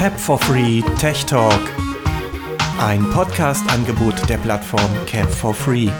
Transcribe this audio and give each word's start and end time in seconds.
Cap 0.00 0.18
for 0.18 0.38
Free 0.38 0.80
Tech 0.98 1.26
Talk. 1.26 1.60
Ein 2.78 3.04
Podcast-Angebot 3.10 4.26
der 4.30 4.38
Plattform 4.38 4.90
Cap 5.04 5.30
for 5.30 5.52
Free. 5.52 5.90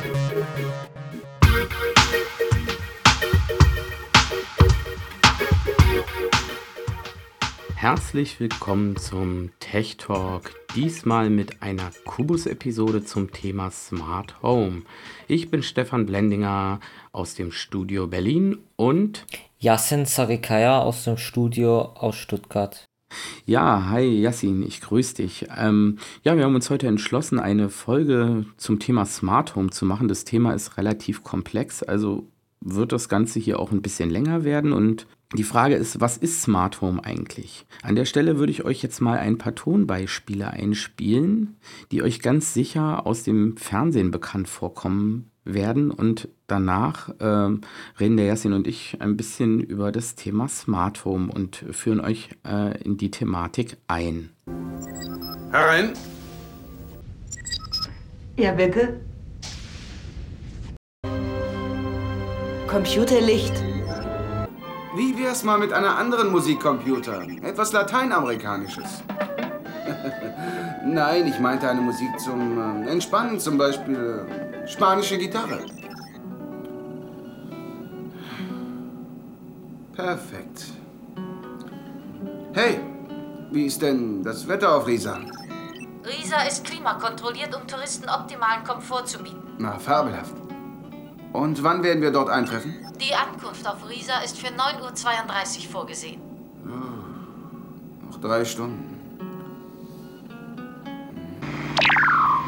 Herzlich 7.75 8.41
willkommen 8.41 8.97
zum 8.97 9.51
Tech 9.61 9.99
Talk, 9.99 10.55
diesmal 10.75 11.29
mit 11.29 11.61
einer 11.61 11.91
Kubus-Episode 12.07 13.05
zum 13.05 13.33
Thema 13.33 13.71
Smart 13.71 14.43
Home. 14.43 14.81
Ich 15.29 15.51
bin 15.51 15.63
Stefan 15.63 16.07
Blendinger 16.07 16.81
aus 17.13 17.35
dem 17.35 17.53
Studio 17.53 18.07
Berlin 18.07 18.61
und 18.77 19.27
Yassin 19.59 20.07
Sarikaya 20.07 20.81
aus 20.81 21.05
dem 21.05 21.19
Studio 21.19 21.83
aus 21.83 22.17
Stuttgart. 22.17 22.87
Ja, 23.45 23.89
hi 23.91 24.21
Yassin, 24.21 24.63
ich 24.63 24.81
grüße 24.81 25.17
dich. 25.17 25.47
Ähm, 25.57 25.99
ja, 26.23 26.37
wir 26.37 26.45
haben 26.45 26.55
uns 26.55 26.71
heute 26.71 26.87
entschlossen, 26.87 27.39
eine 27.39 27.69
Folge 27.69 28.47
zum 28.57 28.79
Thema 28.79 29.05
Smart 29.07 29.57
Home 29.57 29.71
zu 29.71 29.85
machen. 29.85 30.09
Das 30.09 30.25
Thema 30.25 30.53
ist 30.53 30.77
relativ 30.77 31.25
komplex, 31.25 31.83
also 31.83 32.29
wird 32.61 32.93
das 32.93 33.09
Ganze 33.09 33.41
hier 33.41 33.59
auch 33.59 33.73
ein 33.73 33.83
bisschen 33.83 34.11
länger 34.11 34.45
werden 34.45 34.73
und 34.73 35.07
die 35.37 35.45
Frage 35.45 35.77
ist, 35.77 36.01
was 36.01 36.17
ist 36.17 36.43
Smart 36.43 36.81
Home 36.81 37.05
eigentlich? 37.05 37.65
An 37.83 37.95
der 37.95 38.05
Stelle 38.05 38.39
würde 38.39 38.51
ich 38.51 38.65
euch 38.65 38.83
jetzt 38.83 39.01
mal 39.01 39.19
ein 39.19 39.39
paar 39.39 39.55
Tonbeispiele 39.55 40.51
einspielen, 40.51 41.57
die 41.93 42.03
euch 42.03 42.21
ganz 42.21 42.53
sicher 42.53 43.07
aus 43.07 43.23
dem 43.23 43.57
Fernsehen 43.57 44.11
bekannt 44.11 44.49
vorkommen 44.49 45.31
werden. 45.45 45.93
Und 45.93 46.29
danach 46.51 47.09
äh, 47.19 47.59
reden 47.99 48.17
der 48.17 48.27
Yassin 48.27 48.53
und 48.53 48.67
ich 48.67 48.97
ein 49.01 49.17
bisschen 49.17 49.61
über 49.61 49.93
das 49.93 50.15
Thema 50.15 50.49
Smart 50.49 51.05
Home 51.05 51.33
und 51.33 51.65
führen 51.71 52.01
euch 52.01 52.31
äh, 52.47 52.83
in 52.83 52.97
die 52.97 53.11
Thematik 53.11 53.77
ein. 53.87 54.31
Herein! 55.53 55.93
Ja, 58.37 58.53
bitte. 58.53 59.01
Computerlicht. 62.67 63.53
Wie 64.97 65.17
wär's 65.19 65.45
mal 65.45 65.59
mit 65.59 65.73
einer 65.73 65.99
anderen 65.99 66.31
Musikcomputer? 66.31 67.23
Etwas 67.43 67.73
Lateinamerikanisches. 67.73 69.03
Nein, 70.85 71.27
ich 71.27 71.39
meinte 71.39 71.69
eine 71.69 71.81
Musik 71.81 72.09
zum 72.19 72.85
äh, 72.85 72.91
Entspannen, 72.91 73.39
zum 73.39 73.59
Beispiel 73.59 74.27
äh, 74.27 74.69
spanische 74.69 75.19
Gitarre. 75.19 75.61
Perfekt. 80.01 80.65
Hey, 82.55 82.81
wie 83.51 83.67
ist 83.67 83.83
denn 83.83 84.23
das 84.23 84.49
Wetter 84.49 84.75
auf 84.75 84.87
Riesa? 84.87 85.21
Riesa 86.05 86.41
ist 86.49 86.65
klimakontrolliert, 86.65 87.55
um 87.55 87.67
Touristen 87.67 88.09
optimalen 88.09 88.65
Komfort 88.65 89.07
zu 89.07 89.19
bieten. 89.19 89.43
Na, 89.59 89.79
fabelhaft. 89.79 90.35
Und 91.35 91.63
wann 91.63 91.83
werden 91.83 92.01
wir 92.03 92.11
dort 92.11 92.31
eintreffen? 92.31 92.75
Die 92.99 93.15
Ankunft 93.15 93.67
auf 93.69 93.87
Riesa 93.89 94.21
ist 94.25 94.39
für 94.39 94.49
9.32 94.49 95.67
Uhr 95.67 95.71
vorgesehen. 95.71 96.21
Noch 98.09 98.21
drei 98.21 98.45
Stunden. 98.47 98.97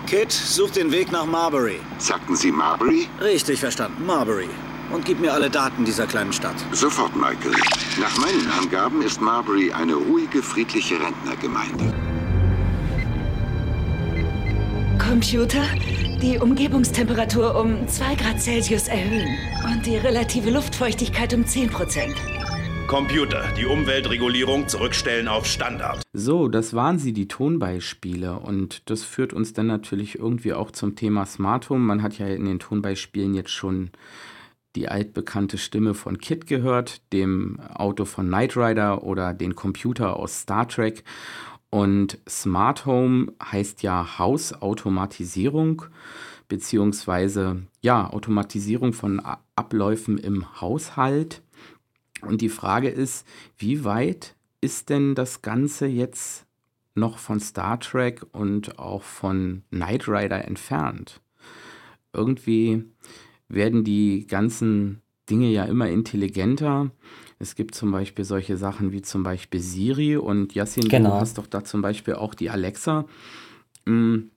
Kit, 0.07 0.33
such 0.33 0.71
den 0.71 0.91
Weg 0.91 1.13
nach 1.13 1.27
Marbury. 1.27 1.81
Sagten 1.99 2.35
Sie 2.35 2.51
Marbury? 2.51 3.09
Richtig 3.21 3.61
verstanden, 3.61 4.07
Marbury. 4.07 4.49
Und 4.93 5.07
gib 5.07 5.21
mir 5.21 5.33
alle 5.33 5.49
Daten 5.49 5.85
dieser 5.85 6.07
kleinen 6.07 6.33
Stadt. 6.33 6.57
Sofort, 6.73 7.17
Michael. 7.17 7.57
Nach 7.99 8.17
meinen 8.19 8.47
Angaben 8.61 9.01
ist 9.03 9.21
Marbury 9.21 9.73
eine 9.73 9.95
ruhige, 9.95 10.43
friedliche 10.43 10.97
Rentnergemeinde. 11.01 11.95
Computer, 14.99 15.65
die 16.21 16.39
Umgebungstemperatur 16.39 17.59
um 17.59 17.89
2 17.89 18.15
Grad 18.17 18.41
Celsius 18.41 18.89
erhöhen 18.89 19.37
und 19.65 19.87
die 19.87 19.97
relative 19.97 20.51
Luftfeuchtigkeit 20.51 21.33
um 21.35 21.47
10 21.47 21.71
Prozent. 21.71 22.15
Computer, 22.87 23.43
die 23.57 23.65
Umweltregulierung 23.65 24.69
zurückstellen 24.69 25.27
auf 25.27 25.47
Standard. 25.47 26.03
So, 26.13 26.49
das 26.49 26.75
waren 26.75 26.99
sie, 26.99 27.15
die 27.15 27.29
Tonbeispiele. 27.29 28.35
Und 28.39 28.91
das 28.91 29.05
führt 29.05 29.33
uns 29.33 29.55
dann 29.55 29.67
natürlich 29.67 30.19
irgendwie 30.19 30.53
auch 30.53 30.71
zum 30.71 30.95
Thema 30.97 31.25
Smart 31.25 31.71
Home. 31.71 31.81
Man 31.81 32.03
hat 32.03 32.19
ja 32.19 32.27
in 32.27 32.45
den 32.45 32.59
Tonbeispielen 32.59 33.35
jetzt 33.35 33.51
schon 33.51 33.91
die 34.77 34.89
altbekannte 34.89 35.59
Stimme 35.59 35.95
von 35.95 36.19
Kit 36.19 36.47
gehört, 36.47 37.03
dem 37.13 37.61
Auto 37.61 38.05
von 38.05 38.27
Knight 38.27 38.57
Rider 38.57 39.03
oder 39.03 39.35
den 39.35 39.55
Computer 39.55 40.17
aus 40.17 40.41
Star 40.41 40.67
Trek. 40.69 41.05
Und 41.71 42.19
Smart 42.29 42.87
Home 42.87 43.33
heißt 43.43 43.83
ja 43.83 44.19
Hausautomatisierung 44.19 45.85
beziehungsweise 46.53 47.63
ja 47.81 48.11
Automatisierung 48.11 48.93
von 48.93 49.23
Abläufen 49.57 50.19
im 50.19 50.61
Haushalt. 50.61 51.41
Und 52.21 52.43
die 52.43 52.51
Frage 52.51 52.91
ist, 52.91 53.27
wie 53.57 53.85
weit 53.85 54.37
ist 54.61 54.91
denn 54.91 55.15
das 55.15 55.41
Ganze 55.41 55.87
jetzt 55.87 56.45
noch 56.95 57.17
von 57.17 57.41
Star 57.41 57.81
Trek 57.81 58.27
und 58.33 58.79
auch 58.79 59.03
von 59.03 59.63
Knight 59.71 60.09
Rider 60.09 60.45
entfernt? 60.45 61.23
Irgendwie 62.13 62.85
werden 63.53 63.85
die 63.85 64.27
ganzen 64.27 65.03
Dinge 65.31 65.49
ja 65.49 65.65
immer 65.65 65.89
intelligenter. 65.89 66.91
Es 67.39 67.55
gibt 67.55 67.75
zum 67.75 67.93
Beispiel 67.93 68.25
solche 68.25 68.57
Sachen 68.57 68.93
wie 68.93 69.03
zum 69.03 69.23
Beispiel 69.23 69.61
Siri 69.61 70.17
und 70.17 70.55
Yassin, 70.55 70.83
du 70.85 70.89
Genau. 70.89 71.21
hast 71.21 71.39
doch 71.39 71.47
da 71.47 71.63
zum 71.65 71.83
Beispiel 71.83 72.15
auch 72.15 72.35
die 72.35 72.51
Alexa. 72.51 73.05
Mm, 73.85 74.31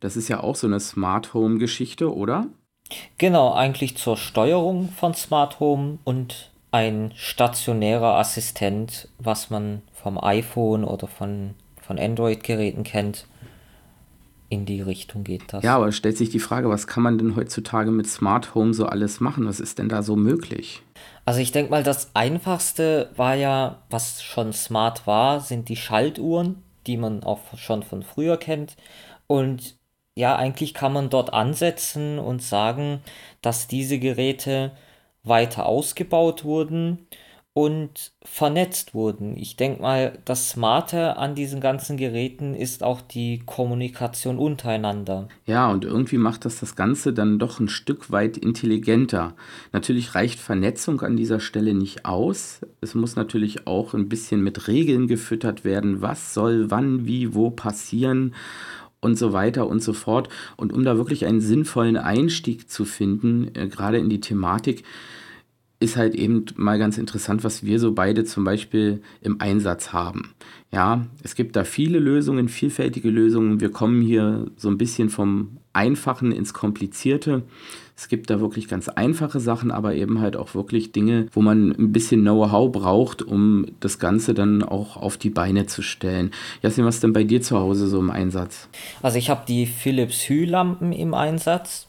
Das 0.00 0.16
ist 0.16 0.28
ja 0.28 0.40
auch 0.40 0.56
so 0.56 0.66
eine 0.66 0.80
Smart 0.80 1.34
Home 1.34 1.58
Geschichte, 1.58 2.14
oder? 2.14 2.46
Genau, 3.18 3.52
eigentlich 3.52 3.96
zur 3.96 4.16
Steuerung 4.16 4.88
von 4.88 5.12
Smart 5.14 5.60
Home 5.60 5.98
und 6.04 6.50
ein 6.70 7.12
stationärer 7.14 8.16
Assistent, 8.16 9.08
was 9.18 9.50
man 9.50 9.82
vom 9.92 10.18
iPhone 10.22 10.84
oder 10.84 11.08
von, 11.08 11.54
von 11.82 11.98
Android-Geräten 11.98 12.84
kennt. 12.84 13.26
In 14.48 14.64
die 14.64 14.80
Richtung 14.80 15.24
geht 15.24 15.52
das. 15.52 15.64
Ja, 15.64 15.76
aber 15.76 15.90
stellt 15.90 16.16
sich 16.16 16.30
die 16.30 16.38
Frage, 16.38 16.68
was 16.68 16.86
kann 16.86 17.02
man 17.02 17.18
denn 17.18 17.34
heutzutage 17.34 17.90
mit 17.90 18.06
Smart 18.06 18.54
Home 18.54 18.74
so 18.74 18.86
alles 18.86 19.20
machen? 19.20 19.46
Was 19.46 19.58
ist 19.58 19.78
denn 19.78 19.88
da 19.88 20.02
so 20.02 20.14
möglich? 20.14 20.82
Also 21.24 21.40
ich 21.40 21.50
denke 21.50 21.72
mal, 21.72 21.82
das 21.82 22.14
einfachste 22.14 23.10
war 23.16 23.34
ja, 23.34 23.82
was 23.90 24.22
schon 24.22 24.52
smart 24.52 25.06
war, 25.06 25.40
sind 25.40 25.68
die 25.68 25.76
Schaltuhren, 25.76 26.62
die 26.86 26.96
man 26.96 27.24
auch 27.24 27.40
schon 27.56 27.82
von 27.82 28.04
früher 28.04 28.36
kennt. 28.36 28.76
Und 29.26 29.76
ja, 30.14 30.36
eigentlich 30.36 30.72
kann 30.72 30.92
man 30.92 31.10
dort 31.10 31.32
ansetzen 31.32 32.20
und 32.20 32.40
sagen, 32.42 33.00
dass 33.42 33.66
diese 33.66 33.98
Geräte 33.98 34.72
weiter 35.24 35.66
ausgebaut 35.66 36.44
wurden 36.44 37.06
und 37.56 38.12
vernetzt 38.22 38.92
wurden. 38.92 39.34
Ich 39.34 39.56
denke 39.56 39.80
mal, 39.80 40.18
das 40.26 40.50
Smarte 40.50 41.16
an 41.16 41.34
diesen 41.34 41.58
ganzen 41.58 41.96
Geräten 41.96 42.54
ist 42.54 42.82
auch 42.82 43.00
die 43.00 43.38
Kommunikation 43.46 44.36
untereinander. 44.36 45.28
Ja, 45.46 45.70
und 45.70 45.86
irgendwie 45.86 46.18
macht 46.18 46.44
das 46.44 46.60
das 46.60 46.76
Ganze 46.76 47.14
dann 47.14 47.38
doch 47.38 47.58
ein 47.58 47.70
Stück 47.70 48.10
weit 48.12 48.36
intelligenter. 48.36 49.32
Natürlich 49.72 50.14
reicht 50.14 50.38
Vernetzung 50.38 51.00
an 51.00 51.16
dieser 51.16 51.40
Stelle 51.40 51.72
nicht 51.72 52.04
aus. 52.04 52.60
Es 52.82 52.94
muss 52.94 53.16
natürlich 53.16 53.66
auch 53.66 53.94
ein 53.94 54.10
bisschen 54.10 54.42
mit 54.42 54.68
Regeln 54.68 55.06
gefüttert 55.06 55.64
werden. 55.64 56.02
Was 56.02 56.34
soll 56.34 56.70
wann, 56.70 57.06
wie, 57.06 57.34
wo 57.34 57.48
passieren 57.48 58.34
und 59.00 59.16
so 59.16 59.32
weiter 59.32 59.66
und 59.66 59.82
so 59.82 59.94
fort. 59.94 60.28
Und 60.58 60.74
um 60.74 60.84
da 60.84 60.98
wirklich 60.98 61.24
einen 61.24 61.40
sinnvollen 61.40 61.96
Einstieg 61.96 62.68
zu 62.68 62.84
finden, 62.84 63.50
äh, 63.54 63.68
gerade 63.68 63.96
in 63.96 64.10
die 64.10 64.20
Thematik, 64.20 64.84
ist 65.78 65.96
halt 65.96 66.14
eben 66.14 66.46
mal 66.56 66.78
ganz 66.78 66.96
interessant, 66.96 67.44
was 67.44 67.64
wir 67.64 67.78
so 67.78 67.92
beide 67.92 68.24
zum 68.24 68.44
Beispiel 68.44 69.02
im 69.20 69.40
Einsatz 69.40 69.92
haben. 69.92 70.34
Ja, 70.72 71.06
es 71.22 71.34
gibt 71.34 71.54
da 71.54 71.64
viele 71.64 71.98
Lösungen, 71.98 72.48
vielfältige 72.48 73.10
Lösungen. 73.10 73.60
Wir 73.60 73.70
kommen 73.70 74.00
hier 74.00 74.46
so 74.56 74.68
ein 74.68 74.78
bisschen 74.78 75.10
vom 75.10 75.58
Einfachen 75.72 76.32
ins 76.32 76.54
Komplizierte. 76.54 77.42
Es 77.94 78.08
gibt 78.08 78.30
da 78.30 78.40
wirklich 78.40 78.68
ganz 78.68 78.88
einfache 78.88 79.40
Sachen, 79.40 79.70
aber 79.70 79.94
eben 79.94 80.20
halt 80.20 80.36
auch 80.36 80.54
wirklich 80.54 80.92
Dinge, 80.92 81.26
wo 81.32 81.42
man 81.42 81.72
ein 81.72 81.92
bisschen 81.92 82.22
Know-how 82.22 82.72
braucht, 82.72 83.22
um 83.22 83.66
das 83.80 83.98
Ganze 83.98 84.34
dann 84.34 84.62
auch 84.62 84.96
auf 84.96 85.16
die 85.16 85.30
Beine 85.30 85.66
zu 85.66 85.82
stellen. 85.82 86.30
Jasmin, 86.62 86.86
was 86.86 86.96
ist 86.96 87.04
denn 87.04 87.12
bei 87.12 87.24
dir 87.24 87.42
zu 87.42 87.58
Hause 87.58 87.86
so 87.86 87.98
im 87.98 88.10
Einsatz? 88.10 88.68
Also 89.02 89.18
ich 89.18 89.30
habe 89.30 89.44
die 89.46 89.66
Philips 89.66 90.28
Hue-Lampen 90.28 90.92
im 90.92 91.14
Einsatz. 91.14 91.88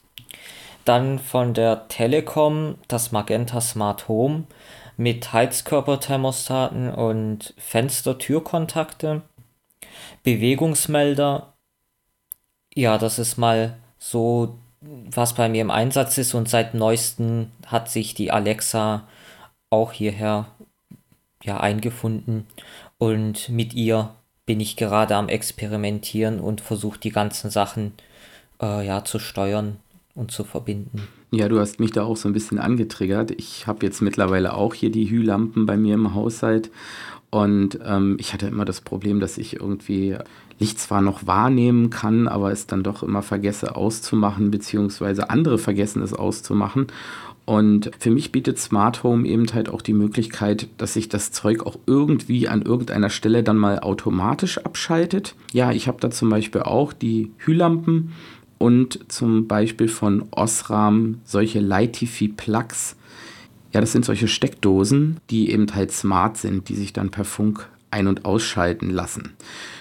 Dann 0.87 1.19
von 1.19 1.53
der 1.53 1.89
Telekom 1.89 2.75
das 2.87 3.11
Magenta 3.11 3.59
Smart 3.59 4.07
Home 4.07 4.45
mit 4.95 5.33
Heizkörperthermostaten 5.33 6.93
und 6.93 7.53
Fenster-Türkontakte. 7.57 9.21
Bewegungsmelder. 10.23 11.51
Ja, 12.73 12.97
das 12.97 13.19
ist 13.19 13.35
mal 13.35 13.75
so, 13.97 14.57
was 14.79 15.33
bei 15.33 15.49
mir 15.49 15.59
im 15.59 15.71
Einsatz 15.71 16.17
ist. 16.17 16.33
Und 16.33 16.47
seit 16.47 16.73
neuestem 16.73 17.51
hat 17.65 17.91
sich 17.91 18.13
die 18.13 18.31
Alexa 18.31 19.05
auch 19.69 19.91
hierher 19.91 20.45
ja, 21.43 21.59
eingefunden. 21.59 22.47
Und 22.97 23.49
mit 23.49 23.73
ihr 23.73 24.15
bin 24.45 24.61
ich 24.61 24.77
gerade 24.77 25.17
am 25.17 25.27
Experimentieren 25.27 26.39
und 26.39 26.61
versuche 26.61 26.97
die 26.97 27.11
ganzen 27.11 27.51
Sachen 27.51 27.91
äh, 28.61 28.87
ja, 28.87 29.03
zu 29.03 29.19
steuern 29.19 29.81
und 30.17 30.31
zu 30.31 30.43
verbinden. 30.43 31.03
Ja, 31.31 31.47
du 31.47 31.59
hast 31.59 31.79
mich 31.79 31.91
da 31.91 32.03
auch 32.03 32.17
so 32.17 32.27
ein 32.27 32.33
bisschen 32.33 32.59
angetriggert. 32.59 33.31
Ich 33.31 33.67
habe 33.67 33.85
jetzt 33.85 34.01
mittlerweile 34.01 34.53
auch 34.53 34.73
hier 34.73 34.91
die 34.91 35.09
Hü-Lampen 35.09 35.65
bei 35.65 35.77
mir 35.77 35.93
im 35.93 36.13
Haushalt 36.13 36.71
und 37.29 37.79
ähm, 37.85 38.17
ich 38.19 38.33
hatte 38.33 38.47
immer 38.47 38.65
das 38.65 38.81
Problem, 38.81 39.19
dass 39.19 39.37
ich 39.37 39.57
irgendwie 39.57 40.15
Licht 40.59 40.79
zwar 40.79 41.01
noch 41.01 41.27
wahrnehmen 41.27 41.89
kann, 41.89 42.27
aber 42.27 42.51
es 42.51 42.67
dann 42.67 42.83
doch 42.83 43.03
immer 43.03 43.21
vergesse 43.21 43.75
auszumachen, 43.75 44.49
beziehungsweise 44.49 45.29
andere 45.29 45.57
vergessen 45.57 46.01
es 46.01 46.13
auszumachen. 46.13 46.87
Und 47.45 47.91
für 47.97 48.11
mich 48.11 48.33
bietet 48.33 48.59
Smart 48.59 49.03
Home 49.03 49.25
eben 49.25 49.45
halt 49.53 49.69
auch 49.69 49.81
die 49.81 49.93
Möglichkeit, 49.93 50.67
dass 50.77 50.93
sich 50.93 51.07
das 51.07 51.31
Zeug 51.31 51.65
auch 51.65 51.79
irgendwie 51.85 52.47
an 52.49 52.61
irgendeiner 52.61 53.09
Stelle 53.09 53.41
dann 53.41 53.57
mal 53.57 53.79
automatisch 53.79 54.57
abschaltet. 54.57 55.35
Ja, 55.53 55.71
ich 55.71 55.87
habe 55.87 55.99
da 56.01 56.09
zum 56.09 56.29
Beispiel 56.29 56.63
auch 56.63 56.91
die 56.91 57.31
Hühlampen 57.37 58.13
und 58.57 58.99
zum 59.11 59.47
Beispiel 59.47 59.87
von 59.87 60.25
Osram 60.31 61.19
solche 61.25 61.59
Lightify 61.59 62.29
Plugs. 62.29 62.95
Ja, 63.73 63.81
das 63.81 63.91
sind 63.91 64.05
solche 64.05 64.27
Steckdosen, 64.27 65.17
die 65.29 65.51
eben 65.51 65.73
halt 65.75 65.91
smart 65.91 66.37
sind, 66.37 66.69
die 66.69 66.75
sich 66.75 66.93
dann 66.93 67.11
per 67.11 67.25
Funk 67.25 67.67
ein- 67.91 68.07
und 68.07 68.25
ausschalten 68.25 68.89
lassen. 68.89 69.33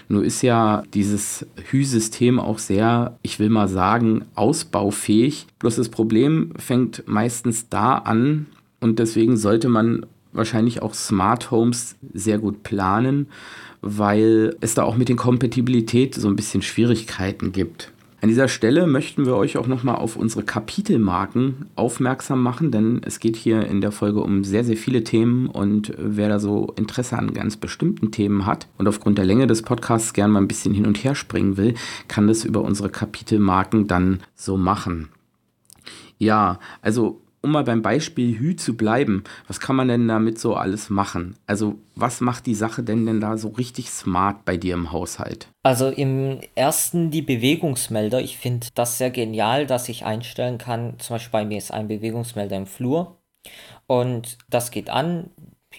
Nur 0.08 0.24
ist 0.24 0.42
ja 0.42 0.82
dieses 0.94 1.46
Hü-System 1.70 2.38
auch 2.38 2.58
sehr, 2.58 3.18
ich 3.22 3.38
will 3.38 3.50
mal 3.50 3.68
sagen, 3.68 4.24
ausbaufähig. 4.34 5.46
Bloß 5.58 5.76
das 5.76 5.88
Problem 5.88 6.52
fängt 6.56 7.02
meistens 7.06 7.68
da 7.68 7.96
an 7.96 8.46
und 8.80 8.98
deswegen 8.98 9.36
sollte 9.36 9.68
man 9.68 10.06
wahrscheinlich 10.32 10.82
auch 10.82 10.94
Smart 10.94 11.50
Homes 11.50 11.96
sehr 12.12 12.38
gut 12.38 12.62
planen, 12.62 13.26
weil 13.80 14.56
es 14.60 14.74
da 14.74 14.84
auch 14.84 14.96
mit 14.96 15.08
den 15.08 15.16
Kompatibilität 15.16 16.14
so 16.14 16.28
ein 16.28 16.36
bisschen 16.36 16.62
Schwierigkeiten 16.62 17.52
gibt. 17.52 17.92
An 18.26 18.30
dieser 18.30 18.48
Stelle 18.48 18.88
möchten 18.88 19.24
wir 19.24 19.36
euch 19.36 19.56
auch 19.56 19.68
nochmal 19.68 19.94
auf 19.94 20.16
unsere 20.16 20.42
Kapitelmarken 20.42 21.66
aufmerksam 21.76 22.42
machen, 22.42 22.72
denn 22.72 23.00
es 23.04 23.20
geht 23.20 23.36
hier 23.36 23.64
in 23.68 23.80
der 23.80 23.92
Folge 23.92 24.20
um 24.20 24.42
sehr, 24.42 24.64
sehr 24.64 24.76
viele 24.76 25.04
Themen 25.04 25.46
und 25.46 25.94
wer 25.96 26.28
da 26.28 26.40
so 26.40 26.74
Interesse 26.74 27.16
an 27.16 27.34
ganz 27.34 27.56
bestimmten 27.56 28.10
Themen 28.10 28.44
hat 28.44 28.66
und 28.78 28.88
aufgrund 28.88 29.18
der 29.18 29.24
Länge 29.24 29.46
des 29.46 29.62
Podcasts 29.62 30.12
gern 30.12 30.32
mal 30.32 30.40
ein 30.40 30.48
bisschen 30.48 30.74
hin 30.74 30.86
und 30.86 31.04
her 31.04 31.14
springen 31.14 31.56
will, 31.56 31.74
kann 32.08 32.26
das 32.26 32.44
über 32.44 32.62
unsere 32.62 32.88
Kapitelmarken 32.88 33.86
dann 33.86 34.18
so 34.34 34.56
machen. 34.56 35.08
Ja, 36.18 36.58
also 36.82 37.20
um 37.46 37.52
mal 37.52 37.64
beim 37.64 37.80
Beispiel 37.80 38.38
Hü 38.38 38.56
zu 38.56 38.76
bleiben, 38.76 39.22
was 39.46 39.60
kann 39.60 39.76
man 39.76 39.86
denn 39.86 40.08
damit 40.08 40.38
so 40.38 40.56
alles 40.56 40.90
machen? 40.90 41.36
Also, 41.46 41.76
was 41.94 42.20
macht 42.20 42.46
die 42.46 42.56
Sache 42.56 42.82
denn 42.82 43.06
denn 43.06 43.20
da 43.20 43.38
so 43.38 43.48
richtig 43.48 43.88
smart 43.88 44.44
bei 44.44 44.56
dir 44.56 44.74
im 44.74 44.90
Haushalt? 44.90 45.48
Also 45.62 45.88
im 45.88 46.40
ersten 46.56 47.10
die 47.12 47.22
Bewegungsmelder. 47.22 48.20
Ich 48.20 48.36
finde 48.36 48.66
das 48.74 48.98
sehr 48.98 49.10
genial, 49.10 49.66
dass 49.66 49.88
ich 49.88 50.04
einstellen 50.04 50.58
kann. 50.58 50.98
Zum 50.98 51.14
Beispiel 51.14 51.32
bei 51.32 51.44
mir 51.44 51.58
ist 51.58 51.72
ein 51.72 51.86
Bewegungsmelder 51.86 52.56
im 52.56 52.66
Flur 52.66 53.16
und 53.86 54.38
das 54.50 54.72
geht 54.72 54.90
an. 54.90 55.30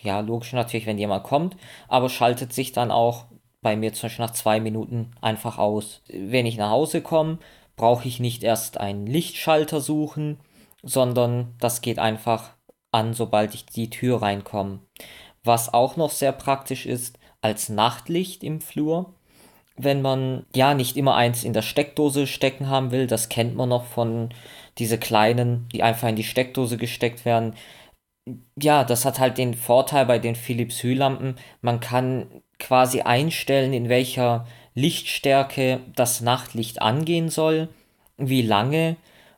Ja, 0.02 0.22
logisch 0.22 0.54
natürlich, 0.54 0.86
wenn 0.86 0.98
jemand 0.98 1.24
kommt, 1.24 1.58
aber 1.90 2.08
schaltet 2.08 2.54
sich 2.54 2.72
dann 2.72 2.92
auch 2.92 3.26
bei 3.62 3.76
mir 3.76 3.94
zum 3.94 4.04
Beispiel 4.04 4.26
nach 4.26 4.34
zwei 4.34 4.60
Minuten 4.62 5.12
einfach 5.20 5.58
aus. 5.58 6.02
Wenn 6.08 6.46
ich 6.46 6.58
nach 6.58 6.70
Hause 6.70 7.02
komme, 7.02 7.40
brauche 7.76 8.08
ich 8.08 8.20
nicht 8.20 8.44
erst 8.44 8.80
einen 8.80 9.06
Lichtschalter 9.06 9.82
suchen 9.82 10.38
sondern 10.84 11.56
das 11.60 11.82
geht 11.82 12.00
einfach 12.00 12.52
an, 12.92 13.14
sobald 13.14 13.54
ich 13.54 13.66
die 13.66 13.90
Tür 13.90 14.22
reinkomme. 14.22 14.80
Was 15.44 15.74
auch 15.74 15.98
noch 15.98 16.12
sehr 16.12 16.32
praktisch 16.32 16.86
ist, 16.86 17.20
als 17.42 17.70
Nachtlicht 17.70 18.44
im 18.44 18.62
Flur. 18.62 19.14
Wenn 19.78 20.02
man 20.02 20.46
ja 20.56 20.74
nicht 20.74 20.98
immer 20.98 21.16
eins 21.16 21.44
in 21.44 21.54
der 21.54 21.62
Steckdose 21.62 22.26
stecken 22.26 22.68
haben 22.70 22.92
will, 22.92 23.06
das 23.06 23.30
kennt 23.30 23.56
man 23.56 23.70
noch 23.70 23.86
von 23.86 24.34
diese 24.80 24.98
kleinen, 24.98 25.68
die 25.72 25.84
einfach 25.84 26.10
in 26.10 26.16
die 26.16 26.24
Steckdose 26.24 26.78
gesteckt 26.78 27.26
werden. 27.26 27.56
Ja, 28.60 28.84
das 28.84 29.06
hat 29.06 29.20
halt 29.20 29.38
den 29.38 29.54
Vorteil 29.54 30.06
bei 30.06 30.20
den 30.20 30.36
Philips 30.36 30.84
Hue-Lampen, 30.84 31.36
man 31.62 31.80
kann 31.80 32.42
quasi 32.60 33.02
einstellen, 33.02 33.72
in 33.72 33.88
welcher 33.88 34.46
Lichtstärke 34.74 35.80
das 35.96 36.22
Nachtlicht 36.22 36.82
angehen 36.82 37.30
soll, 37.30 37.70
wie 38.18 38.42
lange 38.42 38.98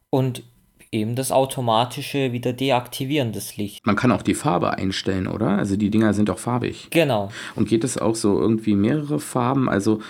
und 0.09 0.43
eben 0.91 1.15
das 1.15 1.31
automatische 1.31 2.31
wieder 2.31 2.53
deaktivieren 2.53 3.31
des 3.31 3.57
Lichts. 3.57 3.79
Man 3.85 3.95
kann 3.95 4.11
auch 4.11 4.21
die 4.21 4.33
Farbe 4.33 4.77
einstellen, 4.77 5.27
oder? 5.27 5.49
Also 5.49 5.75
die 5.75 5.89
Dinger 5.89 6.13
sind 6.13 6.29
auch 6.29 6.39
farbig. 6.39 6.87
Genau. 6.89 7.31
Und 7.55 7.69
geht 7.69 7.83
es 7.83 7.97
auch 7.97 8.15
so 8.15 8.39
irgendwie 8.39 8.75
mehrere 8.75 9.19
Farben? 9.19 9.69
Also 9.69 10.01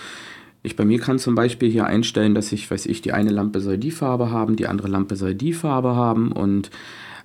ich 0.62 0.76
bei 0.76 0.84
mir 0.84 0.98
kann 0.98 1.18
zum 1.18 1.34
Beispiel 1.34 1.70
hier 1.70 1.86
einstellen, 1.86 2.34
dass 2.34 2.52
ich, 2.52 2.70
weiß 2.70 2.86
ich, 2.86 3.02
die 3.02 3.12
eine 3.12 3.30
Lampe 3.30 3.60
soll 3.60 3.78
die 3.78 3.90
Farbe 3.90 4.30
haben, 4.30 4.56
die 4.56 4.66
andere 4.66 4.88
Lampe 4.88 5.16
soll 5.16 5.34
die 5.34 5.52
Farbe 5.52 5.96
haben 5.96 6.32
und 6.32 6.70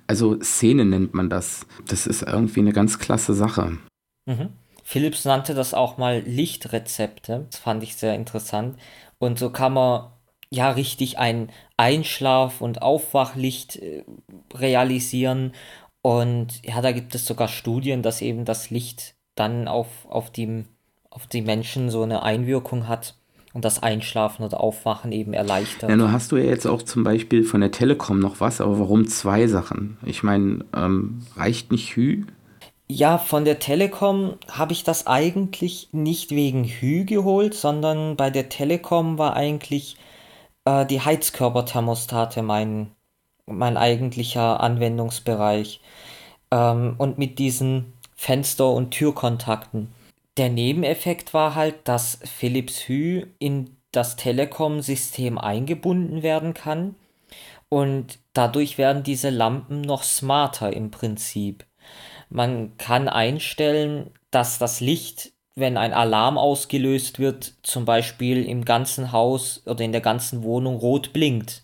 also 0.06 0.40
Szene 0.40 0.84
nennt 0.84 1.14
man 1.14 1.28
das. 1.28 1.66
Das 1.88 2.06
ist 2.06 2.22
irgendwie 2.22 2.60
eine 2.60 2.72
ganz 2.72 2.98
klasse 2.98 3.34
Sache. 3.34 3.78
Mhm. 4.26 4.50
Philips 4.84 5.24
nannte 5.24 5.54
das 5.54 5.74
auch 5.74 5.98
mal 5.98 6.22
Lichtrezepte. 6.24 7.46
Das 7.50 7.58
fand 7.58 7.82
ich 7.82 7.96
sehr 7.96 8.14
interessant. 8.14 8.78
Und 9.18 9.38
so 9.38 9.50
kann 9.50 9.72
man 9.72 10.06
ja 10.50 10.70
richtig 10.70 11.18
ein 11.18 11.50
Einschlaf- 11.76 12.60
und 12.60 12.82
Aufwachlicht 12.82 13.76
äh, 13.76 14.04
realisieren. 14.54 15.52
Und 16.02 16.64
ja, 16.64 16.80
da 16.80 16.92
gibt 16.92 17.14
es 17.14 17.26
sogar 17.26 17.48
Studien, 17.48 18.02
dass 18.02 18.22
eben 18.22 18.44
das 18.44 18.70
Licht 18.70 19.14
dann 19.34 19.68
auf, 19.68 19.88
auf, 20.08 20.30
die, 20.30 20.64
auf 21.10 21.26
die 21.26 21.42
Menschen 21.42 21.90
so 21.90 22.02
eine 22.02 22.22
Einwirkung 22.22 22.88
hat 22.88 23.14
und 23.52 23.64
das 23.64 23.82
Einschlafen 23.82 24.44
oder 24.44 24.60
Aufwachen 24.60 25.12
eben 25.12 25.32
erleichtert. 25.32 25.88
Ja, 25.88 25.96
nur 25.96 26.12
hast 26.12 26.30
du 26.30 26.36
ja 26.36 26.44
jetzt 26.44 26.66
auch 26.66 26.82
zum 26.82 27.04
Beispiel 27.04 27.42
von 27.42 27.60
der 27.60 27.70
Telekom 27.70 28.18
noch 28.18 28.40
was, 28.40 28.60
aber 28.60 28.78
warum 28.78 29.08
zwei 29.08 29.46
Sachen? 29.46 29.96
Ich 30.04 30.22
meine, 30.22 30.64
ähm, 30.76 31.22
reicht 31.36 31.72
nicht 31.72 31.96
Hü? 31.96 32.24
Ja, 32.88 33.18
von 33.18 33.44
der 33.44 33.58
Telekom 33.58 34.34
habe 34.50 34.72
ich 34.72 34.84
das 34.84 35.06
eigentlich 35.06 35.88
nicht 35.92 36.30
wegen 36.30 36.64
Hü 36.64 37.04
geholt, 37.04 37.54
sondern 37.54 38.16
bei 38.16 38.30
der 38.30 38.48
Telekom 38.48 39.18
war 39.18 39.34
eigentlich 39.34 39.96
äh, 40.66 40.84
die 40.84 41.00
Heizkörperthermostate 41.00 42.42
mein, 42.42 42.92
mein 43.46 43.78
eigentlicher 43.78 44.60
Anwendungsbereich. 44.60 45.80
Ähm, 46.50 46.96
und 46.98 47.16
mit 47.16 47.38
diesen 47.38 47.94
Fenster- 48.14 48.70
und 48.70 48.90
Türkontakten. 48.90 49.92
Der 50.36 50.50
Nebeneffekt 50.50 51.32
war 51.32 51.54
halt, 51.54 51.76
dass 51.88 52.18
Philips 52.24 52.88
Hue 52.88 53.28
in 53.38 53.76
das 53.92 54.16
Telekom-System 54.16 55.38
eingebunden 55.38 56.22
werden 56.22 56.52
kann 56.52 56.94
und 57.68 58.18
dadurch 58.32 58.78
werden 58.78 59.02
diese 59.02 59.30
Lampen 59.30 59.80
noch 59.80 60.02
smarter 60.02 60.72
im 60.72 60.90
Prinzip. 60.90 61.64
Man 62.28 62.76
kann 62.76 63.08
einstellen, 63.08 64.10
dass 64.30 64.58
das 64.58 64.80
Licht 64.80 65.32
wenn 65.56 65.78
ein 65.78 65.94
Alarm 65.94 66.36
ausgelöst 66.38 67.18
wird, 67.18 67.54
zum 67.62 67.86
Beispiel 67.86 68.44
im 68.44 68.64
ganzen 68.64 69.10
Haus 69.10 69.62
oder 69.66 69.84
in 69.84 69.92
der 69.92 70.02
ganzen 70.02 70.42
Wohnung 70.42 70.76
rot 70.76 71.12
blinkt. 71.14 71.62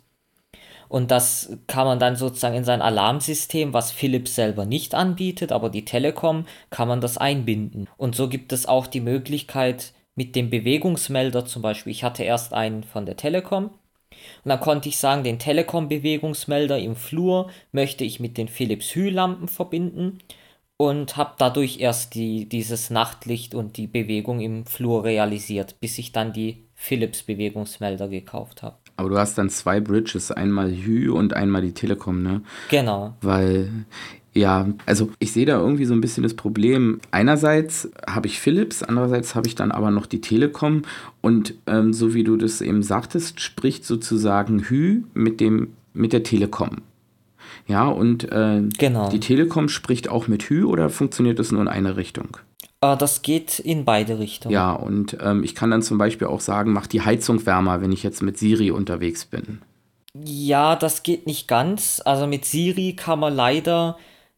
Und 0.89 1.11
das 1.11 1.57
kann 1.67 1.87
man 1.87 1.99
dann 1.99 2.17
sozusagen 2.17 2.57
in 2.57 2.65
sein 2.65 2.83
Alarmsystem, 2.83 3.73
was 3.73 3.93
Philips 3.93 4.35
selber 4.35 4.67
nicht 4.67 4.95
anbietet, 4.95 5.53
aber 5.53 5.71
die 5.71 5.85
Telekom 5.85 6.47
kann 6.71 6.89
man 6.89 7.01
das 7.01 7.19
einbinden. 7.19 7.89
Und 7.97 8.15
so 8.15 8.29
gibt 8.29 8.53
es 8.53 8.67
auch 8.67 8.87
die 8.87 9.01
Möglichkeit 9.01 9.93
mit 10.15 10.37
dem 10.37 10.51
Bewegungsmelder 10.51 11.47
zum 11.47 11.63
Beispiel. 11.63 11.93
Ich 11.93 12.05
hatte 12.05 12.25
erst 12.25 12.53
einen 12.53 12.85
von 12.85 13.07
der 13.07 13.17
Telekom 13.17 13.65
und 13.65 14.49
dann 14.49 14.61
konnte 14.61 14.89
ich 14.89 14.99
sagen, 14.99 15.25
den 15.25 15.39
Telekom-Bewegungsmelder 15.39 16.79
im 16.79 16.97
Flur 16.97 17.51
möchte 17.73 18.05
ich 18.05 18.21
mit 18.21 18.37
den 18.37 18.49
Philips 18.49 18.95
Hue-Lampen 18.95 19.49
verbinden 19.49 20.19
und 20.77 21.17
habe 21.17 21.35
dadurch 21.39 21.81
erst 21.81 22.15
die, 22.15 22.49
dieses 22.49 22.91
Nachtlicht 22.91 23.55
und 23.55 23.77
die 23.77 23.87
Bewegung 23.87 24.41
im 24.41 24.67
Flur 24.67 25.05
realisiert, 25.05 25.77
bis 25.81 25.99
ich 25.99 26.13
dann 26.13 26.33
die 26.33 26.65
Philips 26.75 27.23
Bewegungsmelder 27.23 28.09
gekauft 28.09 28.63
habe. 28.63 28.77
Aber 28.97 29.09
du 29.09 29.19
hast 29.19 29.39
dann 29.39 29.49
zwei 29.49 29.81
Bridges, 29.81 30.33
einmal 30.33 30.71
Hü 30.71 31.11
und 31.11 31.35
einmal 31.35 31.63
die 31.63 31.73
Telekom, 31.73 32.23
ne? 32.23 32.43
Genau. 32.69 33.15
Weil 33.21 33.71
ja, 34.35 34.67
also 34.87 35.11
ich 35.19 35.33
sehe 35.33 35.45
da 35.45 35.59
irgendwie 35.59 35.85
so 35.85 35.95
ein 35.95 36.01
bisschen 36.01 36.23
das 36.23 36.35
Problem. 36.35 37.01
Einerseits 37.11 37.91
habe 38.07 38.27
ich 38.27 38.41
Philips, 38.41 38.83
andererseits 38.83 39.35
habe 39.35 39.47
ich 39.47 39.55
dann 39.55 39.71
aber 39.71 39.91
noch 39.91 40.07
die 40.07 40.23
Telekom 40.23 40.83
und 41.21 41.55
ähm, 41.67 41.93
so 41.93 42.15
wie 42.15 42.25
du 42.25 42.37
das 42.37 42.63
eben 42.63 42.83
sagtest, 42.83 43.41
spricht 43.41 43.85
sozusagen 43.85 44.61
Hü 44.61 45.03
mit 45.15 45.41
dem 45.41 45.75
mit 45.95 46.15
der 46.15 46.23
Telekom. 46.23 46.79
Ja, 47.67 47.89
und 47.89 48.31
äh, 48.31 48.63
genau. 48.79 49.09
die 49.09 49.21
Telekom 49.21 49.69
spricht 49.69 50.09
auch 50.09 50.29
mit 50.29 50.45
Hü 50.45 50.65
oder 50.65 50.91
funktioniert 50.91 51.39
das 51.39 51.53
nur 51.53 51.63
in 51.63 51.69
eine 51.69 51.97
Richtung? 51.97 52.37
Äh, 52.81 52.97
das 52.97 53.23
geht 53.23 53.59
in 53.59 53.85
beide 53.85 54.19
Richtungen. 54.19 54.53
Ja, 54.53 54.73
und 54.73 55.17
ähm, 55.21 55.45
ich 55.45 55.55
kann 55.55 55.71
dann 55.71 55.83
zum 55.83 55.99
Beispiel 55.99 56.27
auch 56.27 56.41
sagen, 56.41 56.73
mach 56.73 56.87
die 56.87 57.03
Heizung 57.03 57.45
wärmer, 57.47 57.81
wenn 57.81 57.93
ich 57.93 58.03
jetzt 58.03 58.23
mit 58.23 58.39
Siri 58.39 58.71
unterwegs 58.71 59.25
bin. 59.25 59.63
Ja, 60.15 60.77
das 60.77 61.03
geht 61.03 61.27
nicht 61.27 61.49
ganz. 61.49 62.03
Also 62.05 62.27
mit 62.27 62.45
Siri 62.45 62.95
kann 62.95 63.21
man 63.21 63.35
leider 63.35 63.97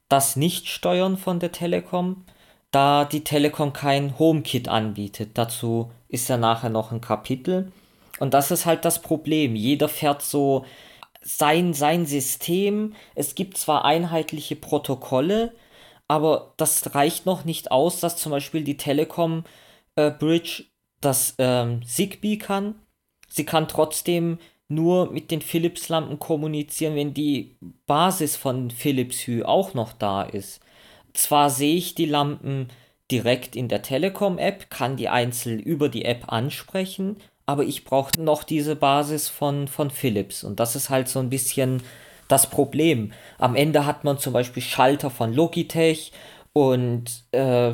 das 0.08 0.36
nicht 0.36 0.68
steuern 0.68 1.16
von 1.16 1.40
der 1.40 1.50
Telekom, 1.50 2.24
da 2.70 3.04
die 3.04 3.24
Telekom 3.24 3.72
kein 3.72 4.18
HomeKit 4.18 4.68
anbietet. 4.68 5.30
Dazu 5.34 5.90
ist 6.08 6.28
ja 6.28 6.36
nachher 6.36 6.70
noch 6.70 6.92
ein 6.92 7.00
Kapitel. 7.00 7.72
Und 8.20 8.34
das 8.34 8.50
ist 8.50 8.66
halt 8.66 8.84
das 8.84 9.02
Problem. 9.02 9.56
Jeder 9.56 9.88
fährt 9.88 10.22
so 10.22 10.64
sein, 11.24 11.74
sein 11.74 12.06
System. 12.06 12.94
Es 13.14 13.34
gibt 13.34 13.56
zwar 13.56 13.84
einheitliche 13.84 14.56
Protokolle, 14.56 15.54
aber 16.06 16.52
das 16.56 16.94
reicht 16.94 17.26
noch 17.26 17.44
nicht 17.44 17.70
aus, 17.70 18.00
dass 18.00 18.16
zum 18.16 18.30
Beispiel 18.30 18.62
die 18.62 18.76
Telekom 18.76 19.44
äh, 19.96 20.10
Bridge 20.10 20.64
das 21.00 21.34
ähm, 21.38 21.80
kann. 22.38 22.74
Sie 23.28 23.44
kann 23.44 23.68
trotzdem 23.68 24.38
nur 24.68 25.10
mit 25.10 25.30
den 25.30 25.42
Philips-Lampen 25.42 26.18
kommunizieren, 26.18 26.94
wenn 26.94 27.14
die 27.14 27.56
Basis 27.86 28.36
von 28.36 28.70
Philips 28.70 29.26
Hue 29.26 29.46
auch 29.46 29.74
noch 29.74 29.92
da 29.92 30.22
ist. 30.22 30.60
Zwar 31.12 31.50
sehe 31.50 31.76
ich 31.76 31.94
die 31.94 32.06
Lampen 32.06 32.68
direkt 33.10 33.56
in 33.56 33.68
der 33.68 33.82
Telekom-App, 33.82 34.70
kann 34.70 34.96
die 34.96 35.08
einzeln 35.08 35.60
über 35.60 35.88
die 35.88 36.04
App 36.04 36.32
ansprechen, 36.32 37.18
aber 37.46 37.64
ich 37.64 37.84
brauche 37.84 38.20
noch 38.20 38.44
diese 38.44 38.76
Basis 38.76 39.28
von, 39.28 39.68
von 39.68 39.90
Philips. 39.90 40.44
Und 40.44 40.60
das 40.60 40.76
ist 40.76 40.90
halt 40.90 41.08
so 41.08 41.18
ein 41.18 41.30
bisschen 41.30 41.82
das 42.28 42.48
Problem. 42.48 43.12
Am 43.38 43.54
Ende 43.54 43.86
hat 43.86 44.04
man 44.04 44.18
zum 44.18 44.32
Beispiel 44.32 44.62
Schalter 44.62 45.10
von 45.10 45.32
Logitech 45.32 46.12
und 46.52 47.04
äh, 47.32 47.72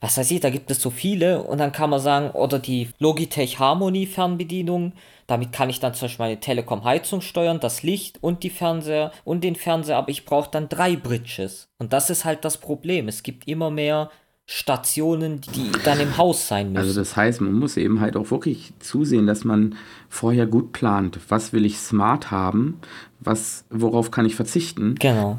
was 0.00 0.16
weiß 0.16 0.30
ich, 0.30 0.40
da 0.40 0.50
gibt 0.50 0.70
es 0.70 0.80
so 0.80 0.90
viele. 0.90 1.42
Und 1.42 1.58
dann 1.58 1.72
kann 1.72 1.90
man 1.90 2.00
sagen, 2.00 2.30
oder 2.30 2.58
die 2.58 2.90
Logitech 2.98 3.58
Harmony 3.58 4.06
Fernbedienung. 4.06 4.92
Damit 5.26 5.52
kann 5.52 5.68
ich 5.68 5.80
dann 5.80 5.94
zum 5.94 6.06
Beispiel 6.06 6.24
meine 6.24 6.40
Telekom-Heizung 6.40 7.20
steuern, 7.20 7.60
das 7.60 7.82
Licht 7.82 8.22
und 8.22 8.42
die 8.42 8.50
Fernseher 8.50 9.12
und 9.24 9.44
den 9.44 9.56
Fernseher, 9.56 9.98
aber 9.98 10.08
ich 10.08 10.24
brauche 10.24 10.50
dann 10.50 10.70
drei 10.70 10.96
Bridges. 10.96 11.68
Und 11.78 11.92
das 11.92 12.08
ist 12.08 12.24
halt 12.24 12.44
das 12.44 12.58
Problem. 12.58 13.08
Es 13.08 13.22
gibt 13.22 13.46
immer 13.46 13.70
mehr 13.70 14.10
Stationen, 14.50 15.42
die 15.42 15.70
dann 15.84 16.00
im 16.00 16.16
Haus 16.16 16.48
sein 16.48 16.72
müssen. 16.72 16.78
Also 16.78 16.98
das 16.98 17.16
heißt, 17.16 17.42
man 17.42 17.52
muss 17.52 17.76
eben 17.76 18.00
halt 18.00 18.16
auch 18.16 18.30
wirklich 18.30 18.72
zusehen, 18.80 19.26
dass 19.26 19.44
man 19.44 19.76
vorher 20.08 20.46
gut 20.46 20.72
plant. 20.72 21.20
Was 21.28 21.52
will 21.52 21.66
ich 21.66 21.76
smart 21.76 22.30
haben? 22.30 22.78
Was, 23.20 23.66
worauf 23.68 24.10
kann 24.10 24.24
ich 24.24 24.36
verzichten? 24.36 24.94
Genau. 24.98 25.38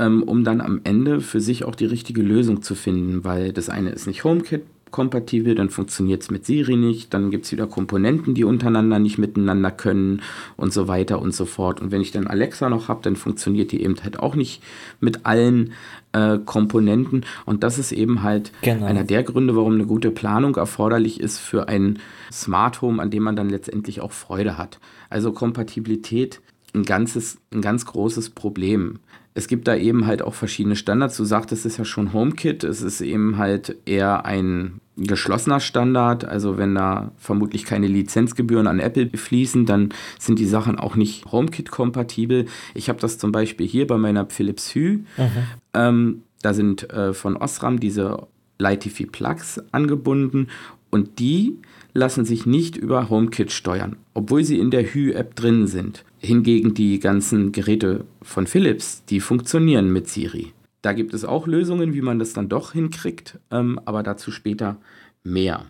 Ähm, 0.00 0.24
um 0.24 0.42
dann 0.42 0.60
am 0.60 0.80
Ende 0.82 1.20
für 1.20 1.40
sich 1.40 1.62
auch 1.62 1.76
die 1.76 1.86
richtige 1.86 2.20
Lösung 2.20 2.60
zu 2.60 2.74
finden, 2.74 3.22
weil 3.22 3.52
das 3.52 3.68
eine 3.68 3.90
ist 3.90 4.08
nicht 4.08 4.24
HomeKit 4.24 4.64
kompatibel, 4.90 5.54
dann 5.54 5.70
funktioniert 5.70 6.22
es 6.22 6.30
mit 6.30 6.46
Siri 6.46 6.76
nicht, 6.76 7.12
dann 7.14 7.30
gibt 7.30 7.44
es 7.44 7.52
wieder 7.52 7.66
Komponenten, 7.66 8.34
die 8.34 8.44
untereinander 8.44 8.98
nicht 8.98 9.18
miteinander 9.18 9.70
können 9.70 10.22
und 10.56 10.72
so 10.72 10.88
weiter 10.88 11.20
und 11.20 11.34
so 11.34 11.44
fort. 11.44 11.80
Und 11.80 11.90
wenn 11.90 12.00
ich 12.00 12.12
dann 12.12 12.26
Alexa 12.26 12.68
noch 12.68 12.88
habe, 12.88 13.00
dann 13.02 13.16
funktioniert 13.16 13.72
die 13.72 13.82
eben 13.82 13.96
halt 14.02 14.18
auch 14.20 14.34
nicht 14.34 14.62
mit 15.00 15.26
allen 15.26 15.72
äh, 16.12 16.38
Komponenten. 16.38 17.24
Und 17.44 17.62
das 17.62 17.78
ist 17.78 17.92
eben 17.92 18.22
halt 18.22 18.52
genau. 18.62 18.86
einer 18.86 19.04
der 19.04 19.22
Gründe, 19.22 19.56
warum 19.56 19.74
eine 19.74 19.86
gute 19.86 20.10
Planung 20.10 20.56
erforderlich 20.56 21.20
ist 21.20 21.38
für 21.38 21.68
ein 21.68 21.98
Smart 22.32 22.82
Home, 22.82 23.02
an 23.02 23.10
dem 23.10 23.22
man 23.22 23.36
dann 23.36 23.50
letztendlich 23.50 24.00
auch 24.00 24.12
Freude 24.12 24.58
hat. 24.58 24.78
Also 25.10 25.32
Kompatibilität 25.32 26.40
ein 26.74 26.82
ganzes, 26.82 27.38
ein 27.52 27.62
ganz 27.62 27.86
großes 27.86 28.30
Problem 28.30 28.98
es 29.38 29.46
gibt 29.46 29.68
da 29.68 29.76
eben 29.76 30.04
halt 30.08 30.20
auch 30.20 30.34
verschiedene 30.34 30.74
Standards. 30.74 31.16
Du 31.16 31.24
sagtest 31.24 31.64
es 31.64 31.76
ja 31.76 31.84
schon 31.84 32.12
HomeKit. 32.12 32.64
Es 32.64 32.82
ist 32.82 33.00
eben 33.00 33.38
halt 33.38 33.76
eher 33.86 34.24
ein 34.24 34.77
geschlossener 34.98 35.60
Standard. 35.60 36.24
Also 36.24 36.58
wenn 36.58 36.74
da 36.74 37.12
vermutlich 37.16 37.64
keine 37.64 37.86
Lizenzgebühren 37.86 38.66
an 38.66 38.80
Apple 38.80 39.10
fließen, 39.16 39.66
dann 39.66 39.90
sind 40.18 40.38
die 40.38 40.46
Sachen 40.46 40.78
auch 40.78 40.96
nicht 40.96 41.26
HomeKit-kompatibel. 41.30 42.46
Ich 42.74 42.88
habe 42.88 43.00
das 43.00 43.18
zum 43.18 43.32
Beispiel 43.32 43.66
hier 43.66 43.86
bei 43.86 43.96
meiner 43.96 44.26
Philips 44.26 44.74
Hue. 44.74 45.00
Mhm. 45.16 45.28
Ähm, 45.74 46.22
da 46.42 46.54
sind 46.54 46.90
äh, 46.90 47.14
von 47.14 47.36
Osram 47.36 47.80
diese 47.80 48.26
LightTV 48.58 49.10
Plugs 49.10 49.60
angebunden 49.72 50.48
und 50.90 51.18
die 51.18 51.58
lassen 51.94 52.24
sich 52.24 52.46
nicht 52.46 52.76
über 52.76 53.10
HomeKit 53.10 53.50
steuern, 53.50 53.96
obwohl 54.14 54.44
sie 54.44 54.58
in 54.58 54.70
der 54.70 54.84
Hue-App 54.84 55.34
drin 55.34 55.66
sind. 55.66 56.04
Hingegen 56.18 56.74
die 56.74 56.98
ganzen 56.98 57.52
Geräte 57.52 58.04
von 58.22 58.46
Philips, 58.46 59.04
die 59.06 59.20
funktionieren 59.20 59.92
mit 59.92 60.08
Siri. 60.08 60.52
Da 60.82 60.92
gibt 60.92 61.14
es 61.14 61.24
auch 61.24 61.46
Lösungen, 61.46 61.92
wie 61.92 62.02
man 62.02 62.18
das 62.18 62.32
dann 62.32 62.48
doch 62.48 62.72
hinkriegt, 62.72 63.38
ähm, 63.50 63.80
aber 63.84 64.02
dazu 64.02 64.30
später 64.30 64.76
mehr. 65.24 65.66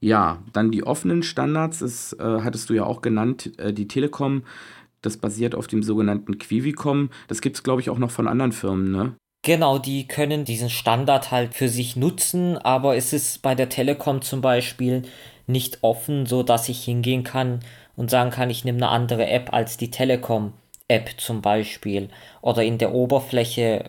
Ja, 0.00 0.42
dann 0.52 0.70
die 0.70 0.84
offenen 0.84 1.22
Standards, 1.22 1.78
das 1.78 2.12
äh, 2.14 2.40
hattest 2.42 2.68
du 2.68 2.74
ja 2.74 2.84
auch 2.84 3.00
genannt, 3.00 3.52
äh, 3.58 3.72
die 3.72 3.88
Telekom, 3.88 4.42
das 5.02 5.16
basiert 5.16 5.54
auf 5.54 5.66
dem 5.66 5.82
sogenannten 5.82 6.38
Quivicom. 6.38 7.10
Das 7.28 7.40
gibt 7.40 7.56
es, 7.56 7.62
glaube 7.62 7.80
ich, 7.80 7.90
auch 7.90 7.98
noch 7.98 8.10
von 8.10 8.26
anderen 8.26 8.52
Firmen, 8.52 8.90
ne? 8.90 9.14
Genau, 9.42 9.78
die 9.78 10.08
können 10.08 10.46
diesen 10.46 10.70
Standard 10.70 11.30
halt 11.30 11.54
für 11.54 11.68
sich 11.68 11.96
nutzen, 11.96 12.56
aber 12.56 12.96
es 12.96 13.12
ist 13.12 13.42
bei 13.42 13.54
der 13.54 13.68
Telekom 13.68 14.22
zum 14.22 14.40
Beispiel 14.40 15.02
nicht 15.46 15.78
offen, 15.82 16.24
so 16.24 16.42
dass 16.42 16.70
ich 16.70 16.82
hingehen 16.82 17.24
kann 17.24 17.60
und 17.94 18.10
sagen 18.10 18.30
kann, 18.30 18.48
ich 18.48 18.64
nehme 18.64 18.78
eine 18.78 18.88
andere 18.88 19.26
App 19.26 19.52
als 19.52 19.76
die 19.76 19.90
Telekom-App 19.90 21.10
zum 21.18 21.42
Beispiel. 21.42 22.08
Oder 22.40 22.64
in 22.64 22.78
der 22.78 22.94
Oberfläche 22.94 23.84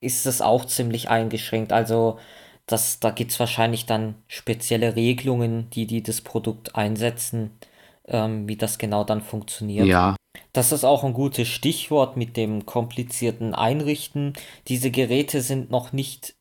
ist 0.00 0.26
es 0.26 0.42
auch 0.42 0.64
ziemlich 0.64 1.08
eingeschränkt. 1.08 1.72
Also 1.72 2.18
das, 2.66 3.00
da 3.00 3.10
gibt 3.10 3.30
es 3.32 3.40
wahrscheinlich 3.40 3.86
dann 3.86 4.16
spezielle 4.26 4.96
Regelungen, 4.96 5.70
die, 5.70 5.86
die 5.86 6.02
das 6.02 6.20
Produkt 6.20 6.74
einsetzen, 6.74 7.52
ähm, 8.06 8.48
wie 8.48 8.56
das 8.56 8.78
genau 8.78 9.04
dann 9.04 9.22
funktioniert. 9.22 9.86
Ja. 9.86 10.16
Das 10.52 10.72
ist 10.72 10.84
auch 10.84 11.04
ein 11.04 11.12
gutes 11.12 11.48
Stichwort 11.48 12.16
mit 12.16 12.36
dem 12.36 12.66
komplizierten 12.66 13.54
Einrichten. 13.54 14.32
Diese 14.68 14.90
Geräte 14.90 15.40
sind 15.40 15.70
noch 15.70 15.92
nicht 15.92 16.34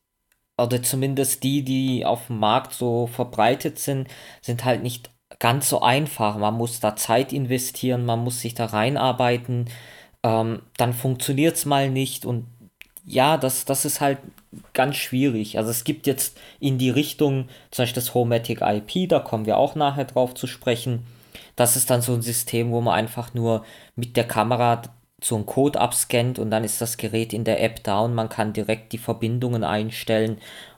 oder 0.57 0.81
zumindest 0.81 1.43
die, 1.43 1.63
die 1.63 2.05
auf 2.05 2.27
dem 2.27 2.39
Markt 2.39 2.73
so 2.73 3.07
verbreitet 3.07 3.77
sind, 3.77 4.07
sind 4.41 4.63
halt 4.63 4.83
nicht 4.83 5.09
ganz 5.39 5.69
so 5.69 5.81
einfach. 5.81 6.37
Man 6.37 6.55
muss 6.55 6.79
da 6.79 6.95
Zeit 6.95 7.33
investieren, 7.33 8.05
man 8.05 8.23
muss 8.23 8.39
sich 8.39 8.53
da 8.53 8.65
reinarbeiten, 8.65 9.69
ähm, 10.23 10.61
dann 10.77 10.93
funktioniert 10.93 11.55
es 11.55 11.65
mal 11.65 11.89
nicht 11.89 12.25
und 12.25 12.47
ja, 13.05 13.37
das, 13.37 13.65
das 13.65 13.85
ist 13.85 14.01
halt 14.01 14.17
ganz 14.73 14.95
schwierig. 14.95 15.57
Also 15.57 15.69
es 15.69 15.83
gibt 15.83 16.07
jetzt 16.07 16.37
in 16.59 16.77
die 16.77 16.89
Richtung, 16.89 17.49
zum 17.71 17.83
Beispiel 17.83 18.01
das 18.01 18.13
Homematic 18.13 18.61
IP, 18.61 19.09
da 19.09 19.19
kommen 19.19 19.45
wir 19.45 19.57
auch 19.57 19.75
nachher 19.75 20.05
drauf 20.05 20.33
zu 20.33 20.47
sprechen. 20.47 21.05
Das 21.55 21.75
ist 21.75 21.89
dann 21.89 22.01
so 22.01 22.13
ein 22.13 22.21
System, 22.21 22.71
wo 22.71 22.81
man 22.81 22.95
einfach 22.95 23.33
nur 23.33 23.63
mit 23.95 24.17
der 24.17 24.27
Kamera 24.27 24.81
so 25.21 25.35
einen 25.35 25.45
Code 25.45 25.79
abscannt 25.79 26.39
und 26.39 26.51
dann 26.51 26.63
ist 26.63 26.81
das 26.81 26.97
Gerät 26.97 27.31
in 27.31 27.43
der 27.43 27.63
App 27.63 27.87
und 27.87 28.13
man 28.13 28.29
kann 28.29 28.53
direkt 28.53 28.91
die 28.91 28.97
Verbindungen 28.97 29.63
einstellen 29.63 30.37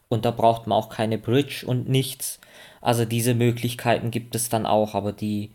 und 0.09 0.25
da 0.25 0.31
braucht 0.31 0.67
man 0.67 0.77
auch 0.77 0.89
keine 0.89 1.17
Bridge 1.17 1.65
und 1.65 1.89
nichts. 1.89 2.39
Also 2.81 3.05
diese 3.05 3.33
Möglichkeiten 3.33 4.11
gibt 4.11 4.35
es 4.35 4.49
dann 4.49 4.65
auch, 4.65 4.95
aber 4.95 5.11
die 5.11 5.51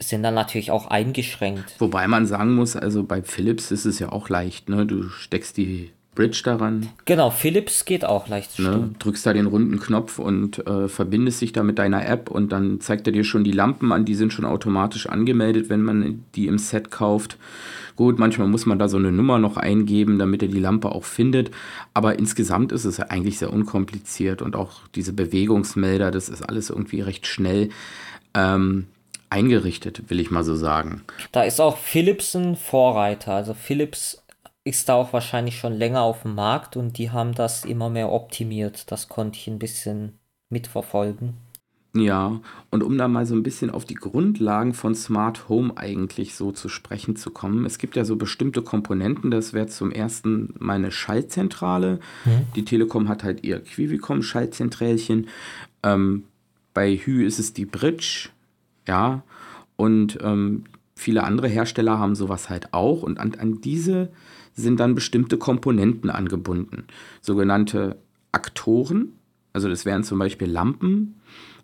sind 0.00 0.22
dann 0.22 0.34
natürlich 0.34 0.70
auch 0.70 0.86
eingeschränkt. 0.86 1.74
Wobei 1.78 2.06
man 2.06 2.26
sagen 2.26 2.54
muss, 2.54 2.76
also 2.76 3.02
bei 3.02 3.22
Philips 3.22 3.70
ist 3.70 3.84
es 3.84 3.98
ja 3.98 4.12
auch 4.12 4.28
leicht, 4.28 4.68
ne? 4.68 4.86
Du 4.86 5.08
steckst 5.08 5.56
die 5.56 5.90
Bridge 6.18 6.40
daran. 6.42 6.88
Genau, 7.04 7.30
Philips 7.30 7.84
geht 7.84 8.04
auch 8.04 8.26
leicht. 8.26 8.58
Ne? 8.58 8.90
Drückst 8.98 9.24
da 9.24 9.32
den 9.32 9.46
runden 9.46 9.78
Knopf 9.78 10.18
und 10.18 10.66
äh, 10.66 10.88
verbindest 10.88 11.40
dich 11.40 11.52
da 11.52 11.62
mit 11.62 11.78
deiner 11.78 12.04
App 12.04 12.28
und 12.28 12.50
dann 12.50 12.80
zeigt 12.80 13.06
er 13.06 13.12
dir 13.12 13.22
schon 13.22 13.44
die 13.44 13.52
Lampen 13.52 13.92
an, 13.92 14.04
die 14.04 14.16
sind 14.16 14.32
schon 14.32 14.44
automatisch 14.44 15.08
angemeldet, 15.08 15.68
wenn 15.68 15.84
man 15.84 16.24
die 16.34 16.48
im 16.48 16.58
Set 16.58 16.90
kauft. 16.90 17.38
Gut, 17.94 18.18
manchmal 18.18 18.48
muss 18.48 18.66
man 18.66 18.80
da 18.80 18.88
so 18.88 18.96
eine 18.96 19.12
Nummer 19.12 19.38
noch 19.38 19.56
eingeben, 19.56 20.18
damit 20.18 20.42
er 20.42 20.48
die 20.48 20.58
Lampe 20.58 20.90
auch 20.90 21.04
findet. 21.04 21.52
Aber 21.94 22.18
insgesamt 22.18 22.72
ist 22.72 22.84
es 22.84 22.98
eigentlich 22.98 23.38
sehr 23.38 23.52
unkompliziert 23.52 24.42
und 24.42 24.56
auch 24.56 24.88
diese 24.96 25.12
Bewegungsmelder, 25.12 26.10
das 26.10 26.28
ist 26.28 26.42
alles 26.42 26.70
irgendwie 26.70 27.00
recht 27.00 27.28
schnell 27.28 27.68
ähm, 28.34 28.88
eingerichtet, 29.30 30.10
will 30.10 30.18
ich 30.18 30.32
mal 30.32 30.42
so 30.42 30.56
sagen. 30.56 31.02
Da 31.30 31.44
ist 31.44 31.60
auch 31.60 31.78
Philips 31.78 32.34
ein 32.34 32.56
Vorreiter. 32.56 33.34
Also 33.34 33.54
Philips 33.54 34.20
ist 34.68 34.88
da 34.88 34.94
auch 34.94 35.12
wahrscheinlich 35.14 35.58
schon 35.58 35.72
länger 35.72 36.02
auf 36.02 36.22
dem 36.22 36.34
Markt 36.34 36.76
und 36.76 36.98
die 36.98 37.10
haben 37.10 37.34
das 37.34 37.64
immer 37.64 37.88
mehr 37.88 38.12
optimiert. 38.12 38.90
Das 38.92 39.08
konnte 39.08 39.38
ich 39.38 39.48
ein 39.48 39.58
bisschen 39.58 40.18
mitverfolgen. 40.50 41.34
Ja, 41.96 42.40
und 42.70 42.82
um 42.82 42.98
da 42.98 43.08
mal 43.08 43.24
so 43.24 43.34
ein 43.34 43.42
bisschen 43.42 43.70
auf 43.70 43.86
die 43.86 43.94
Grundlagen 43.94 44.74
von 44.74 44.94
Smart 44.94 45.48
Home 45.48 45.72
eigentlich 45.76 46.34
so 46.34 46.52
zu 46.52 46.68
sprechen 46.68 47.16
zu 47.16 47.30
kommen. 47.30 47.64
Es 47.64 47.78
gibt 47.78 47.96
ja 47.96 48.04
so 48.04 48.16
bestimmte 48.16 48.60
Komponenten. 48.60 49.30
Das 49.30 49.54
wäre 49.54 49.68
zum 49.68 49.90
ersten 49.90 50.54
meine 50.58 50.90
Schaltzentrale. 50.90 51.98
Mhm. 52.26 52.46
Die 52.54 52.64
Telekom 52.66 53.08
hat 53.08 53.24
halt 53.24 53.42
ihr 53.42 53.60
Quivicom-Schaltzenträlchen. 53.64 55.28
Ähm, 55.82 56.24
bei 56.74 56.94
Hü 56.94 57.24
ist 57.24 57.38
es 57.38 57.54
die 57.54 57.64
Bridge. 57.64 58.28
Ja, 58.86 59.22
und 59.76 60.18
ähm, 60.22 60.64
viele 60.94 61.24
andere 61.24 61.48
Hersteller 61.48 61.98
haben 61.98 62.14
sowas 62.14 62.50
halt 62.50 62.74
auch. 62.74 63.02
Und 63.02 63.18
an, 63.18 63.34
an 63.38 63.62
diese 63.62 64.10
sind 64.62 64.80
dann 64.80 64.94
bestimmte 64.94 65.38
Komponenten 65.38 66.10
angebunden. 66.10 66.84
Sogenannte 67.20 67.96
Aktoren. 68.32 69.14
Also 69.52 69.68
das 69.68 69.84
wären 69.84 70.04
zum 70.04 70.18
Beispiel 70.18 70.48
Lampen 70.48 71.20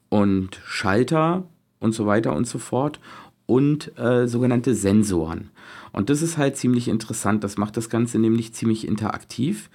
und 0.08 0.60
Schalter 0.64 1.46
und 1.80 1.92
so 1.92 2.06
weiter 2.06 2.34
und 2.34 2.46
so 2.46 2.58
fort 2.58 3.00
und 3.46 3.96
äh, 3.98 4.26
sogenannte 4.26 4.74
Sensoren. 4.74 5.50
Und 5.92 6.08
das 6.10 6.22
ist 6.22 6.38
halt 6.38 6.56
ziemlich 6.56 6.88
interessant. 6.88 7.44
Das 7.44 7.58
macht 7.58 7.76
das 7.76 7.88
Ganze 7.90 8.18
nämlich 8.18 8.54
ziemlich 8.54 8.86
interaktiv. 8.88 9.70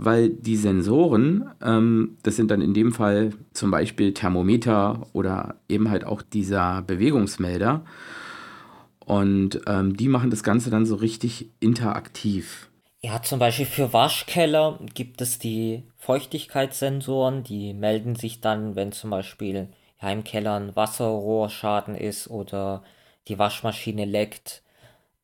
weil 0.00 0.30
die 0.30 0.56
Sensoren, 0.56 1.50
ähm, 1.60 2.16
das 2.22 2.36
sind 2.36 2.50
dann 2.52 2.62
in 2.62 2.72
dem 2.72 2.92
Fall 2.92 3.32
zum 3.52 3.72
Beispiel 3.72 4.14
Thermometer 4.14 5.08
oder 5.12 5.56
eben 5.68 5.90
halt 5.90 6.04
auch 6.04 6.22
dieser 6.22 6.82
Bewegungsmelder. 6.82 7.84
Und 9.08 9.62
ähm, 9.66 9.96
die 9.96 10.06
machen 10.06 10.28
das 10.28 10.42
Ganze 10.42 10.68
dann 10.68 10.84
so 10.84 10.94
richtig 10.94 11.50
interaktiv. 11.60 12.68
Ja, 13.00 13.22
zum 13.22 13.38
Beispiel 13.38 13.64
für 13.64 13.94
Waschkeller 13.94 14.78
gibt 14.92 15.22
es 15.22 15.38
die 15.38 15.84
Feuchtigkeitssensoren, 15.96 17.42
die 17.42 17.72
melden 17.72 18.16
sich 18.16 18.42
dann, 18.42 18.76
wenn 18.76 18.92
zum 18.92 19.08
Beispiel 19.08 19.68
ja, 20.02 20.10
im 20.10 20.24
Keller 20.24 20.56
ein 20.56 20.76
Wasserrohrschaden 20.76 21.94
ist 21.94 22.28
oder 22.28 22.82
die 23.28 23.38
Waschmaschine 23.38 24.04
leckt. 24.04 24.62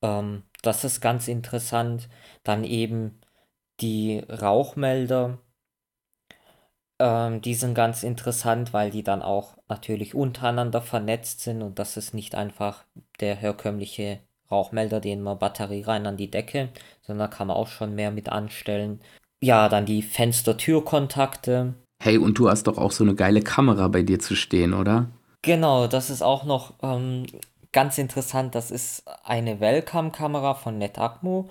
Ähm, 0.00 0.44
das 0.62 0.84
ist 0.84 1.02
ganz 1.02 1.28
interessant. 1.28 2.08
Dann 2.42 2.64
eben 2.64 3.20
die 3.80 4.20
Rauchmelder. 4.30 5.38
Ähm, 6.98 7.40
die 7.40 7.54
sind 7.54 7.74
ganz 7.74 8.02
interessant, 8.02 8.72
weil 8.72 8.90
die 8.90 9.02
dann 9.02 9.22
auch 9.22 9.56
natürlich 9.68 10.14
untereinander 10.14 10.80
vernetzt 10.80 11.40
sind 11.40 11.62
und 11.62 11.78
das 11.78 11.96
ist 11.96 12.14
nicht 12.14 12.34
einfach 12.34 12.84
der 13.20 13.34
herkömmliche 13.34 14.20
Rauchmelder, 14.50 15.00
den 15.00 15.22
man 15.22 15.38
Batterie 15.38 15.82
rein 15.82 16.06
an 16.06 16.16
die 16.16 16.30
Decke, 16.30 16.68
sondern 17.02 17.30
kann 17.30 17.48
man 17.48 17.56
auch 17.56 17.68
schon 17.68 17.94
mehr 17.94 18.10
mit 18.10 18.28
anstellen. 18.28 19.00
Ja, 19.40 19.68
dann 19.68 19.86
die 19.86 20.02
Fenster-Tür-Kontakte. 20.02 21.74
Hey, 22.02 22.18
und 22.18 22.38
du 22.38 22.48
hast 22.48 22.66
doch 22.66 22.78
auch 22.78 22.92
so 22.92 23.04
eine 23.04 23.14
geile 23.14 23.42
Kamera 23.42 23.88
bei 23.88 24.02
dir 24.02 24.18
zu 24.18 24.36
stehen, 24.36 24.74
oder? 24.74 25.10
Genau, 25.42 25.86
das 25.86 26.10
ist 26.10 26.22
auch 26.22 26.44
noch 26.44 26.74
ähm, 26.82 27.26
ganz 27.72 27.98
interessant. 27.98 28.54
Das 28.54 28.70
ist 28.70 29.04
eine 29.24 29.60
Wellcam-Kamera 29.60 30.54
von 30.54 30.78
NetAcmo. 30.78 31.50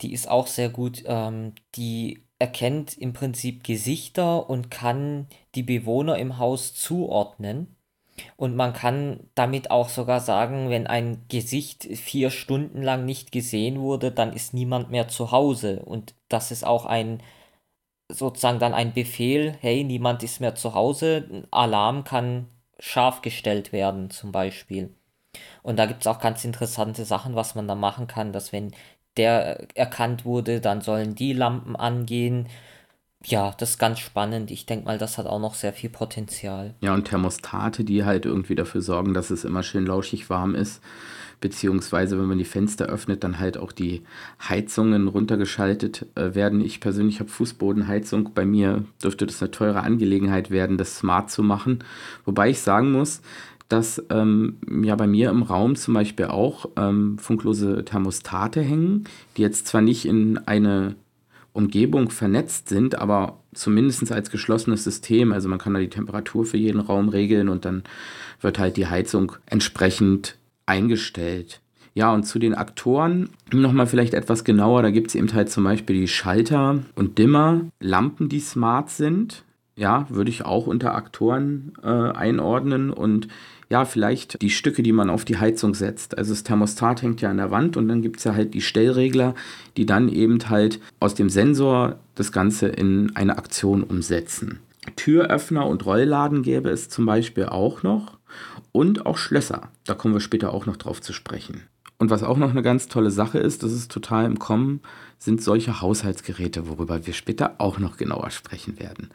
Die 0.00 0.12
ist 0.12 0.28
auch 0.28 0.46
sehr 0.46 0.70
gut. 0.70 1.02
Ähm, 1.06 1.54
die 1.74 2.24
erkennt 2.40 2.98
im 2.98 3.12
Prinzip 3.12 3.62
Gesichter 3.62 4.50
und 4.50 4.70
kann 4.70 5.28
die 5.54 5.62
Bewohner 5.62 6.18
im 6.18 6.38
Haus 6.38 6.74
zuordnen. 6.74 7.76
Und 8.36 8.56
man 8.56 8.72
kann 8.72 9.20
damit 9.34 9.70
auch 9.70 9.88
sogar 9.88 10.20
sagen, 10.20 10.68
wenn 10.68 10.86
ein 10.86 11.24
Gesicht 11.28 11.84
vier 11.84 12.30
Stunden 12.30 12.82
lang 12.82 13.04
nicht 13.04 13.30
gesehen 13.32 13.80
wurde, 13.80 14.10
dann 14.10 14.32
ist 14.32 14.52
niemand 14.52 14.90
mehr 14.90 15.08
zu 15.08 15.30
Hause. 15.30 15.82
Und 15.84 16.14
das 16.28 16.50
ist 16.50 16.66
auch 16.66 16.86
ein 16.86 17.22
sozusagen 18.08 18.58
dann 18.58 18.74
ein 18.74 18.92
Befehl, 18.92 19.56
hey, 19.60 19.84
niemand 19.84 20.22
ist 20.22 20.40
mehr 20.40 20.54
zu 20.54 20.74
Hause, 20.74 21.28
ein 21.30 21.46
Alarm 21.50 22.04
kann 22.04 22.46
scharf 22.78 23.22
gestellt 23.22 23.72
werden 23.72 24.10
zum 24.10 24.32
Beispiel. 24.32 24.94
Und 25.62 25.78
da 25.78 25.86
gibt 25.86 26.00
es 26.00 26.06
auch 26.06 26.18
ganz 26.18 26.44
interessante 26.44 27.04
Sachen, 27.04 27.36
was 27.36 27.54
man 27.54 27.68
da 27.68 27.74
machen 27.74 28.06
kann, 28.06 28.32
dass 28.32 28.52
wenn 28.52 28.72
der 29.16 29.66
erkannt 29.76 30.24
wurde, 30.24 30.60
dann 30.60 30.80
sollen 30.80 31.14
die 31.14 31.32
Lampen 31.32 31.76
angehen. 31.76 32.48
Ja, 33.24 33.54
das 33.58 33.70
ist 33.70 33.78
ganz 33.78 33.98
spannend. 33.98 34.50
Ich 34.50 34.64
denke 34.64 34.86
mal, 34.86 34.96
das 34.98 35.18
hat 35.18 35.26
auch 35.26 35.40
noch 35.40 35.54
sehr 35.54 35.74
viel 35.74 35.90
Potenzial. 35.90 36.74
Ja, 36.80 36.94
und 36.94 37.04
Thermostate, 37.04 37.84
die 37.84 38.04
halt 38.04 38.24
irgendwie 38.24 38.54
dafür 38.54 38.80
sorgen, 38.80 39.12
dass 39.12 39.30
es 39.30 39.44
immer 39.44 39.62
schön 39.62 39.84
lauschig 39.84 40.30
warm 40.30 40.54
ist. 40.54 40.80
Beziehungsweise, 41.40 42.18
wenn 42.18 42.26
man 42.26 42.38
die 42.38 42.44
Fenster 42.44 42.86
öffnet, 42.86 43.24
dann 43.24 43.38
halt 43.38 43.56
auch 43.56 43.72
die 43.72 44.02
Heizungen 44.46 45.08
runtergeschaltet 45.08 46.06
äh, 46.14 46.34
werden. 46.34 46.60
Ich 46.60 46.80
persönlich 46.80 47.18
habe 47.20 47.30
Fußbodenheizung. 47.30 48.32
Bei 48.34 48.44
mir 48.44 48.84
dürfte 49.02 49.26
das 49.26 49.42
eine 49.42 49.50
teure 49.50 49.80
Angelegenheit 49.80 50.50
werden, 50.50 50.76
das 50.76 50.98
smart 50.98 51.30
zu 51.30 51.42
machen. 51.42 51.82
Wobei 52.26 52.50
ich 52.50 52.60
sagen 52.60 52.92
muss, 52.92 53.22
dass 53.70 54.02
ähm, 54.10 54.58
ja 54.82 54.96
bei 54.96 55.06
mir 55.06 55.30
im 55.30 55.42
Raum 55.42 55.76
zum 55.76 55.94
Beispiel 55.94 56.26
auch 56.26 56.68
ähm, 56.76 57.18
funklose 57.18 57.84
Thermostate 57.84 58.60
hängen, 58.60 59.04
die 59.36 59.42
jetzt 59.42 59.66
zwar 59.66 59.80
nicht 59.80 60.04
in 60.06 60.38
eine 60.38 60.96
Umgebung 61.52 62.10
vernetzt 62.10 62.68
sind, 62.68 62.96
aber 62.96 63.38
zumindest 63.54 64.10
als 64.12 64.30
geschlossenes 64.30 64.84
System. 64.84 65.32
Also 65.32 65.48
man 65.48 65.58
kann 65.58 65.74
da 65.74 65.80
die 65.80 65.88
Temperatur 65.88 66.44
für 66.44 66.56
jeden 66.56 66.80
Raum 66.80 67.08
regeln 67.08 67.48
und 67.48 67.64
dann 67.64 67.82
wird 68.40 68.58
halt 68.58 68.76
die 68.76 68.86
Heizung 68.86 69.32
entsprechend 69.46 70.36
eingestellt. 70.66 71.60
Ja, 71.94 72.12
und 72.14 72.24
zu 72.24 72.38
den 72.38 72.54
Aktoren 72.54 73.30
nochmal 73.52 73.86
vielleicht 73.86 74.14
etwas 74.14 74.44
genauer. 74.44 74.82
Da 74.82 74.90
gibt 74.90 75.08
es 75.08 75.16
eben 75.16 75.32
halt 75.32 75.50
zum 75.50 75.64
Beispiel 75.64 76.00
die 76.00 76.08
Schalter 76.08 76.78
und 76.94 77.18
Dimmer, 77.18 77.62
Lampen, 77.80 78.28
die 78.28 78.40
smart 78.40 78.90
sind. 78.90 79.44
Ja, 79.76 80.06
würde 80.08 80.30
ich 80.30 80.44
auch 80.44 80.66
unter 80.66 80.94
Aktoren 80.94 81.72
äh, 81.82 81.88
einordnen. 81.88 82.90
Und 82.90 83.28
ja, 83.70 83.84
vielleicht 83.84 84.42
die 84.42 84.50
Stücke, 84.50 84.82
die 84.82 84.92
man 84.92 85.10
auf 85.10 85.24
die 85.24 85.38
Heizung 85.38 85.74
setzt. 85.74 86.18
Also 86.18 86.32
das 86.32 86.42
Thermostat 86.42 87.02
hängt 87.02 87.20
ja 87.20 87.30
an 87.30 87.36
der 87.36 87.52
Wand 87.52 87.76
und 87.76 87.86
dann 87.88 88.02
gibt 88.02 88.18
es 88.18 88.24
ja 88.24 88.34
halt 88.34 88.52
die 88.52 88.60
Stellregler, 88.60 89.34
die 89.76 89.86
dann 89.86 90.08
eben 90.08 90.50
halt 90.50 90.80
aus 90.98 91.14
dem 91.14 91.30
Sensor 91.30 92.00
das 92.16 92.32
Ganze 92.32 92.66
in 92.66 93.14
eine 93.14 93.38
Aktion 93.38 93.84
umsetzen. 93.84 94.58
Türöffner 94.96 95.66
und 95.66 95.86
Rollladen 95.86 96.42
gäbe 96.42 96.70
es 96.70 96.88
zum 96.88 97.06
Beispiel 97.06 97.46
auch 97.46 97.82
noch 97.84 98.18
und 98.72 99.06
auch 99.06 99.18
Schlösser. 99.18 99.70
Da 99.86 99.94
kommen 99.94 100.14
wir 100.14 100.20
später 100.20 100.52
auch 100.52 100.66
noch 100.66 100.76
drauf 100.76 101.00
zu 101.00 101.12
sprechen. 101.12 101.62
Und 102.00 102.08
was 102.08 102.22
auch 102.22 102.38
noch 102.38 102.50
eine 102.50 102.62
ganz 102.62 102.88
tolle 102.88 103.10
Sache 103.10 103.38
ist, 103.38 103.62
das 103.62 103.72
ist 103.72 103.92
total 103.92 104.24
im 104.24 104.38
Kommen, 104.38 104.80
sind 105.18 105.42
solche 105.42 105.82
Haushaltsgeräte, 105.82 106.66
worüber 106.66 107.06
wir 107.06 107.12
später 107.12 107.56
auch 107.58 107.78
noch 107.78 107.98
genauer 107.98 108.30
sprechen 108.30 108.80
werden. 108.80 109.10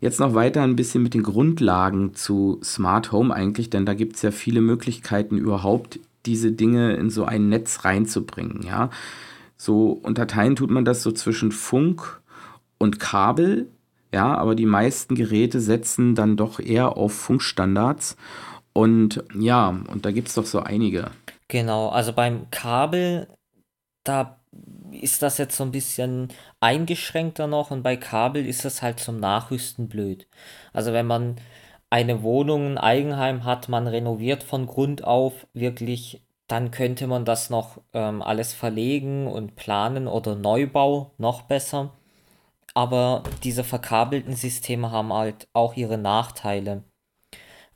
Jetzt 0.00 0.20
noch 0.20 0.32
weiter 0.32 0.62
ein 0.62 0.74
bisschen 0.74 1.02
mit 1.02 1.12
den 1.12 1.22
Grundlagen 1.22 2.14
zu 2.14 2.58
Smart 2.64 3.12
Home 3.12 3.34
eigentlich, 3.34 3.68
denn 3.68 3.84
da 3.84 3.92
gibt 3.92 4.16
es 4.16 4.22
ja 4.22 4.30
viele 4.30 4.62
Möglichkeiten 4.62 5.36
überhaupt, 5.36 6.00
diese 6.24 6.50
Dinge 6.50 6.94
in 6.94 7.10
so 7.10 7.26
ein 7.26 7.50
Netz 7.50 7.84
reinzubringen. 7.84 8.62
Ja? 8.62 8.88
So 9.58 9.90
unterteilen 9.90 10.56
tut 10.56 10.70
man 10.70 10.86
das 10.86 11.02
so 11.02 11.12
zwischen 11.12 11.52
Funk 11.52 12.22
und 12.78 12.98
Kabel, 12.98 13.68
ja, 14.14 14.34
aber 14.34 14.54
die 14.54 14.64
meisten 14.64 15.14
Geräte 15.14 15.60
setzen 15.60 16.14
dann 16.14 16.38
doch 16.38 16.58
eher 16.58 16.96
auf 16.96 17.12
Funkstandards. 17.12 18.16
Und 18.72 19.22
ja, 19.34 19.68
und 19.68 20.06
da 20.06 20.10
gibt 20.10 20.28
es 20.28 20.34
doch 20.34 20.46
so 20.46 20.60
einige. 20.60 21.10
Genau, 21.50 21.88
also 21.88 22.12
beim 22.12 22.48
Kabel, 22.50 23.26
da 24.04 24.40
ist 24.92 25.22
das 25.22 25.38
jetzt 25.38 25.56
so 25.56 25.64
ein 25.64 25.72
bisschen 25.72 26.28
eingeschränkter 26.60 27.48
noch 27.48 27.72
und 27.72 27.82
bei 27.82 27.96
Kabel 27.96 28.46
ist 28.46 28.64
das 28.64 28.82
halt 28.82 29.00
zum 29.00 29.18
Nachrüsten 29.18 29.88
blöd. 29.88 30.28
Also 30.72 30.92
wenn 30.92 31.06
man 31.06 31.36
eine 31.90 32.22
Wohnung, 32.22 32.72
ein 32.72 32.78
Eigenheim 32.78 33.44
hat, 33.44 33.68
man 33.68 33.88
renoviert 33.88 34.44
von 34.44 34.66
Grund 34.66 35.02
auf 35.04 35.48
wirklich, 35.52 36.24
dann 36.46 36.70
könnte 36.70 37.08
man 37.08 37.24
das 37.24 37.50
noch 37.50 37.82
ähm, 37.94 38.22
alles 38.22 38.54
verlegen 38.54 39.26
und 39.26 39.56
planen 39.56 40.06
oder 40.06 40.36
Neubau 40.36 41.14
noch 41.18 41.42
besser. 41.42 41.92
Aber 42.74 43.24
diese 43.44 43.64
verkabelten 43.64 44.36
Systeme 44.36 44.92
haben 44.92 45.12
halt 45.12 45.48
auch 45.52 45.74
ihre 45.76 45.98
Nachteile. 45.98 46.84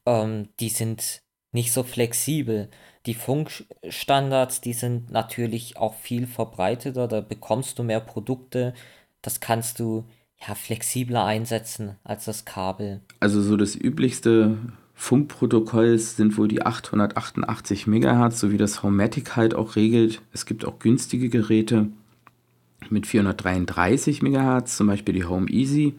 Ähm, 0.06 0.50
die 0.60 0.68
sind 0.68 1.22
nicht 1.52 1.72
so 1.72 1.82
flexibel. 1.82 2.70
Die 3.06 3.14
Funkstandards, 3.14 4.60
die 4.60 4.72
sind 4.72 5.10
natürlich 5.10 5.76
auch 5.76 5.94
viel 5.94 6.26
verbreiteter, 6.26 7.06
da 7.06 7.20
bekommst 7.20 7.78
du 7.78 7.82
mehr 7.82 8.00
Produkte, 8.00 8.72
das 9.20 9.40
kannst 9.40 9.78
du 9.78 10.04
ja 10.46 10.54
flexibler 10.54 11.24
einsetzen 11.24 11.96
als 12.02 12.24
das 12.24 12.44
Kabel. 12.44 13.00
Also 13.20 13.42
so 13.42 13.56
das 13.56 13.76
üblichste 13.76 14.56
Funkprotokoll 14.94 15.98
sind 15.98 16.38
wohl 16.38 16.48
die 16.48 16.62
888 16.64 17.86
MHz, 17.86 18.40
so 18.40 18.50
wie 18.52 18.56
das 18.56 18.82
Homematic 18.82 19.36
halt 19.36 19.54
auch 19.54 19.76
regelt. 19.76 20.22
Es 20.32 20.46
gibt 20.46 20.64
auch 20.64 20.78
günstige 20.78 21.28
Geräte 21.28 21.88
mit 22.90 23.06
433 23.06 24.22
MHz, 24.22 24.76
zum 24.76 24.86
Beispiel 24.86 25.14
die 25.14 25.24
Home 25.24 25.48
Easy. 25.48 25.94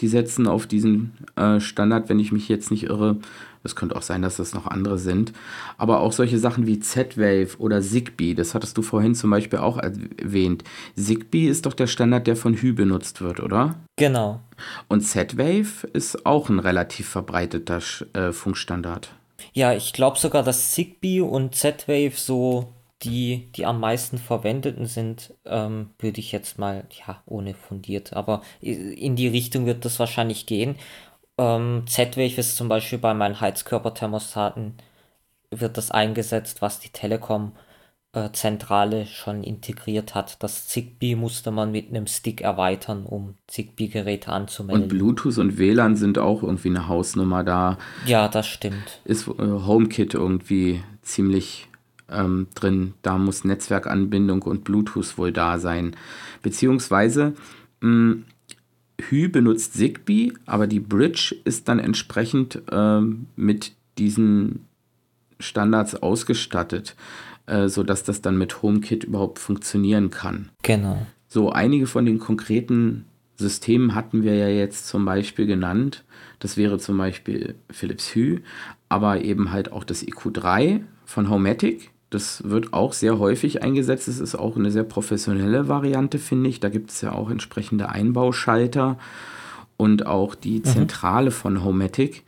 Die 0.00 0.08
setzen 0.08 0.48
auf 0.48 0.66
diesen 0.66 1.12
äh, 1.36 1.60
Standard, 1.60 2.08
wenn 2.08 2.18
ich 2.18 2.32
mich 2.32 2.48
jetzt 2.48 2.70
nicht 2.70 2.84
irre. 2.84 3.18
Es 3.64 3.76
könnte 3.76 3.96
auch 3.96 4.02
sein, 4.02 4.22
dass 4.22 4.36
das 4.36 4.54
noch 4.54 4.66
andere 4.66 4.98
sind. 4.98 5.32
Aber 5.78 6.00
auch 6.00 6.12
solche 6.12 6.38
Sachen 6.38 6.66
wie 6.66 6.80
Z-Wave 6.80 7.58
oder 7.58 7.80
Zigbee, 7.80 8.34
das 8.34 8.54
hattest 8.54 8.76
du 8.76 8.82
vorhin 8.82 9.14
zum 9.14 9.30
Beispiel 9.30 9.58
auch 9.58 9.78
erwähnt. 9.78 10.64
Zigbee 10.96 11.46
ist 11.46 11.66
doch 11.66 11.74
der 11.74 11.86
Standard, 11.86 12.26
der 12.26 12.36
von 12.36 12.54
Hü 12.54 12.72
benutzt 12.72 13.20
wird, 13.20 13.40
oder? 13.40 13.76
Genau. 13.96 14.40
Und 14.88 15.02
Z-Wave 15.02 15.86
ist 15.92 16.26
auch 16.26 16.48
ein 16.48 16.58
relativ 16.58 17.08
verbreiteter 17.08 17.80
äh, 18.12 18.32
Funkstandard. 18.32 19.12
Ja, 19.52 19.72
ich 19.72 19.92
glaube 19.92 20.18
sogar, 20.18 20.42
dass 20.42 20.72
Zigbee 20.72 21.20
und 21.20 21.54
Z-Wave 21.54 22.16
so 22.16 22.72
die, 23.02 23.48
die 23.56 23.66
am 23.66 23.80
meisten 23.80 24.18
verwendeten 24.18 24.86
sind, 24.86 25.34
ähm, 25.44 25.90
würde 25.98 26.20
ich 26.20 26.32
jetzt 26.32 26.58
mal, 26.58 26.84
ja, 27.06 27.22
ohne 27.26 27.54
fundiert, 27.54 28.12
aber 28.12 28.42
in 28.60 29.16
die 29.16 29.28
Richtung 29.28 29.66
wird 29.66 29.84
das 29.84 29.98
wahrscheinlich 29.98 30.46
gehen. 30.46 30.76
Ähm, 31.38 31.84
Z-Wave 31.86 32.38
ist 32.40 32.56
zum 32.56 32.68
Beispiel 32.68 32.98
bei 32.98 33.14
meinen 33.14 33.40
Heizkörperthermostaten 33.40 34.74
wird 35.50 35.76
das 35.76 35.90
eingesetzt, 35.90 36.62
was 36.62 36.80
die 36.80 36.88
Telekom 36.88 37.52
äh, 38.12 38.30
Zentrale 38.32 39.06
schon 39.06 39.42
integriert 39.42 40.14
hat. 40.14 40.42
Das 40.42 40.68
Zigbee 40.68 41.14
musste 41.14 41.50
man 41.50 41.72
mit 41.72 41.88
einem 41.88 42.06
Stick 42.06 42.40
erweitern, 42.40 43.04
um 43.04 43.34
Zigbee-Geräte 43.46 44.30
anzumelden. 44.30 44.84
Und 44.84 44.88
Bluetooth 44.88 45.38
und 45.38 45.58
WLAN 45.58 45.96
sind 45.96 46.18
auch 46.18 46.42
irgendwie 46.42 46.68
eine 46.68 46.88
Hausnummer 46.88 47.44
da. 47.44 47.78
Ja, 48.06 48.28
das 48.28 48.46
stimmt. 48.46 49.00
Ist 49.04 49.28
äh, 49.28 49.32
HomeKit 49.38 50.14
irgendwie 50.14 50.82
ziemlich 51.02 51.68
ähm, 52.10 52.48
drin. 52.54 52.94
Da 53.02 53.18
muss 53.18 53.44
Netzwerkanbindung 53.44 54.42
und 54.42 54.64
Bluetooth 54.64 55.16
wohl 55.16 55.32
da 55.32 55.58
sein. 55.58 55.96
Beziehungsweise 56.42 57.34
mh, 57.80 58.16
Hü 59.08 59.28
benutzt 59.28 59.74
Zigbee, 59.74 60.32
aber 60.46 60.66
die 60.66 60.80
Bridge 60.80 61.36
ist 61.44 61.68
dann 61.68 61.78
entsprechend 61.78 62.62
äh, 62.70 63.00
mit 63.36 63.72
diesen 63.98 64.66
Standards 65.38 65.94
ausgestattet, 65.94 66.96
äh, 67.46 67.68
sodass 67.68 68.04
das 68.04 68.22
dann 68.22 68.38
mit 68.38 68.62
HomeKit 68.62 69.04
überhaupt 69.04 69.38
funktionieren 69.38 70.10
kann. 70.10 70.50
Genau. 70.62 71.06
So, 71.28 71.50
einige 71.50 71.86
von 71.86 72.04
den 72.04 72.18
konkreten 72.18 73.04
Systemen 73.36 73.94
hatten 73.94 74.22
wir 74.22 74.34
ja 74.34 74.48
jetzt 74.48 74.86
zum 74.86 75.04
Beispiel 75.04 75.46
genannt. 75.46 76.04
Das 76.38 76.56
wäre 76.56 76.78
zum 76.78 76.98
Beispiel 76.98 77.54
Philips 77.70 78.14
Hue, 78.14 78.40
aber 78.88 79.22
eben 79.22 79.52
halt 79.52 79.72
auch 79.72 79.84
das 79.84 80.04
IQ3 80.06 80.80
von 81.04 81.30
Homematic. 81.30 81.91
Das 82.12 82.42
wird 82.44 82.74
auch 82.74 82.92
sehr 82.92 83.18
häufig 83.18 83.62
eingesetzt. 83.62 84.06
Es 84.06 84.20
ist 84.20 84.34
auch 84.34 84.56
eine 84.56 84.70
sehr 84.70 84.84
professionelle 84.84 85.66
Variante, 85.68 86.18
finde 86.18 86.50
ich. 86.50 86.60
Da 86.60 86.68
gibt 86.68 86.90
es 86.90 87.00
ja 87.00 87.12
auch 87.12 87.30
entsprechende 87.30 87.88
Einbauschalter 87.88 88.98
und 89.78 90.04
auch 90.06 90.34
die 90.34 90.58
Mhm. 90.58 90.64
Zentrale 90.64 91.30
von 91.30 91.64
Homematic, 91.64 92.22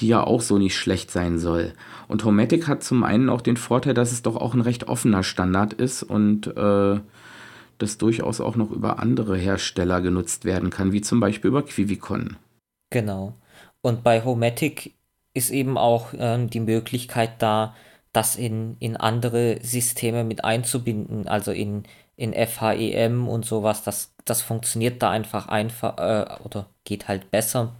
die 0.00 0.08
ja 0.08 0.22
auch 0.22 0.42
so 0.42 0.58
nicht 0.58 0.76
schlecht 0.76 1.10
sein 1.10 1.38
soll. 1.38 1.72
Und 2.06 2.22
Homematic 2.24 2.68
hat 2.68 2.82
zum 2.82 3.02
einen 3.02 3.30
auch 3.30 3.40
den 3.40 3.56
Vorteil, 3.56 3.94
dass 3.94 4.12
es 4.12 4.20
doch 4.20 4.36
auch 4.36 4.52
ein 4.52 4.60
recht 4.60 4.88
offener 4.88 5.22
Standard 5.22 5.72
ist 5.72 6.02
und 6.02 6.48
äh, 6.56 7.00
das 7.78 7.96
durchaus 7.98 8.42
auch 8.42 8.56
noch 8.56 8.70
über 8.70 8.98
andere 8.98 9.36
Hersteller 9.38 10.02
genutzt 10.02 10.44
werden 10.44 10.68
kann, 10.68 10.92
wie 10.92 11.00
zum 11.00 11.18
Beispiel 11.18 11.48
über 11.48 11.62
Quivicon. 11.62 12.36
Genau. 12.90 13.32
Und 13.80 14.02
bei 14.02 14.22
Homematic 14.22 14.92
ist 15.32 15.50
eben 15.50 15.78
auch 15.78 16.08
ähm, 16.16 16.50
die 16.50 16.60
Möglichkeit 16.60 17.40
da, 17.40 17.74
das 18.14 18.36
in, 18.36 18.76
in 18.78 18.96
andere 18.96 19.58
Systeme 19.62 20.24
mit 20.24 20.44
einzubinden, 20.44 21.28
also 21.28 21.50
in, 21.50 21.82
in 22.16 22.32
FHEM 22.32 23.28
und 23.28 23.44
sowas. 23.44 23.82
Das, 23.82 24.14
das 24.24 24.40
funktioniert 24.40 25.02
da 25.02 25.10
einfach 25.10 25.48
einfach 25.48 25.98
äh, 25.98 26.42
oder 26.44 26.66
geht 26.84 27.08
halt 27.08 27.30
besser. 27.30 27.74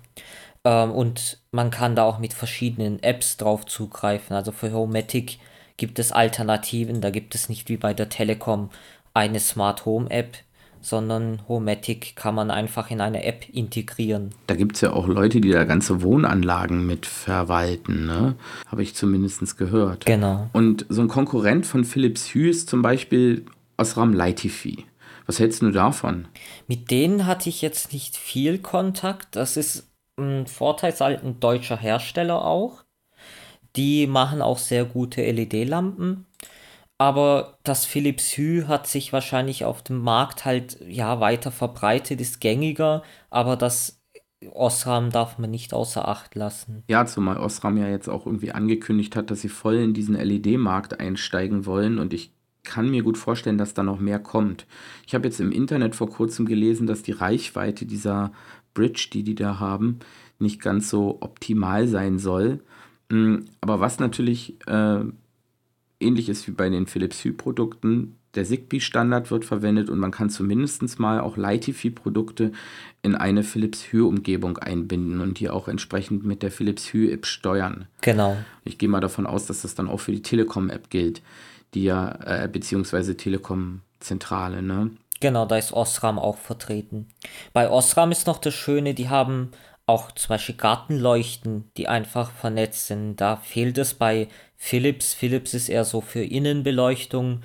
Ähm, 0.64 0.90
und 0.90 1.38
man 1.52 1.70
kann 1.70 1.94
da 1.96 2.04
auch 2.04 2.18
mit 2.18 2.34
verschiedenen 2.34 3.02
Apps 3.02 3.36
drauf 3.36 3.64
zugreifen. 3.66 4.34
Also 4.34 4.52
für 4.52 4.72
Homematic 4.72 5.38
gibt 5.76 5.98
es 5.98 6.12
Alternativen. 6.12 7.00
Da 7.00 7.10
gibt 7.10 7.34
es 7.34 7.48
nicht 7.48 7.68
wie 7.68 7.76
bei 7.76 7.94
der 7.94 8.08
Telekom 8.08 8.70
eine 9.14 9.38
Smart 9.40 9.86
Home 9.86 10.10
App, 10.10 10.36
sondern 10.84 11.40
Homematic 11.48 12.14
kann 12.14 12.34
man 12.34 12.50
einfach 12.50 12.90
in 12.90 13.00
eine 13.00 13.24
App 13.24 13.48
integrieren. 13.48 14.30
Da 14.46 14.54
gibt 14.54 14.74
es 14.74 14.82
ja 14.82 14.92
auch 14.92 15.08
Leute, 15.08 15.40
die 15.40 15.50
da 15.50 15.64
ganze 15.64 16.02
Wohnanlagen 16.02 16.86
mit 16.86 17.06
verwalten, 17.06 18.04
ne? 18.04 18.36
Habe 18.66 18.82
ich 18.82 18.94
zumindest 18.94 19.56
gehört. 19.56 20.04
Genau. 20.04 20.50
Und 20.52 20.84
so 20.90 21.00
ein 21.00 21.08
Konkurrent 21.08 21.66
von 21.66 21.84
Philips 21.84 22.34
Hue 22.34 22.48
ist 22.48 22.68
zum 22.68 22.82
Beispiel 22.82 23.46
Osram 23.78 24.12
Lightify. 24.12 24.84
Was 25.26 25.40
hältst 25.40 25.62
du 25.62 25.70
davon? 25.70 26.26
Mit 26.66 26.90
denen 26.90 27.26
hatte 27.26 27.48
ich 27.48 27.62
jetzt 27.62 27.94
nicht 27.94 28.16
viel 28.16 28.58
Kontakt. 28.58 29.36
Das 29.36 29.56
ist 29.56 29.88
ein 30.18 30.46
Vorteil, 30.46 30.94
halt 31.00 31.24
ein 31.24 31.40
deutscher 31.40 31.78
Hersteller 31.78 32.44
auch. 32.44 32.84
Die 33.74 34.06
machen 34.06 34.42
auch 34.42 34.58
sehr 34.58 34.84
gute 34.84 35.22
LED-Lampen. 35.22 36.26
Aber 37.04 37.58
das 37.64 37.84
Philips 37.84 38.38
Hue 38.38 38.66
hat 38.66 38.86
sich 38.86 39.12
wahrscheinlich 39.12 39.66
auf 39.66 39.82
dem 39.82 39.98
Markt 39.98 40.46
halt 40.46 40.78
ja 40.88 41.20
weiter 41.20 41.50
verbreitet, 41.52 42.18
ist 42.18 42.40
gängiger, 42.40 43.02
aber 43.28 43.56
das 43.56 44.02
Osram 44.50 45.10
darf 45.10 45.36
man 45.36 45.50
nicht 45.50 45.74
außer 45.74 46.08
Acht 46.08 46.34
lassen. 46.34 46.82
Ja, 46.88 47.04
zumal 47.04 47.36
Osram 47.36 47.76
ja 47.76 47.88
jetzt 47.88 48.08
auch 48.08 48.24
irgendwie 48.24 48.52
angekündigt 48.52 49.16
hat, 49.16 49.30
dass 49.30 49.42
sie 49.42 49.50
voll 49.50 49.74
in 49.74 49.92
diesen 49.92 50.14
LED-Markt 50.14 50.98
einsteigen 50.98 51.66
wollen 51.66 51.98
und 51.98 52.14
ich 52.14 52.32
kann 52.62 52.88
mir 52.90 53.02
gut 53.02 53.18
vorstellen, 53.18 53.58
dass 53.58 53.74
da 53.74 53.82
noch 53.82 54.00
mehr 54.00 54.18
kommt. 54.18 54.66
Ich 55.06 55.14
habe 55.14 55.28
jetzt 55.28 55.40
im 55.40 55.52
Internet 55.52 55.94
vor 55.94 56.08
kurzem 56.08 56.46
gelesen, 56.46 56.86
dass 56.86 57.02
die 57.02 57.12
Reichweite 57.12 57.84
dieser 57.84 58.32
Bridge, 58.72 59.08
die 59.12 59.24
die 59.24 59.34
da 59.34 59.58
haben, 59.60 59.98
nicht 60.38 60.62
ganz 60.62 60.88
so 60.88 61.18
optimal 61.20 61.86
sein 61.86 62.18
soll. 62.18 62.60
Mm, 63.10 63.40
Aber 63.60 63.80
was 63.80 63.98
natürlich 63.98 64.56
äh, 64.66 65.04
ähnlich 66.00 66.28
ist 66.28 66.46
wie 66.46 66.52
bei 66.52 66.68
den 66.68 66.86
Philips 66.86 67.24
Hue-Produkten, 67.24 68.16
der 68.34 68.44
Zigbee-Standard 68.44 69.30
wird 69.30 69.44
verwendet 69.44 69.90
und 69.90 69.98
man 69.98 70.10
kann 70.10 70.30
zumindest 70.30 70.98
mal 70.98 71.20
auch 71.20 71.36
Lightify-Produkte 71.36 72.52
in 73.02 73.14
eine 73.14 73.42
Philips 73.42 73.92
Hue-Umgebung 73.92 74.58
einbinden 74.58 75.20
und 75.20 75.38
die 75.38 75.50
auch 75.50 75.68
entsprechend 75.68 76.24
mit 76.24 76.42
der 76.42 76.50
Philips 76.50 76.92
Hue-App 76.92 77.26
steuern. 77.26 77.86
Genau. 78.00 78.36
Ich 78.64 78.78
gehe 78.78 78.88
mal 78.88 79.00
davon 79.00 79.26
aus, 79.26 79.46
dass 79.46 79.62
das 79.62 79.74
dann 79.74 79.88
auch 79.88 80.00
für 80.00 80.12
die 80.12 80.22
Telekom-App 80.22 80.90
gilt, 80.90 81.22
die 81.74 81.84
ja, 81.84 82.18
äh, 82.24 82.48
beziehungsweise 82.48 83.16
Telekom-Zentrale, 83.16 84.62
ne? 84.62 84.90
Genau, 85.20 85.46
da 85.46 85.56
ist 85.56 85.72
Osram 85.72 86.18
auch 86.18 86.36
vertreten. 86.36 87.08
Bei 87.52 87.70
Osram 87.70 88.10
ist 88.10 88.26
noch 88.26 88.38
das 88.38 88.52
Schöne, 88.52 88.94
die 88.94 89.08
haben 89.08 89.50
auch 89.86 90.12
zum 90.12 90.28
Beispiel 90.28 90.56
Gartenleuchten, 90.56 91.70
die 91.76 91.88
einfach 91.88 92.30
vernetzt 92.30 92.86
sind. 92.86 93.16
Da 93.16 93.36
fehlt 93.36 93.78
es 93.78 93.94
bei 93.94 94.28
Philips. 94.66 95.12
Philips 95.12 95.52
ist 95.52 95.68
eher 95.68 95.84
so 95.84 96.00
für 96.00 96.22
Innenbeleuchtung 96.22 97.40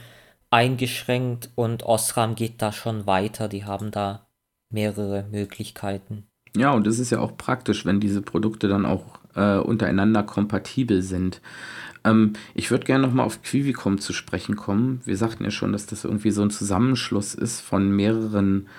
eingeschränkt 0.51 1.49
und 1.55 1.83
Osram 1.83 2.35
geht 2.35 2.61
da 2.61 2.71
schon 2.71 3.07
weiter. 3.07 3.49
Die 3.49 3.65
haben 3.65 3.91
da 3.91 4.29
mehrere 4.69 5.25
Möglichkeiten. 5.29 6.23
Ja, 6.55 6.71
und 6.71 6.87
es 6.87 6.97
ist 6.97 7.09
ja 7.09 7.19
auch 7.19 7.35
praktisch, 7.35 7.85
wenn 7.85 7.99
diese 7.99 8.21
Produkte 8.21 8.69
dann 8.69 8.85
auch 8.85 9.19
äh, 9.35 9.57
untereinander 9.57 10.23
kompatibel 10.23 11.01
sind. 11.01 11.41
Ähm, 12.05 12.33
ich 12.55 12.71
würde 12.71 12.85
gerne 12.85 13.05
nochmal 13.05 13.25
auf 13.25 13.41
Quivicom 13.41 13.99
zu 13.99 14.13
sprechen 14.13 14.55
kommen. 14.55 15.01
Wir 15.03 15.17
sagten 15.17 15.43
ja 15.43 15.51
schon, 15.51 15.73
dass 15.73 15.87
das 15.87 16.05
irgendwie 16.05 16.31
so 16.31 16.41
ein 16.41 16.51
Zusammenschluss 16.51 17.35
ist 17.35 17.59
von 17.59 17.91
mehreren 17.91 18.69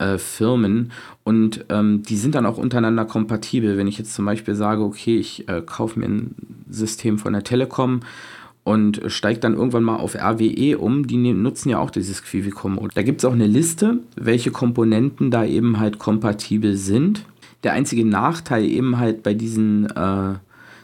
äh, 0.00 0.18
Firmen 0.18 0.90
und 1.22 1.64
ähm, 1.68 2.02
die 2.02 2.16
sind 2.16 2.34
dann 2.34 2.46
auch 2.46 2.58
untereinander 2.58 3.04
kompatibel. 3.04 3.76
Wenn 3.76 3.86
ich 3.86 3.98
jetzt 3.98 4.14
zum 4.14 4.24
Beispiel 4.24 4.54
sage, 4.54 4.82
okay, 4.82 5.16
ich 5.18 5.48
äh, 5.48 5.62
kaufe 5.64 5.98
mir 5.98 6.06
ein 6.06 6.34
System 6.68 7.18
von 7.18 7.32
der 7.32 7.44
Telekom 7.44 8.00
und 8.64 9.00
steigt 9.06 9.44
dann 9.44 9.54
irgendwann 9.54 9.84
mal 9.84 9.96
auf 9.96 10.14
RWE 10.14 10.78
um. 10.78 11.06
Die 11.06 11.16
ne- 11.16 11.34
nutzen 11.34 11.70
ja 11.70 11.78
auch 11.78 11.90
dieses 11.90 12.22
Quivicom. 12.22 12.78
Und 12.78 12.96
da 12.96 13.02
gibt 13.02 13.20
es 13.20 13.24
auch 13.24 13.32
eine 13.32 13.46
Liste, 13.46 13.98
welche 14.16 14.50
Komponenten 14.50 15.30
da 15.30 15.44
eben 15.44 15.78
halt 15.78 15.98
kompatibel 15.98 16.76
sind. 16.76 17.24
Der 17.62 17.72
einzige 17.72 18.04
Nachteil 18.04 18.64
eben 18.64 18.98
halt 18.98 19.22
bei 19.22 19.34
diesen 19.34 19.86
äh, 19.90 20.34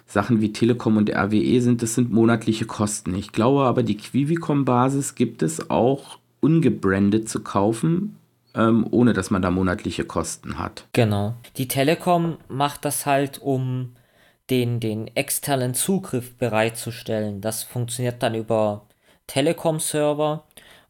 Sachen 0.06 0.40
wie 0.40 0.52
Telekom 0.52 0.96
und 0.96 1.10
RWE 1.10 1.60
sind, 1.60 1.82
das 1.82 1.94
sind 1.94 2.12
monatliche 2.12 2.66
Kosten. 2.66 3.14
Ich 3.14 3.32
glaube 3.32 3.64
aber, 3.64 3.82
die 3.82 3.96
Quivicom-Basis 3.96 5.14
gibt 5.14 5.42
es 5.42 5.70
auch 5.70 6.18
ungebrandet 6.40 7.28
zu 7.28 7.40
kaufen, 7.40 8.16
ähm, 8.56 8.86
ohne 8.90 9.12
dass 9.12 9.30
man 9.30 9.42
da 9.42 9.50
monatliche 9.50 10.04
Kosten 10.04 10.58
hat. 10.58 10.88
Genau. 10.92 11.34
Die 11.56 11.68
Telekom 11.68 12.38
macht 12.48 12.84
das 12.84 13.06
halt, 13.06 13.38
um 13.38 13.94
den, 14.50 14.80
den 14.80 15.08
externen 15.16 15.74
Zugriff 15.74 16.36
bereitzustellen. 16.36 17.40
Das 17.40 17.62
funktioniert 17.62 18.22
dann 18.22 18.34
über 18.34 18.86
Telekom-Server 19.26 20.44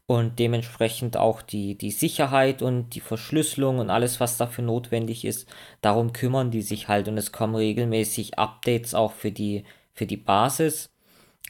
und 0.05 0.39
dementsprechend 0.39 1.17
auch 1.17 1.41
die, 1.41 1.75
die 1.75 1.91
Sicherheit 1.91 2.61
und 2.61 2.91
die 2.91 3.01
Verschlüsselung 3.01 3.79
und 3.79 3.89
alles, 3.89 4.19
was 4.19 4.37
dafür 4.37 4.63
notwendig 4.63 5.25
ist. 5.25 5.49
Darum 5.81 6.13
kümmern 6.13 6.51
die 6.51 6.61
sich 6.61 6.87
halt 6.87 7.07
und 7.07 7.17
es 7.17 7.31
kommen 7.31 7.55
regelmäßig 7.55 8.39
Updates 8.39 8.93
auch 8.93 9.11
für 9.11 9.31
die, 9.31 9.65
für 9.93 10.05
die 10.05 10.17
Basis. 10.17 10.89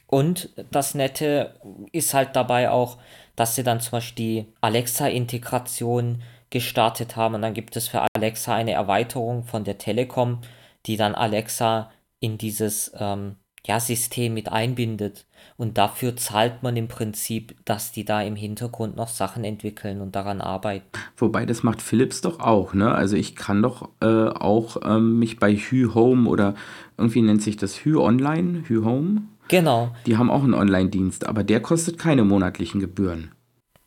Und 0.07 0.49
das 0.71 0.95
Nette 0.95 1.59
ist 1.91 2.13
halt 2.13 2.35
dabei 2.35 2.71
auch, 2.71 2.97
dass 3.37 3.55
sie 3.55 3.63
dann 3.63 3.79
zum 3.79 3.91
Beispiel 3.91 4.25
die 4.25 4.45
Alexa-Integration 4.59 6.21
gestartet 6.49 7.15
haben. 7.15 7.35
Und 7.35 7.43
dann 7.43 7.53
gibt 7.53 7.77
es 7.77 7.87
für 7.87 8.05
Alexa 8.15 8.53
eine 8.53 8.71
Erweiterung 8.71 9.43
von 9.43 9.63
der 9.63 9.77
Telekom, 9.77 10.39
die 10.85 10.97
dann 10.97 11.15
Alexa 11.15 11.91
in 12.19 12.37
dieses 12.37 12.91
ähm, 12.97 13.35
ja, 13.65 13.79
System 13.79 14.33
mit 14.33 14.51
einbindet. 14.51 15.25
Und 15.55 15.77
dafür 15.77 16.15
zahlt 16.15 16.63
man 16.63 16.75
im 16.77 16.87
Prinzip, 16.87 17.55
dass 17.65 17.91
die 17.91 18.05
da 18.05 18.21
im 18.21 18.35
Hintergrund 18.35 18.95
noch 18.95 19.09
Sachen 19.09 19.43
entwickeln 19.43 20.01
und 20.01 20.15
daran 20.15 20.41
arbeiten. 20.41 20.87
Wobei 21.17 21.45
das 21.45 21.63
macht 21.63 21.81
Philips 21.81 22.21
doch 22.21 22.39
auch, 22.39 22.73
ne? 22.73 22.91
Also 22.91 23.17
ich 23.17 23.35
kann 23.35 23.61
doch 23.61 23.89
äh, 24.01 24.29
auch 24.29 24.77
ähm, 24.83 25.19
mich 25.19 25.37
bei 25.37 25.55
Hue 25.55 25.93
Home 25.93 26.27
oder 26.27 26.55
irgendwie 26.97 27.21
nennt 27.21 27.43
sich 27.43 27.57
das 27.57 27.85
Hue 27.85 28.01
Online, 28.01 28.63
Hue 28.67 28.83
Home. 28.83 29.23
Genau. 29.47 29.95
Die 30.05 30.17
haben 30.17 30.29
auch 30.29 30.43
einen 30.43 30.53
Online-Dienst, 30.53 31.27
aber 31.27 31.43
der 31.43 31.61
kostet 31.61 31.97
keine 31.97 32.23
monatlichen 32.23 32.79
Gebühren. 32.81 33.31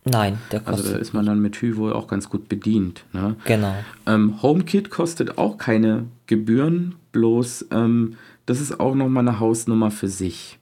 Nein, 0.05 0.38
der 0.51 0.61
kostet. 0.61 0.85
Also 0.87 0.92
da 0.94 0.99
ist 0.99 1.12
man 1.12 1.27
dann 1.27 1.40
mit 1.40 1.61
Hue 1.61 1.77
wohl 1.77 1.92
auch 1.92 2.09
ganz 2.09 2.31
gut 2.31 2.49
bedient. 2.49 3.05
Ne? 3.12 3.37
Genau. 3.44 3.75
Ähm, 4.07 4.42
HomeKit 4.42 4.90
kostet 4.90 5.37
auch 5.37 5.59
keine 5.59 6.07
Gebühren, 6.27 6.94
bloß 7.12 7.66
ähm, 7.70 8.16
das 8.46 8.61
ist 8.61 8.81
auch 8.81 8.94
nochmal 8.94 9.29
eine 9.29 9.38
Hausnummer 9.38 9.90
für 9.90 10.09
sich. 10.09 10.59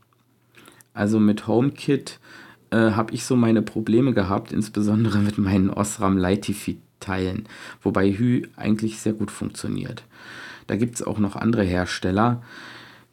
Also 0.93 1.21
mit 1.21 1.47
HomeKit 1.47 2.19
äh, 2.71 2.77
habe 2.77 3.15
ich 3.15 3.25
so 3.25 3.37
meine 3.37 3.63
Probleme 3.63 4.13
gehabt, 4.13 4.53
insbesondere 4.53 5.19
mit 5.19 5.39
meinen 5.39 5.71
Osram 5.71 6.19
Lightify-Teilen, 6.19 7.45
wobei 7.83 8.13
Hue 8.13 8.43
eigentlich 8.57 8.99
sehr 8.99 9.13
gut 9.13 9.31
funktioniert. 9.31 10.03
Da 10.67 10.77
gibt 10.77 10.97
es 10.97 11.03
auch 11.03 11.19
noch 11.19 11.37
andere 11.37 11.63
Hersteller. 11.63 12.43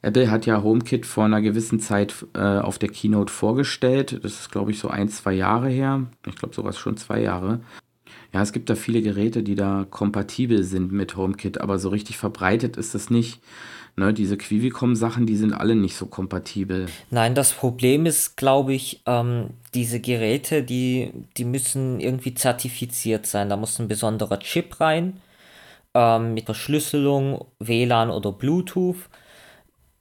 Apple 0.06 0.30
hat 0.30 0.46
ja 0.46 0.62
HomeKit 0.62 1.06
vor 1.06 1.26
einer 1.26 1.42
gewissen 1.42 1.80
Zeit 1.80 2.14
äh, 2.36 2.40
auf 2.40 2.78
der 2.78 2.90
Keynote 2.90 3.34
vorgestellt. 3.34 4.20
Das 4.24 4.34
ist, 4.34 4.52
glaube 4.52 4.70
ich, 4.70 4.78
so 4.78 4.88
ein, 4.88 5.10
zwei 5.10 5.34
Jahre 5.34 5.68
her. 5.70 6.06
Ich 6.28 6.36
glaube 6.36 6.54
sogar 6.54 6.74
schon 6.74 6.96
zwei 6.96 7.22
Jahre. 7.22 7.62
Ja, 8.32 8.42
es 8.44 8.52
gibt 8.52 8.70
da 8.70 8.76
viele 8.76 9.02
Geräte, 9.02 9.42
die 9.42 9.56
da 9.56 9.88
kompatibel 9.90 10.64
sind 10.64 10.92
mit 10.92 11.18
HomeKit, 11.18 11.60
aber 11.60 11.80
so 11.80 11.90
richtig 11.90 12.18
verbreitet 12.18 12.78
ist 12.78 12.94
das 12.94 13.10
nicht. 13.10 13.42
Ne, 13.98 14.14
diese 14.14 14.36
Quivicom-Sachen, 14.38 15.26
die 15.26 15.38
sind 15.38 15.54
alle 15.54 15.74
nicht 15.74 15.96
so 15.96 16.06
kompatibel. 16.06 16.88
Nein, 17.12 17.34
das 17.34 17.54
Problem 17.54 18.06
ist, 18.06 18.36
glaube 18.36 18.74
ich, 18.74 19.02
ähm, 19.06 19.52
diese 19.74 20.02
Geräte, 20.02 20.64
die, 20.64 21.14
die 21.38 21.46
müssen 21.46 22.02
irgendwie 22.02 22.34
zertifiziert 22.34 23.26
sein. 23.26 23.50
Da 23.50 23.56
muss 23.56 23.80
ein 23.80 23.88
besonderer 23.88 24.40
Chip 24.40 24.82
rein 24.82 25.14
ähm, 25.94 26.34
mit 26.34 26.46
Verschlüsselung, 26.46 27.46
WLAN 27.60 28.10
oder 28.10 28.34
Bluetooth. 28.34 28.98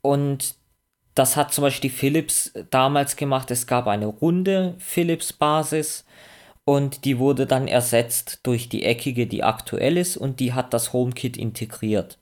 Und 0.05 0.57
das 1.15 1.35
hat 1.35 1.55
zum 1.55 1.63
Beispiel 1.63 1.89
Philips 1.89 2.53
damals 2.69 3.17
gemacht. 3.17 3.51
Es 3.51 3.67
gab 3.67 3.87
eine 3.87 4.05
runde 4.05 4.75
Philips-Basis 4.77 6.05
und 6.67 7.07
die 7.07 7.19
wurde 7.19 7.47
dann 7.47 7.69
ersetzt 7.69 8.41
durch 8.43 8.69
die 8.69 8.85
eckige, 8.85 9.27
die 9.27 9.43
aktuell 9.43 9.97
ist 9.97 10.19
und 10.19 10.41
die 10.41 10.53
hat 10.53 10.75
das 10.75 10.93
HomeKit 10.93 11.39
integriert. 11.39 12.19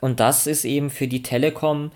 Und 0.00 0.18
das 0.18 0.46
ist 0.46 0.64
eben 0.64 0.88
für 0.88 1.08
die 1.08 1.22
Telekom 1.22 1.90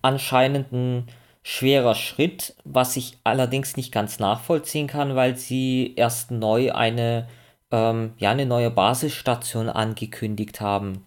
anscheinend 0.00 0.70
ein 0.72 1.08
schwerer 1.42 1.96
Schritt, 1.96 2.54
was 2.62 2.96
ich 2.96 3.18
allerdings 3.24 3.76
nicht 3.76 3.90
ganz 3.90 4.20
nachvollziehen 4.20 4.86
kann, 4.86 5.16
weil 5.16 5.36
sie 5.36 5.94
erst 5.96 6.30
neu 6.30 6.70
eine, 6.70 7.26
ähm, 7.72 8.12
ja, 8.18 8.30
eine 8.30 8.46
neue 8.46 8.70
Basisstation 8.70 9.68
angekündigt 9.68 10.60
haben. 10.60 11.04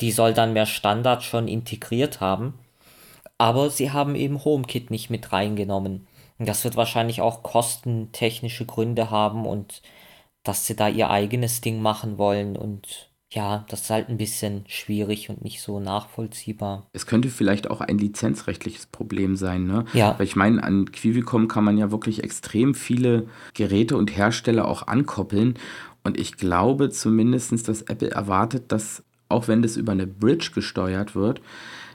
Die 0.00 0.12
soll 0.12 0.32
dann 0.32 0.52
mehr 0.52 0.66
Standard 0.66 1.24
schon 1.24 1.48
integriert 1.48 2.20
haben. 2.20 2.54
Aber 3.40 3.70
sie 3.70 3.90
haben 3.90 4.16
eben 4.16 4.44
HomeKit 4.44 4.90
nicht 4.90 5.08
mit 5.08 5.32
reingenommen. 5.32 6.06
Das 6.38 6.62
wird 6.62 6.76
wahrscheinlich 6.76 7.22
auch 7.22 7.42
kostentechnische 7.42 8.66
Gründe 8.66 9.10
haben 9.10 9.46
und 9.46 9.80
dass 10.42 10.66
sie 10.66 10.76
da 10.76 10.88
ihr 10.88 11.08
eigenes 11.08 11.62
Ding 11.62 11.80
machen 11.80 12.18
wollen 12.18 12.54
und 12.54 13.10
ja, 13.32 13.64
das 13.68 13.82
ist 13.82 13.90
halt 13.90 14.10
ein 14.10 14.18
bisschen 14.18 14.64
schwierig 14.66 15.30
und 15.30 15.42
nicht 15.42 15.62
so 15.62 15.80
nachvollziehbar. 15.80 16.86
Es 16.92 17.06
könnte 17.06 17.30
vielleicht 17.30 17.70
auch 17.70 17.80
ein 17.80 17.96
lizenzrechtliches 17.96 18.86
Problem 18.86 19.36
sein, 19.36 19.64
ne? 19.64 19.86
Ja. 19.94 20.18
Weil 20.18 20.26
ich 20.26 20.36
meine, 20.36 20.62
an 20.62 20.90
Quivicom 20.92 21.48
kann 21.48 21.64
man 21.64 21.78
ja 21.78 21.90
wirklich 21.90 22.22
extrem 22.22 22.74
viele 22.74 23.28
Geräte 23.54 23.96
und 23.96 24.14
Hersteller 24.14 24.68
auch 24.68 24.86
ankoppeln. 24.86 25.54
Und 26.04 26.18
ich 26.18 26.36
glaube 26.36 26.90
zumindest, 26.90 27.68
dass 27.68 27.82
Apple 27.82 28.10
erwartet, 28.10 28.72
dass 28.72 29.02
auch 29.30 29.48
wenn 29.48 29.62
das 29.62 29.76
über 29.76 29.92
eine 29.92 30.08
Bridge 30.08 30.50
gesteuert 30.54 31.14
wird, 31.14 31.40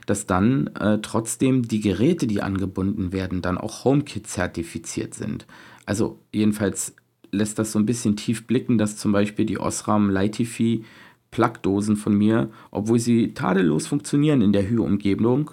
dass 0.06 0.26
dann 0.26 0.68
äh, 0.78 0.98
trotzdem 1.02 1.66
die 1.66 1.80
Geräte, 1.80 2.26
die 2.26 2.42
angebunden 2.42 3.12
werden, 3.12 3.42
dann 3.42 3.58
auch 3.58 3.84
HomeKit 3.84 4.26
zertifiziert 4.26 5.14
sind. 5.14 5.46
Also 5.84 6.18
jedenfalls 6.32 6.94
lässt 7.32 7.58
das 7.58 7.72
so 7.72 7.78
ein 7.78 7.86
bisschen 7.86 8.16
tief 8.16 8.46
blicken, 8.46 8.78
dass 8.78 8.96
zum 8.96 9.12
Beispiel 9.12 9.44
die 9.44 9.58
Osram 9.58 10.10
Lightify 10.10 10.84
Plugdosen 11.30 11.96
von 11.96 12.16
mir, 12.16 12.50
obwohl 12.70 12.98
sie 12.98 13.34
tadellos 13.34 13.86
funktionieren 13.86 14.40
in 14.40 14.52
der 14.52 14.70
Hue-Umgebung, 14.70 15.50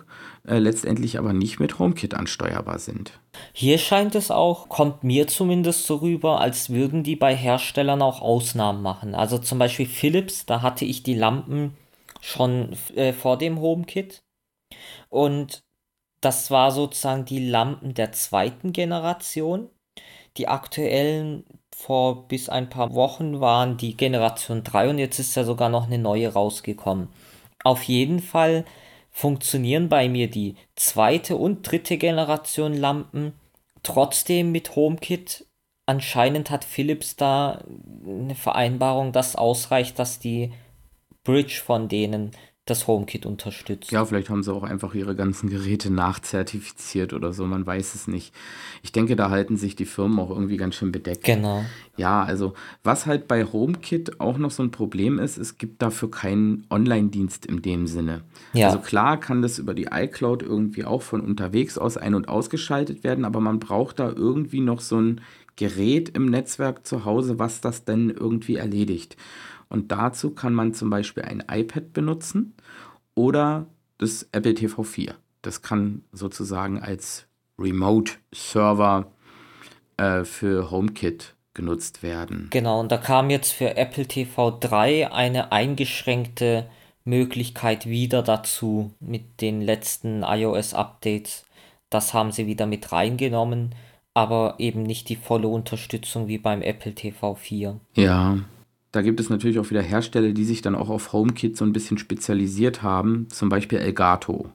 äh, 0.48 0.60
letztendlich 0.60 1.18
aber 1.18 1.34
nicht 1.34 1.60
mit 1.60 1.78
HomeKit 1.80 2.14
ansteuerbar 2.14 2.80
sind. 2.80 3.20
Hier 3.52 3.78
scheint 3.78 4.16
es 4.16 4.32
auch, 4.32 4.70
kommt 4.70 5.04
mir 5.04 5.28
zumindest 5.28 5.86
so 5.86 5.98
rüber, 5.98 6.40
als 6.40 6.70
würden 6.70 7.04
die 7.04 7.16
bei 7.16 7.36
Herstellern 7.36 8.02
auch 8.02 8.22
Ausnahmen 8.22 8.82
machen. 8.82 9.14
Also 9.16 9.38
zum 9.38 9.60
Beispiel 9.60 9.88
Philips, 9.88 10.46
da 10.46 10.62
hatte 10.62 10.86
ich 10.86 11.04
die 11.04 11.16
Lampen 11.16 11.74
schon 12.22 12.70
äh, 12.96 13.12
vor 13.12 13.38
dem 13.38 13.60
HomeKit 13.60 14.23
und 15.10 15.64
das 16.22 16.52
war 16.52 16.72
sozusagen 16.72 17.26
die 17.26 17.50
Lampen 17.50 17.94
der 17.94 18.14
zweiten 18.14 18.72
Generation. 18.72 19.70
Die 20.38 20.48
aktuellen 20.48 21.44
vor 21.76 22.28
bis 22.28 22.50
ein 22.50 22.70
paar 22.70 22.94
Wochen 22.96 23.42
waren 23.42 23.78
die 23.78 23.98
Generation 23.98 24.64
3 24.64 24.90
und 24.90 25.00
jetzt 25.00 25.20
ist 25.20 25.36
ja 25.36 25.44
sogar 25.44 25.70
noch 25.70 25.86
eine 25.88 25.98
neue 25.98 26.32
rausgekommen. 26.32 27.10
Auf 27.64 27.84
jeden 27.84 28.20
Fall 28.20 28.66
funktionieren 29.12 29.90
bei 29.90 30.10
mir 30.10 30.30
die 30.30 30.56
zweite 30.76 31.36
und 31.36 31.70
dritte 31.70 31.98
Generation 31.98 32.74
Lampen 32.74 33.34
trotzdem 33.84 34.52
mit 34.52 34.76
HomeKit. 34.76 35.46
Anscheinend 35.86 36.50
hat 36.50 36.64
Philips 36.64 37.16
da 37.16 37.64
eine 38.06 38.36
Vereinbarung, 38.36 39.12
dass 39.12 39.36
ausreicht, 39.36 40.00
dass 40.00 40.20
die 40.20 40.54
Bridge 41.24 41.62
von 41.64 41.90
denen 41.90 42.32
das 42.66 42.88
HomeKit 42.88 43.26
unterstützt. 43.26 43.92
Ja, 43.92 44.06
vielleicht 44.06 44.30
haben 44.30 44.42
sie 44.42 44.54
auch 44.54 44.64
einfach 44.64 44.94
ihre 44.94 45.16
ganzen 45.16 45.50
Geräte 45.50 45.92
nachzertifiziert 45.92 47.12
oder 47.12 47.34
so, 47.34 47.46
man 47.46 47.66
weiß 47.66 47.94
es 47.94 48.08
nicht. 48.08 48.34
Ich 48.84 48.94
denke, 48.94 49.18
da 49.18 49.30
halten 49.30 49.58
sich 49.58 49.76
die 49.76 49.86
Firmen 49.86 50.18
auch 50.18 50.30
irgendwie 50.30 50.56
ganz 50.56 50.76
schön 50.76 50.94
bedeckt. 50.94 51.26
Genau. 51.26 51.66
Ja, 51.98 52.24
also 52.24 52.54
was 52.82 53.06
halt 53.06 53.28
bei 53.28 53.44
HomeKit 53.44 54.22
auch 54.22 54.38
noch 54.38 54.52
so 54.52 54.64
ein 54.64 54.72
Problem 54.72 55.20
ist, 55.20 55.38
es 55.38 55.58
gibt 55.58 55.82
dafür 55.82 56.10
keinen 56.10 56.66
Online-Dienst 56.70 57.46
in 57.46 57.62
dem 57.62 57.86
Sinne. 57.86 58.22
Ja. 58.54 58.68
Also 58.68 58.80
klar 58.80 59.20
kann 59.20 59.42
das 59.42 59.60
über 59.60 59.74
die 59.74 59.90
iCloud 59.92 60.42
irgendwie 60.42 60.86
auch 60.86 61.02
von 61.02 61.20
unterwegs 61.20 61.78
aus 61.78 61.98
ein- 61.98 62.16
und 62.16 62.30
ausgeschaltet 62.30 63.04
werden, 63.04 63.26
aber 63.26 63.42
man 63.42 63.60
braucht 63.60 64.00
da 64.00 64.10
irgendwie 64.10 64.62
noch 64.62 64.80
so 64.80 65.02
ein 65.02 65.22
Gerät 65.56 66.10
im 66.10 66.26
Netzwerk 66.26 66.88
zu 66.88 67.06
Hause, 67.06 67.38
was 67.38 67.62
das 67.62 67.86
denn 67.86 68.10
irgendwie 68.10 68.56
erledigt. 68.56 69.18
Und 69.74 69.92
dazu 69.92 70.30
kann 70.30 70.54
man 70.54 70.76
zum 70.76 70.92
Beispiel 70.92 71.24
ein 71.24 71.44
iPad 71.50 71.94
benutzen 71.94 72.54
oder 73.16 73.66
das 73.98 74.30
Apple 74.32 74.54
TV 74.54 74.84
4. 74.84 75.16
Das 75.42 75.64
kann 75.64 76.04
sozusagen 76.12 76.80
als 76.80 77.26
Remote-Server 77.58 79.08
äh, 79.98 80.26
für 80.26 80.70
HomeKit 80.70 81.34
genutzt 81.56 82.04
werden. 82.04 82.50
Genau, 82.52 82.80
und 82.82 82.92
da 82.92 82.98
kam 82.98 83.32
jetzt 83.32 83.52
für 83.52 83.76
Apple 83.76 84.06
TV 84.06 84.52
3 84.52 85.12
eine 85.12 85.52
eingeschränkte 85.52 86.70
Möglichkeit 87.04 87.88
wieder 87.88 88.22
dazu 88.22 88.94
mit 89.00 89.42
den 89.42 89.60
letzten 89.60 90.22
iOS-Updates. 90.22 91.46
Das 91.90 92.14
haben 92.14 92.32
sie 92.32 92.46
wieder 92.46 92.68
mit 92.68 92.92
reingenommen, 92.92 93.74
aber 94.14 94.54
eben 94.60 94.84
nicht 94.84 95.10
die 95.10 95.16
volle 95.16 95.48
Unterstützung 95.48 96.28
wie 96.28 96.38
beim 96.38 96.62
Apple 96.62 96.94
TV 96.94 97.34
4. 97.34 97.80
Ja, 97.96 98.38
da 98.94 99.02
gibt 99.02 99.20
es 99.20 99.30
natürlich 99.30 99.58
auch 99.60 99.72
wieder 99.72 99.82
Hersteller, 99.82 100.34
die 100.34 100.46
sich 100.46 100.62
dann 100.62 100.76
auch 100.76 100.90
auf 100.90 101.14
HomeKit 101.14 101.58
so 101.58 101.66
ein 101.66 101.74
bisschen 101.74 101.98
spezialisiert 101.98 102.84
haben, 102.84 103.28
zum 103.30 103.50
Beispiel 103.50 103.80
Elgato. 103.80 104.52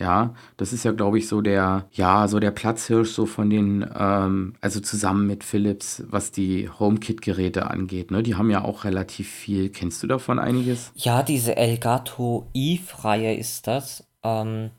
Ja, 0.00 0.34
das 0.56 0.72
ist 0.72 0.84
ja, 0.84 0.92
glaube 0.92 1.18
ich, 1.18 1.28
so 1.28 1.42
der, 1.42 1.86
ja, 1.92 2.26
so 2.26 2.38
der 2.38 2.50
Platzhirsch 2.50 3.10
so 3.10 3.26
von 3.26 3.48
den, 3.48 3.86
ähm, 3.98 4.54
also 4.60 4.80
zusammen 4.80 5.26
mit 5.26 5.44
Philips, 5.44 6.02
was 6.06 6.32
die 6.32 6.68
HomeKit-Geräte 6.68 7.70
angeht. 7.70 8.10
Ne? 8.10 8.22
Die 8.22 8.34
haben 8.34 8.50
ja 8.50 8.64
auch 8.64 8.84
relativ 8.84 9.30
viel. 9.30 9.70
Kennst 9.70 10.02
du 10.02 10.06
davon 10.06 10.38
einiges? 10.38 10.92
Ja, 10.94 11.22
diese 11.22 11.56
Elgato 11.56 12.48
Eve-Reihe 12.52 13.34
ist 13.34 13.66
das. 13.66 14.06
Ähm, 14.22 14.70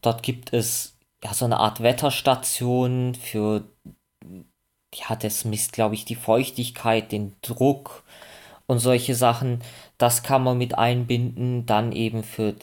dort 0.00 0.22
gibt 0.22 0.52
es 0.52 0.96
ja 1.24 1.32
so 1.32 1.44
eine 1.44 1.58
Art 1.58 1.82
Wetterstation 1.82 3.14
für, 3.14 3.64
ja, 4.94 5.16
das 5.16 5.44
misst, 5.44 5.72
glaube 5.72 5.94
ich, 5.94 6.04
die 6.04 6.16
Feuchtigkeit, 6.16 7.10
den 7.12 7.34
Druck 7.42 8.01
und 8.72 8.80
solche 8.80 9.14
Sachen. 9.14 9.60
Das 9.98 10.22
kann 10.24 10.42
man 10.42 10.58
mit 10.58 10.76
einbinden. 10.76 11.66
Dann 11.66 11.92
eben 11.92 12.24
für 12.24 12.54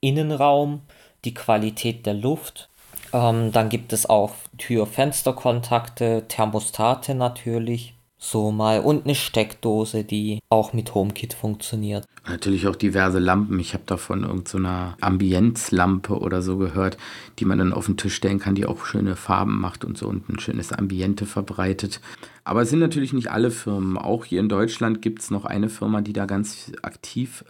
Innenraum 0.00 0.82
die 1.24 1.34
Qualität 1.34 2.04
der 2.04 2.14
Luft. 2.14 2.68
Ähm, 3.12 3.52
dann 3.52 3.68
gibt 3.68 3.92
es 3.92 4.08
auch 4.08 4.32
Tür-Fenster-Kontakte, 4.58 6.26
Thermostate 6.28 7.14
natürlich. 7.14 7.94
So 8.24 8.52
mal. 8.52 8.78
Und 8.78 9.04
eine 9.04 9.16
Steckdose, 9.16 10.04
die 10.04 10.38
auch 10.48 10.72
mit 10.72 10.94
HomeKit 10.94 11.34
funktioniert. 11.34 12.06
Natürlich 12.24 12.68
auch 12.68 12.76
diverse 12.76 13.18
Lampen. 13.18 13.58
Ich 13.58 13.74
habe 13.74 13.82
davon 13.84 14.22
irgendeiner 14.22 14.96
so 14.96 15.04
Ambienzlampe 15.04 16.16
oder 16.16 16.40
so 16.40 16.56
gehört, 16.56 16.98
die 17.40 17.44
man 17.44 17.58
dann 17.58 17.72
auf 17.72 17.86
den 17.86 17.96
Tisch 17.96 18.14
stellen 18.14 18.38
kann, 18.38 18.54
die 18.54 18.64
auch 18.64 18.86
schöne 18.86 19.16
Farben 19.16 19.60
macht 19.60 19.84
und 19.84 19.98
so 19.98 20.06
und 20.06 20.28
ein 20.28 20.38
schönes 20.38 20.72
Ambiente 20.72 21.26
verbreitet. 21.26 22.00
Aber 22.44 22.62
es 22.62 22.70
sind 22.70 22.78
natürlich 22.78 23.12
nicht 23.12 23.32
alle 23.32 23.50
Firmen. 23.50 23.98
Auch 23.98 24.24
hier 24.24 24.38
in 24.38 24.48
Deutschland 24.48 25.02
gibt 25.02 25.20
es 25.20 25.32
noch 25.32 25.44
eine 25.44 25.68
Firma, 25.68 26.00
die 26.00 26.12
da 26.12 26.26
ganz 26.26 26.70
aktiv 26.82 27.44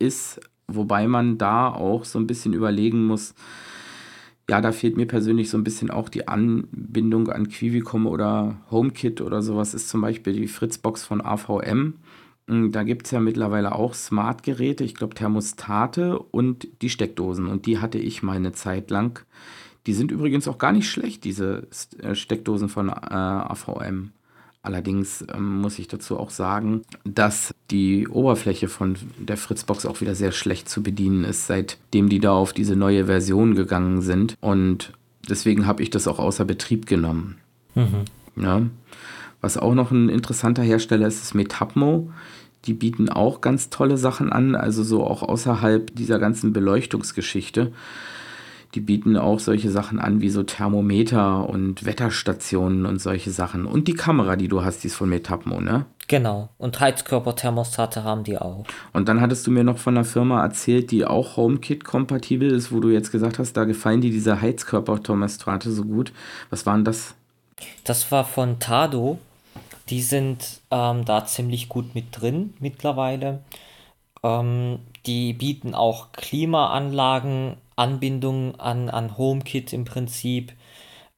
ist, 0.00 0.40
wobei 0.66 1.06
man 1.06 1.38
da 1.38 1.68
auch 1.68 2.04
so 2.04 2.18
ein 2.18 2.26
bisschen 2.26 2.52
überlegen 2.52 3.06
muss, 3.06 3.32
ja, 4.48 4.60
da 4.60 4.70
fehlt 4.72 4.96
mir 4.96 5.06
persönlich 5.06 5.50
so 5.50 5.58
ein 5.58 5.64
bisschen 5.64 5.90
auch 5.90 6.08
die 6.08 6.28
Anbindung 6.28 7.28
an 7.28 7.48
Quivicom 7.48 8.06
oder 8.06 8.56
HomeKit 8.70 9.20
oder 9.20 9.42
sowas, 9.42 9.74
ist 9.74 9.88
zum 9.88 10.00
Beispiel 10.00 10.34
die 10.34 10.46
Fritzbox 10.46 11.04
von 11.04 11.20
AVM. 11.20 11.94
Hm, 12.46 12.70
da 12.70 12.84
gibt 12.84 13.06
es 13.06 13.12
ja 13.12 13.20
mittlerweile 13.20 13.74
auch 13.74 13.94
Smart-Geräte, 13.94 14.84
ich 14.84 14.94
glaube 14.94 15.14
Thermostate 15.14 16.18
und 16.18 16.68
die 16.80 16.90
Steckdosen. 16.90 17.48
Und 17.48 17.66
die 17.66 17.78
hatte 17.78 17.98
ich 17.98 18.22
mal 18.22 18.36
eine 18.36 18.52
Zeit 18.52 18.90
lang. 18.90 19.24
Die 19.86 19.94
sind 19.94 20.12
übrigens 20.12 20.46
auch 20.48 20.58
gar 20.58 20.72
nicht 20.72 20.88
schlecht, 20.88 21.24
diese 21.24 21.66
äh, 22.00 22.14
Steckdosen 22.14 22.68
von 22.68 22.88
äh, 22.88 22.92
AVM. 22.92 24.12
Allerdings 24.66 25.24
ähm, 25.32 25.60
muss 25.60 25.78
ich 25.78 25.86
dazu 25.86 26.18
auch 26.18 26.30
sagen, 26.30 26.82
dass 27.04 27.54
die 27.70 28.08
Oberfläche 28.08 28.66
von 28.66 28.96
der 29.16 29.36
Fritzbox 29.36 29.86
auch 29.86 30.00
wieder 30.00 30.16
sehr 30.16 30.32
schlecht 30.32 30.68
zu 30.68 30.82
bedienen 30.82 31.22
ist, 31.22 31.46
seitdem 31.46 32.08
die 32.08 32.18
da 32.18 32.32
auf 32.32 32.52
diese 32.52 32.74
neue 32.74 33.06
Version 33.06 33.54
gegangen 33.54 34.02
sind. 34.02 34.36
Und 34.40 34.92
deswegen 35.28 35.68
habe 35.68 35.84
ich 35.84 35.90
das 35.90 36.08
auch 36.08 36.18
außer 36.18 36.44
Betrieb 36.44 36.86
genommen. 36.86 37.36
Mhm. 37.76 38.42
Ja. 38.42 38.62
Was 39.40 39.56
auch 39.56 39.74
noch 39.74 39.92
ein 39.92 40.08
interessanter 40.08 40.64
Hersteller 40.64 41.06
ist, 41.06 41.22
ist 41.22 41.34
Metapmo. 41.36 42.10
Die 42.64 42.74
bieten 42.74 43.08
auch 43.08 43.40
ganz 43.42 43.70
tolle 43.70 43.96
Sachen 43.96 44.32
an, 44.32 44.56
also 44.56 44.82
so 44.82 45.04
auch 45.04 45.22
außerhalb 45.22 45.94
dieser 45.94 46.18
ganzen 46.18 46.52
Beleuchtungsgeschichte. 46.52 47.70
Die 48.76 48.82
bieten 48.82 49.16
auch 49.16 49.40
solche 49.40 49.70
Sachen 49.70 49.98
an 49.98 50.20
wie 50.20 50.28
so 50.28 50.42
Thermometer 50.42 51.48
und 51.48 51.86
Wetterstationen 51.86 52.84
und 52.84 53.00
solche 53.00 53.30
Sachen. 53.30 53.64
Und 53.64 53.88
die 53.88 53.94
Kamera, 53.94 54.36
die 54.36 54.48
du 54.48 54.62
hast, 54.62 54.84
die 54.84 54.88
ist 54.88 54.96
von 54.96 55.08
Metapmo, 55.08 55.62
ne? 55.62 55.86
Genau. 56.08 56.50
Und 56.58 56.78
Heizkörperthermostate 56.78 58.04
haben 58.04 58.22
die 58.22 58.36
auch. 58.36 58.66
Und 58.92 59.08
dann 59.08 59.22
hattest 59.22 59.46
du 59.46 59.50
mir 59.50 59.64
noch 59.64 59.78
von 59.78 59.96
einer 59.96 60.04
Firma 60.04 60.42
erzählt, 60.42 60.90
die 60.90 61.06
auch 61.06 61.38
HomeKit-kompatibel 61.38 62.52
ist, 62.52 62.70
wo 62.70 62.80
du 62.80 62.90
jetzt 62.90 63.12
gesagt 63.12 63.38
hast, 63.38 63.54
da 63.54 63.64
gefallen 63.64 64.02
dir 64.02 64.10
diese 64.10 64.42
Heizkörperthermostate 64.42 65.72
so 65.72 65.82
gut. 65.82 66.12
Was 66.50 66.66
waren 66.66 66.84
das? 66.84 67.14
Das 67.84 68.12
war 68.12 68.26
von 68.26 68.58
Tado. 68.58 69.18
Die 69.88 70.02
sind 70.02 70.60
ähm, 70.70 71.06
da 71.06 71.24
ziemlich 71.24 71.70
gut 71.70 71.94
mit 71.94 72.08
drin 72.10 72.52
mittlerweile. 72.60 73.40
Ähm, 74.22 74.80
die 75.06 75.32
bieten 75.32 75.74
auch 75.74 76.12
Klimaanlagen, 76.12 77.56
Anbindung 77.76 78.58
an, 78.58 78.88
an 78.88 79.16
HomeKit 79.16 79.72
im 79.72 79.84
Prinzip, 79.84 80.52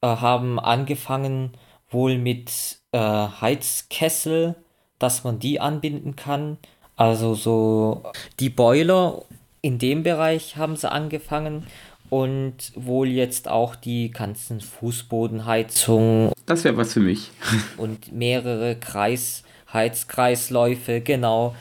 äh, 0.01 0.07
haben 0.07 0.59
angefangen 0.59 1.53
wohl 1.91 2.19
mit 2.19 2.79
äh, 2.93 2.99
Heizkessel, 2.99 4.57
dass 4.99 5.25
man 5.25 5.39
die 5.39 5.61
anbinden 5.61 6.17
kann. 6.17 6.59
Also 6.97 7.35
so 7.35 8.03
die 8.41 8.51
Boiler 8.51 9.23
in 9.63 9.79
dem 9.79 10.03
Bereich 10.03 10.57
haben 10.57 10.77
sie 10.77 10.91
angefangen 10.91 11.67
und 12.11 12.73
wohl 12.75 13.09
jetzt 13.09 13.49
auch 13.49 13.77
die 13.77 14.11
ganzen 14.11 14.61
Fußbodenheizungen. 14.61 16.33
Das 16.47 16.65
wäre 16.65 16.77
was 16.77 16.93
für 16.95 17.01
mich. 17.01 17.31
und 17.77 18.13
mehrere 18.13 18.77
Kreis 18.77 19.45
Heizkreisläufe, 19.73 21.01
genau. 21.01 21.55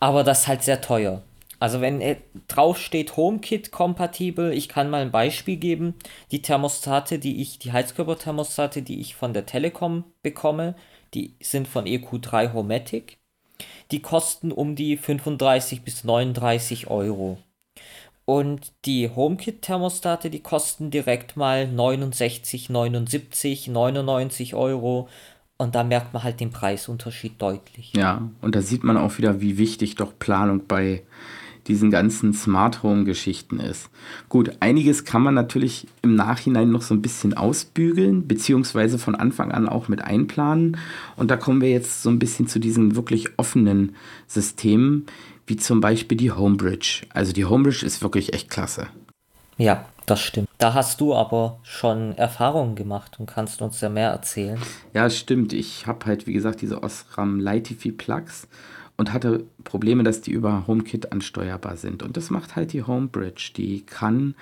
Aber 0.00 0.22
das 0.22 0.40
ist 0.40 0.48
halt 0.48 0.62
sehr 0.62 0.80
teuer. 0.80 1.22
Also 1.60 1.80
wenn 1.80 2.16
drauf 2.46 2.78
steht 2.78 3.16
HomeKit 3.16 3.72
kompatibel, 3.72 4.52
ich 4.52 4.68
kann 4.68 4.90
mal 4.90 5.02
ein 5.02 5.10
Beispiel 5.10 5.56
geben. 5.56 5.94
Die 6.30 6.42
Thermostate, 6.42 7.18
die 7.18 7.42
ich, 7.42 7.58
die 7.58 7.72
Heizkörperthermostate, 7.72 8.82
die 8.82 9.00
ich 9.00 9.16
von 9.16 9.32
der 9.32 9.46
Telekom 9.46 10.04
bekomme, 10.22 10.76
die 11.14 11.34
sind 11.40 11.66
von 11.66 11.84
EQ3 11.86 12.52
Homatic. 12.52 13.18
Die 13.90 14.00
kosten 14.00 14.52
um 14.52 14.76
die 14.76 14.96
35 14.96 15.82
bis 15.82 16.04
39 16.04 16.88
Euro. 16.88 17.38
Und 18.24 18.72
die 18.84 19.08
HomeKit-Thermostate, 19.08 20.28
die 20.28 20.42
kosten 20.42 20.90
direkt 20.90 21.36
mal 21.36 21.66
69, 21.66 22.68
79, 22.68 23.68
99 23.68 24.54
Euro. 24.54 25.08
Und 25.56 25.74
da 25.74 25.82
merkt 25.82 26.12
man 26.12 26.22
halt 26.22 26.38
den 26.38 26.50
Preisunterschied 26.50 27.40
deutlich. 27.40 27.94
Ja, 27.96 28.30
und 28.42 28.54
da 28.54 28.60
sieht 28.60 28.84
man 28.84 28.98
auch 28.98 29.16
wieder, 29.16 29.40
wie 29.40 29.56
wichtig 29.56 29.94
doch 29.94 30.12
Planung 30.18 30.66
bei 30.68 31.02
diesen 31.68 31.90
ganzen 31.90 32.32
Smart 32.32 32.82
Home 32.82 33.04
Geschichten 33.04 33.60
ist. 33.60 33.90
Gut, 34.28 34.52
einiges 34.60 35.04
kann 35.04 35.22
man 35.22 35.34
natürlich 35.34 35.86
im 36.02 36.14
Nachhinein 36.14 36.70
noch 36.70 36.82
so 36.82 36.94
ein 36.94 37.02
bisschen 37.02 37.34
ausbügeln, 37.34 38.26
beziehungsweise 38.26 38.98
von 38.98 39.14
Anfang 39.14 39.52
an 39.52 39.68
auch 39.68 39.88
mit 39.88 40.02
einplanen. 40.02 40.78
Und 41.16 41.30
da 41.30 41.36
kommen 41.36 41.60
wir 41.60 41.70
jetzt 41.70 42.02
so 42.02 42.10
ein 42.10 42.18
bisschen 42.18 42.48
zu 42.48 42.58
diesen 42.58 42.96
wirklich 42.96 43.38
offenen 43.38 43.94
Systemen, 44.26 45.06
wie 45.46 45.56
zum 45.56 45.80
Beispiel 45.80 46.16
die 46.16 46.32
Homebridge. 46.32 47.02
Also 47.10 47.32
die 47.32 47.44
Homebridge 47.44 47.84
ist 47.84 48.02
wirklich 48.02 48.32
echt 48.32 48.50
klasse. 48.50 48.88
Ja, 49.58 49.84
das 50.06 50.20
stimmt. 50.20 50.48
Da 50.56 50.72
hast 50.72 51.00
du 51.00 51.14
aber 51.14 51.58
schon 51.62 52.16
Erfahrungen 52.16 52.74
gemacht 52.76 53.16
und 53.18 53.26
kannst 53.26 53.60
uns 53.60 53.80
ja 53.80 53.88
mehr 53.88 54.10
erzählen. 54.10 54.58
Ja, 54.94 55.10
stimmt. 55.10 55.52
Ich 55.52 55.86
habe 55.86 56.06
halt, 56.06 56.26
wie 56.26 56.32
gesagt, 56.32 56.62
diese 56.62 56.82
Osram 56.82 57.40
Lightify 57.40 57.92
Plugs 57.92 58.48
und 58.98 59.12
hatte 59.12 59.44
Probleme, 59.64 60.02
dass 60.02 60.20
die 60.20 60.32
über 60.32 60.66
HomeKit 60.66 61.12
ansteuerbar 61.12 61.76
sind. 61.78 62.02
Und 62.02 62.18
das 62.18 62.28
macht 62.30 62.56
halt 62.56 62.74
die 62.74 62.82
Homebridge. 62.82 63.52
Die 63.56 63.86
kann 63.86 64.34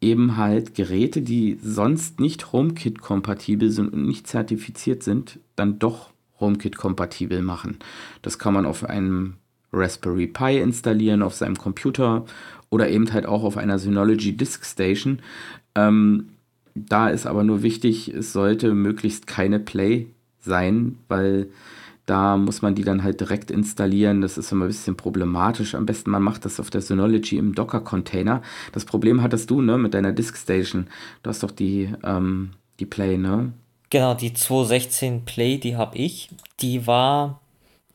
eben 0.00 0.36
halt 0.36 0.74
Geräte, 0.74 1.20
die 1.20 1.58
sonst 1.60 2.20
nicht 2.20 2.52
HomeKit-kompatibel 2.52 3.70
sind 3.70 3.92
und 3.92 4.06
nicht 4.06 4.26
zertifiziert 4.26 5.02
sind, 5.02 5.40
dann 5.56 5.78
doch 5.78 6.10
HomeKit-kompatibel 6.40 7.42
machen. 7.42 7.78
Das 8.22 8.38
kann 8.38 8.54
man 8.54 8.66
auf 8.66 8.84
einem 8.84 9.34
Raspberry 9.72 10.28
Pi 10.28 10.58
installieren, 10.58 11.22
auf 11.22 11.34
seinem 11.34 11.58
Computer 11.58 12.24
oder 12.70 12.88
eben 12.88 13.12
halt 13.12 13.26
auch 13.26 13.42
auf 13.42 13.56
einer 13.56 13.78
Synology 13.80 14.36
Disk 14.36 14.64
Station. 14.64 15.20
Ähm, 15.74 16.28
da 16.74 17.08
ist 17.08 17.26
aber 17.26 17.42
nur 17.42 17.62
wichtig, 17.62 18.08
es 18.08 18.32
sollte 18.32 18.74
möglichst 18.74 19.26
keine 19.26 19.58
Play 19.58 20.06
sein, 20.40 20.98
weil 21.08 21.48
da 22.06 22.36
muss 22.36 22.62
man 22.62 22.74
die 22.74 22.84
dann 22.84 23.02
halt 23.02 23.20
direkt 23.20 23.50
installieren. 23.50 24.20
Das 24.20 24.38
ist 24.38 24.52
immer 24.52 24.64
ein 24.64 24.68
bisschen 24.68 24.96
problematisch. 24.96 25.74
Am 25.74 25.86
besten 25.86 26.10
man 26.10 26.22
macht 26.22 26.44
das 26.44 26.60
auf 26.60 26.70
der 26.70 26.80
Synology 26.80 27.36
im 27.36 27.54
Docker-Container. 27.54 28.42
Das 28.72 28.84
Problem 28.84 29.22
hattest 29.22 29.50
du, 29.50 29.60
ne, 29.60 29.76
mit 29.76 29.92
deiner 29.92 30.12
Disk 30.12 30.36
Station. 30.36 30.86
Du 31.22 31.30
hast 31.30 31.42
doch 31.42 31.50
die, 31.50 31.92
ähm, 32.04 32.52
die 32.78 32.86
Play, 32.86 33.18
ne? 33.18 33.52
Genau, 33.90 34.14
die 34.14 34.32
216 34.32 35.24
Play, 35.24 35.58
die 35.58 35.76
habe 35.76 35.98
ich. 35.98 36.30
Die 36.60 36.86
war 36.86 37.40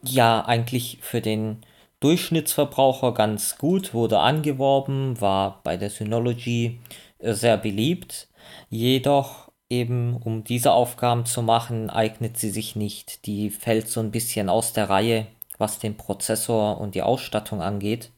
ja 0.04 0.46
eigentlich 0.46 1.00
für 1.02 1.22
den 1.22 1.58
Durchschnittsverbraucher 2.02 3.14
ganz 3.14 3.58
gut, 3.58 3.94
wurde 3.94 4.20
angeworben, 4.20 5.22
war 5.22 5.62
bei 5.64 5.78
der 5.78 5.90
Synology 5.90 6.80
äh, 7.20 7.34
sehr 7.34 7.58
beliebt. 7.58 8.28
Jedoch 8.70 9.51
eben 9.72 10.18
um 10.18 10.44
diese 10.44 10.74
Aufgaben 10.74 11.26
zu 11.26 11.42
machen, 11.42 11.90
eignet 11.90 12.38
sie 12.38 12.50
sich 12.50 12.76
nicht. 12.76 13.26
Die 13.26 13.50
fällt 13.50 13.88
so 13.88 14.02
ein 14.02 14.12
bisschen 14.12 14.50
aus 14.50 14.74
der 14.74 14.90
Reihe, 14.90 15.28
was 15.58 15.80
den 15.80 15.96
Prozessor 15.96 16.80
und 16.80 16.94
die 16.94 17.02
Ausstattung 17.02 17.62
angeht. 17.62 18.12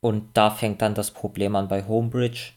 Und 0.00 0.28
da 0.34 0.50
fängt 0.50 0.82
dann 0.82 0.94
das 0.94 1.10
Problem 1.10 1.56
an 1.56 1.68
bei 1.68 1.86
Homebridge. 1.86 2.52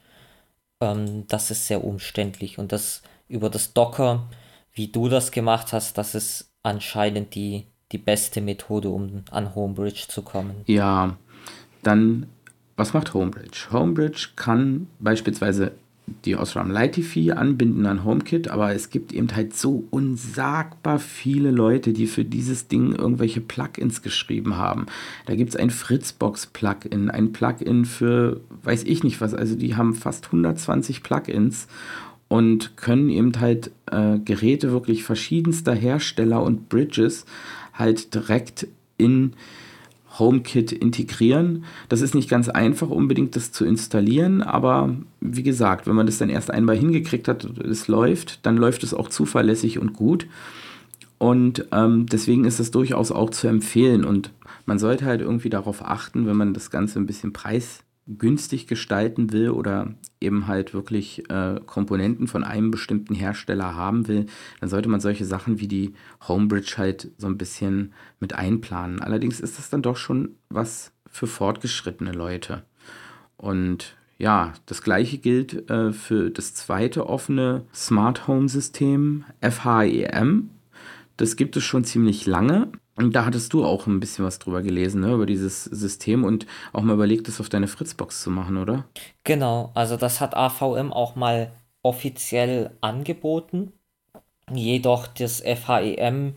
Ähm, 0.82 1.26
das 1.28 1.50
ist 1.50 1.68
sehr 1.68 1.84
umständlich 1.84 2.60
und 2.60 2.72
das 2.72 3.02
über 3.28 3.50
das 3.50 3.74
Docker, 3.74 4.28
wie 4.74 4.90
du 4.90 5.08
das 5.08 5.32
gemacht 5.32 5.74
hast, 5.74 5.98
das 5.98 6.14
ist 6.14 6.52
anscheinend 6.62 7.34
die, 7.34 7.66
die 7.92 7.98
beste 7.98 8.42
Methode, 8.42 8.90
um 8.90 9.24
an 9.32 9.56
Homebridge 9.56 10.06
zu 10.10 10.22
kommen. 10.22 10.64
Ja, 10.68 11.18
dann, 11.82 12.28
was 12.76 12.94
macht 12.94 13.14
Homebridge? 13.14 13.68
Homebridge 13.72 14.30
kann 14.36 14.88
beispielsweise 15.00 15.72
die 16.08 16.36
Osram 16.36 16.70
Lightify 16.70 17.32
anbinden 17.32 17.86
an 17.86 18.04
HomeKit, 18.04 18.48
aber 18.50 18.74
es 18.74 18.90
gibt 18.90 19.12
eben 19.12 19.34
halt 19.36 19.56
so 19.56 19.86
unsagbar 19.90 21.00
viele 21.00 21.52
Leute, 21.52 21.94
die 21.94 22.08
für 22.08 22.24
dieses 22.24 22.68
Ding 22.68 22.94
irgendwelche 22.94 23.42
Plugins 23.42 24.02
geschrieben 24.02 24.58
haben. 24.58 24.86
Da 25.26 25.36
gibt 25.36 25.50
es 25.50 25.56
ein 25.56 25.72
Fritzbox-Plugin, 25.72 27.10
ein 27.10 27.34
Plugin 27.34 27.86
für 27.86 28.42
weiß 28.64 28.84
ich 28.84 29.04
nicht 29.04 29.22
was, 29.22 29.34
also 29.34 29.56
die 29.56 29.76
haben 29.76 29.96
fast 29.96 30.28
120 30.28 31.02
Plugins 31.02 31.68
und 32.28 32.78
können 32.78 33.10
eben 33.10 33.40
halt 33.40 33.72
äh, 33.92 34.20
Geräte 34.20 34.72
wirklich 34.72 35.04
verschiedenster 35.04 35.74
Hersteller 35.74 36.42
und 36.44 36.70
Bridges 36.70 37.26
halt 37.74 38.14
direkt 38.14 38.68
in 38.98 39.34
HomeKit 40.20 40.72
integrieren. 40.72 41.66
Das 41.90 42.02
ist 42.02 42.16
nicht 42.16 42.30
ganz 42.30 42.50
einfach 42.50 42.90
unbedingt 42.90 43.36
das 43.36 43.52
zu 43.52 43.66
installieren, 43.66 44.42
aber 44.42 44.96
wie 45.22 45.44
gesagt, 45.44 45.88
wenn 45.88 45.96
man 45.96 46.06
das 46.06 46.18
dann 46.18 46.30
erst 46.30 46.52
einmal 46.52 46.78
hingekriegt 46.78 47.28
hat, 47.28 47.44
es 47.60 47.88
läuft, 47.88 48.46
dann 48.46 48.58
läuft 48.58 48.84
es 48.84 48.94
auch 48.94 49.10
zuverlässig 49.10 49.80
und 49.80 49.94
gut. 49.94 50.28
Und 51.18 51.66
ähm, 51.72 52.06
deswegen 52.08 52.46
ist 52.46 52.60
es 52.60 52.72
durchaus 52.72 53.12
auch 53.12 53.30
zu 53.30 53.48
empfehlen. 53.48 54.04
Und 54.04 54.32
man 54.66 54.80
sollte 54.80 55.06
halt 55.06 55.22
irgendwie 55.22 55.50
darauf 55.50 55.84
achten, 55.84 56.28
wenn 56.28 56.36
man 56.36 56.54
das 56.54 56.72
Ganze 56.72 57.00
ein 57.00 57.06
bisschen 57.06 57.32
preis 57.32 57.84
günstig 58.08 58.68
gestalten 58.68 59.32
will 59.32 59.50
oder 59.50 59.96
eben 60.22 60.48
halt 60.48 60.74
wirklich 60.74 61.30
äh, 61.30 61.60
Komponenten 61.66 62.28
von 62.28 62.44
einem 62.44 62.70
bestimmten 62.72 63.16
Hersteller 63.16 63.76
haben 63.76 64.08
will, 64.08 64.28
dann 64.60 64.70
sollte 64.70 64.90
man 64.90 65.00
solche 65.00 65.26
Sachen 65.26 65.60
wie 65.60 65.68
die 65.68 65.94
Homebridge 66.28 66.76
halt 66.78 67.12
so 67.18 67.28
ein 67.28 67.38
bisschen 67.38 67.94
mit 68.20 68.34
einplanen. 68.34 69.02
Allerdings 69.02 69.40
ist 69.40 69.58
das 69.58 69.70
dann 69.70 69.82
doch 69.82 69.98
schon 69.98 70.36
was 70.50 70.92
für 71.08 71.28
fortgeschrittene 71.28 72.12
Leute. 72.12 72.64
Und 73.38 73.96
ja, 74.18 74.54
das 74.66 74.82
gleiche 74.82 75.18
gilt 75.18 75.70
äh, 75.70 75.92
für 75.92 76.30
das 76.30 76.54
zweite 76.54 77.08
offene 77.08 77.66
Smart 77.74 78.28
Home 78.28 78.48
System, 78.48 79.26
FHEM. 79.42 80.52
Das 81.18 81.36
gibt 81.36 81.58
es 81.58 81.64
schon 81.64 81.84
ziemlich 81.84 82.26
lange. 82.26 82.72
Und 82.98 83.14
da 83.14 83.26
hattest 83.26 83.52
du 83.54 83.66
auch 83.66 83.88
ein 83.88 84.00
bisschen 84.00 84.26
was 84.26 84.40
drüber 84.40 84.62
gelesen, 84.62 85.02
ne, 85.02 85.14
über 85.14 85.26
dieses 85.26 85.66
System 85.66 86.24
und 86.24 86.46
auch 86.72 86.82
mal 86.82 86.94
überlegt, 86.94 87.28
das 87.28 87.42
auf 87.42 87.50
deine 87.50 87.68
Fritzbox 87.68 88.22
zu 88.22 88.30
machen, 88.30 88.58
oder? 88.58 88.86
Genau, 89.24 89.72
also 89.74 89.98
das 89.98 90.22
hat 90.22 90.36
AVM 90.36 90.94
auch 90.94 91.16
mal 91.16 91.52
offiziell 91.82 92.72
angeboten. 92.82 93.74
Jedoch 94.54 95.08
das 95.08 95.42
FHEM 95.42 96.36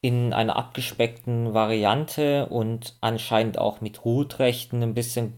in 0.00 0.32
einer 0.32 0.56
abgespeckten 0.56 1.54
Variante 1.54 2.46
und 2.46 2.96
anscheinend 3.00 3.58
auch 3.58 3.80
mit 3.80 4.04
Root-Rechten 4.04 4.82
ein 4.82 4.94
bisschen, 4.94 5.34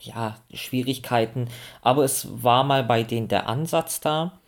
ja, 0.00 0.36
Schwierigkeiten. 0.52 1.48
Aber 1.82 2.04
es 2.04 2.42
war 2.42 2.64
mal 2.64 2.84
bei 2.84 3.02
denen 3.02 3.28
der 3.28 3.48
Ansatz 3.48 4.00
da. 4.00 4.40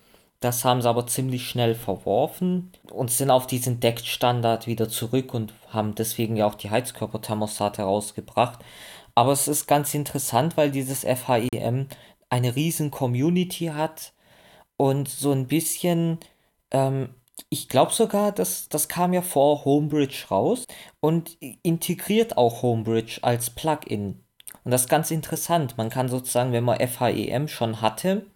Das 0.47 0.65
haben 0.65 0.81
sie 0.81 0.89
aber 0.89 1.09
ziemlich 1.09 1.49
schnell 1.49 1.75
verworfen 1.75 2.71
und 2.93 3.11
sind 3.11 3.33
auf 3.33 3.49
diesen 3.49 3.81
Deck-Standard 3.81 4.69
wieder 4.69 4.89
zurück 4.89 5.35
und 5.35 5.53
haben 5.71 5.97
deswegen 5.97 6.37
ja 6.37 6.47
auch 6.47 6.55
die 6.55 6.71
Heizkörperthermostate 6.71 7.83
rausgebracht. 7.83 8.61
Aber 9.17 9.33
es 9.33 9.49
ist 9.49 9.67
ganz 9.67 9.93
interessant, 9.93 10.57
weil 10.57 10.71
dieses 10.71 11.01
FHEM 11.01 11.89
eine 12.31 12.55
riesen 12.55 12.93
Community 12.93 13.73
hat 13.75 14.13
und 14.77 15.09
so 15.09 15.33
ein 15.33 15.49
bisschen, 15.49 16.21
ähm, 16.71 17.09
ich 17.49 17.69
glaube 17.69 17.93
sogar, 17.93 18.31
dass 18.31 18.69
das 18.69 18.87
kam 18.87 19.13
ja 19.13 19.23
vor 19.23 19.65
Homebridge 19.65 20.27
raus 20.31 20.65
und 21.01 21.39
integriert 21.65 22.37
auch 22.37 22.63
Homebridge 22.63 23.19
als 23.23 23.51
Plugin. 23.51 24.23
Und 24.63 24.71
das 24.71 24.83
ist 24.83 24.89
ganz 24.89 25.11
interessant. 25.11 25.77
Man 25.77 25.91
kann 25.91 26.09
sozusagen, 26.09 26.53
wenn 26.53 26.63
man 26.63 26.79
FHEM 26.79 27.49
schon 27.49 27.81
hatte, 27.81 28.27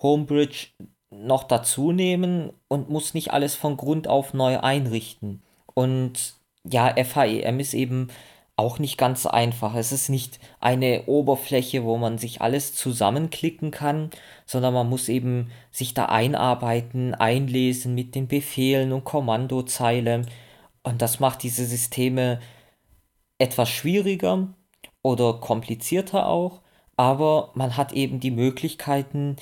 Homebridge 0.00 0.68
noch 1.10 1.44
dazu 1.44 1.92
nehmen 1.92 2.52
und 2.68 2.90
muss 2.90 3.14
nicht 3.14 3.32
alles 3.32 3.54
von 3.54 3.76
Grund 3.76 4.08
auf 4.08 4.34
neu 4.34 4.58
einrichten. 4.60 5.42
Und 5.74 6.34
ja, 6.64 6.94
FHEM 7.02 7.60
ist 7.60 7.74
eben 7.74 8.08
auch 8.56 8.78
nicht 8.80 8.98
ganz 8.98 9.24
einfach. 9.24 9.74
Es 9.76 9.92
ist 9.92 10.08
nicht 10.08 10.40
eine 10.60 11.04
Oberfläche, 11.06 11.84
wo 11.84 11.96
man 11.96 12.18
sich 12.18 12.42
alles 12.42 12.74
zusammenklicken 12.74 13.70
kann, 13.70 14.10
sondern 14.46 14.74
man 14.74 14.88
muss 14.88 15.08
eben 15.08 15.50
sich 15.70 15.94
da 15.94 16.06
einarbeiten, 16.06 17.14
einlesen 17.14 17.94
mit 17.94 18.14
den 18.14 18.26
Befehlen 18.26 18.92
und 18.92 19.04
Kommandozeilen. 19.04 20.26
Und 20.82 21.02
das 21.02 21.20
macht 21.20 21.44
diese 21.44 21.66
Systeme 21.66 22.40
etwas 23.38 23.68
schwieriger 23.68 24.48
oder 25.02 25.34
komplizierter 25.34 26.26
auch, 26.26 26.60
aber 26.96 27.52
man 27.54 27.76
hat 27.76 27.92
eben 27.92 28.18
die 28.18 28.32
Möglichkeiten, 28.32 29.36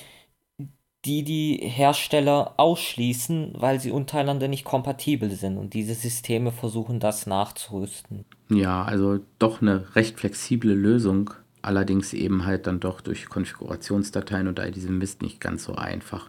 die 1.07 1.22
die 1.22 1.61
Hersteller 1.62 2.54
ausschließen, 2.57 3.52
weil 3.54 3.78
sie 3.78 3.92
untereinander 3.92 4.48
nicht 4.48 4.64
kompatibel 4.64 5.30
sind. 5.30 5.57
Und 5.57 5.72
diese 5.72 5.94
Systeme 5.94 6.50
versuchen 6.50 6.98
das 6.98 7.26
nachzurüsten. 7.26 8.24
Ja, 8.48 8.84
also 8.84 9.20
doch 9.38 9.62
eine 9.62 9.94
recht 9.94 10.18
flexible 10.18 10.74
Lösung. 10.74 11.30
Allerdings 11.62 12.12
eben 12.12 12.44
halt 12.44 12.66
dann 12.66 12.80
doch 12.80 13.00
durch 13.00 13.26
Konfigurationsdateien 13.26 14.48
und 14.48 14.59
all 14.59 14.72
diesem 14.72 14.98
Mist 14.98 15.22
nicht 15.22 15.40
ganz 15.40 15.64
so 15.64 15.76
einfach. 15.76 16.28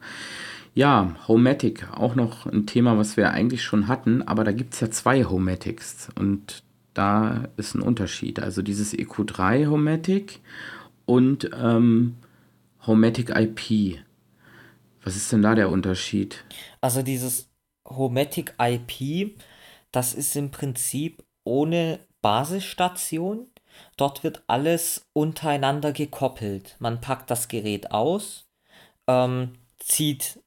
Ja, 0.75 1.15
Homematic, 1.27 1.87
auch 1.91 2.13
noch 2.13 2.45
ein 2.45 2.67
Thema, 2.67 2.97
was 2.99 3.17
wir 3.17 3.31
eigentlich 3.31 3.63
schon 3.63 3.87
hatten, 3.87 4.21
aber 4.21 4.43
da 4.43 4.51
gibt 4.51 4.75
es 4.75 4.79
ja 4.79 4.91
zwei 4.91 5.23
Homematics 5.23 6.09
und 6.13 6.61
da 6.93 7.45
ist 7.57 7.73
ein 7.73 7.81
Unterschied. 7.81 8.39
Also 8.39 8.61
dieses 8.61 8.93
EQ3 8.93 9.67
Homematic 9.67 10.39
und 11.05 11.49
ähm, 11.59 12.15
Homematic 12.85 13.31
IP. 13.35 13.99
Was 15.07 15.15
ist 15.15 15.31
denn 15.31 15.41
da 15.41 15.55
der 15.55 15.69
Unterschied? 15.69 16.43
Also 16.81 17.01
dieses 17.01 17.49
Homatic 17.87 18.53
IP, 18.59 19.39
das 19.93 20.13
ist 20.13 20.35
im 20.35 20.51
Prinzip 20.51 21.23
ohne 21.45 22.01
Basisstation. 22.21 23.49
Dort 23.95 24.25
wird 24.25 24.43
alles 24.47 25.07
untereinander 25.13 25.93
gekoppelt. 25.93 26.75
Man 26.79 26.99
packt 26.99 27.31
das 27.31 27.47
Gerät 27.47 27.91
aus, 27.91 28.49
ähm, 29.07 29.53
zieht 29.79 30.41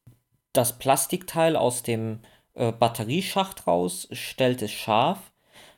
das 0.52 0.78
Plastikteil 0.78 1.56
aus 1.56 1.82
dem 1.82 2.18
äh, 2.52 2.70
Batterieschacht 2.70 3.66
raus, 3.66 4.08
stellt 4.12 4.60
es 4.60 4.72
scharf, 4.72 5.32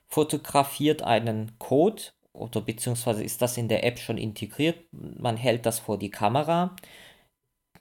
fotografiert 0.08 1.02
einen 1.02 1.56
Code 1.60 2.02
oder 2.32 2.60
beziehungsweise 2.60 3.22
ist 3.22 3.42
das 3.42 3.56
in 3.56 3.68
der 3.68 3.84
App 3.84 4.00
schon 4.00 4.18
integriert. 4.18 4.80
Man 4.90 5.36
hält 5.36 5.66
das 5.66 5.78
vor 5.78 6.00
die 6.00 6.10
Kamera, 6.10 6.74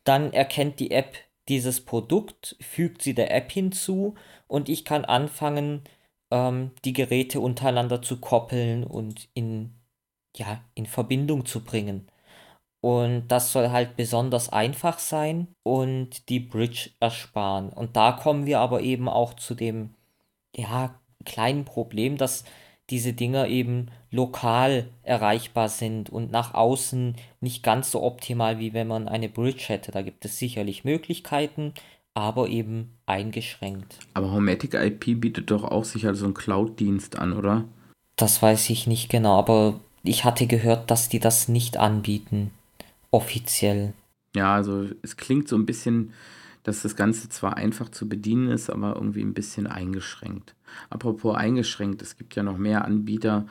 dann 0.04 0.34
erkennt 0.34 0.80
die 0.80 0.91
App 0.91 1.16
dieses 1.47 1.84
Produkt, 1.84 2.56
fügt 2.62 3.02
sie 3.02 3.14
der 3.14 3.34
App 3.36 3.52
hinzu 3.52 4.16
und 4.47 4.70
ich 4.70 4.86
kann 4.86 5.06
anfangen, 5.06 5.84
ähm, 6.32 6.72
die 6.86 6.93
Geräte 6.93 7.39
untereinander 7.39 8.02
zu 8.02 8.20
koppeln 8.20 8.84
und 8.84 9.30
in, 9.34 9.74
ja, 10.36 10.62
in 10.76 10.86
Verbindung 10.86 11.45
zu 11.45 11.64
bringen. 11.64 12.08
Und 12.82 13.28
das 13.28 13.52
soll 13.52 13.70
halt 13.70 13.95
besonders 13.95 14.49
einfach 14.49 14.97
sein 14.97 15.47
und 15.64 16.30
die 16.30 16.39
Bridge 16.39 16.91
ersparen. 16.99 17.70
Und 17.70 17.95
da 17.95 18.12
kommen 18.14 18.47
wir 18.47 18.60
aber 18.60 18.82
eben 18.82 19.08
auch 19.08 19.36
zu 19.36 19.54
dem 19.54 19.93
ja, 20.56 20.99
kleinen 21.26 21.66
Problem, 21.66 22.18
dass 22.18 22.43
diese 22.91 23.13
Dinger 23.13 23.47
eben 23.47 23.87
lokal 24.11 24.87
erreichbar 25.03 25.69
sind 25.69 26.09
und 26.09 26.31
nach 26.31 26.53
außen 26.53 27.15
nicht 27.39 27.63
ganz 27.63 27.91
so 27.91 28.03
optimal, 28.03 28.59
wie 28.59 28.73
wenn 28.73 28.87
man 28.87 29.07
eine 29.07 29.29
Bridge 29.29 29.63
hätte. 29.67 29.91
Da 29.91 30.01
gibt 30.01 30.25
es 30.25 30.37
sicherlich 30.37 30.83
Möglichkeiten, 30.83 31.73
aber 32.13 32.49
eben 32.49 32.91
eingeschränkt. 33.05 33.97
Aber 34.13 34.31
Homatic 34.31 34.73
IP 34.73 35.21
bietet 35.21 35.49
doch 35.49 35.63
auch 35.63 35.85
sicher 35.85 36.13
so 36.13 36.25
einen 36.25 36.33
Cloud-Dienst 36.33 37.17
an, 37.17 37.33
oder? 37.33 37.63
Das 38.17 38.41
weiß 38.41 38.69
ich 38.69 38.85
nicht 38.85 39.09
genau, 39.09 39.39
aber 39.39 39.79
ich 40.03 40.25
hatte 40.25 40.45
gehört, 40.45 40.91
dass 40.91 41.09
die 41.09 41.19
das 41.19 41.47
nicht 41.47 41.77
anbieten, 41.77 42.51
offiziell. 43.09 43.93
Ja, 44.35 44.55
also 44.55 44.87
es 45.01 45.17
klingt 45.17 45.47
so 45.47 45.55
ein 45.55 45.65
bisschen, 45.65 46.13
dass 46.63 46.81
das 46.81 46.95
Ganze 46.95 47.29
zwar 47.29 47.57
einfach 47.57 47.89
zu 47.89 48.07
bedienen 48.07 48.49
ist, 48.49 48.69
aber 48.69 48.95
irgendwie 48.95 49.21
ein 49.21 49.33
bisschen 49.33 49.67
eingeschränkt. 49.67 50.55
Apropos 50.89 51.36
eingeschränkt, 51.36 52.01
es 52.01 52.17
gibt 52.17 52.36
ja 52.36 52.43
noch 52.43 52.57
mehr 52.57 52.86
Anbieter, 52.86 53.45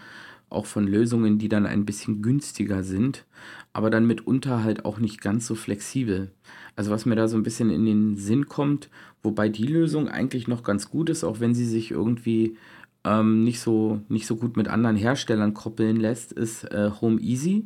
auch 0.50 0.66
von 0.66 0.86
Lösungen, 0.86 1.38
die 1.38 1.48
dann 1.48 1.64
ein 1.64 1.84
bisschen 1.84 2.22
günstiger 2.22 2.82
sind, 2.82 3.24
aber 3.72 3.88
dann 3.88 4.06
mitunter 4.06 4.64
halt 4.64 4.84
auch 4.84 4.98
nicht 4.98 5.20
ganz 5.20 5.46
so 5.46 5.54
flexibel. 5.54 6.32
Also 6.76 6.90
was 6.90 7.06
mir 7.06 7.14
da 7.14 7.28
so 7.28 7.36
ein 7.36 7.44
bisschen 7.44 7.70
in 7.70 7.86
den 7.86 8.16
Sinn 8.16 8.46
kommt, 8.46 8.90
wobei 9.22 9.48
die 9.48 9.66
Lösung 9.66 10.08
eigentlich 10.08 10.48
noch 10.48 10.64
ganz 10.64 10.90
gut 10.90 11.08
ist, 11.08 11.24
auch 11.24 11.40
wenn 11.40 11.54
sie 11.54 11.66
sich 11.66 11.92
irgendwie 11.92 12.56
ähm, 13.04 13.44
nicht, 13.44 13.60
so, 13.60 14.00
nicht 14.08 14.26
so 14.26 14.36
gut 14.36 14.56
mit 14.56 14.68
anderen 14.68 14.96
Herstellern 14.96 15.54
koppeln 15.54 15.96
lässt, 15.96 16.32
ist 16.32 16.64
äh, 16.64 16.90
Home 17.00 17.20
Easy. 17.20 17.64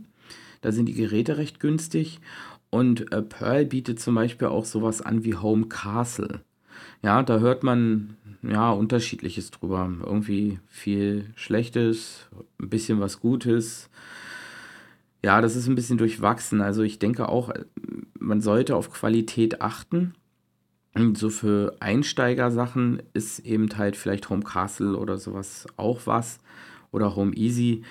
Da 0.60 0.70
sind 0.72 0.86
die 0.86 0.94
Geräte 0.94 1.38
recht 1.38 1.60
günstig 1.60 2.20
und 2.70 3.12
äh, 3.12 3.22
Pearl 3.22 3.64
bietet 3.66 4.00
zum 4.00 4.14
Beispiel 4.14 4.48
auch 4.48 4.64
sowas 4.64 5.00
an 5.00 5.24
wie 5.24 5.34
Home 5.34 5.66
Castle. 5.66 6.40
Ja, 7.02 7.22
da 7.22 7.38
hört 7.38 7.62
man 7.62 8.16
ja 8.50 8.70
unterschiedliches 8.70 9.50
drüber. 9.50 9.90
Irgendwie 10.04 10.58
viel 10.68 11.32
Schlechtes, 11.36 12.28
ein 12.60 12.68
bisschen 12.68 13.00
was 13.00 13.20
Gutes. 13.20 13.90
Ja, 15.22 15.40
das 15.40 15.56
ist 15.56 15.66
ein 15.68 15.74
bisschen 15.74 15.98
durchwachsen. 15.98 16.60
Also 16.60 16.82
ich 16.82 16.98
denke 16.98 17.28
auch, 17.28 17.50
man 18.18 18.40
sollte 18.40 18.76
auf 18.76 18.90
Qualität 18.90 19.60
achten. 19.62 20.14
Und 20.94 21.18
so 21.18 21.28
für 21.30 21.76
Einsteigersachen 21.80 23.02
ist 23.14 23.40
eben 23.40 23.68
halt 23.76 23.96
vielleicht 23.96 24.30
Home 24.30 24.44
Castle 24.44 24.96
oder 24.96 25.18
sowas 25.18 25.66
auch 25.76 26.02
was. 26.06 26.38
Oder 26.92 27.16
Home 27.16 27.34
Easy. 27.34 27.82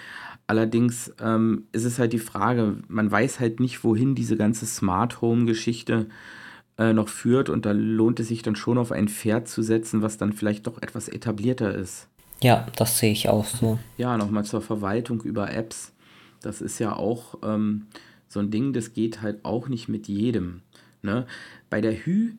Allerdings 0.48 1.14
ähm, 1.20 1.64
ist 1.72 1.84
es 1.84 2.00
halt 2.00 2.14
die 2.14 2.20
Frage, 2.20 2.78
man 2.88 3.10
weiß 3.12 3.40
halt 3.40 3.60
nicht, 3.60 3.84
wohin 3.84 4.16
diese 4.16 4.38
ganze 4.38 4.66
Smart 4.66 5.22
Home 5.22 5.46
Geschichte 5.46 6.08
äh, 6.08 6.43
noch 6.92 7.08
führt 7.08 7.50
und 7.50 7.66
da 7.66 7.72
lohnt 7.72 8.20
es 8.20 8.28
sich 8.28 8.42
dann 8.42 8.58
schon 8.58 8.78
auf 8.78 8.92
ein 8.92 9.08
Pferd 9.08 9.48
zu 9.48 9.62
setzen, 9.62 10.02
was 10.02 10.18
dann 10.18 10.34
vielleicht 10.34 10.68
doch 10.68 10.82
etwas 10.82 11.08
etablierter 11.08 11.74
ist. 11.74 12.10
Ja, 12.42 12.68
das 12.76 13.00
sehe 13.00 13.14
ich 13.14 13.30
auch 13.30 13.46
so. 13.46 13.80
Ja, 13.98 14.18
nochmal 14.18 14.44
zur 14.44 14.62
Verwaltung 14.62 15.22
über 15.22 15.54
Apps. 15.54 15.94
Das 16.42 16.60
ist 16.60 16.80
ja 16.80 16.94
auch 16.94 17.38
ähm, 17.44 17.88
so 18.28 18.42
ein 18.42 18.52
Ding, 18.52 18.74
das 18.74 18.94
geht 18.94 19.22
halt 19.22 19.46
auch 19.46 19.70
nicht 19.70 19.88
mit 19.88 20.10
jedem. 20.10 20.62
Ne? 21.02 21.26
Bei 21.70 21.80
der 21.80 21.94
Hü 22.06 22.34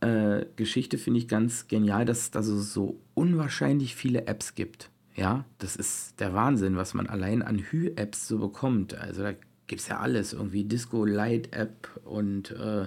äh, 0.00 0.44
Geschichte 0.56 0.98
finde 0.98 1.18
ich 1.18 1.28
ganz 1.28 1.66
genial, 1.66 2.04
dass 2.04 2.18
es 2.18 2.30
da 2.30 2.42
so, 2.42 2.58
so 2.58 3.00
unwahrscheinlich 3.14 3.94
viele 3.94 4.26
Apps 4.26 4.54
gibt. 4.54 4.90
Ja, 5.16 5.44
das 5.58 5.74
ist 5.74 6.20
der 6.20 6.32
Wahnsinn, 6.34 6.76
was 6.76 6.94
man 6.94 7.08
allein 7.08 7.42
an 7.42 7.58
Hü-Apps 7.58 8.28
so 8.28 8.38
bekommt. 8.38 8.94
Also 8.94 9.22
da 9.22 9.32
gibt 9.66 9.80
es 9.80 9.88
ja 9.88 9.98
alles, 9.98 10.32
irgendwie 10.32 10.62
Disco 10.62 11.04
Light 11.04 11.52
App 11.52 11.88
und 12.04 12.52
äh, 12.52 12.86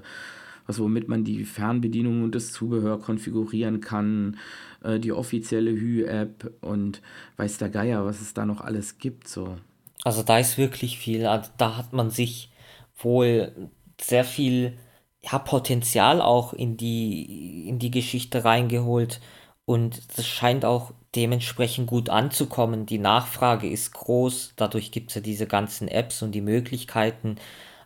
was 0.67 0.79
womit 0.79 1.07
man 1.07 1.23
die 1.23 1.43
Fernbedienung 1.45 2.23
und 2.23 2.35
das 2.35 2.51
Zubehör 2.51 2.99
konfigurieren 2.99 3.81
kann, 3.81 4.37
äh, 4.83 4.99
die 4.99 5.11
offizielle 5.11 5.71
Hü-App 5.71 6.53
und 6.61 7.01
weiß 7.37 7.57
der 7.57 7.69
Geier, 7.69 8.05
was 8.05 8.21
es 8.21 8.33
da 8.33 8.45
noch 8.45 8.61
alles 8.61 8.97
gibt. 8.97 9.27
So. 9.27 9.57
Also 10.03 10.23
da 10.23 10.39
ist 10.39 10.57
wirklich 10.57 10.97
viel. 10.97 11.25
Also 11.25 11.51
da 11.57 11.77
hat 11.77 11.93
man 11.93 12.09
sich 12.09 12.51
wohl 12.97 13.69
sehr 13.99 14.23
viel 14.23 14.77
ja, 15.23 15.39
Potenzial 15.39 16.21
auch 16.21 16.53
in 16.53 16.77
die, 16.77 17.67
in 17.67 17.79
die 17.79 17.91
Geschichte 17.91 18.43
reingeholt. 18.43 19.21
Und 19.65 20.17
das 20.17 20.27
scheint 20.27 20.65
auch 20.65 20.93
dementsprechend 21.15 21.87
gut 21.87 22.09
anzukommen. 22.09 22.85
Die 22.85 22.97
Nachfrage 22.97 23.69
ist 23.69 23.93
groß, 23.93 24.53
dadurch 24.55 24.91
gibt 24.91 25.11
es 25.11 25.15
ja 25.15 25.21
diese 25.21 25.47
ganzen 25.47 25.87
Apps 25.87 26.21
und 26.21 26.33
die 26.33 26.41
Möglichkeiten. 26.41 27.35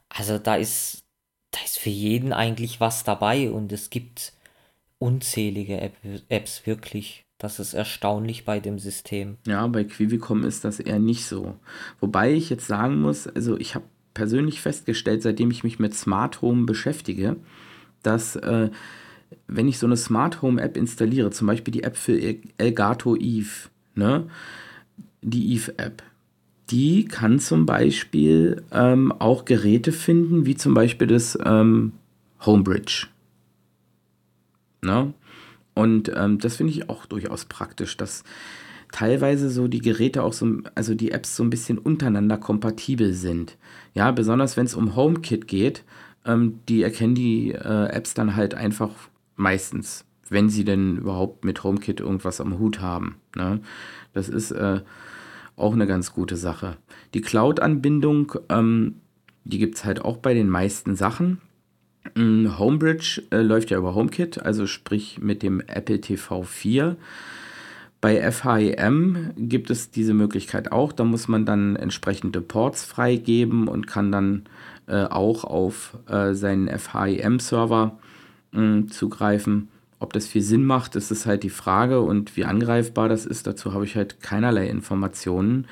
Also 0.09 0.37
da 0.37 0.55
ist, 0.55 1.04
da 1.55 1.63
ist 1.63 1.79
für 1.79 1.89
jeden 1.89 2.33
eigentlich 2.33 2.81
was 2.81 3.03
dabei 3.03 3.49
und 3.49 3.71
es 3.71 3.89
gibt 3.89 4.33
unzählige 4.99 5.79
App 5.79 5.95
Apps 6.27 6.65
wirklich. 6.65 7.25
Das 7.37 7.59
ist 7.59 7.73
erstaunlich 7.73 8.45
bei 8.45 8.59
dem 8.59 8.79
System. 8.79 9.37
Ja, 9.45 9.65
bei 9.67 9.83
Quivicom 9.83 10.43
ist 10.43 10.63
das 10.63 10.79
eher 10.79 10.99
nicht 10.99 11.25
so. 11.25 11.55
Wobei 11.99 12.33
ich 12.33 12.49
jetzt 12.49 12.67
sagen 12.67 13.01
muss, 13.01 13.27
also 13.27 13.57
ich 13.57 13.75
habe 13.75 13.85
persönlich 14.13 14.61
festgestellt, 14.61 15.21
seitdem 15.21 15.51
ich 15.51 15.63
mich 15.63 15.79
mit 15.79 15.93
Smart 15.93 16.41
Home 16.41 16.65
beschäftige, 16.65 17.37
dass 18.03 18.35
äh, 18.37 18.69
wenn 19.47 19.67
ich 19.67 19.79
so 19.79 19.85
eine 19.85 19.97
Smart 19.97 20.41
Home 20.41 20.61
App 20.61 20.77
installiere, 20.77 21.31
zum 21.31 21.47
Beispiel 21.47 21.71
die 21.73 21.83
App 21.83 21.97
für 21.97 22.17
Elgato 22.57 23.15
Eve, 23.15 23.69
ne? 23.95 24.27
die 25.21 25.53
Eve 25.53 25.77
App, 25.77 26.03
die 26.69 27.05
kann 27.05 27.39
zum 27.39 27.65
Beispiel 27.65 28.63
ähm, 28.71 29.11
auch 29.11 29.45
Geräte 29.45 29.91
finden, 29.91 30.45
wie 30.45 30.55
zum 30.55 30.73
Beispiel 30.73 31.07
das 31.07 31.37
ähm, 31.43 31.93
Homebridge. 32.45 33.07
Ne? 34.81 35.13
Und 35.73 36.11
ähm, 36.15 36.39
das 36.39 36.55
finde 36.55 36.73
ich 36.73 36.89
auch 36.89 37.05
durchaus 37.05 37.45
praktisch, 37.45 37.97
dass 37.97 38.23
teilweise 38.91 39.49
so 39.49 39.67
die 39.67 39.81
Geräte 39.81 40.23
auch 40.23 40.33
so, 40.33 40.59
also 40.73 40.95
die 40.95 41.11
Apps 41.11 41.35
so 41.35 41.43
ein 41.43 41.49
bisschen 41.49 41.77
untereinander 41.77 42.37
kompatibel 42.37 43.13
sind. 43.13 43.57
Ja, 43.93 44.11
besonders 44.11 44.57
wenn 44.57 44.65
es 44.65 44.75
um 44.75 44.95
HomeKit 44.95 45.47
geht, 45.47 45.83
ähm, 46.25 46.59
die 46.69 46.81
erkennen 46.81 47.13
die 47.13 47.51
äh, 47.51 47.87
Apps 47.87 48.13
dann 48.13 48.35
halt 48.35 48.55
einfach 48.55 48.91
meistens, 49.35 50.05
wenn 50.29 50.49
sie 50.49 50.63
denn 50.63 50.97
überhaupt 50.97 51.43
mit 51.43 51.63
HomeKit 51.63 51.99
irgendwas 51.99 52.39
am 52.41 52.57
Hut 52.57 52.79
haben. 52.79 53.17
Ne? 53.35 53.59
Das 54.13 54.29
ist 54.29 54.51
äh, 54.51 54.79
auch 55.55 55.73
eine 55.73 55.87
ganz 55.87 56.13
gute 56.13 56.37
Sache. 56.37 56.77
Die 57.13 57.21
Cloud-Anbindung, 57.21 58.33
ähm, 58.49 58.95
die 59.43 59.57
gibt 59.57 59.75
es 59.75 59.85
halt 59.85 60.03
auch 60.03 60.17
bei 60.17 60.33
den 60.33 60.49
meisten 60.49 60.95
Sachen. 60.95 61.39
Mm, 62.15 62.57
Homebridge 62.59 63.23
äh, 63.31 63.41
läuft 63.41 63.71
ja 63.71 63.77
über 63.77 63.95
HomeKit, 63.95 64.41
also 64.41 64.67
sprich 64.67 65.19
mit 65.19 65.43
dem 65.43 65.61
Apple 65.61 66.01
TV 66.01 66.43
4. 66.43 66.97
Bei 68.01 68.31
FHEM 68.31 69.31
gibt 69.35 69.71
es 69.71 69.89
diese 69.89 70.13
Möglichkeit 70.13 70.71
auch. 70.71 70.91
Da 70.91 71.03
muss 71.03 71.27
man 71.27 71.45
dann 71.45 71.75
entsprechende 71.75 72.41
Ports 72.41 72.83
freigeben 72.83 73.67
und 73.67 73.87
kann 73.87 74.11
dann 74.11 74.43
äh, 74.87 75.05
auch 75.05 75.43
auf 75.43 75.97
äh, 76.07 76.33
seinen 76.33 76.67
FHEM-Server 76.67 77.97
mm, 78.51 78.87
zugreifen. 78.89 79.69
Ob 79.99 80.13
das 80.13 80.27
viel 80.27 80.41
Sinn 80.41 80.65
macht, 80.65 80.95
ist 80.95 81.11
es 81.11 81.25
halt 81.25 81.43
die 81.43 81.49
Frage 81.49 82.01
und 82.01 82.35
wie 82.35 82.45
angreifbar 82.45 83.09
das 83.09 83.25
ist, 83.25 83.47
dazu 83.47 83.73
habe 83.73 83.85
ich 83.85 83.95
halt 83.95 84.21
keinerlei 84.21 84.67
Informationen. 84.67 85.67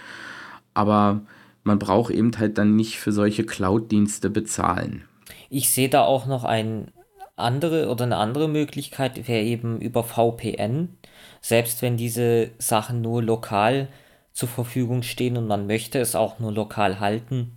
Aber 0.73 1.21
man 1.63 1.79
braucht 1.79 2.13
eben 2.13 2.31
halt 2.37 2.57
dann 2.57 2.75
nicht 2.75 2.99
für 2.99 3.11
solche 3.11 3.45
Cloud-Dienste 3.45 4.29
bezahlen. 4.29 5.03
Ich 5.49 5.69
sehe 5.69 5.89
da 5.89 6.03
auch 6.03 6.25
noch 6.25 6.43
ein 6.43 6.91
andere 7.35 7.89
oder 7.89 8.05
eine 8.05 8.17
andere 8.17 8.47
Möglichkeit 8.47 9.27
wäre 9.27 9.43
eben 9.43 9.81
über 9.81 10.03
VPN. 10.03 10.97
Selbst 11.41 11.81
wenn 11.81 11.97
diese 11.97 12.51
Sachen 12.59 13.01
nur 13.01 13.23
lokal 13.23 13.87
zur 14.33 14.49
Verfügung 14.49 15.03
stehen 15.03 15.37
und 15.37 15.47
man 15.47 15.67
möchte 15.67 15.99
es 15.99 16.15
auch 16.15 16.39
nur 16.39 16.51
lokal 16.51 16.99
halten, 16.99 17.51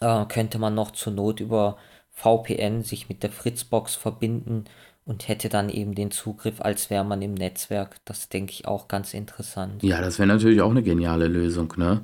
äh, 0.00 0.24
könnte 0.26 0.58
man 0.58 0.74
noch 0.74 0.90
zur 0.90 1.12
Not 1.12 1.40
über 1.40 1.76
VPN 2.10 2.82
sich 2.82 3.08
mit 3.08 3.22
der 3.22 3.30
Fritzbox 3.30 3.94
verbinden 3.94 4.64
und 5.08 5.26
hätte 5.26 5.48
dann 5.48 5.70
eben 5.70 5.94
den 5.94 6.10
Zugriff, 6.10 6.60
als 6.60 6.90
wäre 6.90 7.04
man 7.04 7.22
im 7.22 7.32
Netzwerk. 7.32 7.96
Das 8.04 8.28
denke 8.28 8.52
ich 8.52 8.68
auch 8.68 8.88
ganz 8.88 9.14
interessant. 9.14 9.82
Ja, 9.82 10.02
das 10.02 10.18
wäre 10.18 10.28
natürlich 10.28 10.60
auch 10.60 10.70
eine 10.70 10.82
geniale 10.82 11.28
Lösung, 11.28 11.72
ne? 11.78 12.02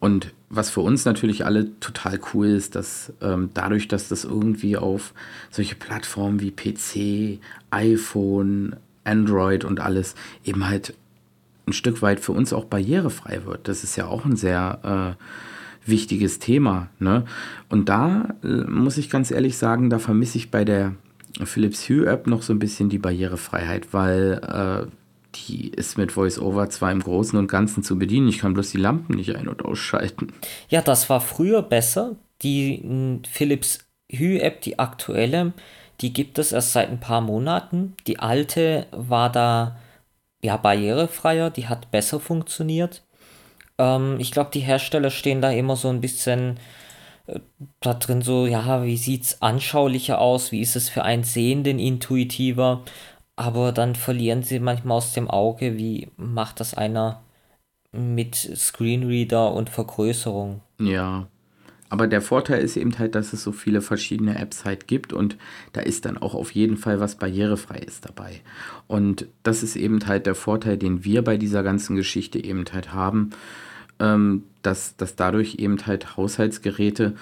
Und 0.00 0.32
was 0.48 0.70
für 0.70 0.80
uns 0.80 1.04
natürlich 1.04 1.44
alle 1.44 1.78
total 1.80 2.18
cool 2.32 2.46
ist, 2.46 2.76
dass 2.76 3.12
ähm, 3.20 3.50
dadurch, 3.52 3.88
dass 3.88 4.08
das 4.08 4.24
irgendwie 4.24 4.78
auf 4.78 5.12
solche 5.50 5.74
Plattformen 5.74 6.40
wie 6.40 6.50
PC, 6.50 7.40
iPhone, 7.70 8.76
Android 9.04 9.64
und 9.64 9.80
alles 9.80 10.14
eben 10.44 10.66
halt 10.66 10.94
ein 11.66 11.72
Stück 11.74 12.00
weit 12.00 12.20
für 12.20 12.32
uns 12.32 12.54
auch 12.54 12.64
barrierefrei 12.64 13.44
wird. 13.44 13.68
Das 13.68 13.84
ist 13.84 13.96
ja 13.96 14.06
auch 14.06 14.24
ein 14.24 14.36
sehr 14.36 15.16
äh, 15.18 15.90
wichtiges 15.90 16.38
Thema. 16.38 16.88
Ne? 17.00 17.24
Und 17.68 17.90
da 17.90 18.34
äh, 18.42 18.46
muss 18.46 18.96
ich 18.96 19.10
ganz 19.10 19.30
ehrlich 19.30 19.58
sagen, 19.58 19.90
da 19.90 19.98
vermisse 19.98 20.38
ich 20.38 20.50
bei 20.50 20.64
der 20.64 20.94
Philips 21.44 21.88
Hue 21.88 22.06
App 22.06 22.26
noch 22.26 22.42
so 22.42 22.52
ein 22.52 22.58
bisschen 22.58 22.88
die 22.88 22.98
Barrierefreiheit, 22.98 23.92
weil 23.92 24.40
äh, 24.42 24.90
die 25.34 25.68
ist 25.68 25.98
mit 25.98 26.16
VoiceOver 26.16 26.70
zwar 26.70 26.90
im 26.90 27.02
Großen 27.02 27.38
und 27.38 27.48
Ganzen 27.48 27.82
zu 27.82 27.98
bedienen, 27.98 28.28
ich 28.28 28.38
kann 28.38 28.54
bloß 28.54 28.70
die 28.70 28.78
Lampen 28.78 29.16
nicht 29.16 29.34
ein- 29.36 29.48
und 29.48 29.64
ausschalten. 29.64 30.32
Ja, 30.68 30.82
das 30.82 31.08
war 31.10 31.20
früher 31.20 31.62
besser. 31.62 32.16
Die 32.42 33.20
Philips 33.30 33.80
Hue 34.12 34.40
App, 34.40 34.62
die 34.62 34.78
aktuelle, 34.78 35.52
die 36.00 36.12
gibt 36.12 36.38
es 36.38 36.52
erst 36.52 36.72
seit 36.72 36.88
ein 36.88 37.00
paar 37.00 37.20
Monaten. 37.20 37.94
Die 38.06 38.18
alte 38.20 38.86
war 38.92 39.30
da 39.30 39.76
ja 40.42 40.56
barrierefreier, 40.56 41.50
die 41.50 41.68
hat 41.68 41.90
besser 41.90 42.20
funktioniert. 42.20 43.02
Ähm, 43.78 44.16
ich 44.18 44.30
glaube, 44.30 44.50
die 44.52 44.60
Hersteller 44.60 45.10
stehen 45.10 45.42
da 45.42 45.50
immer 45.50 45.76
so 45.76 45.88
ein 45.88 46.00
bisschen 46.00 46.58
da 47.80 47.94
drin 47.94 48.22
so, 48.22 48.46
ja, 48.46 48.84
wie 48.84 48.96
sieht's 48.96 49.42
anschaulicher 49.42 50.20
aus, 50.20 50.52
wie 50.52 50.60
ist 50.60 50.76
es 50.76 50.88
für 50.88 51.04
einen 51.04 51.24
Sehenden 51.24 51.78
intuitiver, 51.78 52.82
aber 53.36 53.72
dann 53.72 53.94
verlieren 53.94 54.42
sie 54.42 54.60
manchmal 54.60 54.98
aus 54.98 55.12
dem 55.12 55.28
Auge, 55.28 55.76
wie 55.76 56.08
macht 56.16 56.60
das 56.60 56.74
einer 56.74 57.22
mit 57.92 58.34
Screenreader 58.34 59.52
und 59.52 59.70
Vergrößerung. 59.70 60.60
Ja, 60.80 61.28
aber 61.90 62.06
der 62.06 62.20
Vorteil 62.20 62.62
ist 62.62 62.76
eben 62.76 62.98
halt, 62.98 63.14
dass 63.14 63.32
es 63.32 63.42
so 63.42 63.52
viele 63.52 63.80
verschiedene 63.80 64.38
Apps 64.38 64.64
halt 64.64 64.86
gibt 64.88 65.12
und 65.12 65.36
da 65.72 65.80
ist 65.80 66.04
dann 66.04 66.18
auch 66.18 66.34
auf 66.34 66.50
jeden 66.50 66.76
Fall 66.76 67.00
was 67.00 67.16
barrierefrei 67.16 67.78
ist 67.78 68.04
dabei. 68.04 68.40
Und 68.86 69.26
das 69.42 69.62
ist 69.62 69.76
eben 69.76 70.06
halt 70.06 70.26
der 70.26 70.34
Vorteil, 70.34 70.76
den 70.76 71.04
wir 71.04 71.22
bei 71.22 71.38
dieser 71.38 71.62
ganzen 71.62 71.96
Geschichte 71.96 72.42
eben 72.42 72.64
halt 72.72 72.92
haben 72.92 73.30
ähm, 74.00 74.44
dass, 74.62 74.96
dass 74.96 75.16
dadurch 75.16 75.56
eben 75.56 75.86
halt 75.86 76.16
Haushaltsgeräte 76.16 77.14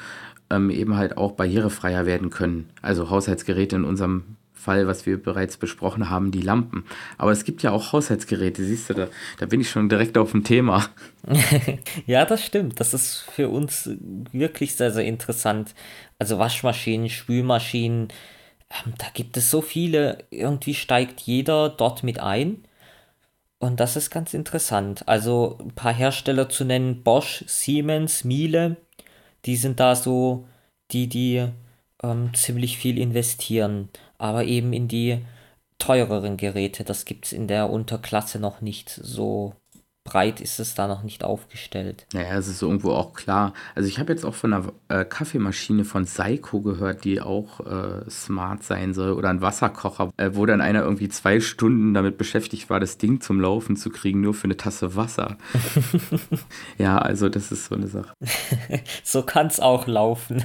ähm, 0.50 0.70
eben 0.70 0.96
halt 0.96 1.16
auch 1.16 1.32
barrierefreier 1.32 2.06
werden 2.06 2.30
können. 2.30 2.70
Also 2.82 3.10
Haushaltsgeräte 3.10 3.76
in 3.76 3.84
unserem 3.84 4.36
Fall, 4.52 4.88
was 4.88 5.06
wir 5.06 5.22
bereits 5.22 5.56
besprochen 5.56 6.10
haben, 6.10 6.32
die 6.32 6.40
Lampen. 6.40 6.84
Aber 7.18 7.30
es 7.30 7.44
gibt 7.44 7.62
ja 7.62 7.70
auch 7.70 7.92
Haushaltsgeräte, 7.92 8.64
siehst 8.64 8.90
du, 8.90 8.94
da, 8.94 9.08
da 9.38 9.46
bin 9.46 9.60
ich 9.60 9.70
schon 9.70 9.88
direkt 9.88 10.18
auf 10.18 10.32
dem 10.32 10.42
Thema. 10.42 10.88
ja, 12.06 12.24
das 12.24 12.44
stimmt. 12.44 12.80
Das 12.80 12.92
ist 12.92 13.26
für 13.32 13.48
uns 13.48 13.88
wirklich 14.32 14.74
sehr, 14.74 14.90
sehr 14.90 15.04
interessant. 15.04 15.74
Also 16.18 16.38
Waschmaschinen, 16.38 17.08
Spülmaschinen, 17.08 18.08
ähm, 18.70 18.94
da 18.98 19.06
gibt 19.14 19.36
es 19.36 19.52
so 19.52 19.60
viele. 19.60 20.24
Irgendwie 20.30 20.74
steigt 20.74 21.20
jeder 21.20 21.68
dort 21.68 22.02
mit 22.02 22.18
ein. 22.18 22.64
Und 23.58 23.80
das 23.80 23.96
ist 23.96 24.10
ganz 24.10 24.34
interessant. 24.34 25.08
Also 25.08 25.58
ein 25.60 25.74
paar 25.74 25.94
Hersteller 25.94 26.48
zu 26.48 26.64
nennen, 26.64 27.02
Bosch, 27.02 27.44
Siemens, 27.46 28.24
Miele, 28.24 28.76
die 29.44 29.56
sind 29.56 29.80
da 29.80 29.96
so 29.96 30.46
die, 30.90 31.08
die 31.08 31.48
ähm, 32.02 32.34
ziemlich 32.34 32.78
viel 32.78 32.98
investieren, 32.98 33.88
aber 34.18 34.44
eben 34.44 34.72
in 34.72 34.88
die 34.88 35.24
teureren 35.78 36.36
Geräte. 36.36 36.84
Das 36.84 37.04
gibt 37.04 37.26
es 37.26 37.32
in 37.32 37.48
der 37.48 37.70
Unterklasse 37.70 38.38
noch 38.38 38.60
nicht 38.60 38.90
so 38.90 39.54
breit 40.06 40.40
ist 40.40 40.58
es 40.58 40.74
da 40.74 40.86
noch 40.86 41.02
nicht 41.02 41.24
aufgestellt. 41.24 42.06
Naja, 42.14 42.38
es 42.38 42.48
ist 42.48 42.62
irgendwo 42.62 42.92
auch 42.92 43.12
klar. 43.12 43.52
Also 43.74 43.88
ich 43.88 43.98
habe 43.98 44.12
jetzt 44.12 44.24
auch 44.24 44.34
von 44.34 44.54
einer 44.54 44.72
äh, 44.88 45.04
Kaffeemaschine 45.04 45.84
von 45.84 46.06
Seiko 46.06 46.62
gehört, 46.62 47.04
die 47.04 47.20
auch 47.20 47.60
äh, 47.60 48.08
smart 48.08 48.62
sein 48.62 48.94
soll. 48.94 49.12
Oder 49.12 49.28
ein 49.28 49.42
Wasserkocher, 49.42 50.10
äh, 50.16 50.30
wo 50.32 50.46
dann 50.46 50.62
einer 50.62 50.82
irgendwie 50.82 51.08
zwei 51.08 51.40
Stunden 51.40 51.92
damit 51.92 52.16
beschäftigt 52.16 52.70
war, 52.70 52.80
das 52.80 52.96
Ding 52.96 53.20
zum 53.20 53.40
Laufen 53.40 53.76
zu 53.76 53.90
kriegen, 53.90 54.22
nur 54.22 54.32
für 54.32 54.44
eine 54.44 54.56
Tasse 54.56 54.96
Wasser. 54.96 55.36
ja, 56.78 56.96
also 56.98 57.28
das 57.28 57.52
ist 57.52 57.66
so 57.66 57.74
eine 57.74 57.88
Sache. 57.88 58.14
so 59.04 59.22
kann 59.22 59.48
es 59.48 59.60
auch 59.60 59.86
laufen. 59.86 60.42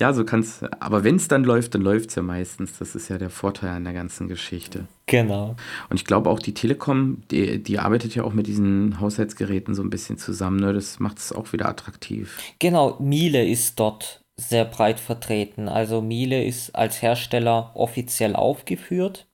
Ja, 0.00 0.12
so 0.12 0.24
kann's. 0.24 0.62
Aber 0.80 1.04
wenn 1.04 1.16
es 1.16 1.28
dann 1.28 1.44
läuft, 1.44 1.74
dann 1.74 1.82
läuft 1.82 2.10
es 2.10 2.16
ja 2.16 2.22
meistens. 2.22 2.78
Das 2.78 2.94
ist 2.94 3.08
ja 3.08 3.18
der 3.18 3.30
Vorteil 3.30 3.70
an 3.70 3.84
der 3.84 3.92
ganzen 3.92 4.26
Geschichte. 4.26 4.86
Genau. 5.06 5.54
Und 5.88 5.96
ich 5.96 6.04
glaube 6.04 6.30
auch 6.30 6.40
die 6.40 6.54
Telekom, 6.54 7.22
die, 7.30 7.62
die 7.62 7.78
arbeitet 7.78 8.14
ja 8.14 8.24
auch 8.24 8.32
mit 8.32 8.46
diesen 8.46 8.98
Haushaltsgeräten 9.00 9.74
so 9.74 9.82
ein 9.82 9.90
bisschen 9.90 10.18
zusammen. 10.18 10.58
Ne? 10.58 10.72
Das 10.72 10.98
macht 10.98 11.18
es 11.18 11.32
auch 11.32 11.52
wieder 11.52 11.68
attraktiv. 11.68 12.38
Genau, 12.58 12.96
Miele 12.98 13.46
ist 13.46 13.78
dort 13.78 14.24
sehr 14.36 14.64
breit 14.64 14.98
vertreten. 14.98 15.68
Also 15.68 16.00
Miele 16.00 16.44
ist 16.44 16.74
als 16.74 17.00
Hersteller 17.00 17.70
offiziell 17.74 18.34
aufgeführt. 18.34 19.28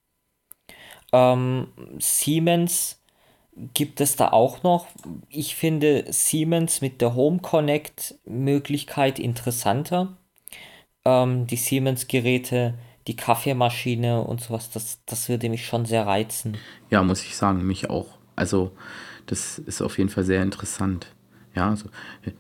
Ähm, 1.12 1.68
Siemens 1.98 3.02
gibt 3.72 4.02
es 4.02 4.16
da 4.16 4.28
auch 4.28 4.62
noch. 4.62 4.86
Ich 5.30 5.56
finde 5.56 6.04
Siemens 6.11 6.82
mit 6.82 7.00
der 7.00 7.14
Home 7.14 7.38
Connect 7.38 8.16
Möglichkeit 8.26 9.18
interessanter 9.18 10.18
ähm, 11.05 11.46
die 11.46 11.57
Siemens-Geräte, 11.57 12.74
die 13.07 13.16
Kaffeemaschine 13.16 14.22
und 14.22 14.40
sowas, 14.40 14.70
das, 14.70 15.01
das 15.07 15.28
würde 15.28 15.48
mich 15.48 15.66
schon 15.66 15.86
sehr 15.86 16.07
reizen. 16.07 16.57
Ja, 16.90 17.03
muss 17.03 17.24
ich 17.24 17.36
sagen, 17.36 17.66
mich 17.66 17.90
auch. 17.90 18.18
Also, 18.36 18.72
das 19.26 19.59
ist 19.59 19.82
auf 19.82 19.98
jeden 19.98 20.11
Fall 20.11 20.24
sehr 20.24 20.42
interessant. 20.42 21.14
Ja, 21.53 21.70
also, 21.70 21.86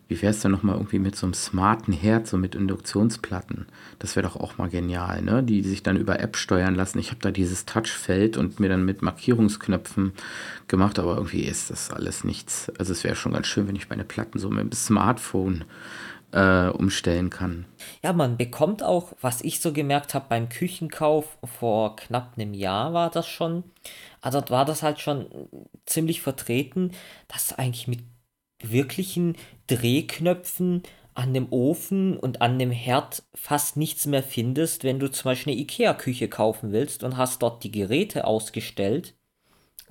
wie 0.06 0.22
wäre 0.22 0.30
es 0.30 0.40
denn 0.40 0.52
nochmal 0.52 0.76
irgendwie 0.76 1.00
mit 1.00 1.16
so 1.16 1.26
einem 1.26 1.34
smarten 1.34 1.92
Herd, 1.92 2.28
so 2.28 2.36
mit 2.36 2.54
Induktionsplatten? 2.54 3.66
Das 3.98 4.14
wäre 4.14 4.28
doch 4.28 4.36
auch 4.36 4.56
mal 4.56 4.68
genial, 4.68 5.20
ne? 5.22 5.42
Die, 5.42 5.62
die 5.62 5.68
sich 5.68 5.82
dann 5.82 5.96
über 5.96 6.20
App 6.20 6.36
steuern 6.36 6.76
lassen. 6.76 7.00
Ich 7.00 7.10
habe 7.10 7.20
da 7.20 7.32
dieses 7.32 7.66
Touchfeld 7.66 8.36
und 8.36 8.60
mir 8.60 8.68
dann 8.68 8.84
mit 8.84 9.02
Markierungsknöpfen 9.02 10.12
gemacht, 10.68 11.00
aber 11.00 11.16
irgendwie 11.16 11.42
ist 11.42 11.70
das 11.70 11.90
alles 11.90 12.22
nichts. 12.22 12.70
Also 12.78 12.92
es 12.92 13.02
wäre 13.02 13.16
schon 13.16 13.32
ganz 13.32 13.48
schön, 13.48 13.66
wenn 13.66 13.74
ich 13.74 13.90
meine 13.90 14.04
Platten 14.04 14.38
so 14.38 14.48
mit 14.48 14.60
dem 14.60 14.72
Smartphone 14.72 15.64
äh, 16.32 16.68
umstellen 16.68 17.30
kann. 17.30 17.66
Ja, 18.02 18.12
man 18.12 18.36
bekommt 18.36 18.82
auch, 18.82 19.12
was 19.20 19.42
ich 19.42 19.60
so 19.60 19.72
gemerkt 19.72 20.14
habe 20.14 20.26
beim 20.28 20.48
Küchenkauf, 20.48 21.38
vor 21.58 21.96
knapp 21.96 22.34
einem 22.36 22.54
Jahr 22.54 22.92
war 22.92 23.10
das 23.10 23.26
schon, 23.26 23.64
also 24.20 24.42
war 24.48 24.64
das 24.64 24.82
halt 24.82 25.00
schon 25.00 25.26
ziemlich 25.86 26.22
vertreten, 26.22 26.92
dass 27.28 27.52
eigentlich 27.52 27.88
mit 27.88 28.00
wirklichen 28.62 29.36
Drehknöpfen 29.66 30.82
an 31.14 31.34
dem 31.34 31.48
Ofen 31.50 32.16
und 32.16 32.40
an 32.40 32.58
dem 32.58 32.70
Herd 32.70 33.22
fast 33.34 33.76
nichts 33.76 34.06
mehr 34.06 34.22
findest, 34.22 34.84
wenn 34.84 34.98
du 35.00 35.10
zum 35.10 35.24
Beispiel 35.24 35.52
eine 35.52 35.62
Ikea-Küche 35.62 36.28
kaufen 36.28 36.72
willst 36.72 37.02
und 37.02 37.16
hast 37.16 37.42
dort 37.42 37.64
die 37.64 37.72
Geräte 37.72 38.24
ausgestellt. 38.24 39.14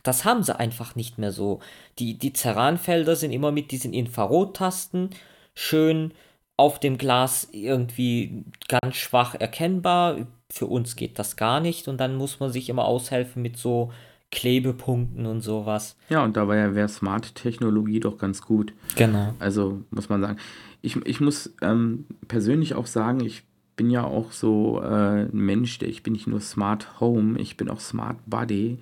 Das 0.04 0.24
haben 0.24 0.44
sie 0.44 0.58
einfach 0.58 0.96
nicht 0.96 1.18
mehr 1.18 1.32
so. 1.32 1.60
Die, 2.00 2.18
die 2.18 2.34
Ceranfelder 2.34 3.16
sind 3.16 3.32
immer 3.32 3.52
mit 3.52 3.72
diesen 3.72 3.94
Infrarottasten 3.94 5.10
schön 5.54 6.14
auf 6.60 6.80
dem 6.80 6.97
Glas 6.97 7.47
irgendwie 7.53 8.43
ganz 8.68 8.97
schwach 8.97 9.34
erkennbar. 9.34 10.28
Für 10.51 10.66
uns 10.66 10.95
geht 10.95 11.18
das 11.18 11.38
gar 11.38 11.62
nicht 11.62 11.88
und 11.88 11.97
dann 11.97 12.16
muss 12.16 12.39
man 12.39 12.51
sich 12.51 12.70
immer 12.70 12.84
aushelfen 12.84 13.41
mit 13.41 13.55
so 13.55 13.91
Klebepunkten 14.32 15.26
und 15.26 15.41
sowas. 15.41 15.95
Ja, 16.10 16.24
und 16.24 16.36
dabei 16.36 16.76
wäre 16.76 16.89
Smart-Technologie 16.89 18.01
doch 18.01 18.18
ganz 18.18 18.41
gut. 18.41 18.74
Genau. 18.95 19.34
Also 19.39 19.82
muss 19.89 20.10
man 20.10 20.22
sagen. 20.22 20.38
Ich, 20.82 20.95
ich 21.05 21.20
muss 21.20 21.53
ähm, 21.62 22.05
persönlich 22.28 22.76
auch 22.76 22.86
sagen, 22.86 23.22
ich 23.22 23.43
bin 23.76 23.89
ja 23.89 24.03
auch 24.03 24.34
so 24.34 24.82
äh, 24.84 25.24
ein 25.24 25.30
Mensch, 25.32 25.80
der 25.80 25.88
ich 25.88 26.03
bin 26.03 26.14
nicht 26.14 26.28
nur 26.28 26.41
Smart 26.41 26.99
Home, 26.99 27.39
ich 27.39 27.55
bin 27.55 27.70
auch 27.70 27.80
Smart 27.80 28.18
Body 28.26 28.80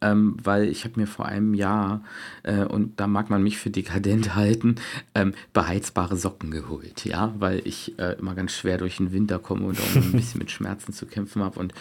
ähm, 0.00 0.36
weil 0.42 0.68
ich 0.68 0.84
habe 0.84 0.98
mir 1.00 1.06
vor 1.06 1.26
einem 1.26 1.54
Jahr, 1.54 2.02
äh, 2.42 2.64
und 2.64 3.00
da 3.00 3.06
mag 3.06 3.30
man 3.30 3.42
mich 3.42 3.58
für 3.58 3.70
dekadent 3.70 4.34
halten, 4.34 4.76
ähm, 5.14 5.34
beheizbare 5.52 6.16
Socken 6.16 6.50
geholt, 6.50 7.04
ja, 7.04 7.34
weil 7.38 7.62
ich 7.64 7.98
äh, 7.98 8.16
immer 8.18 8.34
ganz 8.34 8.52
schwer 8.52 8.78
durch 8.78 8.98
den 8.98 9.12
Winter 9.12 9.38
komme 9.38 9.66
und 9.66 9.78
auch 9.80 9.96
ein 9.96 10.12
bisschen 10.12 10.38
mit 10.38 10.50
Schmerzen 10.52 10.92
zu 10.92 11.06
kämpfen 11.06 11.42
habe 11.42 11.58
und 11.58 11.74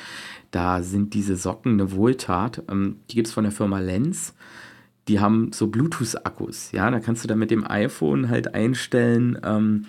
da 0.52 0.82
sind 0.82 1.14
diese 1.14 1.36
Socken 1.36 1.74
eine 1.74 1.92
Wohltat, 1.92 2.64
ähm, 2.70 2.98
die 3.10 3.16
gibt 3.16 3.28
es 3.28 3.34
von 3.34 3.44
der 3.44 3.54
Firma 3.54 3.80
Lens, 3.80 4.34
die 5.08 5.20
haben 5.20 5.52
so 5.54 5.68
Bluetooth-Akkus, 5.68 6.72
ja, 6.72 6.90
da 6.92 7.00
kannst 7.00 7.24
du 7.24 7.28
dann 7.28 7.40
mit 7.40 7.52
dem 7.52 7.66
iPhone 7.70 8.30
halt 8.30 8.54
einstellen, 8.54 9.40
ähm, 9.44 9.86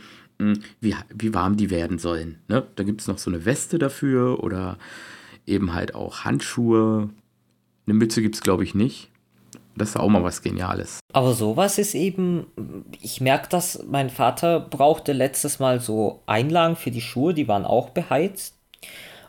wie, 0.81 0.95
wie 1.13 1.35
warm 1.35 1.57
die 1.57 1.71
werden 1.71 1.99
sollen. 1.99 2.39
Ne? 2.47 2.65
Da 2.77 2.85
gibt 2.85 3.01
es 3.01 3.09
noch 3.09 3.19
so 3.19 3.29
eine 3.29 3.45
Weste 3.45 3.79
dafür 3.79 4.43
oder 4.43 4.79
eben 5.47 5.75
halt 5.75 5.95
auch 5.95 6.25
Handschuhe, 6.25 7.11
eine 7.89 7.95
Mütze 7.95 8.21
gibt 8.21 8.35
es, 8.35 8.43
glaube 8.43 8.65
ich, 8.65 8.75
nicht. 8.75 9.09
Das 9.77 9.91
ist 9.91 9.97
auch 9.97 10.09
mal 10.09 10.25
was 10.25 10.43
Geniales. 10.43 11.01
Aber 11.13 11.33
sowas 11.33 11.79
ist 11.79 11.95
eben, 11.95 12.47
ich 13.01 13.21
merke 13.21 13.49
das, 13.49 13.85
mein 13.89 14.11
Vater 14.11 14.61
brauchte 14.61 15.13
letztes 15.13 15.59
Mal 15.59 15.81
so 15.81 16.21
Einlagen 16.27 16.77
für 16.77 16.91
die 16.91 17.01
Schuhe, 17.01 17.33
die 17.33 17.49
waren 17.49 17.65
auch 17.65 17.91
beheizt. 17.91 18.57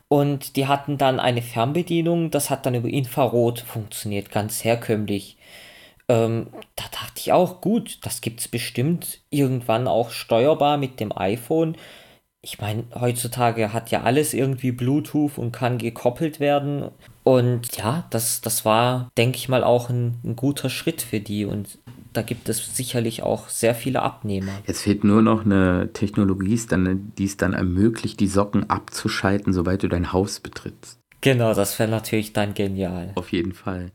Und 0.08 0.56
die 0.56 0.66
hatten 0.66 0.98
dann 0.98 1.20
eine 1.20 1.44
Fernbedienung, 1.44 2.32
das 2.32 2.50
hat 2.50 2.66
dann 2.66 2.74
über 2.74 2.90
Infrarot 2.90 3.60
funktioniert, 3.60 4.32
ganz 4.32 4.64
herkömmlich. 4.64 5.38
Ähm, 6.08 6.48
da 6.76 6.86
dachte 6.92 7.14
ich 7.18 7.32
auch, 7.32 7.62
gut, 7.62 8.00
das 8.02 8.20
gibt 8.22 8.40
es 8.40 8.48
bestimmt 8.48 9.22
irgendwann 9.30 9.88
auch 9.88 10.10
steuerbar 10.10 10.78
mit 10.78 11.00
dem 11.00 11.16
iPhone. 11.16 11.78
Ich 12.42 12.60
meine, 12.60 12.86
heutzutage 13.00 13.72
hat 13.72 13.92
ja 13.92 14.02
alles 14.02 14.34
irgendwie 14.34 14.72
Bluetooth 14.72 15.38
und 15.38 15.52
kann 15.52 15.78
gekoppelt 15.78 16.40
werden. 16.40 16.90
Und 17.30 17.78
ja, 17.78 18.06
das, 18.10 18.42
das 18.42 18.66
war, 18.66 19.12
denke 19.16 19.38
ich 19.38 19.50
mal, 19.50 19.64
auch 19.64 19.92
ein, 19.92 20.16
ein 20.24 20.36
guter 20.36 20.68
Schritt 20.68 21.04
für 21.04 21.20
die. 21.20 21.46
Und 21.46 21.78
da 22.12 22.24
gibt 22.24 22.50
es 22.50 22.76
sicherlich 22.76 23.22
auch 23.22 23.50
sehr 23.50 23.76
viele 23.76 24.02
Abnehmer. 24.02 24.52
Jetzt 24.66 24.82
fehlt 24.82 25.04
nur 25.04 25.22
noch 25.22 25.46
eine 25.46 25.94
Technologie, 25.94 26.60
die 27.20 27.24
es 27.24 27.38
dann 27.38 27.54
ermöglicht, 27.54 28.20
die 28.20 28.26
Socken 28.26 28.68
abzuschalten, 28.72 29.54
sobald 29.54 29.84
du 29.84 29.90
dein 29.90 30.12
Haus 30.12 30.40
betrittst. 30.40 30.98
Genau, 31.22 31.54
das 31.54 31.78
wäre 31.78 31.92
natürlich 31.92 32.34
dann 32.34 32.56
genial. 32.56 33.12
Auf 33.14 33.32
jeden 33.32 33.54
Fall. 33.54 33.92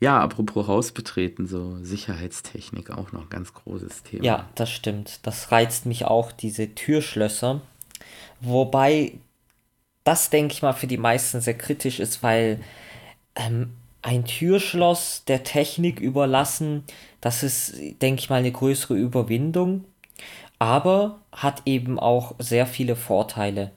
Ja, 0.00 0.18
apropos 0.18 0.66
Haus 0.66 0.92
betreten, 0.92 1.46
so 1.46 1.76
Sicherheitstechnik 1.82 2.92
auch 2.92 3.12
noch 3.12 3.24
ein 3.24 3.28
ganz 3.28 3.52
großes 3.52 4.04
Thema. 4.04 4.24
Ja, 4.24 4.48
das 4.54 4.70
stimmt. 4.70 5.20
Das 5.26 5.52
reizt 5.52 5.84
mich 5.84 6.06
auch, 6.06 6.32
diese 6.32 6.74
Türschlösser. 6.74 7.60
Wobei 8.40 9.18
das, 10.10 10.28
denke 10.28 10.52
ich 10.52 10.62
mal, 10.62 10.72
für 10.72 10.88
die 10.88 10.98
meisten 10.98 11.40
sehr 11.40 11.56
kritisch 11.56 12.00
ist, 12.00 12.24
weil 12.24 12.60
ähm, 13.36 13.70
ein 14.02 14.24
Türschloss 14.24 15.22
der 15.24 15.44
Technik 15.44 16.00
überlassen, 16.00 16.82
das 17.20 17.44
ist, 17.44 17.74
denke 18.02 18.20
ich 18.20 18.28
mal, 18.28 18.40
eine 18.40 18.50
größere 18.50 18.96
Überwindung, 18.96 19.84
aber 20.58 21.20
hat 21.30 21.62
eben 21.64 22.00
auch 22.00 22.34
sehr 22.40 22.66
viele 22.66 22.96
Vorteile. 22.96 23.70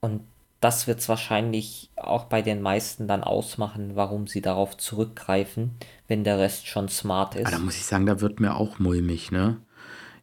Und 0.00 0.22
das 0.60 0.88
wird 0.88 0.98
es 0.98 1.08
wahrscheinlich 1.08 1.88
auch 1.94 2.24
bei 2.24 2.42
den 2.42 2.62
meisten 2.62 3.06
dann 3.06 3.22
ausmachen, 3.22 3.92
warum 3.94 4.26
sie 4.26 4.42
darauf 4.42 4.76
zurückgreifen, 4.76 5.76
wenn 6.08 6.24
der 6.24 6.38
Rest 6.40 6.66
schon 6.66 6.88
smart 6.88 7.36
ist. 7.36 7.46
Aber 7.46 7.56
da 7.56 7.62
muss 7.62 7.76
ich 7.76 7.86
sagen, 7.86 8.06
da 8.06 8.20
wird 8.20 8.40
mir 8.40 8.56
auch 8.56 8.80
mulmig, 8.80 9.30
ne? 9.30 9.58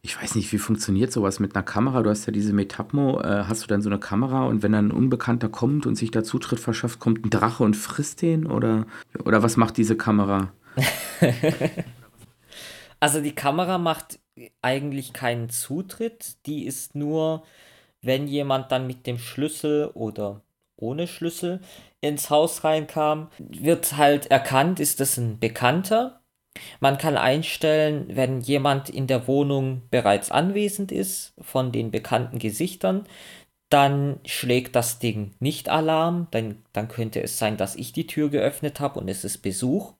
Ich 0.02 0.20
weiß 0.20 0.34
nicht, 0.34 0.52
wie 0.52 0.58
funktioniert 0.58 1.12
sowas 1.12 1.40
mit 1.40 1.54
einer 1.54 1.64
Kamera? 1.64 2.02
Du 2.02 2.10
hast 2.10 2.26
ja 2.26 2.32
diese 2.32 2.52
Metapmo, 2.52 3.20
äh, 3.20 3.44
hast 3.44 3.62
du 3.62 3.66
dann 3.66 3.82
so 3.82 3.90
eine 3.90 3.98
Kamera 3.98 4.46
und 4.46 4.62
wenn 4.62 4.72
dann 4.72 4.88
ein 4.88 4.92
Unbekannter 4.92 5.48
kommt 5.48 5.86
und 5.86 5.96
sich 5.96 6.10
da 6.10 6.22
Zutritt 6.22 6.60
verschafft, 6.60 7.00
kommt 7.00 7.24
ein 7.24 7.30
Drache 7.30 7.64
und 7.64 7.76
frisst 7.76 8.22
den? 8.22 8.46
Oder, 8.46 8.86
oder 9.24 9.42
was 9.42 9.56
macht 9.56 9.76
diese 9.76 9.96
Kamera? 9.96 10.52
also 13.00 13.20
die 13.20 13.34
Kamera 13.34 13.78
macht 13.78 14.20
eigentlich 14.62 15.12
keinen 15.12 15.50
Zutritt, 15.50 16.36
die 16.46 16.64
ist 16.64 16.94
nur, 16.94 17.42
wenn 18.00 18.28
jemand 18.28 18.70
dann 18.70 18.86
mit 18.86 19.06
dem 19.06 19.18
Schlüssel 19.18 19.90
oder 19.94 20.42
ohne 20.76 21.08
Schlüssel 21.08 21.60
ins 22.00 22.30
Haus 22.30 22.62
reinkam, 22.62 23.28
wird 23.38 23.96
halt 23.96 24.26
erkannt, 24.26 24.78
ist 24.78 25.00
das 25.00 25.16
ein 25.16 25.40
Bekannter 25.40 26.17
man 26.80 26.98
kann 26.98 27.16
einstellen, 27.16 28.06
wenn 28.08 28.40
jemand 28.40 28.90
in 28.90 29.06
der 29.06 29.26
Wohnung 29.26 29.82
bereits 29.90 30.30
anwesend 30.30 30.92
ist, 30.92 31.34
von 31.40 31.72
den 31.72 31.90
bekannten 31.90 32.38
Gesichtern, 32.38 33.04
dann 33.70 34.18
schlägt 34.24 34.74
das 34.76 34.98
Ding 34.98 35.34
nicht 35.40 35.68
Alarm, 35.68 36.28
dann, 36.30 36.62
dann 36.72 36.88
könnte 36.88 37.22
es 37.22 37.38
sein, 37.38 37.56
dass 37.56 37.76
ich 37.76 37.92
die 37.92 38.06
Tür 38.06 38.30
geöffnet 38.30 38.80
habe 38.80 39.00
und 39.00 39.08
es 39.08 39.24
ist 39.24 39.38
Besuch. 39.38 39.92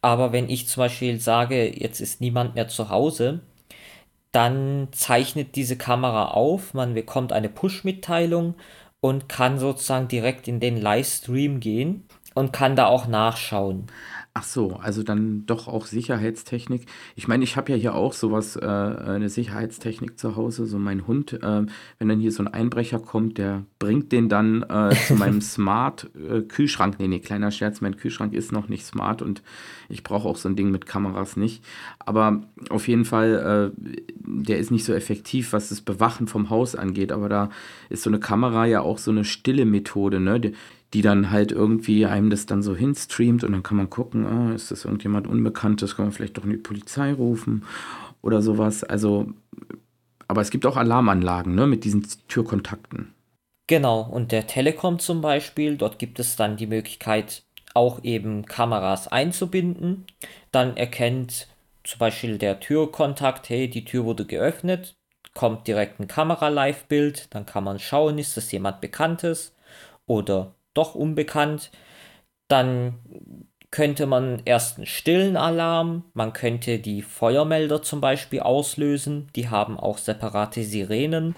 Aber 0.00 0.32
wenn 0.32 0.48
ich 0.48 0.68
zum 0.68 0.82
Beispiel 0.82 1.20
sage, 1.20 1.68
jetzt 1.78 2.00
ist 2.00 2.20
niemand 2.20 2.54
mehr 2.54 2.68
zu 2.68 2.90
Hause, 2.90 3.40
dann 4.32 4.88
zeichnet 4.92 5.56
diese 5.56 5.76
Kamera 5.76 6.28
auf, 6.28 6.74
man 6.74 6.94
bekommt 6.94 7.32
eine 7.32 7.48
Push-Mitteilung 7.48 8.54
und 9.00 9.28
kann 9.28 9.58
sozusagen 9.58 10.08
direkt 10.08 10.48
in 10.48 10.58
den 10.58 10.80
Livestream 10.80 11.60
gehen 11.60 12.06
und 12.34 12.52
kann 12.52 12.76
da 12.76 12.86
auch 12.86 13.06
nachschauen. 13.06 13.88
Ach 14.34 14.44
so, 14.44 14.76
also 14.76 15.02
dann 15.02 15.44
doch 15.44 15.68
auch 15.68 15.84
Sicherheitstechnik. 15.84 16.86
Ich 17.16 17.28
meine, 17.28 17.44
ich 17.44 17.58
habe 17.58 17.70
ja 17.72 17.76
hier 17.76 17.94
auch 17.94 18.14
sowas, 18.14 18.56
äh, 18.56 18.64
eine 18.64 19.28
Sicherheitstechnik 19.28 20.18
zu 20.18 20.36
Hause. 20.36 20.64
So 20.64 20.78
mein 20.78 21.06
Hund, 21.06 21.34
äh, 21.34 21.66
wenn 21.98 22.08
dann 22.08 22.18
hier 22.18 22.32
so 22.32 22.42
ein 22.42 22.48
Einbrecher 22.48 22.98
kommt, 22.98 23.36
der 23.36 23.66
bringt 23.78 24.10
den 24.10 24.30
dann 24.30 24.62
äh, 24.62 24.96
zu 25.06 25.16
meinem 25.16 25.40
Smart-Kühlschrank. 25.42 26.98
nee, 26.98 27.08
nee, 27.08 27.18
kleiner 27.18 27.50
Scherz, 27.50 27.82
mein 27.82 27.98
Kühlschrank 27.98 28.32
ist 28.32 28.52
noch 28.52 28.68
nicht 28.68 28.86
smart 28.86 29.20
und 29.20 29.42
ich 29.92 30.02
brauche 30.02 30.28
auch 30.28 30.36
so 30.36 30.48
ein 30.48 30.56
Ding 30.56 30.70
mit 30.70 30.86
Kameras 30.86 31.36
nicht. 31.36 31.62
Aber 31.98 32.42
auf 32.70 32.88
jeden 32.88 33.04
Fall, 33.04 33.72
äh, 33.74 33.80
der 34.16 34.58
ist 34.58 34.70
nicht 34.70 34.84
so 34.84 34.94
effektiv, 34.94 35.52
was 35.52 35.68
das 35.68 35.80
Bewachen 35.80 36.26
vom 36.26 36.50
Haus 36.50 36.74
angeht. 36.74 37.12
Aber 37.12 37.28
da 37.28 37.50
ist 37.90 38.02
so 38.02 38.10
eine 38.10 38.18
Kamera 38.18 38.66
ja 38.66 38.80
auch 38.80 38.98
so 38.98 39.10
eine 39.10 39.24
stille 39.24 39.66
Methode, 39.66 40.18
ne? 40.18 40.40
Die, 40.40 40.54
die 40.94 41.02
dann 41.02 41.30
halt 41.30 41.52
irgendwie 41.52 42.06
einem 42.06 42.30
das 42.30 42.46
dann 42.46 42.62
so 42.62 42.74
hinstreamt 42.74 43.44
und 43.44 43.52
dann 43.52 43.62
kann 43.62 43.76
man 43.76 43.88
gucken, 43.88 44.26
ah, 44.26 44.54
ist 44.54 44.70
das 44.70 44.84
irgendjemand 44.84 45.26
Unbekanntes, 45.26 45.96
kann 45.96 46.06
man 46.06 46.12
vielleicht 46.12 46.36
doch 46.36 46.44
in 46.44 46.50
die 46.50 46.56
Polizei 46.56 47.12
rufen 47.12 47.64
oder 48.20 48.42
sowas. 48.42 48.84
Also, 48.84 49.32
aber 50.28 50.40
es 50.40 50.50
gibt 50.50 50.66
auch 50.66 50.76
Alarmanlagen 50.76 51.54
ne, 51.54 51.66
mit 51.66 51.84
diesen 51.84 52.06
Türkontakten. 52.28 53.14
Genau, 53.68 54.02
und 54.02 54.32
der 54.32 54.46
Telekom 54.46 54.98
zum 54.98 55.20
Beispiel, 55.22 55.76
dort 55.76 55.98
gibt 55.98 56.18
es 56.18 56.36
dann 56.36 56.56
die 56.56 56.66
Möglichkeit, 56.66 57.42
auch 57.74 58.02
eben 58.04 58.46
Kameras 58.46 59.08
einzubinden. 59.08 60.06
Dann 60.50 60.76
erkennt 60.76 61.48
zum 61.84 61.98
Beispiel 61.98 62.38
der 62.38 62.60
Türkontakt, 62.60 63.48
hey, 63.48 63.68
die 63.68 63.84
Tür 63.84 64.04
wurde 64.04 64.24
geöffnet, 64.24 64.94
kommt 65.34 65.66
direkt 65.66 66.00
ein 66.00 66.08
Kamera-Live-Bild, 66.08 67.34
dann 67.34 67.46
kann 67.46 67.64
man 67.64 67.78
schauen, 67.78 68.18
ist 68.18 68.36
das 68.36 68.52
jemand 68.52 68.80
Bekanntes 68.80 69.54
oder 70.06 70.54
doch 70.74 70.94
unbekannt. 70.94 71.70
Dann 72.48 72.98
könnte 73.70 74.06
man 74.06 74.42
erst 74.44 74.76
einen 74.76 74.86
stillen 74.86 75.36
Alarm, 75.36 76.04
man 76.12 76.34
könnte 76.34 76.78
die 76.78 77.00
Feuermelder 77.02 77.82
zum 77.82 78.00
Beispiel 78.00 78.40
auslösen, 78.40 79.28
die 79.34 79.48
haben 79.48 79.80
auch 79.80 79.96
separate 79.96 80.62
Sirenen 80.62 81.34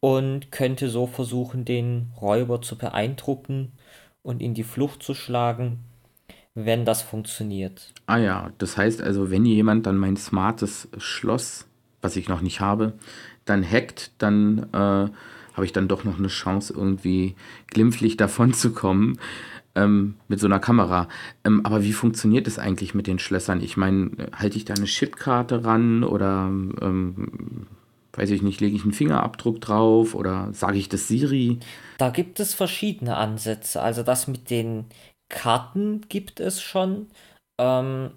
und 0.00 0.52
könnte 0.52 0.90
so 0.90 1.06
versuchen, 1.06 1.64
den 1.64 2.12
Räuber 2.20 2.60
zu 2.60 2.76
beeindrucken 2.76 3.72
und 4.24 4.42
in 4.42 4.54
die 4.54 4.64
Flucht 4.64 5.04
zu 5.04 5.14
schlagen, 5.14 5.78
wenn 6.54 6.84
das 6.84 7.02
funktioniert. 7.02 7.92
Ah 8.06 8.16
ja, 8.16 8.50
das 8.58 8.76
heißt 8.76 9.00
also, 9.00 9.30
wenn 9.30 9.44
jemand 9.44 9.86
dann 9.86 9.98
mein 9.98 10.16
smartes 10.16 10.88
Schloss, 10.98 11.66
was 12.00 12.16
ich 12.16 12.28
noch 12.28 12.40
nicht 12.40 12.60
habe, 12.60 12.94
dann 13.44 13.62
hackt, 13.62 14.10
dann 14.18 14.66
äh, 14.72 14.76
habe 15.54 15.64
ich 15.64 15.72
dann 15.72 15.88
doch 15.88 16.04
noch 16.04 16.18
eine 16.18 16.28
Chance, 16.28 16.72
irgendwie 16.74 17.36
glimpflich 17.68 18.16
davon 18.16 18.54
zu 18.54 18.72
kommen 18.72 19.18
ähm, 19.74 20.14
mit 20.28 20.40
so 20.40 20.46
einer 20.46 20.58
Kamera. 20.58 21.08
Ähm, 21.44 21.64
aber 21.64 21.82
wie 21.82 21.92
funktioniert 21.92 22.46
es 22.46 22.58
eigentlich 22.58 22.94
mit 22.94 23.06
den 23.06 23.18
Schlössern? 23.18 23.60
Ich 23.60 23.76
meine, 23.76 24.10
halte 24.34 24.56
ich 24.56 24.64
da 24.64 24.74
eine 24.74 24.86
Chipkarte 24.86 25.64
ran 25.64 26.02
oder 26.02 26.46
ähm, 26.46 27.66
weiß 28.16 28.30
ich 28.30 28.42
nicht, 28.42 28.60
lege 28.60 28.76
ich 28.76 28.82
einen 28.82 28.92
Fingerabdruck 28.92 29.60
drauf 29.60 30.14
oder 30.14 30.52
sage 30.52 30.78
ich 30.78 30.88
das 30.88 31.08
Siri? 31.08 31.58
Da 31.98 32.10
gibt 32.10 32.40
es 32.40 32.54
verschiedene 32.54 33.16
Ansätze. 33.16 33.82
Also 33.82 34.02
das 34.02 34.28
mit 34.28 34.50
den 34.50 34.86
Karten 35.28 36.02
gibt 36.08 36.40
es 36.40 36.62
schon. 36.62 37.08
Ähm, 37.58 38.10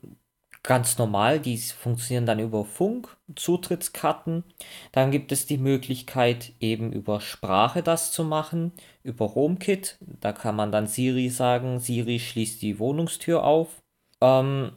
ganz 0.64 0.98
normal, 0.98 1.40
die 1.40 1.58
funktionieren 1.58 2.26
dann 2.26 2.40
über 2.40 2.66
Funk, 2.66 3.16
Zutrittskarten. 3.36 4.44
Dann 4.92 5.12
gibt 5.12 5.32
es 5.32 5.46
die 5.46 5.58
Möglichkeit, 5.58 6.54
eben 6.60 6.92
über 6.92 7.22
Sprache 7.22 7.82
das 7.82 8.12
zu 8.12 8.24
machen, 8.24 8.74
über 9.04 9.34
HomeKit. 9.34 9.98
Da 10.02 10.34
kann 10.34 10.56
man 10.56 10.72
dann 10.72 10.88
Siri 10.88 11.30
sagen, 11.30 11.80
Siri 11.80 12.20
schließt 12.20 12.62
die 12.62 12.80
Wohnungstür 12.80 13.44
auf. 13.44 13.82
Ähm, 14.22 14.74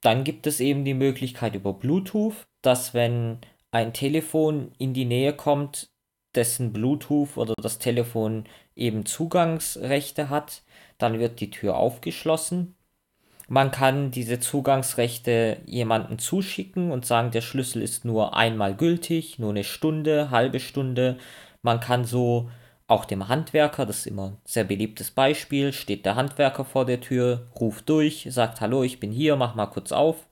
dann 0.00 0.24
gibt 0.24 0.46
es 0.46 0.60
eben 0.60 0.84
die 0.84 0.94
Möglichkeit 0.94 1.54
über 1.54 1.72
Bluetooth, 1.72 2.46
dass 2.62 2.94
wenn 2.94 3.38
ein 3.70 3.92
Telefon 3.92 4.72
in 4.78 4.94
die 4.94 5.04
Nähe 5.04 5.32
kommt, 5.32 5.90
dessen 6.34 6.72
Bluetooth 6.72 7.36
oder 7.36 7.54
das 7.60 7.78
Telefon 7.78 8.44
eben 8.76 9.06
Zugangsrechte 9.06 10.30
hat, 10.30 10.62
dann 10.98 11.18
wird 11.18 11.40
die 11.40 11.50
Tür 11.50 11.76
aufgeschlossen. 11.76 12.76
Man 13.48 13.70
kann 13.70 14.10
diese 14.10 14.40
Zugangsrechte 14.40 15.62
jemandem 15.64 16.18
zuschicken 16.18 16.92
und 16.92 17.06
sagen, 17.06 17.30
der 17.30 17.40
Schlüssel 17.40 17.82
ist 17.82 18.04
nur 18.04 18.36
einmal 18.36 18.74
gültig, 18.76 19.38
nur 19.38 19.50
eine 19.50 19.64
Stunde, 19.64 20.30
halbe 20.30 20.60
Stunde. 20.60 21.16
Man 21.62 21.80
kann 21.80 22.04
so 22.04 22.50
auch 22.86 23.04
dem 23.06 23.28
Handwerker, 23.28 23.86
das 23.86 24.00
ist 24.00 24.06
immer 24.06 24.28
ein 24.28 24.36
sehr 24.44 24.64
beliebtes 24.64 25.10
Beispiel, 25.10 25.72
steht 25.72 26.04
der 26.04 26.16
Handwerker 26.16 26.64
vor 26.64 26.84
der 26.84 27.00
Tür, 27.00 27.48
ruft 27.58 27.88
durch, 27.88 28.26
sagt, 28.30 28.60
hallo, 28.60 28.82
ich 28.82 29.00
bin 29.00 29.12
hier, 29.12 29.36
mach 29.36 29.54
mal 29.54 29.66
kurz 29.66 29.92
auf 29.92 30.27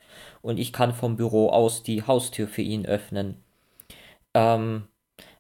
und 0.47 0.59
ich 0.59 0.73
kann 0.73 0.95
vom 0.95 1.17
Büro 1.17 1.51
aus 1.51 1.83
die 1.83 2.05
Haustür 2.05 2.47
für 2.49 2.63
ihn 2.63 2.87
öffnen. 2.87 3.43
Ähm, 4.35 4.89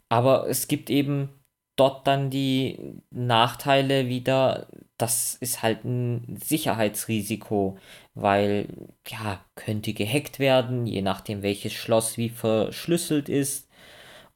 aber 0.08 0.48
es 0.48 0.68
gibt 0.68 0.90
eben 0.90 1.30
dort 1.76 2.06
dann 2.08 2.30
die 2.30 3.00
Nachteile 3.10 4.08
wieder, 4.08 4.68
das 4.98 5.36
ist 5.36 5.62
halt 5.62 5.84
ein 5.84 6.38
Sicherheitsrisiko, 6.42 7.78
weil 8.14 8.68
ja, 9.08 9.44
könnte 9.54 9.92
gehackt 9.94 10.38
werden, 10.40 10.86
je 10.86 11.02
nachdem 11.02 11.42
welches 11.42 11.72
Schloss 11.74 12.16
wie 12.18 12.30
verschlüsselt 12.30 13.28
ist. 13.28 13.68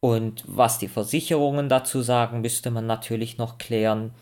Und 0.00 0.44
was 0.46 0.78
die 0.78 0.88
Versicherungen 0.88 1.68
dazu 1.68 2.02
sagen, 2.02 2.42
müsste 2.42 2.70
man 2.70 2.86
natürlich 2.86 3.38
noch 3.38 3.58
klären. 3.58 4.14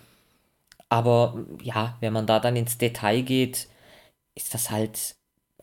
Aber 0.88 1.44
ja, 1.62 1.96
wenn 2.00 2.12
man 2.12 2.26
da 2.26 2.40
dann 2.40 2.56
ins 2.56 2.78
Detail 2.78 3.22
geht, 3.22 3.68
ist 4.34 4.54
das 4.54 4.70
halt 4.70 5.17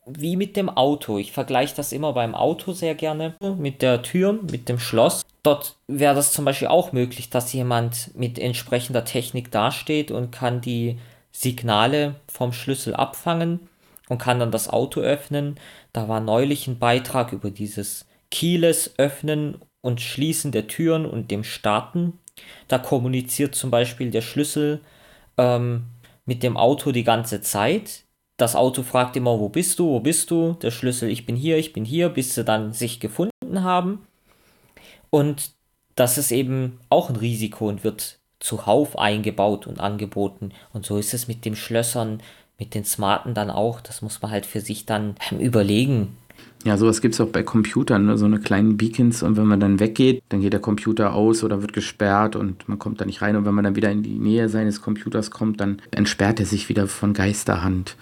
wie 0.05 0.35
mit 0.35 0.55
dem 0.55 0.69
Auto. 0.69 1.17
Ich 1.17 1.31
vergleiche 1.31 1.75
das 1.75 1.91
immer 1.91 2.13
beim 2.13 2.35
Auto 2.35 2.73
sehr 2.73 2.95
gerne 2.95 3.35
mit 3.57 3.81
der 3.81 4.01
Tür, 4.01 4.33
mit 4.33 4.69
dem 4.69 4.79
Schloss. 4.79 5.23
Dort 5.43 5.75
wäre 5.87 6.15
das 6.15 6.31
zum 6.31 6.45
Beispiel 6.45 6.67
auch 6.67 6.91
möglich, 6.91 7.29
dass 7.29 7.53
jemand 7.53 8.15
mit 8.15 8.39
entsprechender 8.39 9.05
Technik 9.05 9.51
dasteht 9.51 10.11
und 10.11 10.31
kann 10.31 10.61
die 10.61 10.99
Signale 11.31 12.15
vom 12.27 12.53
Schlüssel 12.53 12.95
abfangen 12.95 13.67
und 14.09 14.17
kann 14.17 14.39
dann 14.39 14.51
das 14.51 14.69
Auto 14.69 15.01
öffnen. 15.01 15.59
Da 15.93 16.07
war 16.07 16.19
neulich 16.19 16.67
ein 16.67 16.79
Beitrag 16.79 17.33
über 17.33 17.51
dieses 17.51 18.05
Keyless 18.31 18.93
öffnen 18.97 19.57
und 19.81 20.01
schließen 20.01 20.51
der 20.51 20.67
Türen 20.67 21.05
und 21.05 21.29
dem 21.31 21.43
Starten. 21.43 22.19
Da 22.67 22.77
kommuniziert 22.77 23.55
zum 23.55 23.71
Beispiel 23.71 24.11
der 24.11 24.21
Schlüssel 24.21 24.81
ähm, 25.37 25.85
mit 26.25 26.41
dem 26.41 26.57
Auto 26.57 26.91
die 26.91 27.03
ganze 27.03 27.41
Zeit 27.41 28.04
das 28.37 28.55
Auto 28.55 28.83
fragt 28.83 29.15
immer, 29.15 29.39
wo 29.39 29.49
bist 29.49 29.79
du, 29.79 29.87
wo 29.87 29.99
bist 29.99 30.29
du? 30.31 30.53
Der 30.61 30.71
Schlüssel, 30.71 31.09
ich 31.09 31.25
bin 31.25 31.35
hier, 31.35 31.57
ich 31.57 31.73
bin 31.73 31.85
hier, 31.85 32.09
bis 32.09 32.35
sie 32.35 32.43
dann 32.43 32.73
sich 32.73 32.99
gefunden 32.99 33.63
haben. 33.63 34.05
Und 35.09 35.51
das 35.95 36.17
ist 36.17 36.31
eben 36.31 36.79
auch 36.89 37.09
ein 37.09 37.15
Risiko 37.15 37.69
und 37.69 37.83
wird 37.83 38.19
zuhauf 38.39 38.99
eingebaut 38.99 39.65
und 39.65 39.79
angeboten. 39.79 40.51
Und 40.73 40.85
so 40.85 40.97
ist 40.97 41.13
es 41.13 41.27
mit 41.27 41.45
den 41.45 41.55
Schlössern, 41.55 42.21
mit 42.59 42.75
den 42.75 42.83
Smarten 42.83 43.33
dann 43.33 43.49
auch. 43.49 43.79
Das 43.79 44.01
muss 44.01 44.21
man 44.21 44.31
halt 44.31 44.45
für 44.45 44.61
sich 44.61 44.85
dann 44.85 45.15
überlegen. 45.39 46.17
Ja, 46.65 46.77
sowas 46.77 46.99
gibt 46.99 47.13
es 47.13 47.21
auch 47.21 47.27
bei 47.27 47.43
Computern, 47.43 48.07
ne? 48.07 48.17
so 48.17 48.25
eine 48.25 48.39
kleinen 48.39 48.75
Beacons 48.75 49.21
und 49.21 49.37
wenn 49.37 49.45
man 49.45 49.59
dann 49.59 49.79
weggeht, 49.79 50.23
dann 50.29 50.41
geht 50.41 50.51
der 50.51 50.59
Computer 50.59 51.13
aus 51.13 51.43
oder 51.43 51.61
wird 51.61 51.73
gesperrt 51.73 52.35
und 52.35 52.67
man 52.67 52.79
kommt 52.79 52.99
da 52.99 53.05
nicht 53.05 53.21
rein 53.21 53.35
und 53.35 53.45
wenn 53.45 53.53
man 53.53 53.63
dann 53.63 53.75
wieder 53.75 53.91
in 53.91 54.01
die 54.01 54.17
Nähe 54.17 54.49
seines 54.49 54.81
Computers 54.81 55.29
kommt, 55.29 55.61
dann 55.61 55.79
entsperrt 55.91 56.39
er 56.39 56.47
sich 56.47 56.67
wieder 56.67 56.87
von 56.87 57.13
Geisterhand. 57.13 57.97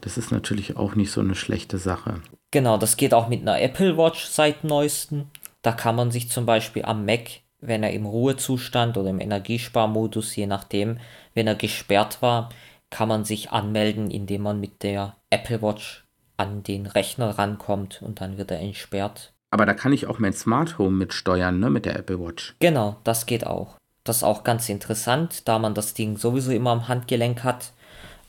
Das 0.00 0.16
ist 0.16 0.30
natürlich 0.30 0.76
auch 0.76 0.94
nicht 0.94 1.10
so 1.10 1.20
eine 1.20 1.34
schlechte 1.34 1.76
Sache. 1.76 2.20
Genau, 2.52 2.78
das 2.78 2.96
geht 2.96 3.14
auch 3.14 3.26
mit 3.26 3.40
einer 3.42 3.60
Apple 3.60 3.98
Watch 3.98 4.26
seit 4.26 4.62
neuestem. 4.62 5.24
Da 5.62 5.72
kann 5.72 5.96
man 5.96 6.12
sich 6.12 6.30
zum 6.30 6.46
Beispiel 6.46 6.84
am 6.84 7.04
Mac, 7.04 7.40
wenn 7.60 7.82
er 7.82 7.90
im 7.90 8.06
Ruhezustand 8.06 8.96
oder 8.96 9.10
im 9.10 9.18
Energiesparmodus, 9.18 10.36
je 10.36 10.46
nachdem, 10.46 10.98
wenn 11.34 11.48
er 11.48 11.56
gesperrt 11.56 12.22
war, 12.22 12.50
kann 12.90 13.08
man 13.08 13.24
sich 13.24 13.50
anmelden, 13.50 14.08
indem 14.08 14.42
man 14.42 14.60
mit 14.60 14.84
der 14.84 15.16
Apple 15.30 15.62
Watch 15.62 16.03
an 16.36 16.62
den 16.62 16.86
Rechner 16.86 17.38
rankommt 17.38 18.02
und 18.02 18.20
dann 18.20 18.38
wird 18.38 18.50
er 18.50 18.60
entsperrt. 18.60 19.32
Aber 19.50 19.66
da 19.66 19.74
kann 19.74 19.92
ich 19.92 20.06
auch 20.06 20.18
mein 20.18 20.32
Smart 20.32 20.78
Home 20.78 20.96
mitsteuern, 20.96 21.60
ne, 21.60 21.70
mit 21.70 21.84
der 21.86 21.96
Apple 21.96 22.18
Watch. 22.18 22.56
Genau, 22.58 22.96
das 23.04 23.26
geht 23.26 23.46
auch. 23.46 23.76
Das 24.02 24.18
ist 24.18 24.24
auch 24.24 24.44
ganz 24.44 24.68
interessant, 24.68 25.48
da 25.48 25.58
man 25.58 25.74
das 25.74 25.94
Ding 25.94 26.16
sowieso 26.16 26.50
immer 26.50 26.70
am 26.70 26.88
Handgelenk 26.88 27.44
hat, 27.44 27.72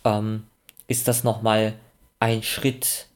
ähm, 0.04 0.44
ist 0.88 1.08
das 1.08 1.24
nochmal 1.24 1.74
ein 2.20 2.44
Schritt 2.44 3.08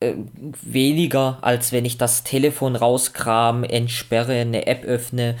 äh, 0.00 0.14
weniger, 0.62 1.38
als 1.40 1.72
wenn 1.72 1.84
ich 1.84 1.96
das 1.96 2.24
Telefon 2.24 2.76
rauskram, 2.76 3.64
entsperre, 3.64 4.34
eine 4.34 4.66
App 4.66 4.84
öffne, 4.84 5.36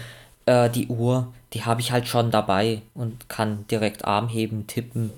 äh, 0.46 0.70
die 0.70 0.86
Uhr, 0.88 1.32
die 1.52 1.64
habe 1.64 1.80
ich 1.80 1.92
halt 1.92 2.08
schon 2.08 2.30
dabei 2.30 2.82
und 2.94 3.28
kann 3.28 3.66
direkt 3.70 4.04
Arm 4.04 4.28
heben, 4.28 4.66
tippen, 4.66 5.10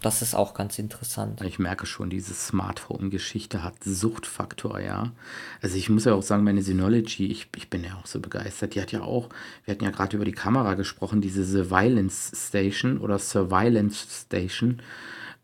das 0.00 0.22
ist 0.22 0.34
auch 0.34 0.54
ganz 0.54 0.78
interessant. 0.78 1.40
Ich 1.42 1.58
merke 1.58 1.86
schon, 1.86 2.10
diese 2.10 2.34
Smartphone-Geschichte 2.34 3.64
hat 3.64 3.74
Suchtfaktor, 3.84 4.80
ja. 4.80 5.12
Also 5.60 5.76
ich 5.76 5.88
muss 5.88 6.04
ja 6.04 6.14
auch 6.14 6.22
sagen, 6.22 6.44
meine 6.44 6.62
Synology, 6.62 7.26
ich, 7.26 7.48
ich 7.56 7.68
bin 7.68 7.84
ja 7.84 7.94
auch 8.00 8.06
so 8.06 8.20
begeistert. 8.20 8.74
Die 8.74 8.80
hat 8.80 8.92
ja 8.92 9.02
auch, 9.02 9.28
wir 9.64 9.74
hatten 9.74 9.84
ja 9.84 9.90
gerade 9.90 10.16
über 10.16 10.24
die 10.24 10.32
Kamera 10.32 10.74
gesprochen, 10.74 11.20
diese 11.20 11.44
Surveillance 11.44 12.32
Station 12.34 12.98
oder 12.98 13.18
Surveillance 13.18 14.06
Station, 14.26 14.80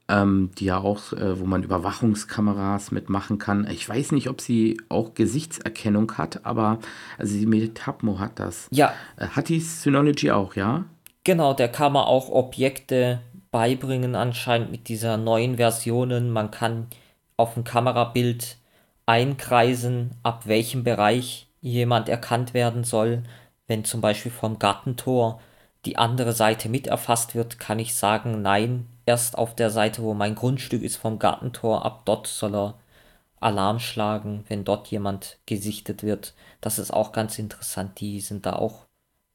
ähm, 0.09 0.51
die 0.59 0.67
ja 0.67 0.79
auch, 0.79 1.13
äh, 1.13 1.41
wo 1.41 1.47
man 1.47 1.63
Überwachungskameras 1.63 2.93
mitmachen 2.93 3.39
kann. 3.39 3.67
Ich 3.71 3.89
weiß 3.89 4.13
nicht, 4.13 4.29
ob 4.29 4.41
sie 4.41 4.81
auch 4.89 5.15
Gesichtserkennung 5.15 6.13
hat, 6.17 6.45
aber 6.45 6.79
also 7.19 7.37
die 7.37 7.47
Metapmo 7.47 8.19
hat 8.21 8.39
das. 8.39 8.69
Ja. 8.71 8.93
Äh, 9.17 9.29
hat 9.29 9.49
die 9.49 9.61
Synology 9.61 10.31
auch, 10.31 10.55
ja? 10.55 10.85
Genau, 11.25 11.55
der 11.55 11.69
kann 11.69 11.95
man 11.95 12.05
auch 12.05 12.29
Objekte 12.29 13.21
beibringen 13.55 14.17
anscheinend 14.17 14.73
mit 14.73 14.89
dieser 14.89 15.17
neuen 15.17 15.59
Versionen. 15.59 16.29
Man 16.29 16.51
kann 16.51 16.89
auf 17.37 17.57
ein 17.57 17.63
Kamerabild 17.63 18.57
einkreisen, 19.07 20.11
ab 20.25 20.49
welchem 20.49 20.83
Bereich 20.83 21.47
jemand 21.61 22.09
erkannt 22.09 22.53
werden 22.53 22.83
soll. 22.83 23.23
Wenn 23.69 23.85
zum 23.85 24.01
Beispiel 24.01 24.33
vom 24.33 24.59
Gartentor 24.59 25.41
die 25.85 25.97
andere 25.97 26.33
Seite 26.33 26.69
mit 26.69 26.89
erfasst 26.89 27.37
wird, 27.37 27.61
kann 27.61 27.79
ich 27.79 27.95
sagen, 27.95 28.43
nein, 28.43 28.89
erst 29.07 29.39
auf 29.39 29.55
der 29.55 29.71
Seite, 29.71 30.03
wo 30.03 30.15
mein 30.15 30.35
Grundstück 30.35 30.83
ist 30.83 30.97
vom 30.97 31.21
Gartentor, 31.21 31.85
ab 31.85 32.03
dort 32.07 32.27
soll 32.27 32.57
er 32.57 32.75
Alarm 33.39 33.79
schlagen, 33.79 34.45
wenn 34.49 34.65
dort 34.65 34.89
jemand 34.89 35.39
gesichtet 35.47 36.03
wird. 36.03 36.35
Das 36.61 36.81
ist 36.81 36.93
auch 36.93 37.13
ganz 37.13 37.39
interessant, 37.39 38.01
die 38.01 38.21
sind 38.21 38.47
da 38.47 38.55
auch 38.55 38.87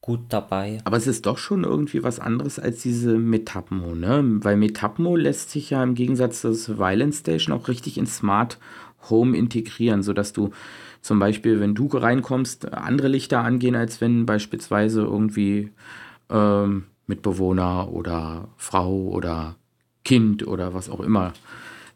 gut 0.02 0.22
dabei. 0.30 0.80
Aber 0.86 0.97
es 0.97 1.08
ist 1.08 1.26
doch 1.26 1.38
schon 1.38 1.64
irgendwie 1.64 2.04
was 2.04 2.20
anderes 2.20 2.58
als 2.60 2.82
diese 2.82 3.18
Metapmo, 3.18 3.95
ne? 3.95 4.24
Weil 4.41 4.58
Metapmo 4.58 5.16
lässt 5.16 5.52
sich 5.52 5.72
ja 5.72 5.84
im 5.84 5.95
Gegensatz 5.95 6.41
zur 6.41 6.54
Violence 6.80 7.20
Station 7.20 7.56
auch 7.56 7.68
richtig 7.68 7.97
in 7.97 8.08
Smart 8.08 8.58
Home 9.10 9.38
integrieren, 9.38 10.04
sodass 10.04 10.34
du 10.34 10.52
zum 11.02 11.20
Beispiel, 11.20 11.60
wenn 11.60 11.76
du 11.76 11.88
reinkommst, 11.88 12.74
andere 12.74 13.08
Lichter 13.08 13.43
angehen, 13.43 13.76
als 13.76 14.02
wenn 14.02 14.26
beispielsweise 14.26 15.02
irgendwie 15.02 15.72
ähm, 16.30 16.86
Mitbewohner 17.08 17.91
oder 17.91 18.50
Frau 18.58 18.91
oder 18.91 19.56
Kind 20.04 20.47
oder 20.47 20.74
was 20.74 20.89
auch 20.89 21.00
immer, 21.00 21.34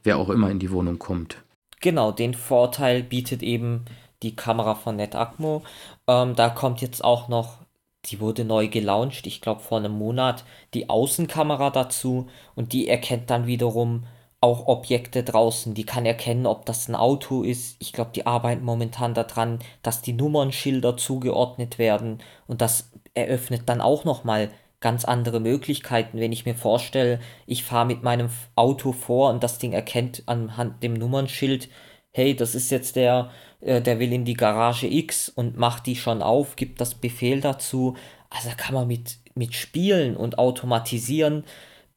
wer 0.03 0.17
auch 0.17 0.29
immer 0.29 0.49
in 0.49 0.59
die 0.59 0.71
Wohnung 0.71 0.99
kommt. 0.99 1.37
Genau, 1.81 2.11
den 2.11 2.33
Vorteil 2.33 3.03
bietet 3.03 3.43
eben 3.43 3.85
die 4.23 4.35
Kamera 4.35 4.75
von 4.75 4.95
NetAcmo. 4.95 5.63
Ähm, 6.07 6.35
da 6.35 6.49
kommt 6.49 6.81
jetzt 6.81 7.03
auch 7.03 7.27
noch 7.27 7.62
die 8.05 8.19
wurde 8.19 8.45
neu 8.45 8.67
gelauncht, 8.67 9.27
ich 9.27 9.41
glaube 9.41 9.61
vor 9.61 9.77
einem 9.77 9.93
Monat, 9.93 10.43
die 10.73 10.89
Außenkamera 10.89 11.69
dazu 11.69 12.27
und 12.55 12.73
die 12.73 12.87
erkennt 12.87 13.29
dann 13.29 13.47
wiederum 13.47 14.05
auch 14.41 14.67
Objekte 14.67 15.23
draußen, 15.23 15.73
die 15.73 15.85
kann 15.85 16.05
erkennen, 16.05 16.45
ob 16.45 16.65
das 16.65 16.89
ein 16.89 16.95
Auto 16.95 17.43
ist. 17.43 17.77
Ich 17.79 17.93
glaube, 17.93 18.11
die 18.13 18.27
arbeiten 18.27 18.65
momentan 18.65 19.13
daran, 19.13 19.59
dass 19.83 20.01
die 20.01 20.11
Nummernschilder 20.11 20.97
zugeordnet 20.97 21.79
werden 21.79 22.17
und 22.45 22.59
das 22.59 22.91
eröffnet 23.13 23.63
dann 23.67 23.79
auch 23.79 24.03
nochmal 24.03 24.49
ganz 24.81 25.05
andere 25.05 25.39
Möglichkeiten, 25.39 26.19
wenn 26.19 26.33
ich 26.33 26.45
mir 26.45 26.55
vorstelle, 26.55 27.21
ich 27.45 27.63
fahre 27.63 27.85
mit 27.85 28.03
meinem 28.03 28.29
Auto 28.55 28.91
vor 28.91 29.29
und 29.31 29.41
das 29.41 29.59
Ding 29.59 29.71
erkennt 29.71 30.23
anhand 30.25 30.83
dem 30.83 30.93
Nummernschild, 30.93 31.69
hey, 32.13 32.35
das 32.35 32.55
ist 32.55 32.69
jetzt 32.69 32.95
der, 32.95 33.31
äh, 33.59 33.81
der 33.81 33.99
will 33.99 34.13
in 34.13 34.23
die 34.23 34.35
Garage 34.35 34.87
X 34.87 35.29
und 35.29 35.57
macht 35.57 35.87
die 35.87 35.95
schon 35.95 36.21
auf, 36.21 36.55
gibt 36.55 36.79
das 36.79 36.95
Befehl 36.95 37.41
dazu. 37.41 37.97
Also 38.29 38.49
da 38.49 38.55
kann 38.55 38.75
man 38.75 38.87
mit, 38.87 39.17
mit 39.35 39.53
Spielen 39.53 40.15
und 40.15 40.37
Automatisieren, 40.37 41.43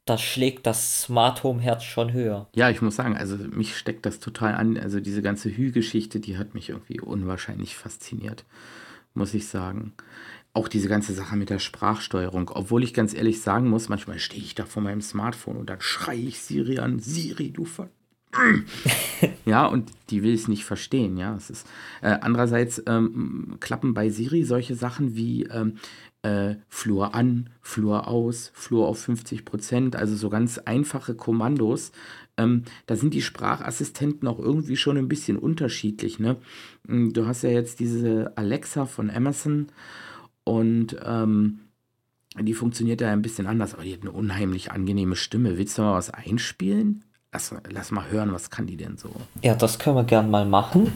das 0.06 0.22
schlägt 0.22 0.66
das 0.66 1.02
Smart 1.02 1.42
Home 1.42 1.60
Herz 1.60 1.82
schon 1.82 2.12
höher. 2.12 2.48
Ja, 2.54 2.70
ich 2.70 2.80
muss 2.80 2.96
sagen, 2.96 3.16
also 3.16 3.36
mich 3.36 3.76
steckt 3.76 4.06
das 4.06 4.20
total 4.20 4.54
an. 4.54 4.78
Also 4.78 5.00
diese 5.00 5.20
ganze 5.20 5.50
Hü-Geschichte, 5.50 6.20
die 6.20 6.38
hat 6.38 6.54
mich 6.54 6.68
irgendwie 6.68 7.00
unwahrscheinlich 7.00 7.76
fasziniert, 7.76 8.44
muss 9.14 9.34
ich 9.34 9.48
sagen. 9.48 9.94
Auch 10.52 10.68
diese 10.68 10.88
ganze 10.88 11.12
Sache 11.12 11.36
mit 11.36 11.50
der 11.50 11.58
Sprachsteuerung. 11.58 12.50
Obwohl 12.54 12.84
ich 12.84 12.94
ganz 12.94 13.14
ehrlich 13.14 13.42
sagen 13.42 13.68
muss, 13.68 13.88
manchmal 13.88 14.20
stehe 14.20 14.42
ich 14.42 14.54
da 14.54 14.64
vor 14.64 14.80
meinem 14.80 15.02
Smartphone 15.02 15.56
und 15.56 15.68
dann 15.68 15.80
schreie 15.80 16.20
ich 16.20 16.40
Siri 16.40 16.78
an, 16.78 17.00
Siri, 17.00 17.50
du 17.50 17.64
Ver 17.64 17.90
ja, 19.44 19.66
und 19.66 19.90
die 20.10 20.22
will 20.22 20.34
es 20.34 20.48
nicht 20.48 20.64
verstehen, 20.64 21.16
ja. 21.16 21.34
Es 21.36 21.50
ist, 21.50 21.66
äh, 22.02 22.16
andererseits 22.20 22.82
ähm, 22.86 23.56
klappen 23.60 23.94
bei 23.94 24.10
Siri 24.10 24.44
solche 24.44 24.74
Sachen 24.74 25.16
wie 25.16 25.44
ähm, 25.44 25.74
äh, 26.22 26.56
Flur 26.68 27.14
an, 27.14 27.50
Flur 27.60 28.08
aus, 28.08 28.50
Flur 28.54 28.88
auf 28.88 28.98
50 29.00 29.44
Prozent, 29.44 29.96
also 29.96 30.16
so 30.16 30.28
ganz 30.28 30.58
einfache 30.58 31.14
Kommandos. 31.14 31.92
Ähm, 32.36 32.64
da 32.86 32.96
sind 32.96 33.14
die 33.14 33.22
Sprachassistenten 33.22 34.28
auch 34.28 34.38
irgendwie 34.38 34.76
schon 34.76 34.98
ein 34.98 35.08
bisschen 35.08 35.38
unterschiedlich. 35.38 36.18
Ne? 36.18 36.36
Hm, 36.86 37.12
du 37.12 37.26
hast 37.26 37.42
ja 37.42 37.50
jetzt 37.50 37.80
diese 37.80 38.36
Alexa 38.36 38.86
von 38.86 39.10
Amazon 39.10 39.68
und 40.44 40.96
ähm, 41.04 41.60
die 42.38 42.54
funktioniert 42.54 43.00
ja 43.00 43.10
ein 43.10 43.22
bisschen 43.22 43.46
anders, 43.46 43.74
aber 43.74 43.84
die 43.84 43.94
hat 43.94 44.02
eine 44.02 44.12
unheimlich 44.12 44.70
angenehme 44.70 45.16
Stimme. 45.16 45.56
Willst 45.56 45.78
du 45.78 45.82
mal 45.82 45.94
was 45.94 46.10
einspielen? 46.10 47.04
Lass, 47.36 47.54
lass 47.68 47.90
mal 47.90 48.08
hören, 48.10 48.32
was 48.32 48.48
kann 48.48 48.66
die 48.66 48.78
denn 48.78 48.96
so? 48.96 49.10
Ja, 49.42 49.54
das 49.54 49.78
können 49.78 49.96
wir 49.96 50.04
gern 50.04 50.30
mal 50.30 50.46
machen. 50.46 50.90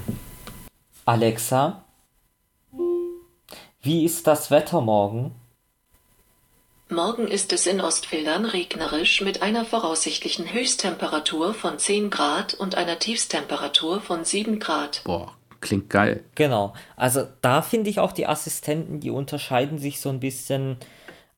Alexa, 1.04 1.84
wie 3.82 4.06
ist 4.06 4.26
das 4.26 4.50
Wetter 4.50 4.80
morgen? 4.80 5.34
Morgen 6.88 7.28
ist 7.28 7.52
es 7.52 7.66
in 7.66 7.82
Ostfildern 7.82 8.46
regnerisch 8.46 9.20
mit 9.20 9.42
einer 9.42 9.66
voraussichtlichen 9.66 10.50
Höchsttemperatur 10.50 11.52
von 11.52 11.78
10 11.78 12.08
Grad 12.08 12.54
und 12.54 12.74
einer 12.74 12.98
Tiefstemperatur 12.98 14.00
von 14.00 14.24
7 14.24 14.60
Grad. 14.60 15.02
Boah, 15.04 15.34
klingt 15.60 15.90
geil. 15.90 16.24
Genau. 16.36 16.72
Also 16.96 17.28
da 17.42 17.60
finde 17.60 17.90
ich 17.90 18.00
auch 18.00 18.12
die 18.12 18.26
Assistenten, 18.26 19.00
die 19.00 19.10
unterscheiden 19.10 19.76
sich 19.76 20.00
so 20.00 20.08
ein 20.08 20.20
bisschen 20.20 20.78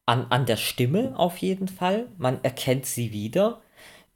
an, 0.06 0.26
an 0.30 0.46
der 0.46 0.58
Stimme 0.58 1.14
auf 1.16 1.38
jeden 1.38 1.66
Fall. 1.66 2.06
Man 2.18 2.38
erkennt 2.44 2.86
sie 2.86 3.10
wieder. 3.10 3.61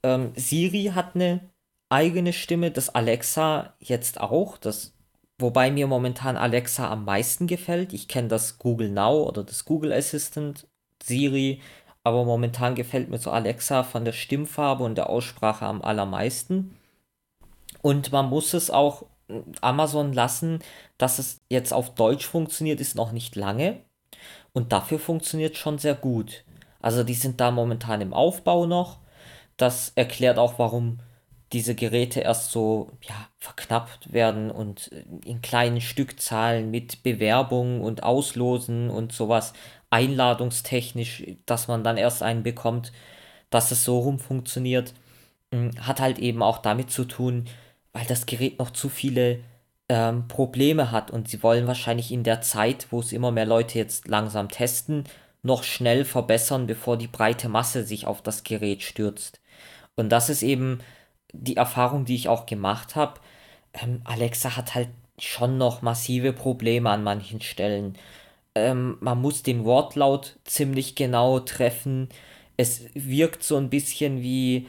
Ähm, 0.07 0.33
Siri 0.37 0.93
hat 0.95 1.17
eine 1.17 1.41
eigene 1.89 2.33
Stimme, 2.33 2.71
das 2.71 2.95
Alexa 2.95 3.75
jetzt 3.81 4.21
auch, 4.21 4.57
das, 4.57 4.95
wobei 5.37 5.73
mir 5.73 5.89
momentan 5.89 6.37
Alexa 6.37 6.89
am 6.89 7.05
meisten 7.05 7.49
gefällt. 7.49 7.93
Ich 7.93 8.07
kenne 8.07 8.29
das 8.29 8.59
Google 8.61 8.91
Now 8.91 9.25
oder 9.25 9.43
das 9.43 9.65
Google 9.65 9.93
Assistant, 9.93 10.69
Siri, 11.03 11.61
aber 12.05 12.25
momentan 12.25 12.77
gefällt 12.77 13.11
mir 13.11 13.19
so 13.19 13.33
Alexa 13.33 13.83
von 13.83 14.05
der 14.05 14.13
Stimmfarbe 14.13 14.85
und 14.85 14.95
der 14.95 15.11
Aussprache 15.11 15.67
am 15.67 15.83
allermeisten. 15.83 16.77
Und 17.83 18.13
man 18.13 18.29
muss 18.29 18.55
es 18.55 18.71
auch 18.71 19.07
Amazon 19.61 20.13
lassen, 20.13 20.61
dass 20.99 21.19
es 21.19 21.41
jetzt 21.51 21.73
auf 21.73 21.97
Deutsch 21.97 22.27
funktioniert, 22.27 22.81
ist 22.81 22.95
noch 22.95 23.11
nicht 23.11 23.35
lange. 23.35 23.81
Und 24.53 24.71
dafür 24.73 25.01
funktioniert 25.01 25.57
schon 25.57 25.79
sehr 25.79 25.97
gut. 25.97 26.45
Also 26.81 27.03
die 27.03 27.15
sind 27.15 27.41
da 27.41 27.51
momentan 27.51 28.01
im 28.01 28.15
Aufbau 28.15 28.67
noch. 28.67 29.01
Das 29.57 29.93
erklärt 29.95 30.39
auch, 30.39 30.59
warum 30.59 30.99
diese 31.53 31.75
Geräte 31.75 32.21
erst 32.21 32.51
so 32.51 32.91
ja, 33.03 33.15
verknappt 33.39 34.13
werden 34.13 34.51
und 34.51 34.91
in 35.25 35.41
kleinen 35.43 35.81
Stückzahlen 35.81 36.71
mit 36.71 37.03
Bewerbungen 37.03 37.81
und 37.81 38.03
Auslosen 38.03 38.91
und 38.91 39.13
sowas 39.13 39.53
einladungstechnisch, 39.91 41.25
dass 41.47 41.69
man 41.69 41.85
dann 41.85 41.97
erst 41.97 42.23
einen 42.23 42.43
bekommt, 42.43 42.93
dass 43.51 43.71
es 43.71 43.85
so 43.85 44.01
rum 44.01 44.19
funktioniert, 44.19 44.93
hm, 45.53 45.71
hat 45.81 46.01
halt 46.01 46.19
eben 46.19 46.43
auch 46.43 46.59
damit 46.59 46.91
zu 46.91 47.05
tun, 47.05 47.47
weil 47.93 48.05
das 48.07 48.27
Gerät 48.27 48.59
noch 48.59 48.71
zu 48.71 48.89
viele 48.89 49.41
ähm, 49.89 50.27
Probleme 50.29 50.91
hat 50.91 51.11
und 51.11 51.29
sie 51.29 51.43
wollen 51.43 51.67
wahrscheinlich 51.69 52.13
in 52.13 52.25
der 52.25 52.41
Zeit, 52.43 52.89
wo 52.91 53.01
es 53.01 53.13
immer 53.13 53.31
mehr 53.31 53.47
Leute 53.47 53.79
jetzt 53.79 54.09
langsam 54.09 54.49
testen, 54.49 55.05
noch 55.43 55.63
schnell 55.63 56.05
verbessern, 56.05 56.67
bevor 56.67 56.99
die 56.99 57.07
breite 57.07 57.49
Masse 57.49 57.85
sich 57.85 58.07
auf 58.07 58.21
das 58.23 58.43
Gerät 58.45 58.83
stürzt. 58.83 59.41
Und 59.97 60.11
das 60.11 60.29
ist 60.29 60.43
eben 60.43 60.81
die 61.33 61.57
Erfahrung, 61.57 62.05
die 62.05 62.15
ich 62.15 62.29
auch 62.29 62.47
gemacht 62.47 62.97
habe. 62.97 63.21
Ähm, 63.75 64.01
Alexa 64.05 64.57
hat 64.57 64.75
halt 64.75 64.89
schon 65.19 65.59
noch 65.59 65.83
massive 65.83 66.33
Probleme 66.33 66.91
an 66.91 67.03
manchen 67.03 67.41
Stellen. 67.41 67.97
Ähm, 68.55 68.99
man 69.01 69.21
muss 69.21 69.43
den 69.43 69.65
Wortlaut 69.65 70.37
ziemlich 70.45 70.95
genau 70.95 71.41
treffen. 71.41 72.09
Es 72.57 72.85
wirkt 72.95 73.43
so 73.43 73.57
ein 73.57 73.71
bisschen 73.71 74.23
wie, 74.23 74.67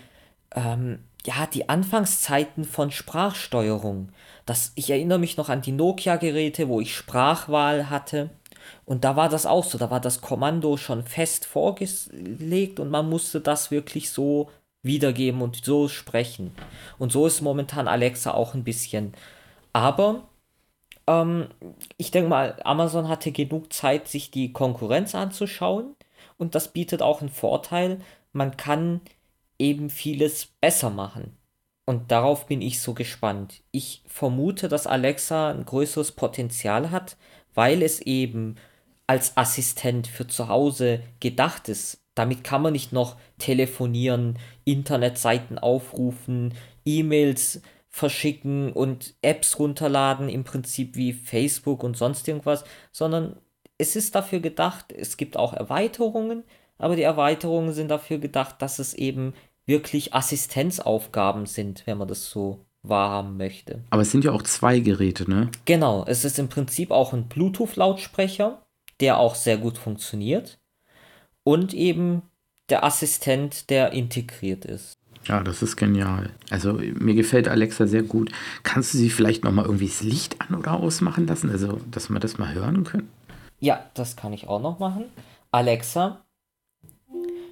ähm, 0.55 0.99
ja, 1.25 1.45
die 1.45 1.69
Anfangszeiten 1.69 2.63
von 2.63 2.91
Sprachsteuerung. 2.91 4.09
Das, 4.45 4.71
ich 4.75 4.89
erinnere 4.89 5.19
mich 5.19 5.37
noch 5.37 5.49
an 5.49 5.61
die 5.61 5.73
Nokia-Geräte, 5.73 6.69
wo 6.69 6.79
ich 6.79 6.95
Sprachwahl 6.95 7.89
hatte. 7.89 8.29
Und 8.85 9.03
da 9.03 9.15
war 9.15 9.29
das 9.29 9.45
auch 9.45 9.63
so, 9.63 9.77
da 9.77 9.89
war 9.91 9.99
das 9.99 10.21
Kommando 10.21 10.77
schon 10.77 11.03
fest 11.03 11.45
vorgelegt 11.45 12.79
und 12.79 12.89
man 12.89 13.09
musste 13.09 13.41
das 13.41 13.71
wirklich 13.71 14.09
so 14.11 14.49
wiedergeben 14.87 15.41
und 15.41 15.63
so 15.63 15.87
sprechen. 15.87 16.51
Und 16.97 17.11
so 17.11 17.27
ist 17.27 17.41
momentan 17.41 17.87
Alexa 17.87 18.33
auch 18.33 18.55
ein 18.55 18.63
bisschen. 18.63 19.13
Aber 19.73 20.27
ähm, 21.05 21.49
ich 21.97 22.11
denke 22.11 22.29
mal, 22.29 22.59
Amazon 22.63 23.07
hatte 23.07 23.31
genug 23.31 23.71
Zeit, 23.71 24.07
sich 24.07 24.31
die 24.31 24.53
Konkurrenz 24.53 25.15
anzuschauen. 25.15 25.95
Und 26.37 26.55
das 26.55 26.73
bietet 26.73 27.01
auch 27.01 27.21
einen 27.21 27.29
Vorteil. 27.29 28.01
Man 28.33 28.57
kann 28.57 29.01
eben 29.59 29.89
vieles 29.89 30.45
besser 30.45 30.89
machen. 30.89 31.37
Und 31.85 32.11
darauf 32.11 32.47
bin 32.47 32.61
ich 32.61 32.81
so 32.81 32.93
gespannt. 32.93 33.61
Ich 33.71 34.03
vermute, 34.07 34.67
dass 34.67 34.87
Alexa 34.87 35.51
ein 35.51 35.65
größeres 35.65 36.11
Potenzial 36.11 36.91
hat, 36.91 37.15
weil 37.53 37.81
es 37.81 38.01
eben 38.01 38.55
als 39.07 39.37
Assistent 39.37 40.05
für 40.07 40.27
zu 40.27 40.49
Hause 40.49 41.01
gedacht 41.21 41.69
ist. 41.69 42.01
Damit 42.17 42.43
kann 42.43 42.63
man 42.63 42.73
nicht 42.73 42.93
noch 42.93 43.15
telefonieren, 43.37 44.39
Internetseiten 44.63 45.59
aufrufen, 45.59 46.55
E-Mails 46.83 47.61
verschicken 47.89 48.71
und 48.73 49.15
Apps 49.21 49.59
runterladen, 49.59 50.29
im 50.29 50.43
Prinzip 50.43 50.95
wie 50.95 51.13
Facebook 51.13 51.83
und 51.83 51.95
sonst 51.95 52.27
irgendwas, 52.27 52.63
sondern 52.91 53.37
es 53.77 53.95
ist 53.95 54.15
dafür 54.15 54.39
gedacht, 54.39 54.91
es 54.91 55.17
gibt 55.17 55.37
auch 55.37 55.53
Erweiterungen, 55.53 56.43
aber 56.79 56.95
die 56.95 57.03
Erweiterungen 57.03 57.73
sind 57.73 57.89
dafür 57.89 58.17
gedacht, 58.17 58.61
dass 58.61 58.79
es 58.79 58.93
eben 58.93 59.33
wirklich 59.65 60.13
Assistenzaufgaben 60.13 61.45
sind, 61.45 61.85
wenn 61.85 61.97
man 61.97 62.07
das 62.07 62.29
so 62.29 62.65
wahrhaben 62.81 63.37
möchte. 63.37 63.83
Aber 63.89 64.01
es 64.01 64.11
sind 64.11 64.23
ja 64.23 64.31
auch 64.31 64.43
zwei 64.43 64.79
Geräte, 64.79 65.29
ne? 65.29 65.51
Genau, 65.65 66.03
es 66.07 66.23
ist 66.23 66.39
im 66.39 66.49
Prinzip 66.49 66.89
auch 66.89 67.13
ein 67.13 67.27
Bluetooth-Lautsprecher, 67.27 68.65
der 69.01 69.19
auch 69.19 69.35
sehr 69.35 69.57
gut 69.57 69.77
funktioniert 69.77 70.59
und 71.47 71.73
eben 71.73 72.23
der 72.67 72.83
Assistent, 72.83 73.69
der 73.69 73.93
integriert 73.93 74.65
ist. 74.65 74.97
Ja, 75.23 75.41
das 75.41 75.61
ist 75.61 75.77
genial. 75.77 76.29
Also 76.49 76.73
mir 76.73 77.15
gefällt 77.15 77.47
Alexa 77.47 77.87
sehr 77.87 78.03
gut. 78.03 78.33
Kannst 78.63 78.93
du 78.93 78.97
sie 78.97 79.09
vielleicht 79.09 79.45
noch 79.45 79.53
mal 79.53 79.63
irgendwie 79.63 79.87
das 79.87 80.01
Licht 80.01 80.41
an 80.41 80.55
oder 80.55 80.73
ausmachen 80.73 81.25
lassen, 81.25 81.49
also 81.49 81.79
dass 81.89 82.09
wir 82.09 82.19
das 82.19 82.37
mal 82.37 82.53
hören 82.53 82.83
können? 82.83 83.09
Ja, 83.61 83.89
das 83.93 84.17
kann 84.17 84.33
ich 84.33 84.49
auch 84.49 84.61
noch 84.61 84.79
machen. 84.79 85.05
Alexa, 85.49 86.25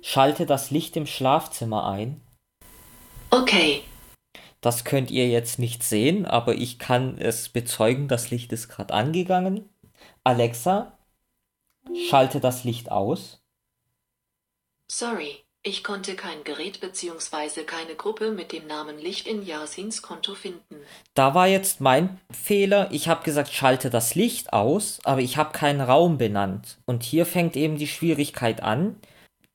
schalte 0.02 0.46
das 0.46 0.72
Licht 0.72 0.98
im 0.98 1.06
Schlafzimmer 1.06 1.88
ein. 1.88 2.20
Okay. 3.30 3.82
Das 4.60 4.84
könnt 4.84 5.10
ihr 5.10 5.30
jetzt 5.30 5.58
nicht 5.58 5.84
sehen, 5.84 6.26
aber 6.26 6.56
ich 6.56 6.80
kann 6.80 7.18
es 7.18 7.48
bezeugen, 7.48 8.10
das 8.10 8.30
Licht 8.30 8.52
ist 8.52 8.68
gerade 8.68 8.94
angegangen. 8.94 9.70
Alexa, 10.26 10.98
schalte 12.10 12.42
das 12.42 12.66
Licht 12.66 12.92
aus. 12.92 13.45
Sorry, 14.92 15.44
ich 15.64 15.84
konnte 15.84 16.16
kein 16.16 16.44
Gerät 16.44 16.80
bzw. 16.80 17.64
keine 17.64 17.96
Gruppe 17.96 18.30
mit 18.32 18.52
dem 18.52 18.68
Namen 18.68 19.00
Licht 19.00 19.28
in 19.28 19.44
Yasins 19.44 20.04
Konto 20.04 20.36
finden. 20.36 20.76
Da 21.16 21.34
war 21.34 21.48
jetzt 21.48 21.82
mein 21.82 22.20
Fehler. 22.32 22.88
Ich 22.92 23.08
habe 23.08 23.24
gesagt, 23.24 23.52
schalte 23.52 23.90
das 23.90 24.14
Licht 24.14 24.54
aus, 24.54 25.00
aber 25.04 25.22
ich 25.22 25.38
habe 25.38 25.58
keinen 25.58 25.82
Raum 25.82 26.20
benannt. 26.20 26.78
Und 26.86 27.02
hier 27.02 27.26
fängt 27.26 27.56
eben 27.56 27.78
die 27.78 27.88
Schwierigkeit 27.88 28.62
an. 28.62 28.96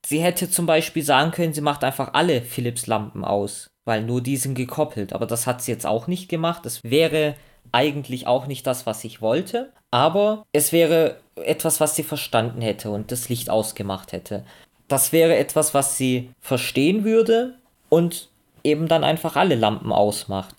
Sie 0.05 0.20
hätte 0.20 0.51
zum 0.51 0.66
Beispiel 0.66 1.05
sagen 1.05 1.31
können, 1.31 1.55
sie 1.55 1.61
macht 1.61 1.85
einfach 1.85 2.14
alle 2.14 2.43
Philips 2.43 2.87
Lampen 2.87 3.24
aus. 3.24 3.68
weil 3.87 4.03
nur 4.03 4.20
die 4.20 4.37
sind 4.37 4.55
gekoppelt. 4.55 5.12
Aber 5.12 5.26
das 5.26 5.47
hat 5.47 5.62
sie 5.62 5.72
jetzt 5.72 5.87
auch 5.87 6.07
nicht 6.07 6.28
gemacht. 6.28 6.64
Das 6.64 6.85
wäre 6.85 7.35
eigentlich 7.72 8.26
auch 8.26 8.47
nicht 8.47 8.66
das, 8.66 8.87
was 8.87 9.05
ich 9.05 9.20
wollte. 9.20 9.72
Aber 9.91 10.45
es 10.53 10.72
wäre 10.72 11.20
etwas, 11.37 11.81
was 11.81 11.97
sie 11.97 12.03
verstanden 12.03 12.61
hätte 12.61 12.91
und 12.91 13.11
das 13.11 13.28
Licht 13.28 13.51
ausgemacht 13.51 14.12
hätte. 14.12 14.45
Das 14.91 15.12
wäre 15.12 15.36
etwas, 15.36 15.72
was 15.72 15.97
sie 15.97 16.32
verstehen 16.41 17.05
würde 17.05 17.55
und 17.88 18.28
eben 18.64 18.88
dann 18.88 19.05
einfach 19.05 19.36
alle 19.36 19.55
Lampen 19.55 19.93
ausmacht. 19.93 20.57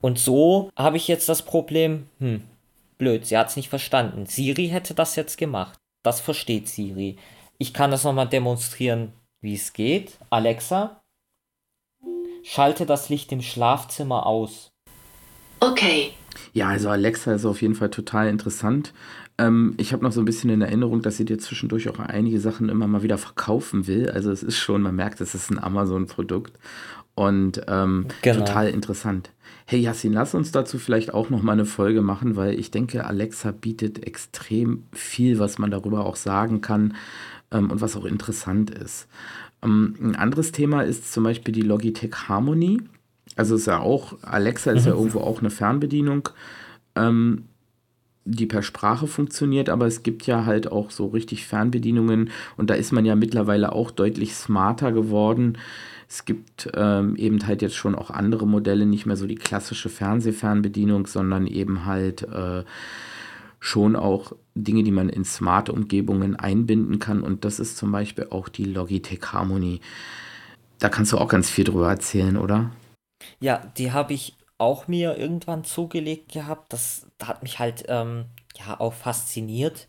Und 0.00 0.18
so 0.18 0.72
habe 0.76 0.96
ich 0.96 1.06
jetzt 1.06 1.28
das 1.28 1.42
Problem, 1.42 2.08
hm, 2.18 2.42
blöd, 2.98 3.24
sie 3.26 3.38
hat 3.38 3.48
es 3.48 3.54
nicht 3.54 3.68
verstanden. 3.68 4.26
Siri 4.26 4.66
hätte 4.66 4.92
das 4.92 5.14
jetzt 5.14 5.38
gemacht. 5.38 5.78
Das 6.02 6.20
versteht 6.20 6.68
Siri. 6.68 7.16
Ich 7.58 7.72
kann 7.72 7.92
das 7.92 8.02
nochmal 8.02 8.28
demonstrieren, 8.28 9.12
wie 9.40 9.54
es 9.54 9.72
geht. 9.72 10.18
Alexa, 10.30 11.00
schalte 12.42 12.86
das 12.86 13.08
Licht 13.08 13.30
im 13.30 13.40
Schlafzimmer 13.40 14.26
aus. 14.26 14.72
Okay. 15.60 16.10
Ja, 16.54 16.70
also 16.70 16.88
Alexa 16.88 17.34
ist 17.34 17.44
auf 17.44 17.62
jeden 17.62 17.76
Fall 17.76 17.90
total 17.90 18.28
interessant. 18.28 18.92
Ähm, 19.40 19.74
ich 19.78 19.92
habe 19.94 20.04
noch 20.04 20.12
so 20.12 20.20
ein 20.20 20.26
bisschen 20.26 20.50
in 20.50 20.60
Erinnerung, 20.60 21.00
dass 21.00 21.16
sie 21.16 21.24
dir 21.24 21.38
zwischendurch 21.38 21.88
auch 21.88 21.98
einige 21.98 22.38
Sachen 22.40 22.68
immer 22.68 22.86
mal 22.86 23.02
wieder 23.02 23.16
verkaufen 23.16 23.86
will. 23.86 24.10
Also 24.10 24.30
es 24.30 24.42
ist 24.42 24.58
schon, 24.58 24.82
man 24.82 24.94
merkt, 24.94 25.20
es 25.22 25.34
ist 25.34 25.50
ein 25.50 25.58
Amazon-Produkt. 25.58 26.58
Und 27.14 27.62
ähm, 27.66 28.06
genau. 28.22 28.40
total 28.40 28.68
interessant. 28.68 29.30
Hey 29.64 29.80
Yassin, 29.80 30.12
lass 30.12 30.34
uns 30.34 30.52
dazu 30.52 30.78
vielleicht 30.78 31.14
auch 31.14 31.30
noch 31.30 31.42
mal 31.42 31.52
eine 31.52 31.64
Folge 31.64 32.02
machen, 32.02 32.36
weil 32.36 32.58
ich 32.58 32.70
denke, 32.70 33.06
Alexa 33.06 33.52
bietet 33.52 34.06
extrem 34.06 34.84
viel, 34.92 35.38
was 35.38 35.58
man 35.58 35.70
darüber 35.70 36.04
auch 36.04 36.16
sagen 36.16 36.60
kann 36.60 36.94
ähm, 37.50 37.70
und 37.70 37.80
was 37.80 37.96
auch 37.96 38.04
interessant 38.04 38.70
ist. 38.70 39.08
Ähm, 39.62 39.96
ein 40.00 40.16
anderes 40.16 40.52
Thema 40.52 40.82
ist 40.82 41.12
zum 41.12 41.24
Beispiel 41.24 41.52
die 41.52 41.62
Logitech 41.62 42.28
Harmony. 42.28 42.82
Also 43.36 43.54
ist 43.54 43.66
ja 43.66 43.78
auch, 43.80 44.18
Alexa 44.22 44.72
ist 44.72 44.86
ja 44.86 44.92
mhm. 44.92 44.98
irgendwo 44.98 45.20
auch 45.20 45.40
eine 45.40 45.50
Fernbedienung, 45.50 46.28
ähm, 46.94 47.44
die 48.24 48.46
per 48.46 48.62
Sprache 48.62 49.06
funktioniert, 49.06 49.68
aber 49.68 49.86
es 49.86 50.02
gibt 50.02 50.26
ja 50.26 50.44
halt 50.44 50.70
auch 50.70 50.90
so 50.90 51.06
richtig 51.06 51.46
Fernbedienungen 51.46 52.30
und 52.56 52.70
da 52.70 52.74
ist 52.74 52.92
man 52.92 53.04
ja 53.04 53.16
mittlerweile 53.16 53.72
auch 53.72 53.90
deutlich 53.90 54.34
smarter 54.34 54.92
geworden. 54.92 55.58
Es 56.08 56.24
gibt 56.24 56.68
ähm, 56.74 57.16
eben 57.16 57.46
halt 57.46 57.62
jetzt 57.62 57.76
schon 57.76 57.94
auch 57.94 58.10
andere 58.10 58.46
Modelle, 58.46 58.84
nicht 58.84 59.06
mehr 59.06 59.16
so 59.16 59.26
die 59.26 59.36
klassische 59.36 59.88
Fernsehfernbedienung, 59.88 61.06
sondern 61.06 61.46
eben 61.46 61.86
halt 61.86 62.22
äh, 62.22 62.64
schon 63.60 63.94
auch 63.94 64.32
Dinge, 64.54 64.82
die 64.82 64.90
man 64.90 65.08
in 65.08 65.24
smarte 65.24 65.72
Umgebungen 65.72 66.34
einbinden 66.34 66.98
kann. 66.98 67.22
Und 67.22 67.44
das 67.44 67.60
ist 67.60 67.76
zum 67.76 67.92
Beispiel 67.92 68.26
auch 68.30 68.48
die 68.48 68.64
Logitech 68.64 69.20
Harmony. 69.32 69.80
Da 70.78 70.88
kannst 70.88 71.12
du 71.12 71.18
auch 71.18 71.28
ganz 71.28 71.48
viel 71.48 71.64
drüber 71.64 71.88
erzählen, 71.88 72.36
oder? 72.36 72.70
Ja, 73.38 73.58
die 73.76 73.92
habe 73.92 74.14
ich 74.14 74.34
auch 74.60 74.88
mir 74.88 75.16
irgendwann 75.16 75.64
zugelegt 75.64 76.32
gehabt. 76.32 76.72
Das 76.72 77.06
hat 77.22 77.42
mich 77.42 77.58
halt 77.58 77.84
ähm, 77.88 78.26
ja 78.58 78.78
auch 78.80 78.92
fasziniert. 78.92 79.88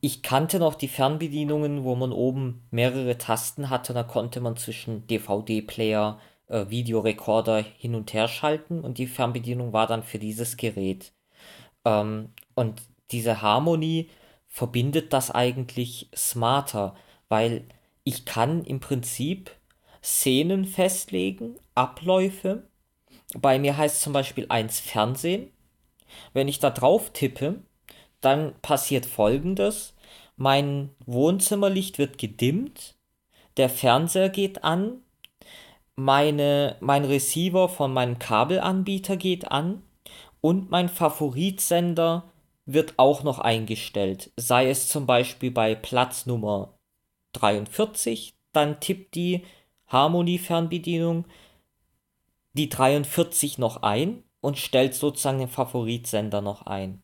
Ich 0.00 0.22
kannte 0.22 0.58
noch 0.58 0.74
die 0.74 0.88
Fernbedienungen, 0.88 1.84
wo 1.84 1.94
man 1.94 2.12
oben 2.12 2.66
mehrere 2.70 3.18
Tasten 3.18 3.70
hatte. 3.70 3.94
Da 3.94 4.02
konnte 4.02 4.40
man 4.40 4.56
zwischen 4.56 5.06
DVD-Player, 5.06 6.18
äh, 6.48 6.68
Videorekorder 6.68 7.64
hin 7.78 7.94
und 7.94 8.12
her 8.12 8.28
schalten 8.28 8.80
und 8.80 8.98
die 8.98 9.06
Fernbedienung 9.06 9.72
war 9.72 9.86
dann 9.86 10.02
für 10.02 10.18
dieses 10.18 10.56
Gerät. 10.56 11.12
Ähm, 11.84 12.30
und 12.54 12.82
diese 13.10 13.42
Harmonie 13.42 14.10
verbindet 14.48 15.12
das 15.12 15.30
eigentlich 15.30 16.08
smarter, 16.14 16.94
weil 17.28 17.64
ich 18.04 18.24
kann 18.24 18.64
im 18.64 18.80
Prinzip 18.80 19.50
Szenen 20.02 20.64
festlegen, 20.64 21.56
Abläufe. 21.74 22.64
Bei 23.38 23.58
mir 23.58 23.76
heißt 23.76 24.02
zum 24.02 24.12
Beispiel 24.12 24.46
eins 24.48 24.80
Fernsehen. 24.80 25.50
Wenn 26.32 26.48
ich 26.48 26.58
da 26.58 26.70
drauf 26.70 27.10
tippe, 27.12 27.62
dann 28.20 28.54
passiert 28.62 29.06
folgendes. 29.06 29.94
Mein 30.36 30.90
Wohnzimmerlicht 31.06 31.98
wird 31.98 32.18
gedimmt, 32.18 32.94
der 33.56 33.68
Fernseher 33.68 34.30
geht 34.30 34.64
an, 34.64 35.02
meine, 35.94 36.76
mein 36.80 37.04
Receiver 37.04 37.68
von 37.68 37.92
meinem 37.92 38.18
Kabelanbieter 38.18 39.16
geht 39.16 39.50
an 39.50 39.82
und 40.40 40.70
mein 40.70 40.88
Favoritsender 40.88 42.24
wird 42.64 42.94
auch 42.96 43.22
noch 43.22 43.38
eingestellt. 43.38 44.32
Sei 44.36 44.70
es 44.70 44.88
zum 44.88 45.06
Beispiel 45.06 45.50
bei 45.50 45.74
Platz 45.74 46.26
Nummer 46.26 46.74
43, 47.34 48.34
dann 48.52 48.80
tippt 48.80 49.14
die 49.14 49.44
Harmony-Fernbedienung 49.88 51.26
die 52.54 52.68
43 52.68 53.58
noch 53.58 53.82
ein 53.82 54.22
und 54.40 54.58
stellt 54.58 54.94
sozusagen 54.94 55.38
den 55.38 55.48
Favoritsender 55.48 56.40
noch 56.40 56.66
ein. 56.66 57.02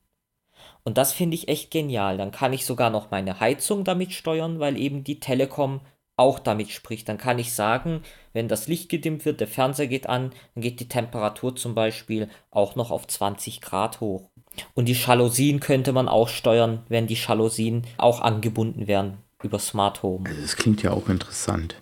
Und 0.85 0.99
das 0.99 1.13
finde 1.13 1.37
ich 1.37 1.49
echt 1.49 1.71
genial. 1.71 2.17
Dann 2.19 2.31
kann 2.31 2.53
ich 2.53 2.65
sogar 2.65 2.91
noch 2.91 3.11
meine 3.11 3.41
Heizung 3.41 3.85
damit 3.85 4.13
steuern, 4.13 4.59
weil 4.59 4.77
eben 4.77 5.05
die 5.05 5.21
Telekom 5.21 5.81
auch 6.17 6.39
damit 6.39 6.71
spricht. 6.71 7.09
Dann 7.09 7.19
kann 7.19 7.39
ich 7.39 7.53
sagen, 7.53 8.03
wenn 8.33 8.49
das 8.49 8.67
Licht 8.67 8.89
gedimmt 8.89 9.25
wird, 9.25 9.41
der 9.41 9.47
Fernseher 9.47 9.87
geht 9.87 10.09
an, 10.09 10.33
dann 10.55 10.63
geht 10.63 10.81
die 10.81 10.89
Temperatur 10.89 11.55
zum 11.55 11.75
Beispiel 11.75 12.29
auch 12.51 12.75
noch 12.75 12.91
auf 12.91 13.07
20 13.07 13.61
Grad 13.61 14.01
hoch. 14.01 14.31
Und 14.75 14.87
die 14.87 14.95
Jalousien 14.95 15.61
könnte 15.61 15.93
man 15.93 16.09
auch 16.09 16.29
steuern, 16.29 16.83
wenn 16.89 17.07
die 17.07 17.15
Jalousien 17.15 17.87
auch 17.99 18.21
angebunden 18.21 18.89
werden 18.89 19.19
über 19.43 19.61
Smart 19.61 20.03
Home. 20.03 20.29
Also 20.29 20.43
das 20.43 20.57
klingt 20.57 20.83
ja 20.83 20.91
auch 20.91 21.09
interessant. 21.09 21.81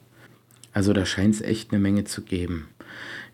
Also 0.72 0.92
da 0.92 1.06
scheint 1.06 1.34
es 1.34 1.40
echt 1.40 1.72
eine 1.72 1.80
Menge 1.80 2.04
zu 2.04 2.22
geben. 2.22 2.68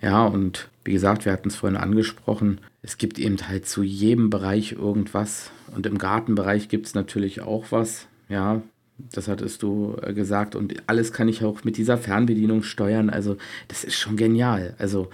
Ja, 0.03 0.27
und 0.27 0.69
wie 0.85 0.93
gesagt, 0.93 1.25
wir 1.25 1.33
hatten 1.33 1.49
es 1.49 1.57
vorhin 1.57 1.79
angesprochen, 1.79 2.61
es 2.83 2.99
gibt 2.99 3.19
eben 3.19 3.37
halt 3.49 3.67
zu 3.67 3.83
jedem 3.85 4.29
Bereich 4.29 4.73
irgendwas. 4.73 5.51
Und 5.75 5.87
im 5.87 5.97
Gartenbereich 5.97 6.69
gibt 6.69 6.87
es 6.87 6.95
natürlich 6.95 7.41
auch 7.41 7.67
was. 7.71 8.09
Ja, 8.29 8.61
das 8.99 9.29
hattest 9.29 9.63
du 9.63 9.97
äh, 10.03 10.13
gesagt. 10.13 10.57
Und 10.57 10.75
alles 10.89 11.13
kann 11.13 11.29
ich 11.29 11.45
auch 11.45 11.63
mit 11.65 11.77
dieser 11.77 11.97
Fernbedienung 11.97 12.65
steuern. 12.65 13.11
Also 13.11 13.37
das 13.69 13.85
ist 13.85 13.95
schon 13.95 14.17
genial. 14.17 14.75
Also 14.79 15.09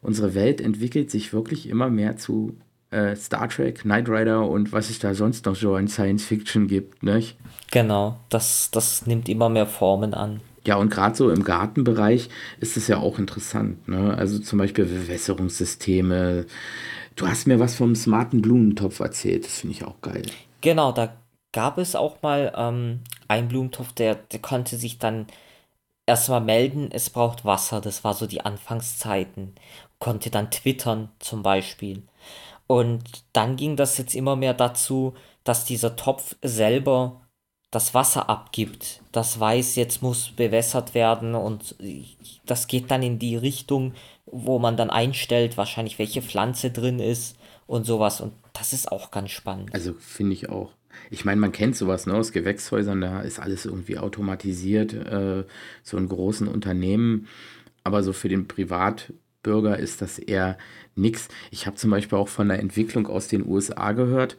unsere 0.00 0.34
Welt 0.34 0.60
entwickelt 0.60 1.10
sich 1.10 1.32
wirklich 1.32 1.68
immer 1.68 1.88
mehr 1.88 2.16
zu 2.16 2.56
äh, 2.90 3.14
Star 3.14 3.48
Trek, 3.48 3.82
Knight 3.82 4.08
Rider 4.08 4.48
und 4.48 4.72
was 4.72 4.90
es 4.90 4.98
da 4.98 5.14
sonst 5.14 5.46
noch 5.46 5.56
so 5.56 5.74
an 5.74 5.86
Science 5.86 6.24
Fiction 6.24 6.66
gibt. 6.66 7.02
Nicht? 7.04 7.36
Genau, 7.70 8.18
das, 8.28 8.70
das 8.72 9.06
nimmt 9.06 9.28
immer 9.28 9.48
mehr 9.48 9.66
Formen 9.66 10.12
an. 10.14 10.40
Ja, 10.66 10.76
und 10.76 10.90
gerade 10.90 11.16
so 11.16 11.30
im 11.30 11.42
Gartenbereich 11.42 12.28
ist 12.60 12.76
es 12.76 12.88
ja 12.88 12.98
auch 12.98 13.18
interessant. 13.18 13.88
Ne? 13.88 14.14
Also 14.16 14.38
zum 14.38 14.58
Beispiel 14.58 14.84
Bewässerungssysteme. 14.84 16.46
Du 17.16 17.26
hast 17.26 17.46
mir 17.46 17.58
was 17.58 17.74
vom 17.74 17.94
smarten 17.94 18.42
Blumentopf 18.42 19.00
erzählt. 19.00 19.44
Das 19.44 19.60
finde 19.60 19.74
ich 19.74 19.84
auch 19.84 20.00
geil. 20.00 20.22
Genau, 20.60 20.92
da 20.92 21.16
gab 21.52 21.78
es 21.78 21.96
auch 21.96 22.22
mal 22.22 22.52
ähm, 22.56 23.00
einen 23.28 23.48
Blumentopf, 23.48 23.92
der, 23.92 24.14
der 24.14 24.40
konnte 24.40 24.76
sich 24.76 24.98
dann 24.98 25.26
erstmal 26.06 26.40
melden, 26.40 26.90
es 26.92 27.10
braucht 27.10 27.44
Wasser. 27.44 27.80
Das 27.80 28.04
war 28.04 28.14
so 28.14 28.26
die 28.26 28.42
Anfangszeiten. 28.42 29.54
Konnte 29.98 30.30
dann 30.30 30.50
twittern 30.50 31.10
zum 31.18 31.42
Beispiel. 31.42 32.02
Und 32.66 33.02
dann 33.32 33.56
ging 33.56 33.76
das 33.76 33.98
jetzt 33.98 34.14
immer 34.14 34.36
mehr 34.36 34.54
dazu, 34.54 35.14
dass 35.44 35.64
dieser 35.64 35.96
Topf 35.96 36.36
selber 36.42 37.21
das 37.72 37.94
Wasser 37.94 38.28
abgibt. 38.30 39.00
Das 39.10 39.40
weiß, 39.40 39.74
jetzt 39.76 40.02
muss 40.02 40.30
bewässert 40.30 40.94
werden 40.94 41.34
und 41.34 41.74
das 42.46 42.68
geht 42.68 42.90
dann 42.90 43.02
in 43.02 43.18
die 43.18 43.34
Richtung, 43.34 43.94
wo 44.26 44.60
man 44.60 44.76
dann 44.76 44.90
einstellt, 44.90 45.56
wahrscheinlich 45.56 45.98
welche 45.98 46.22
Pflanze 46.22 46.70
drin 46.70 47.00
ist 47.00 47.36
und 47.66 47.84
sowas. 47.84 48.20
Und 48.20 48.34
das 48.52 48.72
ist 48.72 48.92
auch 48.92 49.10
ganz 49.10 49.30
spannend. 49.30 49.74
Also 49.74 49.94
finde 49.98 50.34
ich 50.34 50.50
auch. 50.50 50.70
Ich 51.10 51.24
meine, 51.24 51.40
man 51.40 51.52
kennt 51.52 51.74
sowas 51.74 52.06
ne, 52.06 52.14
aus 52.14 52.32
Gewächshäusern, 52.32 53.00
da 53.00 53.22
ist 53.22 53.38
alles 53.38 53.64
irgendwie 53.64 53.96
automatisiert, 53.96 54.92
äh, 54.92 55.44
so 55.82 55.96
in 55.96 56.08
großen 56.08 56.48
Unternehmen. 56.48 57.26
Aber 57.84 58.02
so 58.02 58.12
für 58.12 58.28
den 58.28 58.48
Privatbürger 58.48 59.78
ist 59.78 60.02
das 60.02 60.18
eher 60.18 60.58
nichts. 60.94 61.28
Ich 61.50 61.66
habe 61.66 61.76
zum 61.76 61.90
Beispiel 61.90 62.18
auch 62.18 62.28
von 62.28 62.48
der 62.48 62.58
Entwicklung 62.58 63.06
aus 63.06 63.28
den 63.28 63.46
USA 63.46 63.92
gehört. 63.92 64.36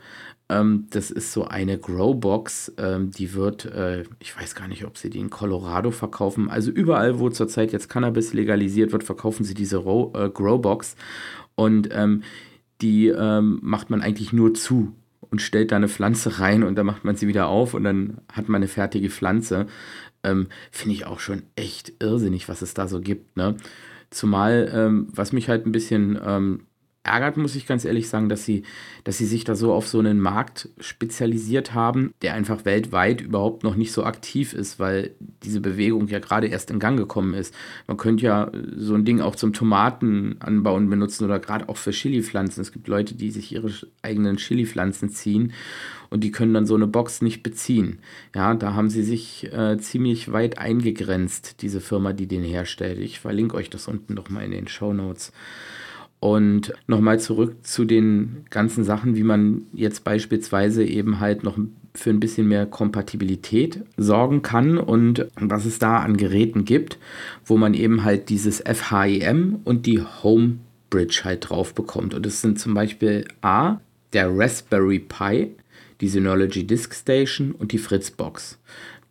Ähm, 0.50 0.88
das 0.90 1.12
ist 1.12 1.32
so 1.32 1.46
eine 1.46 1.78
Growbox, 1.78 2.74
ähm, 2.78 3.12
die 3.12 3.34
wird, 3.34 3.66
äh, 3.66 4.04
ich 4.20 4.38
weiß 4.38 4.56
gar 4.56 4.68
nicht, 4.68 4.86
ob 4.86 4.98
sie 4.98 5.10
die 5.10 5.20
in 5.20 5.30
Colorado 5.30 5.92
verkaufen. 5.92 6.50
Also 6.50 6.72
überall, 6.72 7.20
wo 7.20 7.30
zurzeit 7.30 7.72
jetzt 7.72 7.90
Cannabis 7.90 8.34
legalisiert 8.34 8.92
wird, 8.92 9.04
verkaufen 9.04 9.44
sie 9.46 9.54
diese 9.54 9.78
Ro 9.78 10.12
äh, 10.16 10.30
Growbox. 10.30 10.96
Und 11.56 11.90
ähm, 11.92 12.24
die 12.82 13.08
ähm, 13.08 13.60
macht 13.62 13.90
man 13.90 14.02
eigentlich 14.02 14.34
nur 14.34 14.54
zu 14.54 14.94
und 15.30 15.42
stellt 15.42 15.72
da 15.72 15.78
eine 15.78 15.88
Pflanze 15.88 16.40
rein 16.40 16.64
und 16.64 16.76
dann 16.76 16.86
macht 16.86 17.06
man 17.06 17.16
sie 17.16 17.28
wieder 17.28 17.48
auf 17.48 17.74
und 17.74 17.84
dann 17.84 18.18
hat 18.32 18.50
man 18.50 18.60
eine 18.60 18.68
fertige 18.68 19.10
Pflanze. 19.10 19.68
Ähm, 20.24 20.48
finde 20.72 20.96
ich 20.96 21.06
auch 21.06 21.20
schon 21.20 21.44
echt 21.56 21.94
irrsinnig, 22.00 22.50
was 22.50 22.62
es 22.62 22.74
da 22.74 22.88
so 22.88 23.02
gibt. 23.02 23.36
Ne? 23.38 23.56
Zumal, 24.10 24.72
ähm, 24.74 25.08
was 25.12 25.32
mich 25.34 25.50
halt 25.50 25.66
ein 25.66 25.72
bisschen 25.72 26.20
ärgert, 27.04 27.36
muss 27.36 27.56
ich 27.56 27.68
ganz 27.68 27.84
ehrlich 27.84 28.08
sagen, 28.08 28.30
dass 28.30 28.46
sie, 28.46 28.64
dass 29.04 29.18
sie 29.18 29.26
sich 29.26 29.44
da 29.44 29.56
so 29.56 29.74
auf 29.74 29.88
so 29.88 30.00
einen 30.00 30.22
Markt 30.22 30.70
spezialisiert 30.80 31.74
haben, 31.74 32.14
der 32.22 32.34
einfach 32.34 32.64
weltweit 32.64 33.22
überhaupt 33.22 33.64
noch 33.64 33.76
nicht 33.76 33.92
so 33.92 34.06
aktiv 34.06 34.54
ist, 34.54 34.80
weil 34.80 35.12
diese 35.44 35.60
Bewegung 35.60 36.08
ja 36.08 36.20
gerade 36.20 36.48
erst 36.48 36.72
in 36.72 36.80
Gang 36.80 36.98
gekommen 36.98 37.34
ist. 37.34 37.54
Man 37.88 37.98
könnte 37.98 38.26
ja 38.26 38.52
so 38.78 38.96
ein 38.96 39.04
Ding 39.04 39.20
auch 39.20 39.36
zum 39.36 39.52
Tomatenanbauen 39.52 40.90
benutzen 40.90 41.26
oder 41.26 41.40
gerade 41.40 41.68
auch 41.68 41.78
für 41.78 41.92
Chili-Pflanzen. 41.92 42.62
Es 42.62 42.72
gibt 42.72 42.88
Leute, 42.88 43.16
die 43.16 43.32
sich 43.32 43.52
ihre 43.52 43.72
eigenen 44.02 44.38
Chili-Pflanzen 44.38 45.10
ziehen 45.10 45.52
und 46.10 46.24
die 46.24 46.32
können 46.32 46.54
dann 46.54 46.66
so 46.66 46.76
eine 46.76 46.88
Box 46.88 47.22
nicht 47.22 47.44
beziehen. 47.44 48.00
Ja, 48.34 48.54
da 48.54 48.76
haben 48.76 48.90
sie 48.90 49.04
sich 49.04 49.52
äh, 49.52 49.78
ziemlich 49.78 50.32
weit 50.32 50.58
eingegrenzt, 50.58 51.62
diese 51.62 51.82
Firma, 51.82 52.14
die 52.14 52.28
den 52.28 52.44
herstellt. 52.44 53.00
Ich 53.00 53.20
verlinke 53.20 53.58
euch 53.58 53.70
das 53.70 53.88
unten 53.88 54.14
noch 54.14 54.30
mal 54.30 54.44
in 54.44 54.52
den 54.52 54.68
Show 54.68 54.94
Notes. 54.94 55.34
Und 56.24 56.72
nochmal 56.88 57.20
zurück 57.20 57.54
zu 57.64 57.84
den 57.84 58.46
ganzen 58.50 58.86
Sachen, 58.86 59.18
wie 59.18 59.24
man 59.24 59.64
jetzt 59.74 60.06
beispielsweise 60.06 60.86
eben 60.86 61.20
halt 61.20 61.44
noch 61.44 61.58
für 61.94 62.12
ein 62.12 62.22
bisschen 62.22 62.48
mehr 62.48 62.66
Kompatibilität 62.66 63.82
sorgen 63.98 64.42
kann 64.42 64.78
und 64.78 65.28
was 65.36 65.66
es 65.66 65.80
da 65.80 65.98
an 65.98 66.16
Geräten 66.16 66.64
gibt, 66.64 66.98
wo 67.44 67.58
man 67.58 67.74
eben 67.74 68.06
halt 68.06 68.30
dieses 68.30 68.64
FHIM 68.66 69.60
und 69.66 69.86
die 69.86 70.02
Homebridge 70.02 71.24
halt 71.26 71.50
drauf 71.50 71.74
bekommt. 71.74 72.14
Und 72.14 72.26
das 72.26 72.40
sind 72.40 72.58
zum 72.58 72.74
Beispiel 72.74 73.26
A, 73.42 73.82
der 74.14 74.30
Raspberry 74.34 75.00
Pi, 75.00 75.52
die 76.00 76.08
Synology 76.08 76.66
Disk 76.66 76.94
Station 76.94 77.52
und 77.52 77.74
die 77.74 77.78
Fritzbox. 77.78 78.60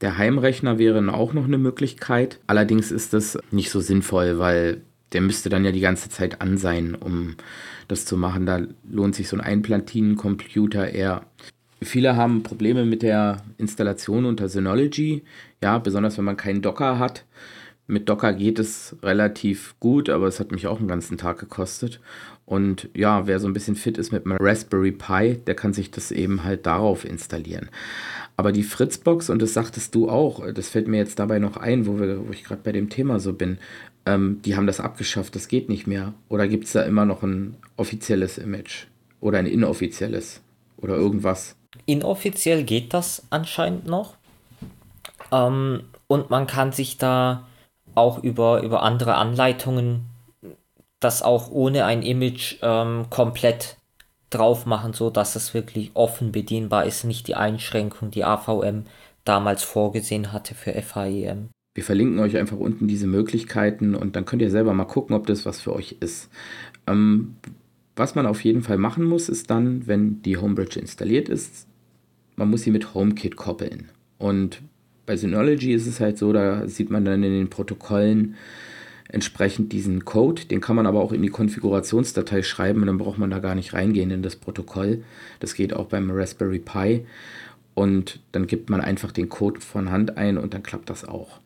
Der 0.00 0.16
Heimrechner 0.16 0.78
wäre 0.78 1.12
auch 1.12 1.34
noch 1.34 1.44
eine 1.44 1.58
Möglichkeit. 1.58 2.38
Allerdings 2.46 2.90
ist 2.90 3.12
das 3.12 3.38
nicht 3.50 3.68
so 3.68 3.80
sinnvoll, 3.80 4.38
weil 4.38 4.80
der 5.12 5.20
müsste 5.20 5.48
dann 5.48 5.64
ja 5.64 5.72
die 5.72 5.80
ganze 5.80 6.08
Zeit 6.08 6.40
an 6.40 6.56
sein, 6.56 6.94
um 6.94 7.36
das 7.88 8.04
zu 8.04 8.16
machen. 8.16 8.46
Da 8.46 8.62
lohnt 8.90 9.14
sich 9.14 9.28
so 9.28 9.36
ein 9.36 9.40
Einplatinencomputer 9.40 10.90
eher. 10.90 11.26
Viele 11.82 12.16
haben 12.16 12.42
Probleme 12.42 12.84
mit 12.84 13.02
der 13.02 13.42
Installation 13.58 14.24
unter 14.24 14.48
Synology, 14.48 15.22
ja, 15.62 15.78
besonders 15.78 16.16
wenn 16.16 16.24
man 16.24 16.36
keinen 16.36 16.62
Docker 16.62 16.98
hat. 16.98 17.24
Mit 17.88 18.08
Docker 18.08 18.32
geht 18.32 18.60
es 18.60 18.96
relativ 19.02 19.74
gut, 19.80 20.08
aber 20.08 20.28
es 20.28 20.38
hat 20.38 20.52
mich 20.52 20.68
auch 20.68 20.78
einen 20.78 20.88
ganzen 20.88 21.18
Tag 21.18 21.38
gekostet. 21.40 22.00
Und 22.46 22.88
ja, 22.94 23.26
wer 23.26 23.40
so 23.40 23.48
ein 23.48 23.52
bisschen 23.52 23.76
fit 23.76 23.98
ist 23.98 24.12
mit 24.12 24.24
einem 24.24 24.36
Raspberry 24.40 24.92
Pi, 24.92 25.38
der 25.46 25.54
kann 25.54 25.72
sich 25.72 25.90
das 25.90 26.12
eben 26.12 26.44
halt 26.44 26.66
darauf 26.66 27.04
installieren. 27.04 27.70
Aber 28.36 28.52
die 28.52 28.62
Fritzbox, 28.62 29.30
und 29.30 29.42
das 29.42 29.54
sagtest 29.54 29.94
du 29.94 30.08
auch, 30.08 30.52
das 30.52 30.68
fällt 30.68 30.88
mir 30.88 30.98
jetzt 30.98 31.18
dabei 31.18 31.38
noch 31.38 31.56
ein, 31.56 31.86
wo, 31.86 31.98
wir, 31.98 32.26
wo 32.26 32.32
ich 32.32 32.44
gerade 32.44 32.62
bei 32.62 32.72
dem 32.72 32.88
Thema 32.88 33.20
so 33.20 33.32
bin, 33.32 33.58
ähm, 34.07 34.40
die 34.44 34.57
haben 34.57 34.66
das 34.66 34.80
abgeschafft, 34.80 35.34
das 35.34 35.48
geht 35.48 35.68
nicht 35.68 35.86
mehr. 35.86 36.12
Oder 36.28 36.48
gibt 36.48 36.64
es 36.64 36.72
da 36.72 36.82
immer 36.82 37.05
noch 37.05 37.22
ein 37.22 37.57
offizielles 37.76 38.38
Image? 38.38 38.86
Oder 39.20 39.38
ein 39.38 39.46
inoffizielles? 39.46 40.40
Oder 40.76 40.94
irgendwas? 40.94 41.57
Inoffiziell 41.86 42.64
geht 42.64 42.92
das 42.92 43.22
anscheinend 43.30 43.86
noch. 43.86 44.16
Ähm, 45.30 45.84
und 46.07 46.30
man 46.30 46.46
kann 46.46 46.72
sich 46.72 46.98
da 46.98 47.46
auch 47.94 48.22
über, 48.22 48.62
über 48.62 48.82
andere 48.82 49.14
Anleitungen 49.14 50.07
das 51.00 51.22
auch 51.22 51.50
ohne 51.50 51.84
ein 51.84 52.03
Image 52.03 52.59
ähm, 52.62 53.07
komplett 53.11 53.76
drauf 54.30 54.66
machen, 54.66 54.92
so 54.92 55.11
dass 55.11 55.36
es 55.36 55.53
wirklich 55.53 55.90
offen 55.94 56.32
bedienbar 56.32 56.84
ist, 56.86 57.05
nicht 57.05 57.28
die 57.28 57.34
Einschränkung, 57.34 58.11
die 58.11 58.24
AVM 58.24 58.84
damals 59.24 59.62
vorgesehen 59.62 60.32
hatte 60.32 60.55
für 60.55 60.72
FHEM. 60.72 61.50
Wir 61.74 61.84
verlinken 61.84 62.18
euch 62.18 62.36
einfach 62.36 62.58
unten 62.58 62.86
diese 62.86 63.06
Möglichkeiten 63.06 63.94
und 63.94 64.14
dann 64.14 64.24
könnt 64.24 64.42
ihr 64.42 64.50
selber 64.50 64.74
mal 64.74 64.84
gucken, 64.84 65.16
ob 65.16 65.26
das 65.26 65.46
was 65.46 65.60
für 65.60 65.72
euch 65.72 65.96
ist. 66.00 66.28
Ähm, 66.86 67.36
was 67.96 68.14
man 68.14 68.26
auf 68.26 68.42
jeden 68.44 68.62
Fall 68.62 68.78
machen 68.78 69.04
muss, 69.04 69.28
ist 69.28 69.50
dann, 69.50 69.86
wenn 69.86 70.22
die 70.22 70.36
Homebridge 70.36 70.78
installiert 70.78 71.28
ist, 71.28 71.66
man 72.36 72.50
muss 72.50 72.62
sie 72.62 72.70
mit 72.70 72.94
HomeKit 72.94 73.36
koppeln. 73.36 73.88
Und 74.18 74.62
bei 75.06 75.16
Synology 75.16 75.72
ist 75.72 75.86
es 75.86 76.00
halt 76.00 76.18
so, 76.18 76.32
da 76.32 76.66
sieht 76.68 76.90
man 76.90 77.04
dann 77.04 77.22
in 77.22 77.32
den 77.32 77.50
Protokollen 77.50 78.34
entsprechend 79.08 79.72
diesen 79.72 80.04
Code. 80.04 80.46
Den 80.46 80.60
kann 80.60 80.76
man 80.76 80.86
aber 80.86 81.00
auch 81.00 81.12
in 81.12 81.22
die 81.22 81.28
Konfigurationsdatei 81.28 82.42
schreiben 82.42 82.80
und 82.80 82.86
dann 82.86 82.98
braucht 82.98 83.18
man 83.18 83.30
da 83.30 83.38
gar 83.38 83.54
nicht 83.54 83.74
reingehen 83.74 84.10
in 84.10 84.22
das 84.22 84.36
Protokoll. 84.36 85.04
Das 85.40 85.54
geht 85.54 85.74
auch 85.74 85.86
beim 85.86 86.10
Raspberry 86.10 86.58
Pi. 86.58 87.04
Und 87.74 88.20
dann 88.32 88.46
gibt 88.46 88.70
man 88.70 88.80
einfach 88.80 89.12
den 89.12 89.28
Code 89.28 89.60
von 89.60 89.90
Hand 89.90 90.16
ein 90.16 90.38
und 90.38 90.54
dann 90.54 90.62
klappt 90.62 90.88
das 90.88 91.06
auch. 91.06 91.41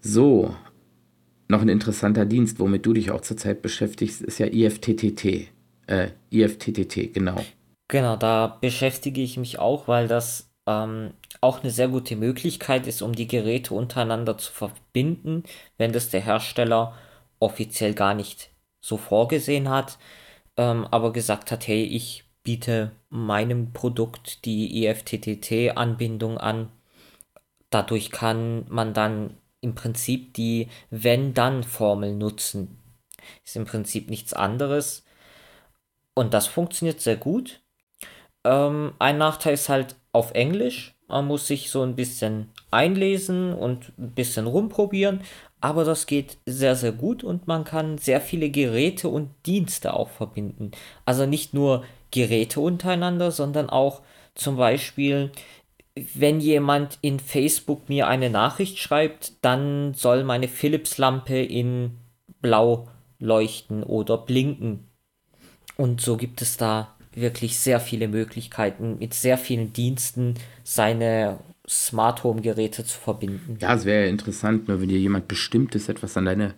So, 0.00 0.54
noch 1.48 1.62
ein 1.62 1.68
interessanter 1.68 2.24
Dienst, 2.24 2.58
womit 2.58 2.86
du 2.86 2.92
dich 2.92 3.10
auch 3.10 3.20
zurzeit 3.20 3.62
beschäftigst, 3.62 4.22
ist 4.22 4.38
ja 4.38 4.46
IFTTT. 4.46 5.48
Äh, 5.86 6.08
IFTTT, 6.30 7.12
genau. 7.12 7.44
Genau, 7.88 8.16
da 8.16 8.58
beschäftige 8.60 9.20
ich 9.20 9.36
mich 9.36 9.58
auch, 9.58 9.88
weil 9.88 10.08
das 10.08 10.50
ähm, 10.66 11.12
auch 11.40 11.62
eine 11.62 11.70
sehr 11.70 11.88
gute 11.88 12.16
Möglichkeit 12.16 12.86
ist, 12.86 13.02
um 13.02 13.14
die 13.14 13.28
Geräte 13.28 13.74
untereinander 13.74 14.38
zu 14.38 14.52
verbinden, 14.52 15.44
wenn 15.76 15.92
das 15.92 16.08
der 16.08 16.22
Hersteller 16.22 16.94
offiziell 17.40 17.94
gar 17.94 18.14
nicht 18.14 18.50
so 18.80 18.96
vorgesehen 18.96 19.68
hat, 19.68 19.98
ähm, 20.56 20.86
aber 20.90 21.12
gesagt 21.12 21.50
hat, 21.50 21.68
hey, 21.68 21.84
ich 21.84 22.24
biete 22.42 22.92
meinem 23.10 23.72
Produkt 23.72 24.44
die 24.44 24.86
IFTTT-Anbindung 24.86 26.38
an. 26.38 26.70
Dadurch 27.74 28.12
kann 28.12 28.66
man 28.68 28.94
dann 28.94 29.36
im 29.60 29.74
Prinzip 29.74 30.32
die 30.34 30.68
Wenn-Dann-Formel 30.90 32.14
nutzen. 32.14 32.78
Ist 33.44 33.56
im 33.56 33.64
Prinzip 33.64 34.08
nichts 34.10 34.32
anderes. 34.32 35.04
Und 36.14 36.34
das 36.34 36.46
funktioniert 36.46 37.00
sehr 37.00 37.16
gut. 37.16 37.62
Ähm, 38.44 38.92
ein 39.00 39.18
Nachteil 39.18 39.54
ist 39.54 39.68
halt 39.68 39.96
auf 40.12 40.30
Englisch. 40.34 40.94
Man 41.08 41.26
muss 41.26 41.48
sich 41.48 41.68
so 41.68 41.82
ein 41.82 41.96
bisschen 41.96 42.52
einlesen 42.70 43.52
und 43.52 43.92
ein 43.98 44.12
bisschen 44.12 44.46
rumprobieren. 44.46 45.22
Aber 45.60 45.84
das 45.84 46.06
geht 46.06 46.38
sehr, 46.46 46.76
sehr 46.76 46.92
gut 46.92 47.24
und 47.24 47.48
man 47.48 47.64
kann 47.64 47.98
sehr 47.98 48.20
viele 48.20 48.50
Geräte 48.50 49.08
und 49.08 49.30
Dienste 49.46 49.94
auch 49.94 50.10
verbinden. 50.10 50.70
Also 51.06 51.26
nicht 51.26 51.54
nur 51.54 51.82
Geräte 52.12 52.60
untereinander, 52.60 53.32
sondern 53.32 53.68
auch 53.68 54.02
zum 54.36 54.58
Beispiel 54.58 55.32
wenn 56.14 56.40
jemand 56.40 56.98
in 57.02 57.20
Facebook 57.20 57.88
mir 57.88 58.08
eine 58.08 58.30
Nachricht 58.30 58.78
schreibt, 58.78 59.32
dann 59.42 59.94
soll 59.94 60.24
meine 60.24 60.48
Philips-Lampe 60.48 61.36
in 61.36 61.92
blau 62.40 62.88
leuchten 63.20 63.82
oder 63.82 64.18
blinken. 64.18 64.80
Und 65.76 66.00
so 66.00 66.16
gibt 66.16 66.42
es 66.42 66.56
da 66.56 66.94
wirklich 67.14 67.58
sehr 67.58 67.80
viele 67.80 68.08
Möglichkeiten, 68.08 68.98
mit 68.98 69.14
sehr 69.14 69.38
vielen 69.38 69.72
Diensten 69.72 70.34
seine 70.64 71.38
Smart 71.68 72.24
Home 72.24 72.42
Geräte 72.42 72.84
zu 72.84 72.98
verbinden. 72.98 73.56
Ja, 73.60 73.74
es 73.74 73.84
wäre 73.84 74.08
interessant, 74.08 74.68
nur 74.68 74.80
wenn 74.80 74.88
dir 74.88 74.98
jemand 74.98 75.28
bestimmtes 75.28 75.88
etwas 75.88 76.16
an 76.16 76.26
deine 76.26 76.54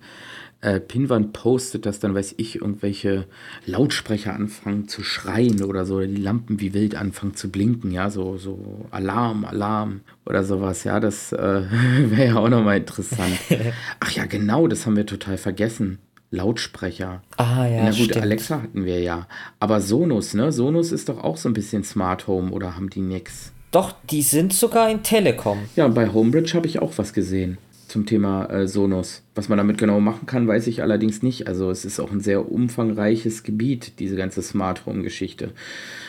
äh, 0.61 0.81
Pinwand 0.81 1.33
postet, 1.33 1.87
dass 1.87 2.01
dann, 2.01 2.15
weiß 2.15 2.35
ich, 2.39 2.57
irgendwelche 2.57 3.27
Lautsprecher 3.67 4.35
anfangen 4.35 4.89
zu 4.89 5.03
schreien 5.03 5.63
oder 5.63 5.85
so, 5.85 5.97
oder 5.97 6.07
die 6.07 6.17
Lampen 6.17 6.61
wie 6.61 6.75
wild 6.75 6.95
anfangen 6.95 7.35
zu 7.35 7.51
blinken, 7.51 7.93
ja, 7.93 8.11
so, 8.11 8.37
so 8.39 8.87
Alarm, 8.91 9.45
Alarm 9.45 10.01
oder 10.25 10.45
sowas, 10.45 10.85
ja, 10.85 10.99
das 10.99 11.33
äh, 11.33 11.37
wäre 12.11 12.27
ja 12.27 12.37
auch 12.37 12.49
nochmal 12.49 12.79
interessant. 12.79 13.39
Ach 14.01 14.11
ja, 14.11 14.25
genau, 14.25 14.67
das 14.67 14.87
haben 14.87 14.97
wir 14.97 15.07
total 15.07 15.37
vergessen. 15.37 15.99
Lautsprecher. 16.33 17.23
Ah 17.37 17.67
ja, 17.67 17.85
Na 17.85 17.91
gut, 17.91 18.07
stimmt. 18.07 18.17
Alexa 18.17 18.61
hatten 18.61 18.85
wir 18.85 19.01
ja. 19.01 19.29
Aber 19.61 19.81
Sonos, 19.81 20.35
ne? 20.35 20.51
Sonos 20.51 20.91
ist 20.91 21.09
doch 21.09 21.23
auch 21.23 21.37
so 21.37 21.49
ein 21.49 21.53
bisschen 21.53 21.85
Smart 21.85 22.27
Home 22.27 22.51
oder 22.51 22.75
haben 22.75 22.91
die 22.91 23.01
nix? 23.01 23.53
Doch, 23.71 23.95
die 24.11 24.23
sind 24.23 24.53
sogar 24.53 24.91
in 24.91 25.05
Telekom. 25.05 25.59
Ja, 25.77 25.87
bei 25.87 26.09
Homebridge 26.09 26.55
habe 26.55 26.67
ich 26.67 26.81
auch 26.83 26.93
was 26.97 27.13
gesehen 27.13 27.59
zum 27.97 28.05
Thema 28.05 28.45
äh, 28.51 28.69
Sonos. 28.69 29.23
Was 29.35 29.49
man 29.49 29.57
damit 29.57 29.79
genau 29.79 30.01
machen 30.01 30.27
kann, 30.27 30.47
weiß 30.47 30.67
ich 30.67 30.83
allerdings 30.83 31.23
nicht. 31.23 31.47
Also 31.47 31.71
es 31.71 31.87
ist 31.87 31.99
auch 31.99 32.11
ein 32.11 32.21
sehr 32.21 32.53
umfangreiches 32.53 33.43
Gebiet, 33.43 33.99
diese 34.01 34.17
ganze 34.17 34.43
Smart 34.43 34.85
Home 34.85 35.03
Geschichte. 35.03 35.53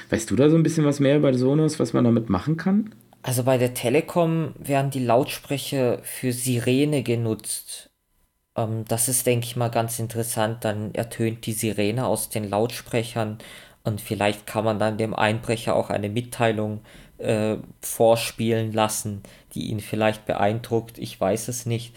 Weißt 0.10 0.30
du 0.30 0.36
da 0.36 0.50
so 0.50 0.58
ein 0.58 0.64
bisschen 0.64 0.84
was 0.84 1.00
mehr 1.00 1.16
über 1.16 1.34
Sonos, 1.34 1.80
was 1.80 1.94
man 1.94 2.04
damit 2.04 2.30
machen 2.30 2.58
kann? 2.58 2.94
Also 3.22 3.44
bei 3.44 3.58
der 3.58 3.74
Telekom 3.74 4.54
werden 4.60 4.92
die 4.92 5.04
Lautsprecher 5.04 6.00
für 6.04 6.34
Sirene 6.34 7.04
genutzt. 7.04 7.90
Ähm, 8.58 8.84
das 8.90 9.08
ist, 9.08 9.26
denke 9.26 9.46
ich 9.46 9.56
mal, 9.56 9.70
ganz 9.70 9.98
interessant. 9.98 10.66
Dann 10.66 10.94
ertönt 10.94 11.46
die 11.46 11.54
Sirene 11.54 12.06
aus 12.06 12.28
den 12.28 12.50
Lautsprechern 12.50 13.38
und 13.86 14.02
vielleicht 14.02 14.46
kann 14.46 14.66
man 14.66 14.78
dann 14.78 14.98
dem 14.98 15.14
Einbrecher 15.14 15.74
auch 15.74 15.90
eine 15.90 16.10
Mitteilung 16.10 16.80
äh, 16.80 17.07
vorspielen 17.82 18.74
lassen, 18.74 19.24
die 19.54 19.68
ihn 19.72 19.80
vielleicht 19.80 20.26
beeindruckt. 20.26 20.98
Ich 21.00 21.20
weiß 21.20 21.48
es 21.48 21.66
nicht. 21.66 21.96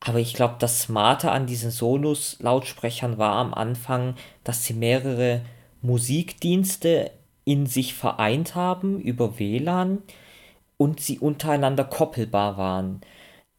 Aber 0.00 0.20
ich 0.20 0.32
glaube, 0.32 0.54
das 0.60 0.82
Smarte 0.82 1.32
an 1.32 1.46
diesen 1.46 1.72
Sonos-Lautsprechern 1.72 3.18
war 3.18 3.34
am 3.34 3.52
Anfang, 3.52 4.14
dass 4.44 4.64
sie 4.64 4.74
mehrere 4.74 5.40
Musikdienste 5.82 7.10
in 7.44 7.66
sich 7.66 7.94
vereint 7.94 8.54
haben 8.54 9.00
über 9.00 9.40
WLAN 9.40 9.98
und 10.76 11.00
sie 11.00 11.18
untereinander 11.18 11.82
koppelbar 11.82 12.56
waren. 12.56 13.00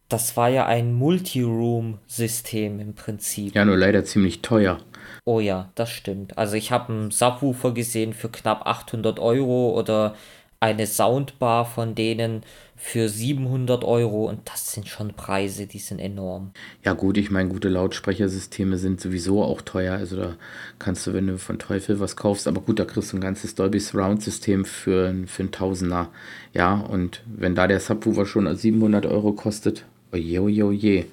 das 0.10 0.36
war 0.36 0.50
ja 0.50 0.66
ein 0.66 0.94
Multi-Room-System 0.94 2.80
im 2.80 2.96
Prinzip. 2.96 3.56
Ja, 3.56 3.64
nur 3.64 3.78
leider 3.78 4.04
ziemlich 4.04 4.42
teuer. 4.42 4.80
Oh 5.24 5.40
ja, 5.40 5.72
das 5.76 5.92
stimmt. 5.92 6.38
Also 6.38 6.56
ich 6.56 6.72
habe 6.72 6.92
einen 6.92 7.12
Subwoofer 7.12 7.74
gesehen 7.74 8.14
für 8.14 8.30
knapp 8.30 8.66
800 8.66 9.20
Euro 9.20 9.78
oder 9.80 10.16
eine 10.62 10.88
Soundbar 10.88 11.66
von 11.66 11.96
denen 11.96 12.44
für 12.76 13.10
700 13.10 13.84
Euro 13.84 14.30
und 14.30 14.42
das 14.46 14.74
sind 14.74 14.88
schon 14.88 15.14
Preise, 15.14 15.68
die 15.68 15.80
sind 15.80 16.00
enorm. 16.00 16.52
Ja 16.84 16.94
gut, 16.94 17.18
ich 17.18 17.30
meine, 17.30 17.50
gute 17.50 17.70
Lautsprechersysteme 17.70 18.78
sind 18.78 19.00
sowieso 19.02 19.44
auch 19.44 19.62
teuer. 19.62 19.96
Also 19.96 20.18
da 20.18 20.36
kannst 20.78 21.06
du, 21.08 21.14
wenn 21.14 21.28
du 21.28 21.38
von 21.38 21.60
Teufel 21.60 22.00
was 22.00 22.16
kaufst, 22.16 22.48
aber 22.48 22.62
gut, 22.62 22.80
da 22.80 22.86
kriegst 22.86 23.12
du 23.12 23.18
ein 23.18 23.22
ganzes 23.22 23.56
Dolby 23.56 23.80
Surround 23.80 24.22
System 24.22 24.66
für, 24.66 25.14
für 25.28 25.44
einen 25.44 25.52
Tausender. 25.52 26.10
Ja, 26.54 26.74
und 26.76 27.22
wenn 27.26 27.56
da 27.56 27.68
der 27.68 27.80
Subwoofer 27.80 28.26
schon 28.26 28.54
700 28.54 29.06
Euro 29.06 29.34
kostet, 29.34 29.86
oje, 30.12 30.42
oje, 30.42 30.66
oje. 30.66 31.06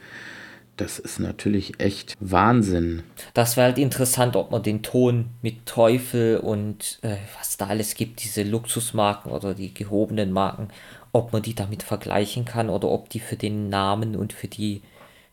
Das 0.77 0.98
ist 0.98 1.20
natürlich 1.20 1.81
echt 1.81 2.15
Wahnsinn. 2.20 3.03
Das 3.32 3.57
wäre 3.57 3.69
halt 3.69 3.78
interessant, 3.78 4.36
ob 4.36 4.51
man 4.51 4.62
den 4.62 4.82
Ton 4.82 5.31
mit 5.40 5.65
Teufel 5.65 6.39
und 6.39 6.98
äh, 7.03 7.16
was 7.39 7.57
da 7.57 7.69
alles 7.69 7.94
gibt, 7.94 8.23
diese 8.23 8.43
Luxusmarken 8.43 9.32
oder 9.32 9.55
die 9.55 9.73
gehobenen 9.73 10.32
Marken, 10.32 10.69
ob 11.12 11.32
man 11.32 11.43
die 11.43 11.55
damit 11.55 11.82
vergleichen 11.82 12.44
kann 12.44 12.69
oder 12.69 12.89
ob 12.89 13.09
die 13.09 13.20
für 13.20 13.36
den 13.36 13.70
Namen 13.70 14.16
und 14.16 14.32
für 14.32 14.48
die 14.48 14.82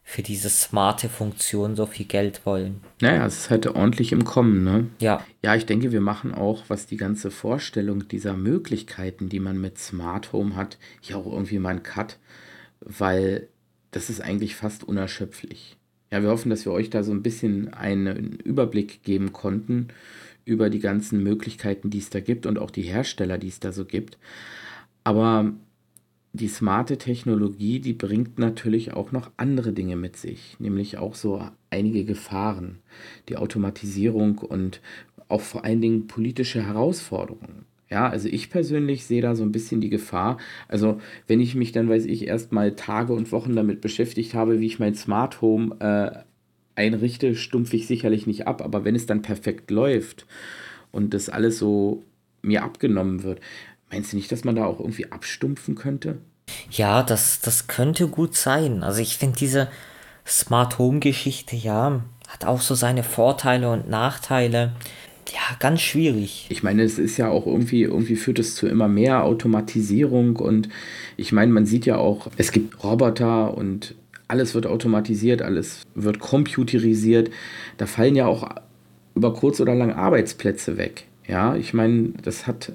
für 0.05 0.21
diese 0.21 0.49
smarte 0.49 1.07
Funktion 1.07 1.75
so 1.75 1.85
viel 1.85 2.05
Geld 2.05 2.45
wollen. 2.45 2.81
Naja, 2.99 3.25
es 3.25 3.37
ist 3.39 3.49
halt 3.49 3.65
ordentlich 3.67 4.11
im 4.11 4.25
Kommen, 4.25 4.63
ne? 4.63 4.87
Ja. 4.99 5.25
Ja, 5.41 5.55
ich 5.55 5.65
denke, 5.65 5.93
wir 5.93 6.01
machen 6.01 6.33
auch, 6.33 6.63
was 6.67 6.87
die 6.87 6.97
ganze 6.97 7.31
Vorstellung 7.31 8.07
dieser 8.09 8.33
Möglichkeiten, 8.33 9.29
die 9.29 9.39
man 9.39 9.59
mit 9.59 9.77
Smart 9.77 10.33
Home 10.33 10.57
hat, 10.57 10.77
hier 10.99 11.17
auch 11.17 11.25
irgendwie 11.25 11.57
mal 11.57 11.69
einen 11.69 11.83
Cut, 11.83 12.17
weil 12.81 13.47
das 13.93 14.09
ist 14.09 14.21
eigentlich 14.21 14.55
fast 14.55 14.83
unerschöpflich. 14.83 15.77
Ja, 16.11 16.21
wir 16.21 16.29
hoffen, 16.29 16.49
dass 16.49 16.65
wir 16.65 16.71
euch 16.71 16.89
da 16.89 17.03
so 17.03 17.11
ein 17.11 17.23
bisschen 17.23 17.73
einen 17.73 18.33
Überblick 18.39 19.03
geben 19.03 19.33
konnten 19.33 19.87
über 20.45 20.69
die 20.69 20.79
ganzen 20.79 21.23
Möglichkeiten, 21.23 21.89
die 21.89 21.99
es 21.99 22.09
da 22.09 22.19
gibt 22.19 22.45
und 22.45 22.59
auch 22.59 22.69
die 22.69 22.81
Hersteller, 22.81 23.37
die 23.37 23.47
es 23.47 23.59
da 23.59 23.71
so 23.71 23.85
gibt. 23.85 24.17
Aber 25.03 25.53
die 26.33 26.47
smarte 26.47 26.97
Technologie, 26.97 27.79
die 27.79 27.93
bringt 27.93 28.39
natürlich 28.39 28.93
auch 28.93 29.11
noch 29.11 29.31
andere 29.37 29.71
Dinge 29.71 29.95
mit 29.95 30.17
sich, 30.17 30.55
nämlich 30.59 30.97
auch 30.97 31.15
so 31.15 31.47
einige 31.69 32.05
Gefahren, 32.05 32.79
die 33.29 33.37
Automatisierung 33.37 34.39
und 34.39 34.81
auch 35.29 35.41
vor 35.41 35.63
allen 35.63 35.81
Dingen 35.81 36.07
politische 36.07 36.65
Herausforderungen. 36.65 37.65
Ja, 37.93 38.09
also 38.09 38.27
ich 38.27 38.49
persönlich 38.49 39.05
sehe 39.05 39.21
da 39.21 39.35
so 39.35 39.43
ein 39.43 39.51
bisschen 39.51 39.79
die 39.79 39.91
Gefahr. 39.91 40.39
Also, 40.67 40.99
wenn 41.27 41.39
ich 41.39 41.53
mich 41.53 41.73
dann, 41.73 41.87
weiß 41.87 42.05
ich, 42.05 42.25
erst 42.25 42.51
mal 42.51 42.75
Tage 42.75 43.13
und 43.13 43.31
Wochen 43.31 43.55
damit 43.55 43.81
beschäftigt 43.81 44.33
habe, 44.33 44.59
wie 44.59 44.65
ich 44.65 44.79
mein 44.79 44.95
Smart 44.95 45.43
Home 45.43 45.75
äh, 45.79 46.23
einrichte, 46.73 47.35
stumpfe 47.35 47.75
ich 47.75 47.85
sicherlich 47.85 48.25
nicht 48.25 48.47
ab. 48.47 48.63
Aber 48.63 48.83
wenn 48.83 48.95
es 48.95 49.05
dann 49.05 49.21
perfekt 49.21 49.69
läuft 49.69 50.25
und 50.91 51.13
das 51.13 51.29
alles 51.29 51.59
so 51.59 52.01
mir 52.41 52.63
abgenommen 52.63 53.21
wird, 53.21 53.41
meinst 53.91 54.11
du 54.11 54.17
nicht, 54.17 54.31
dass 54.31 54.43
man 54.43 54.55
da 54.55 54.65
auch 54.65 54.79
irgendwie 54.79 55.11
abstumpfen 55.11 55.75
könnte? 55.75 56.17
Ja, 56.71 57.03
das, 57.03 57.41
das 57.41 57.67
könnte 57.67 58.07
gut 58.07 58.35
sein. 58.35 58.81
Also 58.81 59.01
ich 59.03 59.19
finde 59.19 59.37
diese 59.37 59.69
Smart 60.25 60.79
Home 60.79 60.99
Geschichte, 60.99 61.55
ja, 61.55 62.01
hat 62.27 62.43
auch 62.43 62.61
so 62.61 62.73
seine 62.73 63.03
Vorteile 63.03 63.69
und 63.69 63.87
Nachteile 63.87 64.71
ja, 65.31 65.55
ganz 65.59 65.81
schwierig. 65.81 66.47
Ich 66.49 66.63
meine, 66.63 66.83
es 66.83 66.99
ist 66.99 67.17
ja 67.17 67.29
auch 67.29 67.45
irgendwie, 67.45 67.83
irgendwie 67.83 68.15
führt 68.15 68.39
es 68.39 68.55
zu 68.55 68.67
immer 68.67 68.87
mehr 68.87 69.23
Automatisierung 69.23 70.35
und 70.35 70.69
ich 71.17 71.31
meine, 71.31 71.51
man 71.51 71.65
sieht 71.65 71.85
ja 71.85 71.97
auch, 71.97 72.27
es 72.37 72.51
gibt 72.51 72.83
Roboter 72.83 73.55
und 73.55 73.95
alles 74.27 74.55
wird 74.55 74.65
automatisiert, 74.65 75.41
alles 75.41 75.83
wird 75.95 76.19
computerisiert. 76.19 77.29
Da 77.77 77.85
fallen 77.85 78.15
ja 78.15 78.25
auch 78.25 78.49
über 79.15 79.33
kurz 79.33 79.59
oder 79.59 79.75
lang 79.75 79.93
Arbeitsplätze 79.93 80.77
weg. 80.77 81.05
Ja, 81.27 81.55
ich 81.55 81.73
meine, 81.73 82.09
das 82.21 82.47
hat 82.47 82.73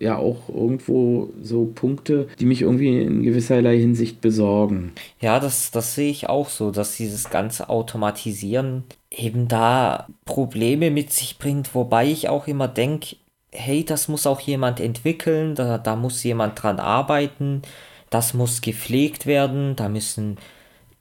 ja 0.00 0.16
auch 0.16 0.48
irgendwo 0.48 1.28
so 1.42 1.66
Punkte, 1.66 2.26
die 2.40 2.46
mich 2.46 2.62
irgendwie 2.62 3.02
in 3.02 3.22
gewisserlei 3.22 3.78
Hinsicht 3.78 4.20
besorgen. 4.20 4.92
Ja, 5.20 5.38
das, 5.38 5.70
das 5.70 5.94
sehe 5.94 6.10
ich 6.10 6.28
auch 6.28 6.48
so, 6.48 6.70
dass 6.70 6.96
dieses 6.96 7.28
ganze 7.28 7.68
Automatisieren 7.68 8.84
eben 9.10 9.46
da 9.46 10.08
Probleme 10.24 10.90
mit 10.90 11.12
sich 11.12 11.38
bringt, 11.38 11.74
wobei 11.74 12.06
ich 12.06 12.30
auch 12.30 12.48
immer 12.48 12.66
denke, 12.66 13.16
hey, 13.52 13.84
das 13.84 14.08
muss 14.08 14.26
auch 14.26 14.40
jemand 14.40 14.80
entwickeln, 14.80 15.54
da, 15.54 15.76
da 15.76 15.96
muss 15.96 16.22
jemand 16.22 16.60
dran 16.60 16.80
arbeiten, 16.80 17.62
das 18.08 18.32
muss 18.32 18.62
gepflegt 18.62 19.26
werden, 19.26 19.76
da 19.76 19.88
müssen 19.88 20.38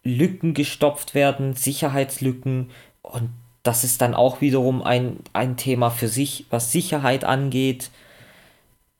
Lücken 0.03 0.53
gestopft 0.53 1.15
werden, 1.15 1.55
Sicherheitslücken 1.55 2.69
und 3.01 3.29
das 3.63 3.83
ist 3.83 4.01
dann 4.01 4.13
auch 4.13 4.41
wiederum 4.41 4.81
ein, 4.81 5.17
ein 5.31 5.55
Thema 5.55 5.89
für 5.89 6.07
sich, 6.07 6.45
was 6.49 6.71
Sicherheit 6.71 7.23
angeht 7.23 7.91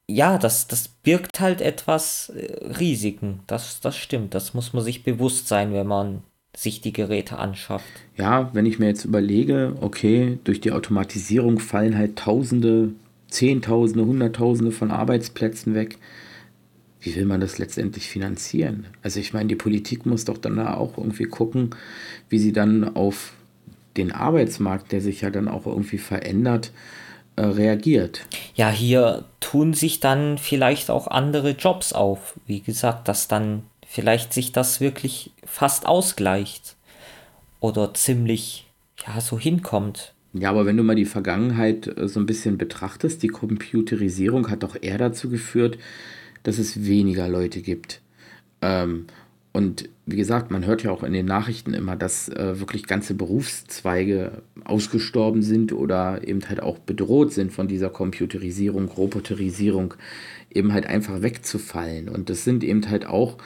ja, 0.10 0.38
das, 0.38 0.68
das 0.68 0.88
birgt 0.88 1.40
halt 1.40 1.62
etwas 1.62 2.30
äh, 2.30 2.66
Risiken. 2.80 3.42
Das, 3.48 3.80
das 3.80 3.96
stimmt. 3.96 4.34
Das 4.34 4.54
muss 4.54 4.74
man 4.74 4.84
sich 4.84 5.04
bewusst 5.04 5.48
sein, 5.48 5.74
wenn 5.74 5.88
man 5.88 6.24
sich 6.58 6.82
die 6.82 6.94
Geräte 6.94 7.38
anschafft. 7.38 7.86
Ja, 8.18 8.50
wenn 8.54 8.66
ich 8.66 8.80
mir 8.80 8.88
jetzt 8.88 9.06
überlege, 9.06 9.76
okay, 9.82 10.40
durch 10.44 10.60
die 10.60 10.72
Automatisierung 10.72 11.60
fallen 11.60 11.96
halt 11.96 12.18
Tausende, 12.18 12.90
Zehntausende, 13.28 14.06
Hunderttausende 14.06 14.72
von 14.72 14.90
Arbeitsplätzen 14.90 15.76
weg. 15.76 16.00
Wie 17.02 17.16
will 17.16 17.26
man 17.26 17.40
das 17.40 17.60
letztendlich 17.60 18.10
finanzieren? 18.10 18.88
Also 19.04 19.20
ich 19.20 19.32
meine, 19.32 19.48
die 19.48 19.56
Politik 19.56 20.06
muss 20.06 20.26
doch 20.26 20.38
dann 20.38 20.58
da 20.58 20.74
auch 20.74 20.98
irgendwie 20.98 21.26
gucken, 21.26 21.70
wie 22.30 22.40
sie 22.40 22.52
dann 22.52 22.96
auf 22.96 23.34
den 23.96 24.12
Arbeitsmarkt, 24.12 24.92
der 24.92 25.02
sich 25.02 25.22
ja 25.22 25.30
dann 25.30 25.48
auch 25.48 25.66
irgendwie 25.66 26.00
verändert, 26.00 26.68
äh, 26.68 27.00
reagiert. 27.44 28.26
Ja, 28.56 28.70
hier 28.70 29.26
tun 29.40 29.74
sich 29.74 30.00
dann 30.00 30.38
vielleicht 30.38 30.90
auch 30.90 31.08
andere 31.08 31.52
Jobs 31.52 31.94
auf. 31.94 32.40
Wie 32.46 32.62
gesagt, 32.62 33.08
dass 33.08 33.28
dann 33.28 33.64
vielleicht 33.88 34.34
sich 34.34 34.52
das 34.52 34.82
wirklich 34.82 35.32
fast 35.44 35.86
ausgleicht 35.86 36.76
oder 37.60 37.94
ziemlich 37.94 38.68
ja 39.06 39.22
so 39.22 39.40
hinkommt. 39.40 40.14
Ja, 40.34 40.52
aber 40.52 40.66
wenn 40.66 40.78
du 40.78 40.84
mal 40.84 40.96
die 40.96 41.06
Vergangenheit 41.06 41.88
äh, 41.88 42.08
so 42.08 42.20
ein 42.20 42.26
bisschen 42.26 42.58
betrachtest, 42.58 43.24
die 43.24 43.30
Computerisierung 43.30 44.50
hat 44.50 44.64
doch 44.64 44.78
eher 44.80 44.98
dazu 44.98 45.30
geführt, 45.30 45.78
dass 46.44 46.58
es 46.58 46.86
weniger 46.86 47.28
Leute 47.28 47.62
gibt. 47.62 48.02
Ähm, 48.62 49.08
und 49.60 49.90
wie 50.06 50.16
gesagt, 50.16 50.52
man 50.52 50.66
hört 50.66 50.84
ja 50.84 50.92
auch 50.92 51.04
in 51.04 51.12
den 51.12 51.26
Nachrichten 51.26 51.74
immer, 51.74 51.98
dass 51.98 52.30
äh, 52.30 52.62
wirklich 52.62 52.88
ganze 52.88 53.14
Berufszweige 53.14 54.42
ausgestorben 54.64 55.44
sind 55.44 55.74
oder 55.74 56.26
eben 56.26 56.48
halt 56.48 56.64
auch 56.64 56.80
bedroht 56.80 57.34
sind 57.34 57.52
von 57.52 57.68
dieser 57.68 57.90
Computerisierung, 57.90 58.88
Roboterisierung, 58.88 59.96
eben 60.50 60.72
halt 60.72 60.86
einfach 60.86 61.22
wegzufallen. 61.22 62.08
Und 62.08 62.30
das 62.30 62.46
sind 62.46 62.64
eben 62.64 62.90
halt 62.90 63.06
auch 63.06 63.38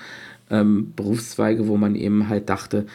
ähm, 0.51 0.93
Berufszweige, 0.95 1.67
wo 1.67 1.77
man 1.77 1.95
eben 1.95 2.29
halt 2.29 2.47
dachte, 2.47 2.85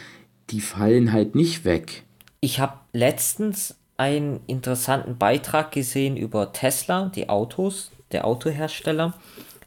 die 0.50 0.60
fallen 0.60 1.10
halt 1.12 1.34
nicht 1.34 1.64
weg. 1.64 2.04
Ich 2.38 2.60
habe 2.60 2.74
letztens 2.92 3.74
einen 3.96 4.38
interessanten 4.46 5.18
Beitrag 5.18 5.72
gesehen 5.72 6.16
über 6.16 6.52
Tesla, 6.52 7.10
die 7.12 7.28
Autos, 7.28 7.90
der 8.12 8.26
Autohersteller. 8.26 9.14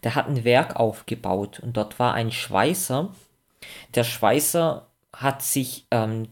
Der 0.05 0.15
hat 0.15 0.29
ein 0.29 0.45
Werk 0.45 0.77
aufgebaut 0.77 1.59
und 1.59 1.75
dort 1.75 1.99
war 1.99 2.13
ein 2.13 2.31
Schweißer, 2.31 3.11
der 3.95 4.03
Schweißer 4.03 4.87
hat 5.13 5.41
sich 5.41 5.87
ähm, 5.91 6.27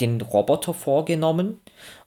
den 0.00 0.20
Roboter 0.20 0.74
vorgenommen 0.74 1.60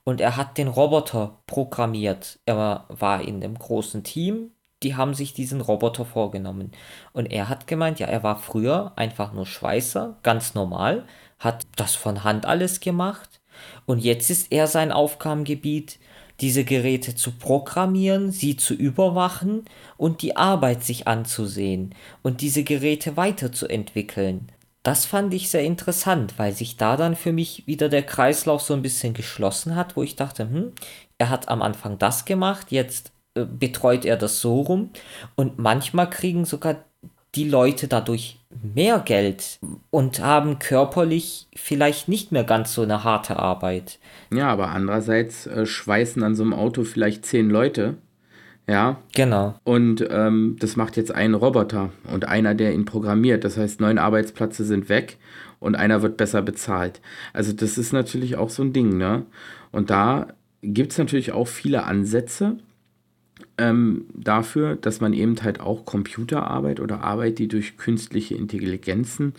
und 0.03 0.21
er 0.21 0.37
hat 0.37 0.57
den 0.57 0.67
Roboter 0.67 1.39
programmiert. 1.45 2.39
Er 2.45 2.85
war 2.87 3.21
in 3.21 3.43
einem 3.43 3.57
großen 3.57 4.03
Team, 4.03 4.51
die 4.81 4.95
haben 4.95 5.13
sich 5.13 5.33
diesen 5.33 5.61
Roboter 5.61 6.05
vorgenommen. 6.05 6.71
Und 7.11 7.25
er 7.27 7.49
hat 7.49 7.67
gemeint, 7.67 7.99
ja, 7.99 8.07
er 8.07 8.23
war 8.23 8.37
früher 8.37 8.93
einfach 8.95 9.33
nur 9.33 9.45
Schweißer, 9.45 10.17
ganz 10.23 10.55
normal, 10.55 11.05
hat 11.37 11.67
das 11.75 11.95
von 11.95 12.23
Hand 12.23 12.45
alles 12.45 12.79
gemacht. 12.79 13.41
Und 13.85 13.99
jetzt 13.99 14.29
ist 14.29 14.51
er 14.51 14.67
sein 14.67 14.93
Aufgabengebiet, 14.93 15.99
diese 16.39 16.63
Geräte 16.63 17.15
zu 17.15 17.31
programmieren, 17.33 18.31
sie 18.31 18.55
zu 18.55 18.73
überwachen 18.73 19.65
und 19.97 20.21
die 20.21 20.37
Arbeit 20.37 20.85
sich 20.85 21.05
anzusehen 21.05 21.93
und 22.21 22.39
diese 22.39 22.63
Geräte 22.63 23.17
weiterzuentwickeln 23.17 24.49
das 24.83 25.05
fand 25.05 25.33
ich 25.33 25.49
sehr 25.49 25.63
interessant, 25.63 26.35
weil 26.37 26.53
sich 26.53 26.77
da 26.77 26.95
dann 26.95 27.15
für 27.15 27.33
mich 27.33 27.67
wieder 27.67 27.89
der 27.89 28.03
Kreislauf 28.03 28.61
so 28.61 28.73
ein 28.73 28.81
bisschen 28.81 29.13
geschlossen 29.13 29.75
hat, 29.75 29.95
wo 29.95 30.03
ich 30.03 30.15
dachte, 30.15 30.43
hm, 30.49 30.71
er 31.17 31.29
hat 31.29 31.49
am 31.49 31.61
Anfang 31.61 31.97
das 31.97 32.25
gemacht, 32.25 32.71
jetzt 32.71 33.11
äh, 33.35 33.45
betreut 33.45 34.05
er 34.05 34.17
das 34.17 34.41
so 34.41 34.61
rum 34.61 34.91
und 35.35 35.59
manchmal 35.59 36.09
kriegen 36.09 36.45
sogar 36.45 36.85
die 37.35 37.47
Leute 37.47 37.87
dadurch 37.87 38.39
mehr 38.63 38.99
Geld 38.99 39.59
und 39.91 40.19
haben 40.19 40.57
körperlich 40.57 41.47
vielleicht 41.55 42.07
nicht 42.07 42.31
mehr 42.31 42.43
ganz 42.43 42.73
so 42.73 42.81
eine 42.81 43.03
harte 43.03 43.37
Arbeit. 43.37 43.99
Ja, 44.33 44.47
aber 44.47 44.69
andererseits 44.69 45.45
äh, 45.45 45.65
schweißen 45.65 46.23
an 46.23 46.35
so 46.35 46.43
einem 46.43 46.53
Auto 46.53 46.83
vielleicht 46.83 47.25
zehn 47.25 47.49
Leute 47.49 47.97
Ja. 48.69 48.97
Genau. 49.15 49.59
Und 49.63 50.07
ähm, 50.11 50.55
das 50.59 50.75
macht 50.75 50.95
jetzt 50.95 51.11
ein 51.13 51.33
Roboter 51.33 51.89
und 52.13 52.25
einer, 52.25 52.53
der 52.53 52.73
ihn 52.73 52.85
programmiert. 52.85 53.43
Das 53.43 53.57
heißt, 53.57 53.81
neun 53.81 53.97
Arbeitsplätze 53.97 54.63
sind 54.63 54.89
weg 54.89 55.17
und 55.59 55.75
einer 55.75 56.03
wird 56.03 56.17
besser 56.17 56.43
bezahlt. 56.43 57.01
Also 57.33 57.51
das 57.51 57.79
ist 57.79 57.93
natürlich 57.93 58.35
auch 58.35 58.51
so 58.51 58.61
ein 58.61 58.71
Ding, 58.71 58.95
ne? 58.97 59.25
Und 59.71 59.89
da 59.89 60.27
gibt 60.61 60.91
es 60.91 60.99
natürlich 60.99 61.31
auch 61.31 61.47
viele 61.47 61.83
Ansätze 61.85 62.57
ähm, 63.57 64.05
dafür, 64.13 64.75
dass 64.75 65.01
man 65.01 65.13
eben 65.13 65.35
halt 65.41 65.59
auch 65.61 65.85
Computerarbeit 65.85 66.79
oder 66.79 67.01
Arbeit, 67.01 67.39
die 67.39 67.47
durch 67.47 67.75
künstliche 67.77 68.35
Intelligenzen 68.35 69.33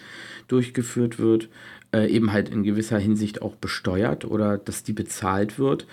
durchgeführt 0.48 1.20
wird, 1.20 1.48
äh, 1.94 2.08
eben 2.08 2.32
halt 2.32 2.48
in 2.48 2.64
gewisser 2.64 2.98
Hinsicht 2.98 3.42
auch 3.42 3.54
besteuert 3.54 4.24
oder 4.24 4.58
dass 4.58 4.82
die 4.82 4.92
bezahlt 4.92 5.58
wird. 5.58 5.86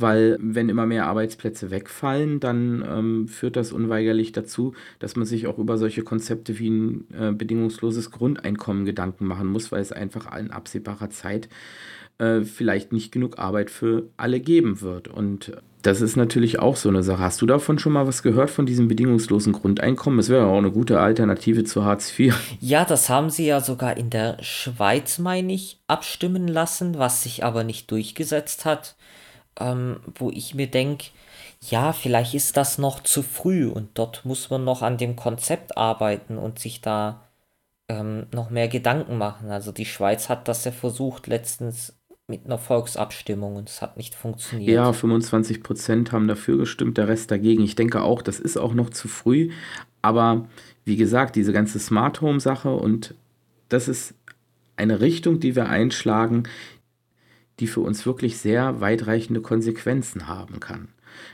Weil 0.00 0.38
wenn 0.40 0.68
immer 0.68 0.86
mehr 0.86 1.06
Arbeitsplätze 1.06 1.70
wegfallen, 1.70 2.40
dann 2.40 2.84
ähm, 2.88 3.28
führt 3.28 3.56
das 3.56 3.72
unweigerlich 3.72 4.32
dazu, 4.32 4.74
dass 4.98 5.16
man 5.16 5.26
sich 5.26 5.46
auch 5.46 5.58
über 5.58 5.78
solche 5.78 6.02
Konzepte 6.02 6.58
wie 6.58 6.70
ein 6.70 7.06
äh, 7.18 7.32
bedingungsloses 7.32 8.10
Grundeinkommen 8.10 8.84
Gedanken 8.84 9.26
machen 9.26 9.48
muss, 9.48 9.70
weil 9.72 9.82
es 9.82 9.92
einfach 9.92 10.36
in 10.38 10.50
absehbarer 10.50 11.10
Zeit 11.10 11.48
äh, 12.18 12.42
vielleicht 12.42 12.92
nicht 12.92 13.12
genug 13.12 13.38
Arbeit 13.38 13.70
für 13.70 14.08
alle 14.16 14.40
geben 14.40 14.80
wird. 14.80 15.08
Und 15.08 15.52
das 15.82 16.02
ist 16.02 16.16
natürlich 16.16 16.58
auch 16.58 16.76
so 16.76 16.90
eine 16.90 17.02
Sache. 17.02 17.20
Hast 17.22 17.40
du 17.40 17.46
davon 17.46 17.78
schon 17.78 17.92
mal 17.92 18.06
was 18.06 18.22
gehört 18.22 18.50
von 18.50 18.66
diesem 18.66 18.88
bedingungslosen 18.88 19.52
Grundeinkommen? 19.52 20.18
Es 20.18 20.28
wäre 20.28 20.42
ja 20.42 20.46
auch 20.46 20.58
eine 20.58 20.70
gute 20.70 21.00
Alternative 21.00 21.64
zu 21.64 21.84
Hartz 21.84 22.18
IV. 22.18 22.34
Ja, 22.60 22.84
das 22.84 23.08
haben 23.08 23.30
sie 23.30 23.46
ja 23.46 23.60
sogar 23.60 23.96
in 23.96 24.10
der 24.10 24.36
Schweiz, 24.42 25.18
meine 25.18 25.54
ich, 25.54 25.80
abstimmen 25.86 26.46
lassen, 26.46 26.98
was 26.98 27.22
sich 27.22 27.44
aber 27.44 27.64
nicht 27.64 27.90
durchgesetzt 27.90 28.66
hat. 28.66 28.96
Ähm, 29.60 30.00
wo 30.16 30.30
ich 30.30 30.54
mir 30.54 30.66
denke, 30.66 31.06
ja, 31.60 31.92
vielleicht 31.92 32.34
ist 32.34 32.56
das 32.56 32.78
noch 32.78 33.02
zu 33.02 33.22
früh 33.22 33.68
und 33.68 33.90
dort 33.94 34.24
muss 34.24 34.48
man 34.50 34.64
noch 34.64 34.82
an 34.82 34.96
dem 34.96 35.16
Konzept 35.16 35.76
arbeiten 35.76 36.38
und 36.38 36.58
sich 36.58 36.80
da 36.80 37.26
ähm, 37.88 38.26
noch 38.32 38.50
mehr 38.50 38.68
Gedanken 38.68 39.18
machen. 39.18 39.50
Also 39.50 39.70
die 39.70 39.84
Schweiz 39.84 40.28
hat 40.28 40.48
das 40.48 40.64
ja 40.64 40.72
versucht 40.72 41.26
letztens 41.26 41.94
mit 42.26 42.46
einer 42.46 42.58
Volksabstimmung 42.58 43.56
und 43.56 43.68
es 43.68 43.82
hat 43.82 43.96
nicht 43.96 44.14
funktioniert. 44.14 44.70
Ja, 44.70 44.92
25 44.92 45.62
Prozent 45.62 46.12
haben 46.12 46.28
dafür 46.28 46.56
gestimmt, 46.56 46.96
der 46.96 47.08
Rest 47.08 47.30
dagegen. 47.30 47.62
Ich 47.62 47.74
denke 47.74 48.02
auch, 48.02 48.22
das 48.22 48.40
ist 48.40 48.56
auch 48.56 48.72
noch 48.72 48.90
zu 48.90 49.08
früh. 49.08 49.50
Aber 50.00 50.48
wie 50.84 50.96
gesagt, 50.96 51.36
diese 51.36 51.52
ganze 51.52 51.78
Smart 51.78 52.20
Home 52.22 52.40
Sache 52.40 52.70
und 52.70 53.14
das 53.68 53.88
ist 53.88 54.14
eine 54.76 55.00
Richtung, 55.00 55.40
die 55.40 55.56
wir 55.56 55.68
einschlagen, 55.68 56.44
die 57.60 57.66
für 57.66 57.80
uns 57.80 58.06
wirklich 58.06 58.38
sehr 58.38 58.80
weitreichende 58.80 59.40
Konsequenzen 59.40 60.26
haben 60.28 60.60
kann. 60.60 60.88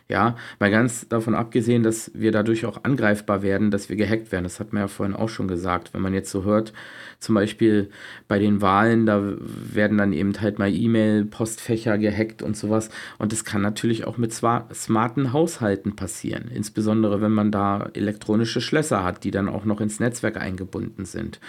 Ja, 0.08 0.36
mal 0.60 0.70
ganz 0.70 1.08
davon 1.08 1.34
abgesehen, 1.34 1.82
dass 1.82 2.10
wir 2.14 2.30
dadurch 2.30 2.64
auch 2.64 2.84
angreifbar 2.84 3.42
werden, 3.42 3.70
dass 3.70 3.88
wir 3.88 3.96
gehackt 3.96 4.30
werden. 4.30 4.44
Das 4.44 4.60
hat 4.60 4.72
man 4.72 4.82
ja 4.82 4.88
vorhin 4.88 5.16
auch 5.16 5.28
schon 5.28 5.48
gesagt. 5.48 5.94
Wenn 5.94 6.02
man 6.02 6.14
jetzt 6.14 6.30
so 6.30 6.44
hört, 6.44 6.72
zum 7.18 7.34
Beispiel 7.34 7.90
bei 8.28 8.38
den 8.38 8.60
Wahlen, 8.62 9.06
da 9.06 9.34
werden 9.38 9.98
dann 9.98 10.12
eben 10.12 10.40
halt 10.40 10.58
mal 10.58 10.72
E-Mail-Postfächer 10.72 11.98
gehackt 11.98 12.42
und 12.42 12.56
sowas. 12.56 12.90
Und 13.18 13.32
das 13.32 13.44
kann 13.44 13.62
natürlich 13.62 14.06
auch 14.06 14.16
mit 14.16 14.32
smarten 14.32 15.32
Haushalten 15.32 15.96
passieren. 15.96 16.50
Insbesondere 16.52 17.20
wenn 17.20 17.32
man 17.32 17.50
da 17.50 17.90
elektronische 17.94 18.60
Schlösser 18.60 19.02
hat, 19.02 19.24
die 19.24 19.30
dann 19.30 19.48
auch 19.48 19.64
noch 19.64 19.80
ins 19.80 19.98
Netzwerk 19.98 20.36
eingebunden 20.36 21.04
sind. 21.04 21.40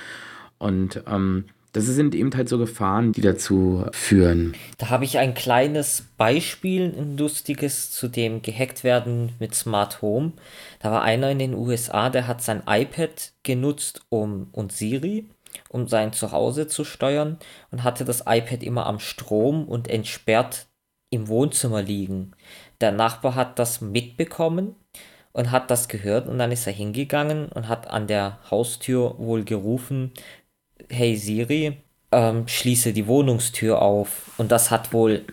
Und 0.58 1.04
ähm, 1.08 1.46
das 1.78 1.86
sind 1.86 2.16
eben 2.16 2.34
halt 2.36 2.50
so 2.50 2.58
Gefahren, 2.58 3.12
die 3.12 3.22
dazu 3.22 3.86
führen. 3.92 4.56
Da 4.78 4.90
habe 4.90 5.06
ich 5.06 5.18
ein 5.18 5.34
kleines 5.34 6.06
Beispiel, 6.18 6.94
ein 6.98 7.18
lustiges, 7.18 7.92
zu 7.92 8.08
dem 8.08 8.42
gehackt 8.42 8.84
werden 8.84 9.34
mit 9.40 9.56
Smart 9.56 10.02
Home. 10.02 10.34
Da 10.80 10.92
war 10.92 11.04
einer 11.04 11.32
in 11.32 11.40
den 11.40 11.54
USA, 11.54 12.10
der 12.10 12.28
hat 12.28 12.42
sein 12.42 12.64
iPad 12.68 13.34
genutzt 13.44 14.02
um 14.10 14.48
und 14.52 14.72
Siri, 14.72 15.30
um 15.70 15.88
sein 15.88 16.14
Zuhause 16.14 16.68
zu 16.68 16.84
steuern 16.84 17.38
und 17.72 17.84
hatte 17.84 18.06
das 18.06 18.22
iPad 18.28 18.64
immer 18.64 18.86
am 18.86 19.00
Strom 19.00 19.68
und 19.68 19.88
entsperrt 19.88 20.68
im 21.10 21.28
Wohnzimmer 21.28 21.82
liegen. 21.82 22.32
Der 22.82 22.92
Nachbar 22.92 23.36
hat 23.36 23.60
das 23.60 23.82
mitbekommen 23.82 24.76
und 25.32 25.52
hat 25.52 25.70
das 25.72 25.88
gehört 25.88 26.28
und 26.28 26.40
dann 26.40 26.52
ist 26.52 26.66
er 26.68 26.74
hingegangen 26.74 27.50
und 27.50 27.68
hat 27.68 27.90
an 27.90 28.08
der 28.08 28.40
Haustür 28.50 29.16
wohl 29.20 29.44
gerufen, 29.44 30.12
hey 30.90 31.16
Siri, 31.16 31.78
ähm, 32.12 32.48
schließe 32.48 32.94
die 32.94 33.08
Wohnungstür 33.08 33.82
auf. 33.82 34.32
Und 34.38 34.52
das 34.52 34.72
hat 34.72 34.94
wohl 34.94 35.26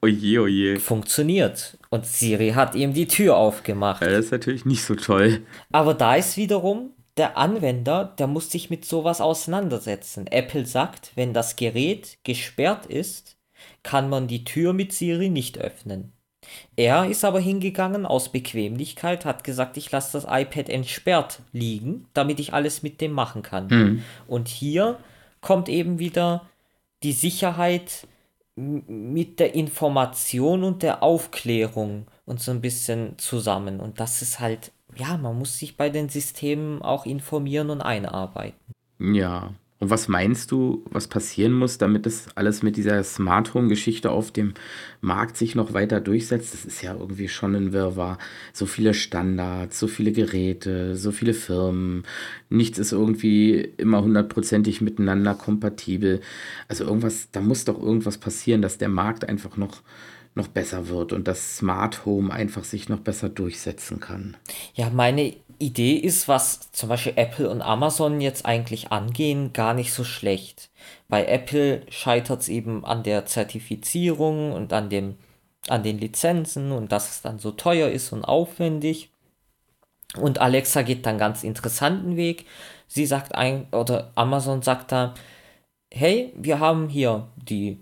oje, 0.00 0.40
oje. 0.40 0.80
funktioniert. 0.80 1.78
Und 1.90 2.06
Siri 2.06 2.50
hat 2.50 2.74
ihm 2.74 2.94
die 2.94 3.08
Tür 3.08 3.36
aufgemacht. 3.36 4.02
Ja, 4.02 4.10
das 4.10 4.26
ist 4.26 4.32
natürlich 4.32 4.64
nicht 4.64 4.84
so 4.84 4.94
toll. 4.94 5.42
Aber 5.72 5.94
da 5.94 6.14
ist 6.14 6.36
wiederum 6.36 6.90
der 7.16 7.36
Anwender, 7.36 8.14
der 8.18 8.26
muss 8.26 8.50
sich 8.50 8.70
mit 8.70 8.84
sowas 8.84 9.20
auseinandersetzen. 9.20 10.26
Apple 10.26 10.64
sagt, 10.64 11.12
wenn 11.14 11.34
das 11.34 11.56
Gerät 11.56 12.18
gesperrt 12.24 12.86
ist, 12.86 13.36
kann 13.82 14.08
man 14.08 14.28
die 14.28 14.44
Tür 14.44 14.72
mit 14.72 14.92
Siri 14.92 15.28
nicht 15.28 15.58
öffnen. 15.58 16.12
Er 16.76 17.06
ist 17.06 17.24
aber 17.24 17.40
hingegangen 17.40 18.06
aus 18.06 18.30
Bequemlichkeit, 18.30 19.24
hat 19.24 19.44
gesagt, 19.44 19.76
ich 19.76 19.90
lasse 19.90 20.12
das 20.18 20.26
iPad 20.28 20.68
entsperrt 20.68 21.40
liegen, 21.52 22.06
damit 22.14 22.40
ich 22.40 22.54
alles 22.54 22.82
mit 22.82 23.00
dem 23.00 23.12
machen 23.12 23.42
kann. 23.42 23.66
Mhm. 23.68 24.02
Und 24.26 24.48
hier 24.48 24.98
kommt 25.40 25.68
eben 25.68 25.98
wieder 25.98 26.46
die 27.02 27.12
Sicherheit 27.12 28.06
mit 28.54 29.40
der 29.40 29.54
Information 29.54 30.62
und 30.62 30.82
der 30.82 31.02
Aufklärung 31.02 32.06
und 32.26 32.40
so 32.40 32.50
ein 32.50 32.60
bisschen 32.60 33.18
zusammen. 33.18 33.80
Und 33.80 33.98
das 33.98 34.22
ist 34.22 34.40
halt, 34.40 34.72
ja, 34.94 35.16
man 35.16 35.38
muss 35.38 35.58
sich 35.58 35.76
bei 35.76 35.88
den 35.88 36.08
Systemen 36.08 36.82
auch 36.82 37.06
informieren 37.06 37.70
und 37.70 37.80
einarbeiten. 37.80 38.58
Ja, 38.98 39.52
und 39.82 39.90
was 39.90 40.06
meinst 40.06 40.52
du, 40.52 40.84
was 40.92 41.08
passieren 41.08 41.52
muss, 41.52 41.76
damit 41.76 42.06
das 42.06 42.28
alles 42.36 42.62
mit 42.62 42.76
dieser 42.76 43.02
Smart 43.02 43.52
Home 43.52 43.66
Geschichte 43.66 44.12
auf 44.12 44.30
dem 44.30 44.54
Markt 45.00 45.36
sich 45.36 45.56
noch 45.56 45.72
weiter 45.72 46.00
durchsetzt? 46.00 46.54
Das 46.54 46.64
ist 46.64 46.82
ja 46.82 46.94
irgendwie 46.94 47.26
schon 47.26 47.56
ein 47.56 47.72
Wirrwarr. 47.72 48.18
So 48.52 48.66
viele 48.66 48.94
Standards, 48.94 49.80
so 49.80 49.88
viele 49.88 50.12
Geräte, 50.12 50.94
so 50.94 51.10
viele 51.10 51.34
Firmen. 51.34 52.04
Nichts 52.48 52.78
ist 52.78 52.92
irgendwie 52.92 53.72
immer 53.76 54.04
hundertprozentig 54.04 54.82
miteinander 54.82 55.34
kompatibel. 55.34 56.20
Also 56.68 56.84
irgendwas, 56.84 57.32
da 57.32 57.40
muss 57.40 57.64
doch 57.64 57.82
irgendwas 57.82 58.18
passieren, 58.18 58.62
dass 58.62 58.78
der 58.78 58.88
Markt 58.88 59.28
einfach 59.28 59.56
noch 59.56 59.82
noch 60.34 60.48
besser 60.48 60.88
wird 60.88 61.12
und 61.12 61.28
das 61.28 61.58
Smart 61.58 62.06
Home 62.06 62.32
einfach 62.32 62.64
sich 62.64 62.88
noch 62.88 63.00
besser 63.00 63.28
durchsetzen 63.28 64.00
kann. 64.00 64.36
Ja, 64.74 64.88
meine 64.90 65.34
Idee 65.58 65.94
ist, 65.94 66.26
was 66.26 66.72
zum 66.72 66.88
Beispiel 66.88 67.12
Apple 67.16 67.48
und 67.48 67.62
Amazon 67.62 68.20
jetzt 68.20 68.46
eigentlich 68.46 68.90
angehen, 68.90 69.52
gar 69.52 69.74
nicht 69.74 69.92
so 69.92 70.04
schlecht. 70.04 70.70
Bei 71.08 71.26
Apple 71.26 71.82
scheitert 71.88 72.40
es 72.40 72.48
eben 72.48 72.84
an 72.84 73.02
der 73.02 73.26
Zertifizierung 73.26 74.52
und 74.52 74.72
an, 74.72 74.88
dem, 74.88 75.16
an 75.68 75.82
den 75.82 75.98
Lizenzen 75.98 76.72
und 76.72 76.90
dass 76.90 77.10
es 77.10 77.22
dann 77.22 77.38
so 77.38 77.52
teuer 77.52 77.90
ist 77.90 78.12
und 78.12 78.24
aufwendig. 78.24 79.10
Und 80.16 80.40
Alexa 80.40 80.82
geht 80.82 81.06
dann 81.06 81.18
ganz 81.18 81.44
interessanten 81.44 82.16
Weg. 82.16 82.46
Sie 82.88 83.06
sagt 83.06 83.34
ein, 83.34 83.66
oder 83.72 84.10
Amazon 84.14 84.62
sagt 84.62 84.92
da, 84.92 85.14
hey, 85.92 86.32
wir 86.36 86.58
haben 86.58 86.88
hier 86.88 87.28
die 87.36 87.78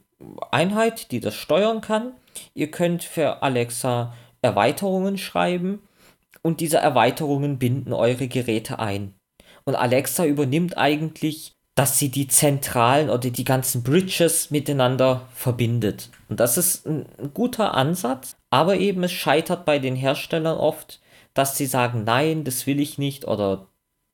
Einheit, 0.50 1.10
die 1.12 1.20
das 1.20 1.34
steuern 1.34 1.80
kann. 1.80 2.12
Ihr 2.54 2.70
könnt 2.70 3.04
für 3.04 3.42
Alexa 3.42 4.14
Erweiterungen 4.42 5.18
schreiben 5.18 5.80
und 6.42 6.60
diese 6.60 6.78
Erweiterungen 6.78 7.58
binden 7.58 7.92
eure 7.92 8.28
Geräte 8.28 8.78
ein. 8.78 9.14
Und 9.64 9.74
Alexa 9.74 10.24
übernimmt 10.24 10.78
eigentlich, 10.78 11.52
dass 11.74 11.98
sie 11.98 12.10
die 12.10 12.28
zentralen 12.28 13.10
oder 13.10 13.30
die 13.30 13.44
ganzen 13.44 13.82
Bridges 13.82 14.50
miteinander 14.50 15.28
verbindet. 15.34 16.10
Und 16.28 16.40
das 16.40 16.58
ist 16.58 16.86
ein, 16.86 17.06
guter 17.32 17.74
Ansatz, 17.74 18.36
aber 18.50 18.76
eben 18.76 19.04
es 19.04 19.12
scheitert 19.12 19.64
bei 19.64 19.78
den 19.78 19.96
Herstellern 19.96 20.58
oft, 20.58 21.00
dass 21.34 21.56
sie 21.56 21.66
sagen, 21.66 22.04
nein, 22.04 22.44
das 22.44 22.66
will 22.66 22.80
ich 22.80 22.98
nicht 22.98 23.26
oder 23.26 23.66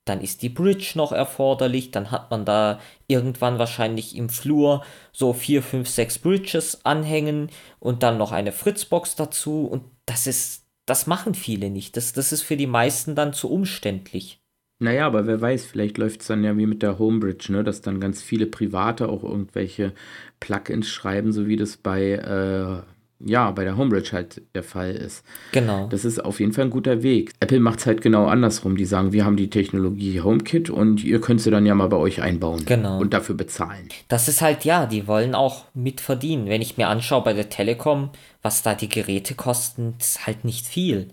dann 0.07 0.21
ist 0.21 0.43
die 0.43 0.49
Bridge 0.49 0.93
noch 0.95 1.13
erforderlich, 1.13 1.91
dann 1.91 2.11
hat 2.11 2.31
man 2.31 2.45
da 2.45 2.81
irgendwann 3.09 3.59
wahrscheinlich 3.59 4.17
im 4.17 4.29
Flur 4.29 4.83
so 5.13 5.33
4, 5.33 5.63
5, 5.63 5.89
6 5.89 6.19
Bridges 6.21 6.85
anhängen 6.85 7.51
und 7.81 8.03
dann 8.03 8.17
noch 8.17 8.33
eine 8.33 8.53
Fritzbox 8.53 9.17
dazu 9.17 9.67
und 9.67 9.83
das 10.07 10.27
ist, 10.27 10.65
das 10.87 11.07
machen 11.07 11.35
viele 11.35 11.71
nicht. 11.71 11.97
Das, 11.97 12.13
das 12.13 12.33
ist 12.33 12.43
für 12.43 12.57
die 12.57 12.69
meisten 12.69 13.15
dann 13.15 13.33
zu 13.33 13.51
umständlich. 13.51 14.41
Naja, 14.79 15.07
aber 15.07 15.27
wer 15.27 15.41
weiß, 15.41 15.65
vielleicht 15.65 15.99
läuft 15.99 16.21
es 16.21 16.27
dann 16.27 16.45
ja 16.45 16.57
wie 16.57 16.67
mit 16.67 16.83
der 16.83 16.99
Homebridge, 16.99 17.51
ne, 17.51 17.65
dass 17.65 17.81
dann 17.81 17.99
ganz 17.99 18.23
viele 18.23 18.47
Private 18.47 19.09
auch 19.09 19.25
irgendwelche 19.25 19.93
Plugins 20.39 20.89
schreiben, 20.89 21.33
so 21.33 21.47
wie 21.47 21.57
das 21.57 21.79
bei 21.79 22.13
äh, 22.13 22.83
ja, 23.19 23.51
bei 23.51 23.65
der 23.65 23.77
Homebridge 23.77 24.11
halt 24.13 24.43
der 24.55 24.63
Fall 24.63 24.91
ist. 24.93 25.25
Genau. 25.53 25.89
Das 25.89 26.05
ist 26.05 26.23
auf 26.23 26.39
jeden 26.39 26.53
Fall 26.53 26.65
ein 26.65 26.71
guter 26.71 27.03
Weg. 27.03 27.33
Apple 27.41 27.61
macht 27.61 27.79
es 27.79 27.87
halt 27.87 28.03
genau 28.03 28.27
andersrum. 28.27 28.77
Die 28.77 28.85
sagen, 28.85 29.13
wir 29.13 29.25
haben 29.25 29.37
die 29.37 29.49
Technologie 29.49 30.21
HomeKit 30.21 30.69
und 30.69 31.03
ihr 31.03 31.21
könnt 31.21 31.41
sie 31.41 31.51
dann 31.51 31.65
ja 31.65 31.75
mal 31.75 31.89
bei 31.89 31.97
euch 31.97 32.21
einbauen. 32.21 32.65
Genau. 32.67 32.99
Und 32.99 33.15
dafür 33.15 33.35
bezahlen. 33.35 33.89
Das 34.09 34.29
ist 34.29 34.43
halt, 34.43 34.65
ja, 34.65 34.87
die 34.87 35.07
wollen 35.07 35.35
auch 35.35 35.65
mitverdienen. 35.73 36.47
Wenn 36.47 36.63
ich 36.63 36.77
mir 36.77 36.89
anschaue 36.89 37.25
bei 37.25 37.33
der 37.33 37.49
Telekom, 37.49 38.11
was 38.43 38.63
da 38.63 38.75
die 38.75 38.89
Geräte 38.89 39.35
kosten, 39.35 39.95
ist 39.99 40.27
halt 40.27 40.45
nicht 40.45 40.67
viel. 40.67 41.09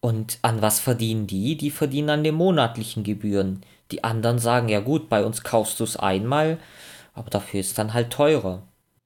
Und 0.00 0.38
an 0.42 0.62
was 0.62 0.78
verdienen 0.78 1.26
die? 1.26 1.56
Die 1.56 1.72
verdienen 1.72 2.10
an 2.10 2.24
den 2.24 2.36
monatlichen 2.36 3.02
Gebühren. 3.02 3.62
Die 3.90 4.04
anderen 4.04 4.38
sagen, 4.38 4.68
ja 4.68 4.78
gut, 4.80 5.08
bei 5.08 5.24
uns 5.24 5.42
kaufst 5.42 5.80
du 5.80 5.84
es 5.84 5.96
einmal, 5.96 6.58
aber 7.14 7.30
dafür 7.30 7.58
ist 7.58 7.68
es 7.68 7.74
dann 7.74 7.94
halt 7.94 8.10
teurer. 8.10 8.62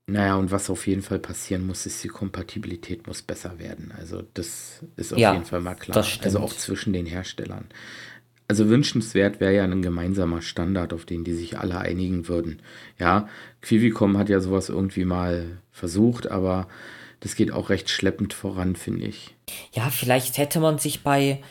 Naja, 0.07 0.35
und 0.37 0.51
was 0.51 0.69
auf 0.69 0.87
jeden 0.87 1.03
Fall 1.03 1.20
passieren 1.20 1.66
muss, 1.66 1.87
ist, 1.87 2.03
die 2.03 2.09
Kompatibilität 2.09 3.07
muss 3.07 3.23
besser 3.23 3.59
werden. 3.59 3.93
Also 3.97 4.23
das 4.35 4.85
ist 4.97 5.12
auf 5.12 5.19
Ja, 5.20 5.33
jeden 5.33 5.45
Fall 5.45 5.61
mal 5.61 5.74
klar. 5.77 6.05
Also 6.23 6.41
auch 6.41 6.53
zwischen 6.55 6.93
den 6.93 7.07
Herstellern. 7.07 7.66
Also 8.49 8.69
wünschenswert 8.69 9.41
wäre 9.41 9.55
ja 9.55 9.65
ein 9.65 9.83
gemeinsamer 9.83 10.43
Standard, 10.43 10.93
auf 10.93 11.07
den 11.07 11.24
die 11.24 11.33
sich 11.35 11.59
alle 11.59 11.79
einigen 11.79 12.29
würden. 12.29 12.61
Ja, 12.99 13.29
Quivicom 13.62 14.19
hat 14.19 14.29
ja 14.29 14.41
sowas 14.41 14.69
irgendwie 14.69 15.05
mal 15.07 15.59
versucht, 15.70 16.31
aber 16.31 16.69
das 17.20 17.35
geht 17.37 17.53
auch 17.53 17.70
recht 17.70 17.89
schleppend 17.91 18.35
voran, 18.35 18.77
finde 18.77 19.07
ich. 19.07 19.37
Ja, 19.73 19.91
vielleicht 19.91 20.39
hätte 20.39 20.61
man 20.61 20.79
sich 20.79 21.03
bei 21.03 21.43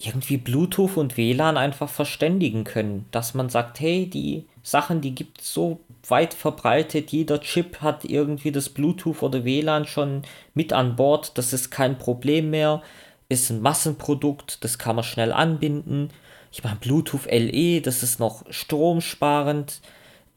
irgendwie 0.00 0.36
Bluetooth 0.36 0.96
und 0.96 1.16
WLAN 1.16 1.56
einfach 1.56 1.88
verständigen 1.88 2.62
können, 2.62 3.06
dass 3.10 3.34
man 3.34 3.48
sagt, 3.48 3.80
hey, 3.80 4.08
die 4.08 4.46
Sachen, 4.62 5.00
die 5.00 5.14
gibt 5.14 5.40
es 5.40 5.52
so 5.52 5.80
weit 6.06 6.34
verbreitet, 6.34 7.10
jeder 7.10 7.40
Chip 7.40 7.80
hat 7.80 8.04
irgendwie 8.04 8.52
das 8.52 8.68
Bluetooth 8.68 9.22
oder 9.22 9.44
WLAN 9.44 9.86
schon 9.86 10.22
mit 10.54 10.72
an 10.72 10.94
Bord, 10.94 11.36
das 11.36 11.52
ist 11.52 11.70
kein 11.70 11.98
Problem 11.98 12.50
mehr, 12.50 12.80
ist 13.28 13.50
ein 13.50 13.60
Massenprodukt, 13.60 14.62
das 14.62 14.78
kann 14.78 14.96
man 14.96 15.04
schnell 15.04 15.32
anbinden. 15.32 16.10
Ich 16.52 16.62
meine, 16.62 16.76
Bluetooth 16.76 17.26
LE, 17.26 17.80
das 17.82 18.02
ist 18.04 18.20
noch 18.20 18.44
stromsparend. 18.50 19.80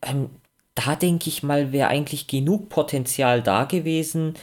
Ähm, 0.01 0.29
da 0.75 0.95
denke 0.95 1.29
ich 1.29 1.43
mal, 1.43 1.71
wäre 1.71 1.89
eigentlich 1.89 2.27
genug 2.27 2.69
Potenzial 2.69 3.41
da 3.43 3.65
gewesen, 3.65 4.33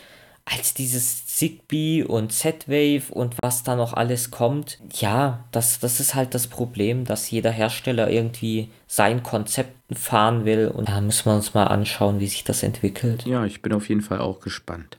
als 0.44 0.74
dieses 0.74 1.26
Zigbee 1.38 2.02
und 2.02 2.32
Z-Wave 2.32 3.14
und 3.14 3.36
was 3.40 3.62
da 3.62 3.76
noch 3.76 3.92
alles 3.92 4.32
kommt. 4.32 4.80
Ja, 4.92 5.44
das, 5.52 5.78
das 5.78 6.00
ist 6.00 6.16
halt 6.16 6.34
das 6.34 6.48
Problem, 6.48 7.04
dass 7.04 7.30
jeder 7.30 7.52
Hersteller 7.52 8.10
irgendwie 8.10 8.70
sein 8.88 9.22
Konzept 9.22 9.76
fahren 9.96 10.44
will 10.44 10.66
und 10.66 10.88
da 10.88 11.00
müssen 11.00 11.26
wir 11.26 11.36
uns 11.36 11.54
mal 11.54 11.68
anschauen, 11.68 12.18
wie 12.18 12.26
sich 12.26 12.42
das 12.42 12.64
entwickelt. 12.64 13.24
Ja, 13.24 13.44
ich 13.44 13.62
bin 13.62 13.72
auf 13.72 13.88
jeden 13.88 14.00
Fall 14.00 14.18
auch 14.18 14.40
gespannt. 14.40 14.98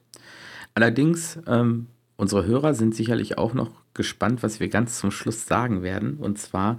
Allerdings, 0.75 1.37
ähm, 1.45 1.87
unsere 2.15 2.45
Hörer 2.45 2.73
sind 2.73 2.95
sicherlich 2.95 3.37
auch 3.37 3.53
noch 3.53 3.71
gespannt, 3.93 4.41
was 4.41 4.61
wir 4.61 4.69
ganz 4.69 4.97
zum 4.97 5.11
Schluss 5.11 5.45
sagen 5.45 5.83
werden. 5.83 6.15
Und 6.15 6.39
zwar 6.39 6.77